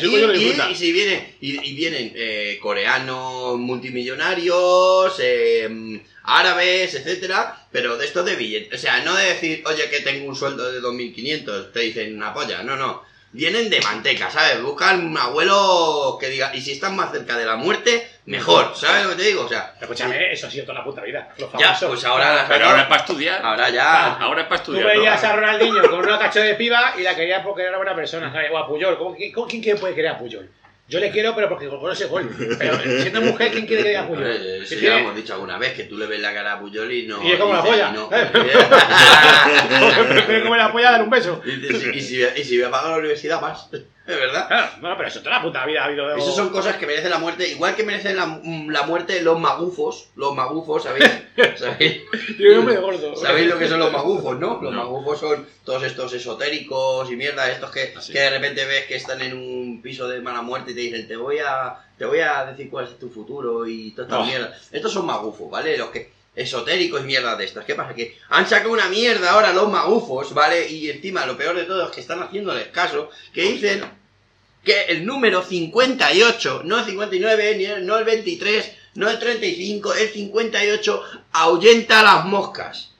Y 0.71 0.75
si 0.75 0.91
viene, 0.91 1.35
y, 1.41 1.69
y 1.69 1.73
vienen 1.73 2.11
eh, 2.15 2.59
coreanos 2.61 3.57
multimillonarios, 3.57 5.15
eh, 5.19 6.01
árabes, 6.23 6.93
etcétera, 6.95 7.67
pero 7.71 7.97
de 7.97 8.05
estos 8.05 8.25
de 8.25 8.35
billetes, 8.35 8.79
o 8.79 8.81
sea, 8.81 9.03
no 9.03 9.15
de 9.15 9.25
decir, 9.25 9.63
oye, 9.65 9.89
que 9.89 10.01
tengo 10.01 10.29
un 10.29 10.35
sueldo 10.35 10.71
de 10.71 10.81
2.500, 10.81 11.71
te 11.71 11.79
dicen 11.79 12.15
una 12.15 12.33
polla, 12.33 12.63
no, 12.63 12.75
no. 12.75 13.03
Vienen 13.33 13.69
de 13.69 13.79
manteca, 13.79 14.29
¿sabes? 14.29 14.61
Buscan 14.61 15.05
un 15.05 15.17
abuelo 15.17 16.17
que 16.19 16.27
diga, 16.27 16.51
y 16.53 16.59
si 16.59 16.73
están 16.73 16.95
más 16.97 17.11
cerca 17.13 17.37
de 17.37 17.45
la 17.45 17.55
muerte, 17.55 18.05
mejor, 18.25 18.73
¿sabes 18.75 19.03
lo 19.05 19.11
que 19.11 19.15
te 19.15 19.23
digo? 19.29 19.43
O 19.45 19.47
sea, 19.47 19.73
Escúchame, 19.79 20.33
eso 20.33 20.47
ha 20.47 20.51
sido 20.51 20.65
toda 20.65 20.79
la 20.79 20.83
puta 20.83 21.01
vida. 21.01 21.29
Los 21.37 21.49
ya, 21.53 21.59
famosos. 21.73 21.89
pues 21.89 22.03
ahora 22.05 22.35
las 22.35 22.45
Pero 22.49 22.65
ahora 22.65 22.81
es 22.81 22.87
para 22.87 23.01
estudiar. 23.01 23.45
Ahora 23.45 23.69
ya. 23.69 24.13
Ahora 24.15 24.41
es 24.41 24.47
para 24.47 24.61
Tú 24.63 24.73
estudiar. 24.73 24.95
¿no? 24.95 24.99
veías 25.01 25.23
a 25.23 25.35
Ronaldinho 25.35 25.81
con 25.89 25.99
una 25.99 26.19
cacho 26.19 26.41
de 26.41 26.55
piba 26.55 26.93
y 26.97 27.03
la 27.03 27.15
querías 27.15 27.41
porque 27.43 27.63
era 27.63 27.77
buena 27.77 27.95
persona. 27.95 28.31
¿sabes? 28.33 28.51
O 28.51 28.57
a 28.57 28.67
Puyol. 28.67 28.97
¿Cómo, 28.97 29.15
quién, 29.15 29.31
cómo- 29.31 29.47
quién 29.47 29.79
puede 29.79 29.95
querer 29.95 30.11
a 30.11 30.17
Puyol? 30.17 30.49
Yo 30.91 30.99
le 30.99 31.09
quiero, 31.09 31.33
pero 31.33 31.47
porque 31.47 31.69
conoce 31.69 32.05
gol. 32.07 32.29
Pero 32.59 32.77
siendo 33.01 33.21
mujer, 33.21 33.51
¿quién 33.53 33.65
quiere 33.65 33.83
querer 33.83 33.97
a 33.97 34.07
Puyol? 34.07 34.25
Eh, 34.27 34.57
Si 34.65 34.75
Eso 34.75 34.75
tiene- 34.75 34.83
ya 34.83 34.93
lo 34.95 34.99
hemos 34.99 35.15
dicho 35.15 35.33
alguna 35.33 35.57
vez, 35.57 35.73
que 35.73 35.85
tú 35.85 35.97
le 35.97 36.05
ves 36.05 36.19
la 36.19 36.33
cara 36.33 36.53
a 36.53 36.59
Puyol 36.59 36.91
y 36.91 37.07
no... 37.07 37.23
Y 37.23 37.31
es 37.31 37.39
como 37.39 37.53
la 37.53 37.63
polla. 37.63 37.91
no- 37.93 38.09
Prefiero 40.09 40.43
comer 40.43 40.59
la 40.59 40.71
polla 40.71 40.91
dar 40.91 41.03
un 41.03 41.09
beso. 41.09 41.41
y, 41.45 41.51
dices, 41.55 41.95
y 41.95 42.01
si, 42.01 42.21
y 42.21 42.43
si 42.43 42.57
me 42.57 42.67
paga 42.67 42.89
la 42.91 42.97
universidad, 42.97 43.41
más. 43.41 43.69
Verdad. 44.15 44.47
Claro, 44.47 44.71
bueno, 44.81 44.95
pero 44.97 45.09
eso 45.09 45.19
toda 45.21 45.37
la 45.37 45.41
puta 45.41 45.65
vida 45.65 45.81
ha 45.81 45.85
habido. 45.85 46.15
Esas 46.15 46.35
son 46.35 46.49
cosas 46.49 46.77
que 46.77 46.85
merecen 46.87 47.09
la 47.11 47.19
muerte, 47.19 47.47
igual 47.47 47.75
que 47.75 47.83
merecen 47.83 48.15
la, 48.15 48.39
la 48.69 48.83
muerte 48.83 49.21
los 49.21 49.39
magufos. 49.39 50.09
Los 50.15 50.35
magufos, 50.35 50.83
¿sabéis? 50.83 51.09
¿Sabéis? 51.57 52.01
Tiene 52.37 52.55
nombre 52.55 52.75
de 52.75 52.81
gordo. 52.81 53.15
¿Sabéis 53.15 53.47
lo 53.47 53.57
que 53.57 53.67
son 53.67 53.79
los 53.79 53.91
magufos, 53.91 54.37
no? 54.39 54.59
Los 54.61 54.73
No. 54.73 54.83
magufos 54.83 55.19
son 55.19 55.47
todos 55.63 55.83
estos 55.83 56.13
esotéricos 56.13 57.09
y 57.11 57.15
mierda, 57.15 57.49
estos 57.51 57.71
que, 57.71 57.93
Así. 57.97 58.11
que 58.13 58.19
de 58.19 58.29
repente 58.29 58.65
ves 58.65 58.85
que 58.85 58.95
están 58.95 59.21
en 59.21 59.33
un 59.35 59.81
piso 59.81 60.07
de 60.07 60.21
mala 60.21 60.41
muerte 60.41 60.71
y 60.71 60.75
te 60.75 60.81
dicen, 60.81 61.07
te 61.07 61.15
voy 61.15 61.39
a, 61.39 61.75
te 61.97 62.05
voy 62.05 62.19
a 62.19 62.45
decir 62.45 62.69
cuál 62.69 62.85
es 62.85 62.97
tu 62.99 63.09
futuro 63.09 63.65
y 63.67 63.91
toda 63.91 64.07
esta 64.07 64.19
Oh. 64.19 64.25
mierda. 64.25 64.57
Estos 64.71 64.91
son 64.91 65.05
magufos, 65.05 65.49
¿vale? 65.49 65.77
Los 65.77 65.89
que 65.89 66.11
esotéricos 66.33 67.01
y 67.01 67.05
mierda 67.05 67.35
de 67.35 67.43
estas. 67.45 67.65
¿Qué 67.65 67.75
pasa? 67.75 67.93
Que 67.93 68.17
han 68.29 68.47
sacado 68.47 68.71
una 68.71 68.87
mierda 68.87 69.31
ahora 69.31 69.51
los 69.53 69.69
magufos, 69.69 70.33
¿vale? 70.33 70.65
Y 70.69 70.89
encima 70.89 71.25
lo 71.25 71.35
peor 71.37 71.55
de 71.57 71.65
todo 71.65 71.85
es 71.85 71.91
que 71.91 71.99
están 72.01 72.23
haciéndoles 72.23 72.67
caso, 72.69 73.09
que 73.33 73.41
dicen 73.41 73.83
que 74.63 74.83
el 74.85 75.05
número 75.05 75.43
58, 75.43 76.61
no 76.65 76.79
el 76.79 76.85
59, 76.85 77.55
ni 77.57 77.65
el, 77.65 77.85
no 77.85 77.97
el 77.97 78.05
23, 78.05 78.71
no 78.95 79.09
el 79.09 79.19
35, 79.19 79.93
el 79.93 80.09
58 80.09 81.03
ahuyenta 81.31 81.99
a 81.99 82.03
las 82.03 82.25
moscas. 82.25 82.90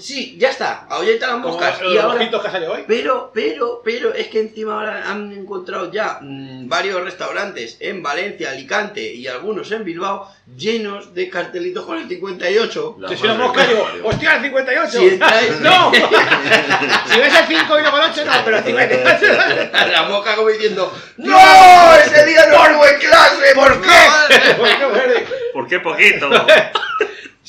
Sí, 0.00 0.36
ya 0.40 0.50
está, 0.50 0.86
ahuyenta 0.90 1.28
las 1.28 1.36
Como 1.36 1.48
moscas. 1.54 1.80
los 1.80 1.94
Y 1.94 1.96
ahora, 1.96 2.14
mojitos 2.18 2.42
que 2.42 2.50
salido 2.50 2.72
hoy. 2.72 2.84
pero, 2.88 3.30
pero, 3.32 3.80
pero, 3.84 4.12
es 4.12 4.26
que 4.26 4.40
encima 4.40 4.74
ahora 4.74 5.08
han 5.08 5.30
encontrado 5.32 5.92
ya 5.92 6.18
mm, 6.20 6.68
varios 6.68 7.00
restaurantes 7.04 7.76
en 7.78 8.02
Valencia, 8.02 8.50
Alicante 8.50 9.14
y 9.14 9.28
algunos 9.28 9.70
en 9.70 9.84
Bilbao 9.84 10.28
llenos 10.56 11.14
de 11.14 11.30
cartelitos 11.30 11.86
con 11.86 11.96
el 11.98 12.08
58. 12.08 12.96
La 12.98 13.08
Que 13.08 13.16
si 13.16 13.22
una 13.24 13.34
madre 13.34 13.46
mosca 13.46 13.66
que 13.68 13.74
digo, 13.94 14.08
hostia, 14.08 14.34
el 14.36 14.42
58. 14.42 14.98
Si 14.98 15.04
entráis- 15.10 15.56
¡No! 15.60 15.92
si 17.12 17.20
ves 17.20 17.34
el 17.34 17.46
5 17.46 17.78
y 17.78 17.82
luego 17.82 17.96
el 17.98 18.10
8, 18.10 18.24
no, 18.24 18.32
pero 18.44 18.56
el 18.58 18.64
58. 18.64 19.70
La 19.92 20.02
mosca 20.08 20.34
como 20.34 20.48
diciendo, 20.48 20.92
¡No! 21.18 21.94
¡Ese 22.04 22.26
día 22.26 22.46
no 22.46 22.64
estuve 22.66 22.94
en 22.94 23.00
clase! 23.00 23.54
¿Por 23.54 23.80
qué? 23.80 25.26
¿Por 25.52 25.68
qué 25.68 25.78
poquito? 25.78 26.28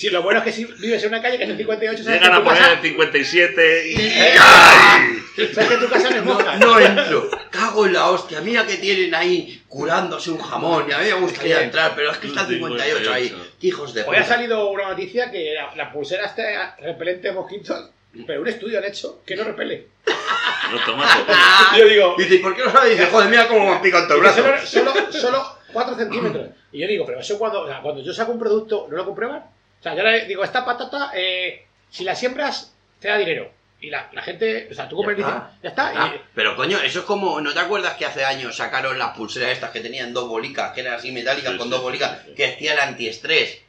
Si 0.03 0.09
lo 0.09 0.21
bueno 0.21 0.39
es 0.39 0.43
que 0.45 0.51
si 0.51 0.65
vives 0.65 1.01
en 1.03 1.07
una 1.09 1.21
calle 1.21 1.37
que 1.37 1.45
es 1.45 1.49
el 1.49 1.55
58, 1.57 2.03
sabes 2.03 2.19
Llegan 2.19 2.35
en 2.35 2.41
a 2.41 2.43
poner 2.43 2.61
el 2.61 2.69
casa, 2.71 2.81
57 2.81 3.87
y... 3.87 3.95
¡Ay! 3.97 5.23
sabes 5.53 5.69
que 5.69 5.77
tu 5.77 5.87
casa 5.89 6.09
no 6.09 6.15
es 6.17 6.23
No, 6.25 6.57
no 6.59 6.79
entro. 6.79 7.29
Cago 7.49 7.85
en 7.85 7.93
la 7.93 8.09
hostia. 8.09 8.41
Mira 8.41 8.65
que 8.67 8.75
tienen 8.75 9.15
ahí 9.15 9.63
curándose 9.69 10.29
un 10.31 10.39
jamón. 10.39 10.89
Y 10.89 10.91
a 10.91 10.97
mí 10.97 11.05
me 11.05 11.13
gustaría 11.13 11.59
Sí. 11.59 11.63
entrar, 11.63 11.93
pero 11.95 12.11
es 12.11 12.17
que 12.17 12.27
está 12.27 12.41
el 12.41 12.47
58 12.47 13.13
ahí. 13.13 13.27
58. 13.29 13.55
Qué 13.61 13.67
hijos 13.67 13.93
de 13.93 14.03
Hoy 14.03 14.17
ha 14.17 14.25
salido 14.25 14.69
una 14.71 14.89
noticia 14.89 15.31
que 15.31 15.53
la, 15.53 15.73
la 15.73 15.89
pulsera 15.93 16.25
está 16.25 16.75
repelente 16.81 17.29
de 17.29 17.33
mosquitos, 17.35 17.89
pero 18.27 18.41
un 18.41 18.47
estudio 18.49 18.79
han 18.79 18.83
hecho 18.85 19.21
que 19.25 19.37
no 19.37 19.45
repele. 19.45 19.87
No 20.69 20.85
tomas. 20.85 21.17
Ah, 21.29 21.77
Yo 21.79 21.87
digo, 21.87 22.15
Dice, 22.17 22.35
¿y 22.35 22.39
por 22.39 22.53
qué 22.57 22.63
no 22.65 22.71
sabes? 22.73 22.91
Dice, 22.97 23.05
joder, 23.09 23.29
mira 23.29 23.47
cómo 23.47 23.67
me 23.67 23.75
han 23.75 23.81
picado 23.81 24.03
en 24.03 24.09
todo 24.09 24.17
el 24.17 24.23
brazo. 24.25 24.43
solo, 24.65 24.91
solo, 24.93 25.11
solo 25.11 25.57
4 25.71 25.95
centímetros. 25.95 26.49
Y 26.73 26.81
yo 26.81 26.87
digo, 26.89 27.05
pero 27.05 27.21
eso 27.21 27.39
cuando, 27.39 27.61
o 27.61 27.67
sea, 27.67 27.79
cuando 27.81 28.03
yo 28.03 28.13
saco 28.13 28.33
un 28.33 28.39
producto, 28.39 28.87
¿no 28.91 28.97
lo 28.97 29.05
comprueban? 29.05 29.43
O 29.83 29.85
sea, 29.85 29.95
yo 29.95 30.03
le 30.03 30.25
digo, 30.27 30.45
esta 30.45 30.63
patata, 30.63 31.11
eh, 31.13 31.65
si 31.89 32.05
la 32.05 32.15
siembras, 32.15 32.73
te 33.01 33.09
da 33.09 33.17
dinero. 33.17 33.51
Y 33.81 33.89
la, 33.89 34.09
la 34.13 34.21
gente, 34.21 34.69
o 34.71 34.73
sea, 34.73 34.87
tú 34.87 34.95
compras 34.95 35.17
y 35.19 35.21
dices, 35.21 35.35
ya 35.61 35.69
está. 35.69 35.91
Ah, 35.93 36.13
y- 36.15 36.21
pero 36.33 36.55
coño, 36.55 36.79
eso 36.81 36.99
es 36.99 37.05
como, 37.05 37.41
¿no 37.41 37.53
te 37.53 37.59
acuerdas 37.59 37.95
que 37.95 38.05
hace 38.05 38.23
años 38.23 38.55
sacaron 38.55 38.97
las 38.97 39.09
pulseras 39.17 39.49
estas 39.51 39.71
que 39.71 39.81
tenían 39.81 40.13
dos 40.13 40.29
bolicas, 40.29 40.71
que 40.71 40.79
eran 40.79 40.93
así 40.93 41.11
metálicas 41.11 41.51
Sí, 41.51 41.57
con 41.57 41.67
sí, 41.67 41.71
dos 41.71 41.81
bolicas, 41.81 42.19
sí, 42.21 42.29
sí. 42.29 42.33
que 42.35 42.45
hacía 42.53 42.73
el 42.75 42.79
antiestrés? 42.79 43.61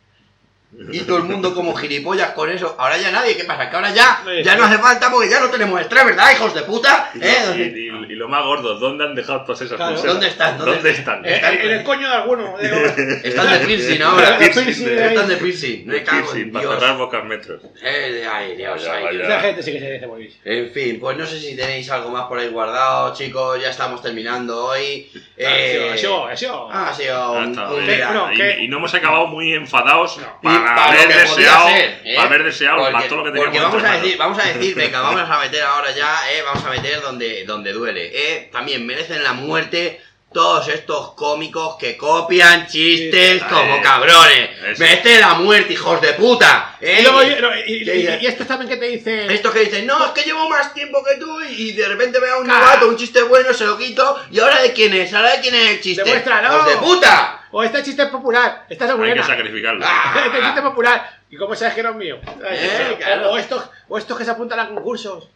Y 0.93 1.01
todo 1.01 1.18
el 1.18 1.22
mundo 1.25 1.55
como 1.55 1.75
gilipollas 1.75 2.31
con 2.33 2.51
eso. 2.51 2.75
Ahora 2.79 2.97
ya 2.99 3.11
nadie, 3.12 3.37
¿qué 3.37 3.45
pasa? 3.45 3.70
Que 3.70 3.77
ahora 3.77 3.91
ya, 3.95 4.22
ya 4.43 4.57
no 4.57 4.64
hace 4.64 4.79
falta 4.79 5.11
porque 5.11 5.31
ya 5.31 5.41
no 5.41 5.49
tenemos 5.49 5.81
estrés, 5.81 6.05
¿verdad, 6.05 6.33
hijos 6.33 6.53
de 6.55 6.62
puta? 6.62 7.11
Y, 7.14 7.18
¿Eh? 7.25 7.35
lo- 7.47 7.55
y- 7.57 7.62
y- 8.09 8.12
y 8.12 8.16
lo 8.16 8.29
más 8.29 8.45
gordo, 8.45 8.75
¿dónde 8.79 9.05
han 9.05 9.14
dejado 9.14 9.43
todas 9.45 9.61
esas 9.62 9.77
Claro. 9.77 9.93
pulseras? 9.93 10.14
¿Dónde 10.14 10.29
están? 10.29 10.59
¿Dónde 10.59 10.75
¿Dónde 10.75 10.91
están? 10.91 11.25
están? 11.25 11.55
Eh, 11.55 11.64
en 11.64 11.70
el 11.70 11.85
coño 11.85 12.09
de 12.09 12.14
alguno. 12.14 12.57
digo, 12.62 12.77
Están 13.22 13.51
de 13.61 13.66
piercing 13.66 14.03
ahora. 14.03 14.31
De 14.33 14.37
piercing, 14.51 14.85
de- 14.85 15.07
Están 15.07 15.29
de 15.29 15.37
piercing. 15.37 15.87
Me 15.87 15.95
de 15.95 16.03
cago 16.05 16.18
piercing, 16.22 16.43
en 16.43 16.53
para 16.53 16.64
Dios. 16.66 16.79
cerrar 16.81 16.97
bocas 16.99 17.25
metros. 17.25 17.61
Eh, 17.83 18.27
ay, 18.31 18.57
Dios, 18.57 18.87
Vaya, 18.89 19.09
ay. 19.09 19.16
Dios. 19.16 19.29
Esa 19.29 19.41
gente 19.41 19.62
sí 19.62 19.72
que 19.72 19.79
se 19.81 19.93
dice 19.93 20.07
muy 20.07 20.18
bien. 20.27 20.33
En 20.45 20.70
fin, 20.72 21.01
pues 21.01 21.16
no 21.16 21.27
sé 21.27 21.41
si 21.41 21.57
tenéis 21.57 21.91
algo 21.91 22.11
más 22.11 22.25
por 22.27 22.39
ahí 22.39 22.49
guardado, 22.49 23.14
chicos. 23.14 23.61
Ya 23.62 23.70
estamos 23.70 24.03
terminando 24.03 24.66
hoy. 24.66 25.11
Eh, 25.37 25.91
Ha 25.95 25.97
sido, 25.97 26.27
ha 26.27 26.37
sido, 26.37 26.70
ha 26.70 26.89
ha 26.89 26.95
sido. 26.95 27.16
Ah, 27.16 27.31
un, 27.39 27.59
un 27.59 27.87
día. 27.87 28.07
bueno, 28.12 28.31
y, 28.61 28.68
no 28.68 28.79
hemos 28.79 28.95
acabado 28.95 29.27
muy 29.29 29.53
enfadados 29.55 30.18
No. 30.43 30.51
Y 30.51 30.63
para, 30.64 30.74
lo 30.74 30.82
haber 30.92 31.08
que 31.08 31.14
deseado, 31.14 31.68
ser, 31.68 32.00
¿eh? 32.04 32.14
para 32.16 32.28
haber 32.28 32.44
deseado 32.44 32.90
Porque- 32.90 33.08
todo 33.08 33.18
lo 33.18 33.24
que 33.24 33.30
teníamos 33.30 33.54
Porque 33.54 33.58
vamos 33.58 33.84
a 33.84 34.00
decir, 34.02 34.16
vamos 34.18 34.38
a 34.38 34.44
decir, 34.44 34.74
venga, 34.74 35.00
vamos 35.02 35.30
a 35.30 35.38
meter 35.38 35.62
ahora 35.62 35.90
ya, 35.92 36.32
eh, 36.32 36.42
vamos 36.42 36.64
a 36.64 36.70
meter 36.70 37.00
donde, 37.00 37.44
donde 37.44 37.72
duele, 37.72 38.10
eh. 38.14 38.48
También 38.52 38.86
merecen 38.86 39.22
la 39.22 39.32
muerte 39.32 40.00
todos 40.35 40.68
estos 40.68 41.12
cómicos 41.14 41.76
que 41.76 41.97
copian 41.97 42.66
chistes 42.66 43.41
Sí, 43.41 43.49
como 43.49 43.80
cabrones. 43.80 44.51
eso. 44.66 44.82
Merecen 44.82 45.20
la 45.20 45.35
muerte, 45.35 45.72
hijos 45.72 46.01
de 46.03 46.12
puta. 46.14 46.76
Eh. 46.80 46.99
Y, 47.01 47.03
luego, 47.03 47.22
y, 47.22 47.26
no, 47.41 47.49
y- 47.66 47.85
¿Qué 47.85 48.18
y- 48.20 48.26
estos 48.26 48.47
también 48.47 48.68
que 48.68 48.76
te 48.76 48.87
dicen. 48.87 49.30
Estos 49.30 49.53
que 49.53 49.61
dicen, 49.61 49.87
no, 49.87 50.05
es 50.05 50.11
que 50.11 50.22
llevo 50.24 50.47
más 50.51 50.74
tiempo 50.74 51.03
que 51.03 51.16
tú 51.18 51.41
y 51.41 51.72
de 51.72 51.89
repente 51.89 52.18
veo 52.20 52.35
a 52.35 52.39
un 52.41 52.45
Claro. 52.45 52.61
novato, 52.66 52.89
un 52.89 52.97
chiste 52.97 53.22
bueno, 53.22 53.55
se 53.55 53.64
lo 53.64 53.78
quito 53.78 54.20
y 54.30 54.41
ahora 54.41 54.61
de 54.61 54.72
quién 54.74 54.93
es, 54.93 55.14
ahora 55.14 55.37
de 55.37 55.41
quién 55.41 55.55
es 55.55 55.70
el 55.70 55.80
chiste. 55.80 56.03
Demuéstralo. 56.05 56.49
¡Hijos 56.53 56.66
de 56.68 56.76
puta! 56.76 57.41
O 57.53 57.62
este 57.62 57.82
chiste 57.85 58.03
es 58.03 58.09
popular. 58.09 58.66
Esta 58.68 58.85
es 58.85 58.91
Hay 58.91 58.97
que 58.97 59.01
buena. 59.01 59.22
sacrificarlo. 59.26 59.87
Ah. 59.89 60.22
Este 60.26 60.41
chiste 60.43 60.59
es 60.59 60.64
popular. 60.66 61.18
¿Y 61.30 61.37
cómo 61.37 61.55
sabes 61.55 61.74
que 61.74 61.82
no 61.85 61.91
es 61.91 61.97
mío? 61.97 62.18
Eh, 62.45 62.97
claro. 62.99 63.30
o, 63.30 63.39
estos, 63.39 63.64
o 63.89 63.97
estos 63.99 64.18
que 64.18 64.24
se 64.24 64.30
apuntan 64.32 64.59
a 64.61 64.68
concursos. 64.68 65.28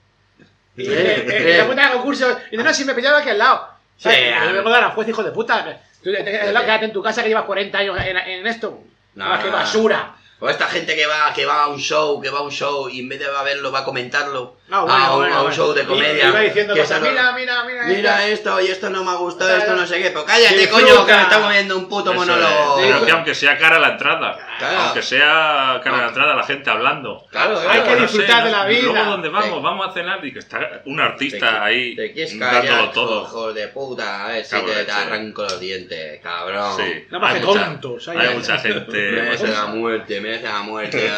Y, 0.76 0.82
Eh, 0.82 0.86
eh, 0.90 1.26
eh, 1.28 1.36
eh. 1.51 1.55
se 1.55 1.61
apuntan 1.62 1.86
a 1.86 1.92
concursos. 1.92 2.36
Y 2.49 2.51
dicen, 2.53 2.66
no, 2.66 2.74
si 2.74 2.84
me 2.84 2.94
pillaba 2.94 3.18
aquí 3.20 3.30
al 3.30 3.38
lado. 3.38 3.77
Sí, 3.99 4.05
¿Sabes? 4.05 4.32
a 4.32 4.62
Me 4.62 4.62
la 4.62 4.90
juez, 4.90 5.09
hijo 5.09 5.22
de 5.22 5.32
puta. 5.32 5.82
Tú, 6.03 6.11
eh, 6.11 6.16
eh, 6.20 6.55
quédate 6.55 6.84
en 6.86 6.92
tu 6.92 7.03
casa 7.03 7.22
que 7.22 7.28
llevas 7.28 7.44
40 7.44 7.76
años 7.78 7.99
en, 8.01 8.16
en 8.16 8.46
esto. 8.46 8.78
No, 9.14 9.24
Ah, 9.24 9.40
qué 9.42 9.51
basura. 9.51 10.14
O 10.40 10.49
esta 10.49 10.66
gente 10.68 10.94
que 10.94 11.07
va, 11.07 11.32
que 11.34 11.44
va 11.44 11.64
a 11.64 11.68
un 11.68 11.78
show, 11.78 12.20
que 12.20 12.30
va 12.30 12.38
a 12.38 12.42
un 12.42 12.53
show 12.53 12.88
y 12.88 13.01
en 13.01 13.09
vez 13.09 13.18
de 13.18 13.26
va 13.26 13.40
a 13.40 13.42
verlo, 13.42 13.72
va 13.72 13.80
a 13.80 13.84
comentarlo. 13.84 14.57
No, 14.68 14.82
bueno, 14.84 14.98
a 15.02 15.10
un, 15.12 15.16
bueno, 15.20 15.34
a 15.34 15.38
un 15.38 15.42
bueno. 15.44 15.56
show 15.56 15.72
de 15.72 15.84
comedia. 15.86 16.30
Diciendo 16.30 16.74
que 16.74 16.80
cosas, 16.80 17.00
mira, 17.00 17.32
mira, 17.32 17.64
mira. 17.64 17.84
Mira 17.84 18.26
esto". 18.26 18.58
esto 18.58 18.60
y 18.60 18.66
esto 18.70 18.90
no 18.90 19.02
me 19.02 19.12
ha 19.12 19.14
gustado, 19.14 19.48
Claro. 19.48 19.62
esto 19.64 19.76
no 19.76 19.86
sé 19.86 20.02
qué. 20.02 20.10
Pues 20.10 20.24
cállate, 20.26 20.58
Disfruta. 20.58 20.84
coño, 20.92 21.06
que 21.06 21.12
me 21.14 21.22
estamos 21.22 21.50
viendo 21.52 21.78
un 21.78 21.88
puto 21.88 22.10
Eso 22.12 22.20
monólogo. 22.20 22.78
es. 22.80 22.86
Pero 22.86 23.06
que 23.06 23.12
aunque 23.12 23.34
sea 23.34 23.56
cara 23.56 23.78
la 23.78 23.88
entrada, 23.92 24.38
Claro. 24.58 24.78
aunque 24.80 25.02
sea 25.02 25.80
cara 25.82 25.96
No. 25.96 26.02
la 26.02 26.08
entrada, 26.08 26.34
la 26.34 26.42
gente 26.44 26.68
hablando. 26.68 27.26
Claro, 27.30 27.54
claro. 27.54 27.70
Hay 27.70 27.80
que 27.80 27.94
no 27.96 28.02
disfrutar 28.02 28.40
sé, 28.40 28.44
de 28.44 28.50
la 28.52 28.62
no- 28.64 28.68
vida. 28.68 28.82
Luego, 28.92 29.04
¿dónde 29.10 29.28
vamos? 29.30 29.62
Vamos 29.62 29.88
a 29.88 29.92
cenar 29.94 30.24
y 30.26 30.32
que 30.34 30.38
está 30.40 30.82
un 30.84 31.00
artista 31.00 31.64
ahí 31.64 31.96
Te 31.96 32.12
quieres 32.12 32.38
dándolo 32.38 32.60
callar, 32.68 32.92
todo. 32.92 33.22
hijo 33.22 33.52
de 33.54 33.68
puta. 33.68 34.24
A 34.26 34.28
ver 34.28 34.44
si 34.44 34.50
Cabrón, 34.50 34.74
te, 34.74 34.84
te 34.84 34.92
arranco 34.92 35.42
los 35.44 35.60
dientes, 35.60 36.20
cabrón. 36.22 36.76
Sí. 36.76 37.06
Más 37.10 37.34
Hay 37.34 37.40
mucha- 37.40 37.64
tontos, 37.64 38.08
hay- 38.08 38.18
Hay 38.18 38.34
mucha 38.34 38.58
gente. 38.58 38.92
Merece 39.12 39.46
la 39.48 39.64
muerte, 39.66 40.20
merece 40.20 40.44
la 40.44 40.60
muerte. 40.60 41.10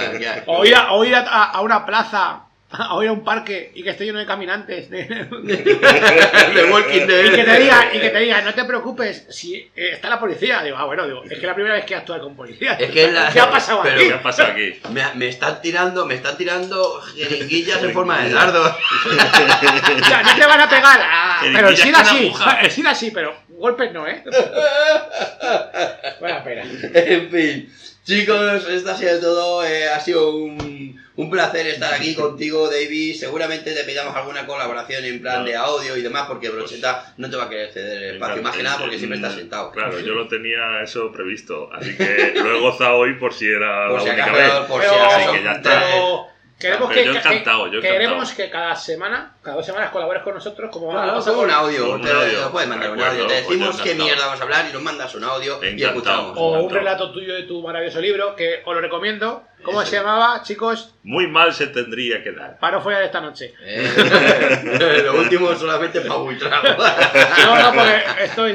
O 0.46 0.64
ir, 0.64 0.76
a, 0.76 0.92
o 0.92 1.05
ir 1.05 1.16
a, 1.16 1.20
a- 1.22 1.44
a 1.51 1.61
una 1.62 1.84
plaza, 1.84 2.42
o 2.93 3.03
ir 3.03 3.09
a 3.09 3.12
un 3.12 3.25
parque 3.25 3.73
y 3.75 3.83
que 3.83 3.91
esté 3.91 4.05
lleno 4.05 4.18
de 4.21 4.27
caminantes. 4.27 4.89
de- 4.91 5.03
Walking 6.71 7.07
Dead. 7.07 7.25
y 7.25 7.31
que 7.37 7.45
te 7.45 7.59
diga, 7.61 7.91
y 7.93 7.99
que 8.01 8.11
te 8.11 8.18
diga, 8.21 8.43
no 8.43 8.55
te 8.55 8.64
preocupes, 8.64 9.27
si 9.29 9.55
eh, 9.57 9.71
está 9.95 10.09
la 10.09 10.21
policía. 10.21 10.62
Digo, 10.62 10.77
ah, 10.79 10.85
bueno, 10.85 11.05
digo, 11.07 11.25
es 11.29 11.39
que 11.39 11.47
la 11.47 11.55
primera 11.55 11.75
vez 11.75 11.85
que 11.85 11.97
actúa 11.97 12.21
con 12.21 12.37
policía. 12.37 12.75
Es 12.75 12.91
que 12.91 13.05
es 13.07 13.12
la- 13.12 13.31
¿Qué 13.31 13.41
ha 13.41 13.51
pasado 13.51 13.81
pero- 13.83 13.97
aquí? 13.97 14.07
¿Qué 14.09 14.14
ha 14.14 14.23
pasado 14.23 14.53
aquí? 14.53 14.73
Me, 14.93 15.03
me 15.14 15.29
están 15.29 15.61
tirando, 15.61 16.07
me 16.07 16.14
están 16.14 16.37
tirando 16.37 17.01
jeringuillas 17.16 17.83
en 17.83 17.93
forma 17.93 18.23
de 18.23 18.31
dardo. 18.31 18.62
O 19.11 20.05
sea, 20.05 20.23
no 20.23 20.35
te 20.37 20.47
van 20.47 20.61
a 20.61 20.68
pegar. 20.68 21.01
ah, 21.03 21.41
pero 21.55 21.68
el 21.68 21.77
SIDA 21.77 22.05
sí. 22.05 22.33
El 22.62 22.71
SIDA 22.71 22.95
sí, 22.95 23.11
pero 23.11 23.35
golpes 23.49 23.93
no, 23.93 24.07
¿eh? 24.07 24.23
Buena 26.21 26.43
pena. 26.45 26.62
En 26.95 27.31
fin, 27.31 27.73
chicos, 28.11 28.68
esto 28.68 28.90
ha 28.90 28.96
sido 28.96 29.20
todo. 29.20 29.64
eh, 29.64 29.88
ha 29.88 30.00
sido 30.00 30.34
un, 30.36 31.00
un 31.16 31.30
placer 31.30 31.66
estar 31.68 31.94
aquí 31.94 32.14
contigo, 32.14 32.68
David. 32.68 33.14
Seguramente 33.14 33.72
te 33.72 33.84
pidamos 33.84 34.14
alguna 34.16 34.46
colaboración 34.46 35.04
en 35.04 35.20
plan 35.20 35.40
No. 35.40 35.44
de 35.46 35.56
audio 35.56 35.96
y 35.96 36.02
demás, 36.02 36.26
porque 36.28 36.50
Brocheta 36.50 37.14
no 37.16 37.30
te 37.30 37.36
va 37.36 37.44
a 37.44 37.48
querer 37.48 37.70
ceder 37.72 38.02
el 38.02 38.14
espacio. 38.16 38.42
Más 38.42 38.56
que 38.56 38.62
nada 38.62 38.78
porque 38.78 38.98
siempre 38.98 39.16
estás 39.18 39.34
sentado. 39.34 39.70
Claro, 39.72 39.98
yo 40.00 40.14
lo 40.14 40.28
tenía 40.28 40.82
eso 40.82 41.11
previsto, 41.12 41.70
así 41.72 41.96
que 41.96 42.32
lo 42.36 42.56
he 42.56 42.61
gozado 42.61 42.96
hoy 42.98 43.14
por 43.14 43.32
si 43.32 43.46
era 43.46 43.88
Por 43.88 43.98
la 43.98 44.02
si 44.02 44.08
única 44.11 44.24
acaso, 44.24 44.61
vez. 44.61 44.68
por 44.68 44.82
si 44.82 44.88
acaso. 44.88 45.32
que 45.32 45.42
ya 45.44 45.52
está. 45.52 45.82
Queremos 46.61 46.88
Pero 46.92 47.00
que, 47.00 47.06
yo 47.06 47.14
encantado, 47.18 47.66
yo 47.68 47.80
queremos 47.80 48.12
encantado. 48.30 48.36
que 48.36 48.50
cada 48.50 48.76
semana, 48.76 49.34
cada 49.42 49.56
dos 49.56 49.64
semanas 49.66 49.90
colabores 49.90 50.22
con 50.22 50.34
nosotros 50.34 50.70
como 50.70 50.90
Claro, 50.92 51.06
vamos 51.08 51.26
a 51.26 51.30
solo 51.30 51.42
un 51.44 51.50
audio, 51.50 51.90
un 51.94 52.02
te, 52.02 52.11
audio. 52.11 52.44
te 52.44 52.50
puedes 52.50 52.68
mandar 52.68 52.90
un 52.90 52.98
De 52.98 53.04
acuerdo, 53.04 53.22
audio. 53.24 53.34
Te 53.34 53.42
pues 53.42 53.58
yo 53.58 53.66
decimos 53.66 53.82
qué 53.82 53.94
mierda 53.94 54.26
vamos 54.26 54.40
a 54.40 54.42
hablar 54.44 54.66
y 54.68 54.72
nos 54.74 54.82
mandas 54.82 55.14
un 55.14 55.24
audio 55.24 55.58
y 55.62 55.66
Encantado. 55.68 55.90
escuchamos. 55.98 56.32
O 56.36 56.50
un 56.61 56.70
relato 56.70 57.11
tuyo 57.12 57.34
de 57.34 57.44
tu 57.44 57.62
maravilloso 57.62 58.00
libro, 58.00 58.36
que 58.36 58.62
os 58.64 58.74
lo 58.74 58.80
recomiendo. 58.80 59.42
¿Cómo 59.62 59.84
se 59.84 59.96
llamaba, 59.96 60.42
chicos? 60.42 60.94
Muy 61.02 61.26
mal 61.26 61.52
se 61.54 61.66
tendría 61.68 62.22
que 62.22 62.32
dar. 62.32 62.58
Paro 62.58 62.80
fuera 62.82 62.98
de 62.98 63.06
esta 63.06 63.20
noche. 63.20 63.54
Eh, 63.62 65.02
lo 65.04 65.18
último 65.18 65.54
solamente 65.54 66.00
para 66.00 66.16
un 66.16 66.38
trago. 66.38 66.68
No, 67.46 67.62
no, 67.62 67.72
porque 67.74 68.04
estoy. 68.24 68.54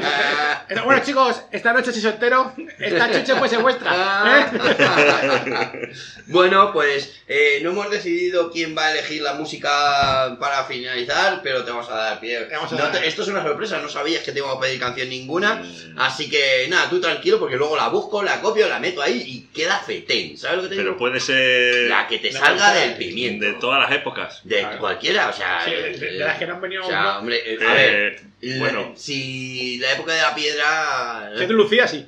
Bueno, 0.84 1.02
chicos, 1.04 1.42
esta 1.50 1.72
noche 1.72 1.92
soy 1.92 2.02
soltero. 2.02 2.52
Esta 2.78 3.10
chuche 3.12 3.34
puede 3.36 3.50
ser 3.50 3.60
vuestra. 3.60 4.40
¿eh? 4.40 5.92
bueno, 6.26 6.72
pues 6.72 7.20
eh, 7.28 7.60
no 7.62 7.70
hemos 7.70 7.90
decidido 7.90 8.50
quién 8.50 8.76
va 8.76 8.86
a 8.86 8.92
elegir 8.92 9.22
la 9.22 9.34
música 9.34 10.36
para 10.38 10.64
finalizar, 10.64 11.40
pero 11.42 11.64
te 11.64 11.70
vamos 11.70 11.88
a 11.90 11.96
dar 11.96 12.20
pie. 12.20 12.38
A 12.38 12.74
No 12.74 12.90
te- 12.90 13.06
esto 13.06 13.22
es 13.22 13.28
una 13.28 13.42
sorpresa, 13.42 13.78
no 13.80 13.88
sabías 13.88 14.22
que 14.22 14.32
te 14.32 14.38
iba 14.38 14.52
a 14.52 14.60
pedir 14.60 14.78
canción 14.80 15.08
ninguna. 15.08 15.56
Mm. 15.56 15.98
Así 15.98 16.28
que 16.30 16.66
nada, 16.68 16.88
tú 16.88 17.00
tranquilo, 17.00 17.38
porque 17.38 17.56
luego 17.56 17.76
la 17.76 17.88
busco, 17.88 18.22
la 18.22 18.40
copio, 18.40 18.68
la 18.68 18.78
meto 18.78 19.02
ahí 19.02 19.22
y 19.26 19.40
queda 19.54 19.78
fetén. 19.78 20.36
¿Sabes 20.38 20.56
lo 20.62 20.62
que 20.68 20.68
te 20.76 20.95
Pero 20.96 20.98
puede 20.98 21.20
ser 21.20 21.88
La 21.88 22.06
que 22.08 22.18
te 22.18 22.32
La 22.32 22.40
salga 22.40 22.74
del 22.74 22.96
pimiento. 22.96 23.44
de 23.44 23.52
todas 23.54 23.88
las 23.88 23.98
épocas. 23.98 24.40
De 24.44 24.60
Claro. 24.60 24.78
cualquiera, 24.78 25.28
o 25.28 25.32
sea. 25.32 25.62
Sí, 25.64 25.70
de, 25.70 25.82
de- 25.92 25.98
de 26.12 26.18
las 26.18 26.38
que 26.38 26.46
no 26.46 26.54
han 26.54 26.60
venido. 26.60 26.84
O 26.84 26.88
sea, 26.88 27.02
¿no? 27.02 27.18
hombre, 27.18 27.40
eh, 27.44 27.58
a 27.66 27.74
ver. 27.74 28.20
Eh, 28.42 28.56
bueno, 28.58 28.92
Si 28.96 29.78
la 29.78 29.92
época 29.92 30.14
de 30.14 30.22
la 30.22 30.34
piedra. 30.34 31.30
Que 31.38 31.46
te 31.46 31.52
lucía 31.52 31.86
sí. 31.88 32.06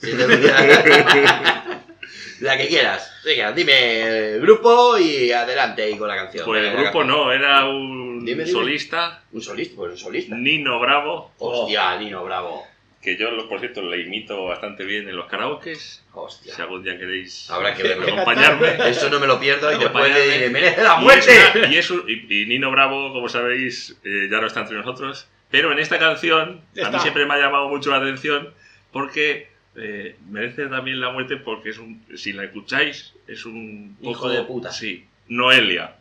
si 0.00 0.12
te 0.12 0.26
la 2.40 2.56
que 2.56 2.68
quieras. 2.68 3.12
Venga, 3.24 3.52
dime 3.52 4.34
el 4.34 4.40
grupo 4.40 4.98
y 4.98 5.30
adelante 5.32 5.82
ahí 5.82 5.96
con 5.96 6.08
la 6.08 6.16
canción. 6.16 6.44
pues 6.44 6.64
el 6.64 6.76
grupo 6.76 7.04
no, 7.04 7.32
era 7.32 7.66
un 7.66 8.24
Dime, 8.24 8.44
dime. 8.44 8.52
solista, 8.52 9.22
Un 9.32 9.42
solista, 9.42 9.76
pues 9.76 9.92
un 9.92 9.98
solista. 9.98 10.34
Nino 10.36 10.78
Bravo, 10.80 11.32
Hostia, 11.38 11.96
Nino, 11.98 12.24
bravo. 12.24 12.66
Que 13.02 13.16
yo, 13.16 13.48
por 13.48 13.58
cierto, 13.58 13.82
le 13.82 14.02
imito 14.02 14.44
bastante 14.44 14.84
bien 14.84 15.08
en 15.08 15.16
los 15.16 15.26
karaokes. 15.26 16.02
Hostia. 16.14 16.54
Si 16.54 16.62
algún 16.62 16.82
día 16.84 16.96
queréis 16.96 17.50
Habrá 17.50 17.74
que 17.74 17.82
verlo. 17.82 18.06
acompañarme. 18.06 18.76
Eso 18.88 19.10
no 19.10 19.18
me 19.18 19.26
lo 19.26 19.40
pierdo 19.40 19.72
y 19.74 19.78
después 19.78 20.14
le 20.14 20.48
merece 20.50 20.82
la 20.82 20.98
Y 21.00 21.02
muerte. 21.04 21.32
Y, 21.70 21.76
es 21.76 21.90
un- 21.90 22.04
y- 22.08 22.42
y 22.42 22.46
Nino 22.46 22.70
Bravo, 22.70 23.12
como 23.12 23.28
sabéis, 23.28 23.98
eh, 24.04 24.28
ya 24.30 24.40
no 24.40 24.46
está 24.46 24.60
entre 24.60 24.76
nosotros. 24.76 25.26
Pero 25.50 25.72
en 25.72 25.80
esta 25.80 25.98
canción, 25.98 26.60
a 26.82 26.90
mí 26.90 26.98
siempre 27.00 27.26
me 27.26 27.34
ha 27.34 27.38
llamado 27.38 27.68
mucho 27.68 27.90
la 27.90 27.96
atención 27.96 28.54
porque 28.92 29.48
eh, 29.76 30.16
merece 30.30 30.66
también 30.66 31.00
la 31.00 31.10
muerte 31.10 31.36
porque 31.38 31.70
es 31.70 31.78
un, 31.78 32.04
si 32.16 32.32
la 32.32 32.44
escucháis, 32.44 33.14
es 33.26 33.44
un 33.44 33.96
Hijo 34.00 34.12
poco- 34.14 34.28
de 34.30 34.42
puta. 34.44 34.70
Sí, 34.70 35.04
Noelia. 35.28 35.96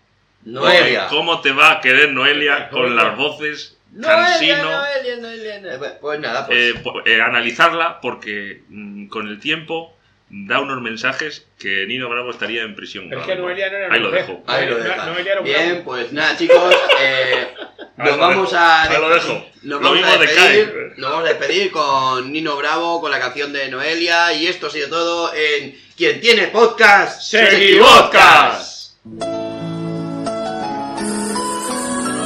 Noelia. 0.46 1.08
¿Cómo 1.08 1.42
te 1.42 1.52
va 1.52 1.72
a 1.74 1.82
querer 1.82 2.12
Noelia 2.14 2.70
con 2.70 2.96
las 2.96 3.16
voces 3.18 3.78
cansino? 4.00 4.64
Noelia, 4.64 5.18
Noelia, 5.18 5.60
Noelia. 5.60 5.98
Pues 6.00 6.20
nada, 6.20 6.46
pues. 6.48 6.58
Eh, 6.60 6.80
po- 6.84 7.02
eh, 7.06 7.22
analizarla 7.22 8.00
porque 8.02 8.64
mm, 8.70 9.08
con 9.08 9.28
el 9.28 9.40
tiempo 9.40 9.98
da 10.34 10.62
unos 10.62 10.82
mensajes 10.82 11.46
que 11.60 11.86
Nino 11.88 12.08
Bravo 12.10 12.32
estaría 12.32 12.62
en 12.62 12.74
prisión. 12.76 13.08
Pero 13.10 13.22
es 13.22 13.28
que 13.28 13.36
Noelia 13.36 13.70
no 13.70 13.78
era 13.78 13.94
Ahí 13.94 14.00
lo 14.00 14.12
dejo. 14.12 14.44
Ahí 14.48 14.66
lo 14.66 14.78
un 14.78 15.44
Bien, 15.44 15.70
bravo. 15.70 15.84
pues 15.84 16.14
nada, 16.14 16.38
chicos. 16.38 16.74
eh, 17.02 17.54
nos 17.98 18.18
vamos 18.18 18.50
dejo. 18.52 18.64
a. 18.64 18.84
Ahí 18.84 19.02
lo 19.02 19.10
dejo. 19.10 19.46
Nos 19.64 19.82
Lo 19.82 19.92
vamos, 19.92 20.04
a 20.08 20.18
despedir, 20.18 20.94
nos 20.98 21.12
vamos 21.12 21.26
a 21.30 21.34
despedir 21.34 21.72
con 21.72 22.32
Nino 22.32 22.56
Bravo, 22.56 23.00
con 23.02 23.12
la 23.12 23.20
canción 23.20 23.52
de 23.54 23.70
Noelia. 23.70 24.34
Y 24.34 24.48
esto 24.48 24.68
ha 24.68 24.70
sido 24.72 24.88
todo 24.90 25.32
en 25.36 25.78
Quien 25.98 26.20
tiene 26.22 26.48
podcast 26.48 27.22
Se 27.22 27.44
equivoca. 27.58 28.58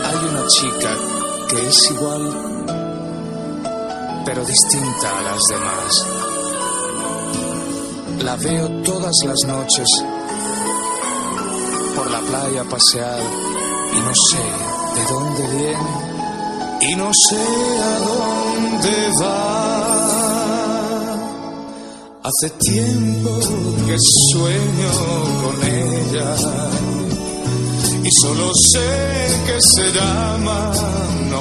Hay 0.03 0.15
una 0.29 0.47
chica 0.47 0.74
es 1.67 1.91
igual, 1.91 2.23
pero 4.25 4.45
distinta 4.45 5.17
a 5.17 5.21
las 5.21 5.41
demás. 5.49 6.05
La 8.23 8.35
veo 8.35 8.67
todas 8.83 9.15
las 9.25 9.37
noches 9.47 9.87
por 11.95 12.09
la 12.11 12.19
playa 12.19 12.63
pasear 12.65 13.19
y 13.93 13.99
no 13.99 14.13
sé 14.29 14.43
de 14.95 15.03
dónde 15.13 15.47
viene 15.57 16.15
y 16.81 16.95
no 16.95 17.11
sé 17.29 17.43
a 17.81 17.99
dónde 17.99 19.11
va. 19.21 19.95
Hace 22.23 22.49
tiempo 22.49 23.29
que 23.85 23.97
sueño 24.31 24.91
con 25.43 25.63
ella 25.63 26.35
y 28.03 28.09
solo 28.21 28.51
sé 28.53 28.89
que 29.45 29.57
se 29.61 29.91
llama 29.93 30.71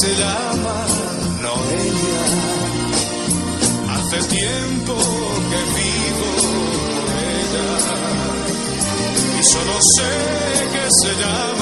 Se 0.00 0.08
llama 0.16 0.86
Noelia. 1.42 2.24
Hace 3.94 4.18
tiempo 4.28 4.94
que 5.50 5.60
vivo 5.78 6.30
por 6.94 7.06
ella 7.38 7.68
y 9.38 9.44
solo 9.44 9.74
sé 9.96 10.12
que 10.72 10.84
se 11.00 11.12
llama 11.20 11.53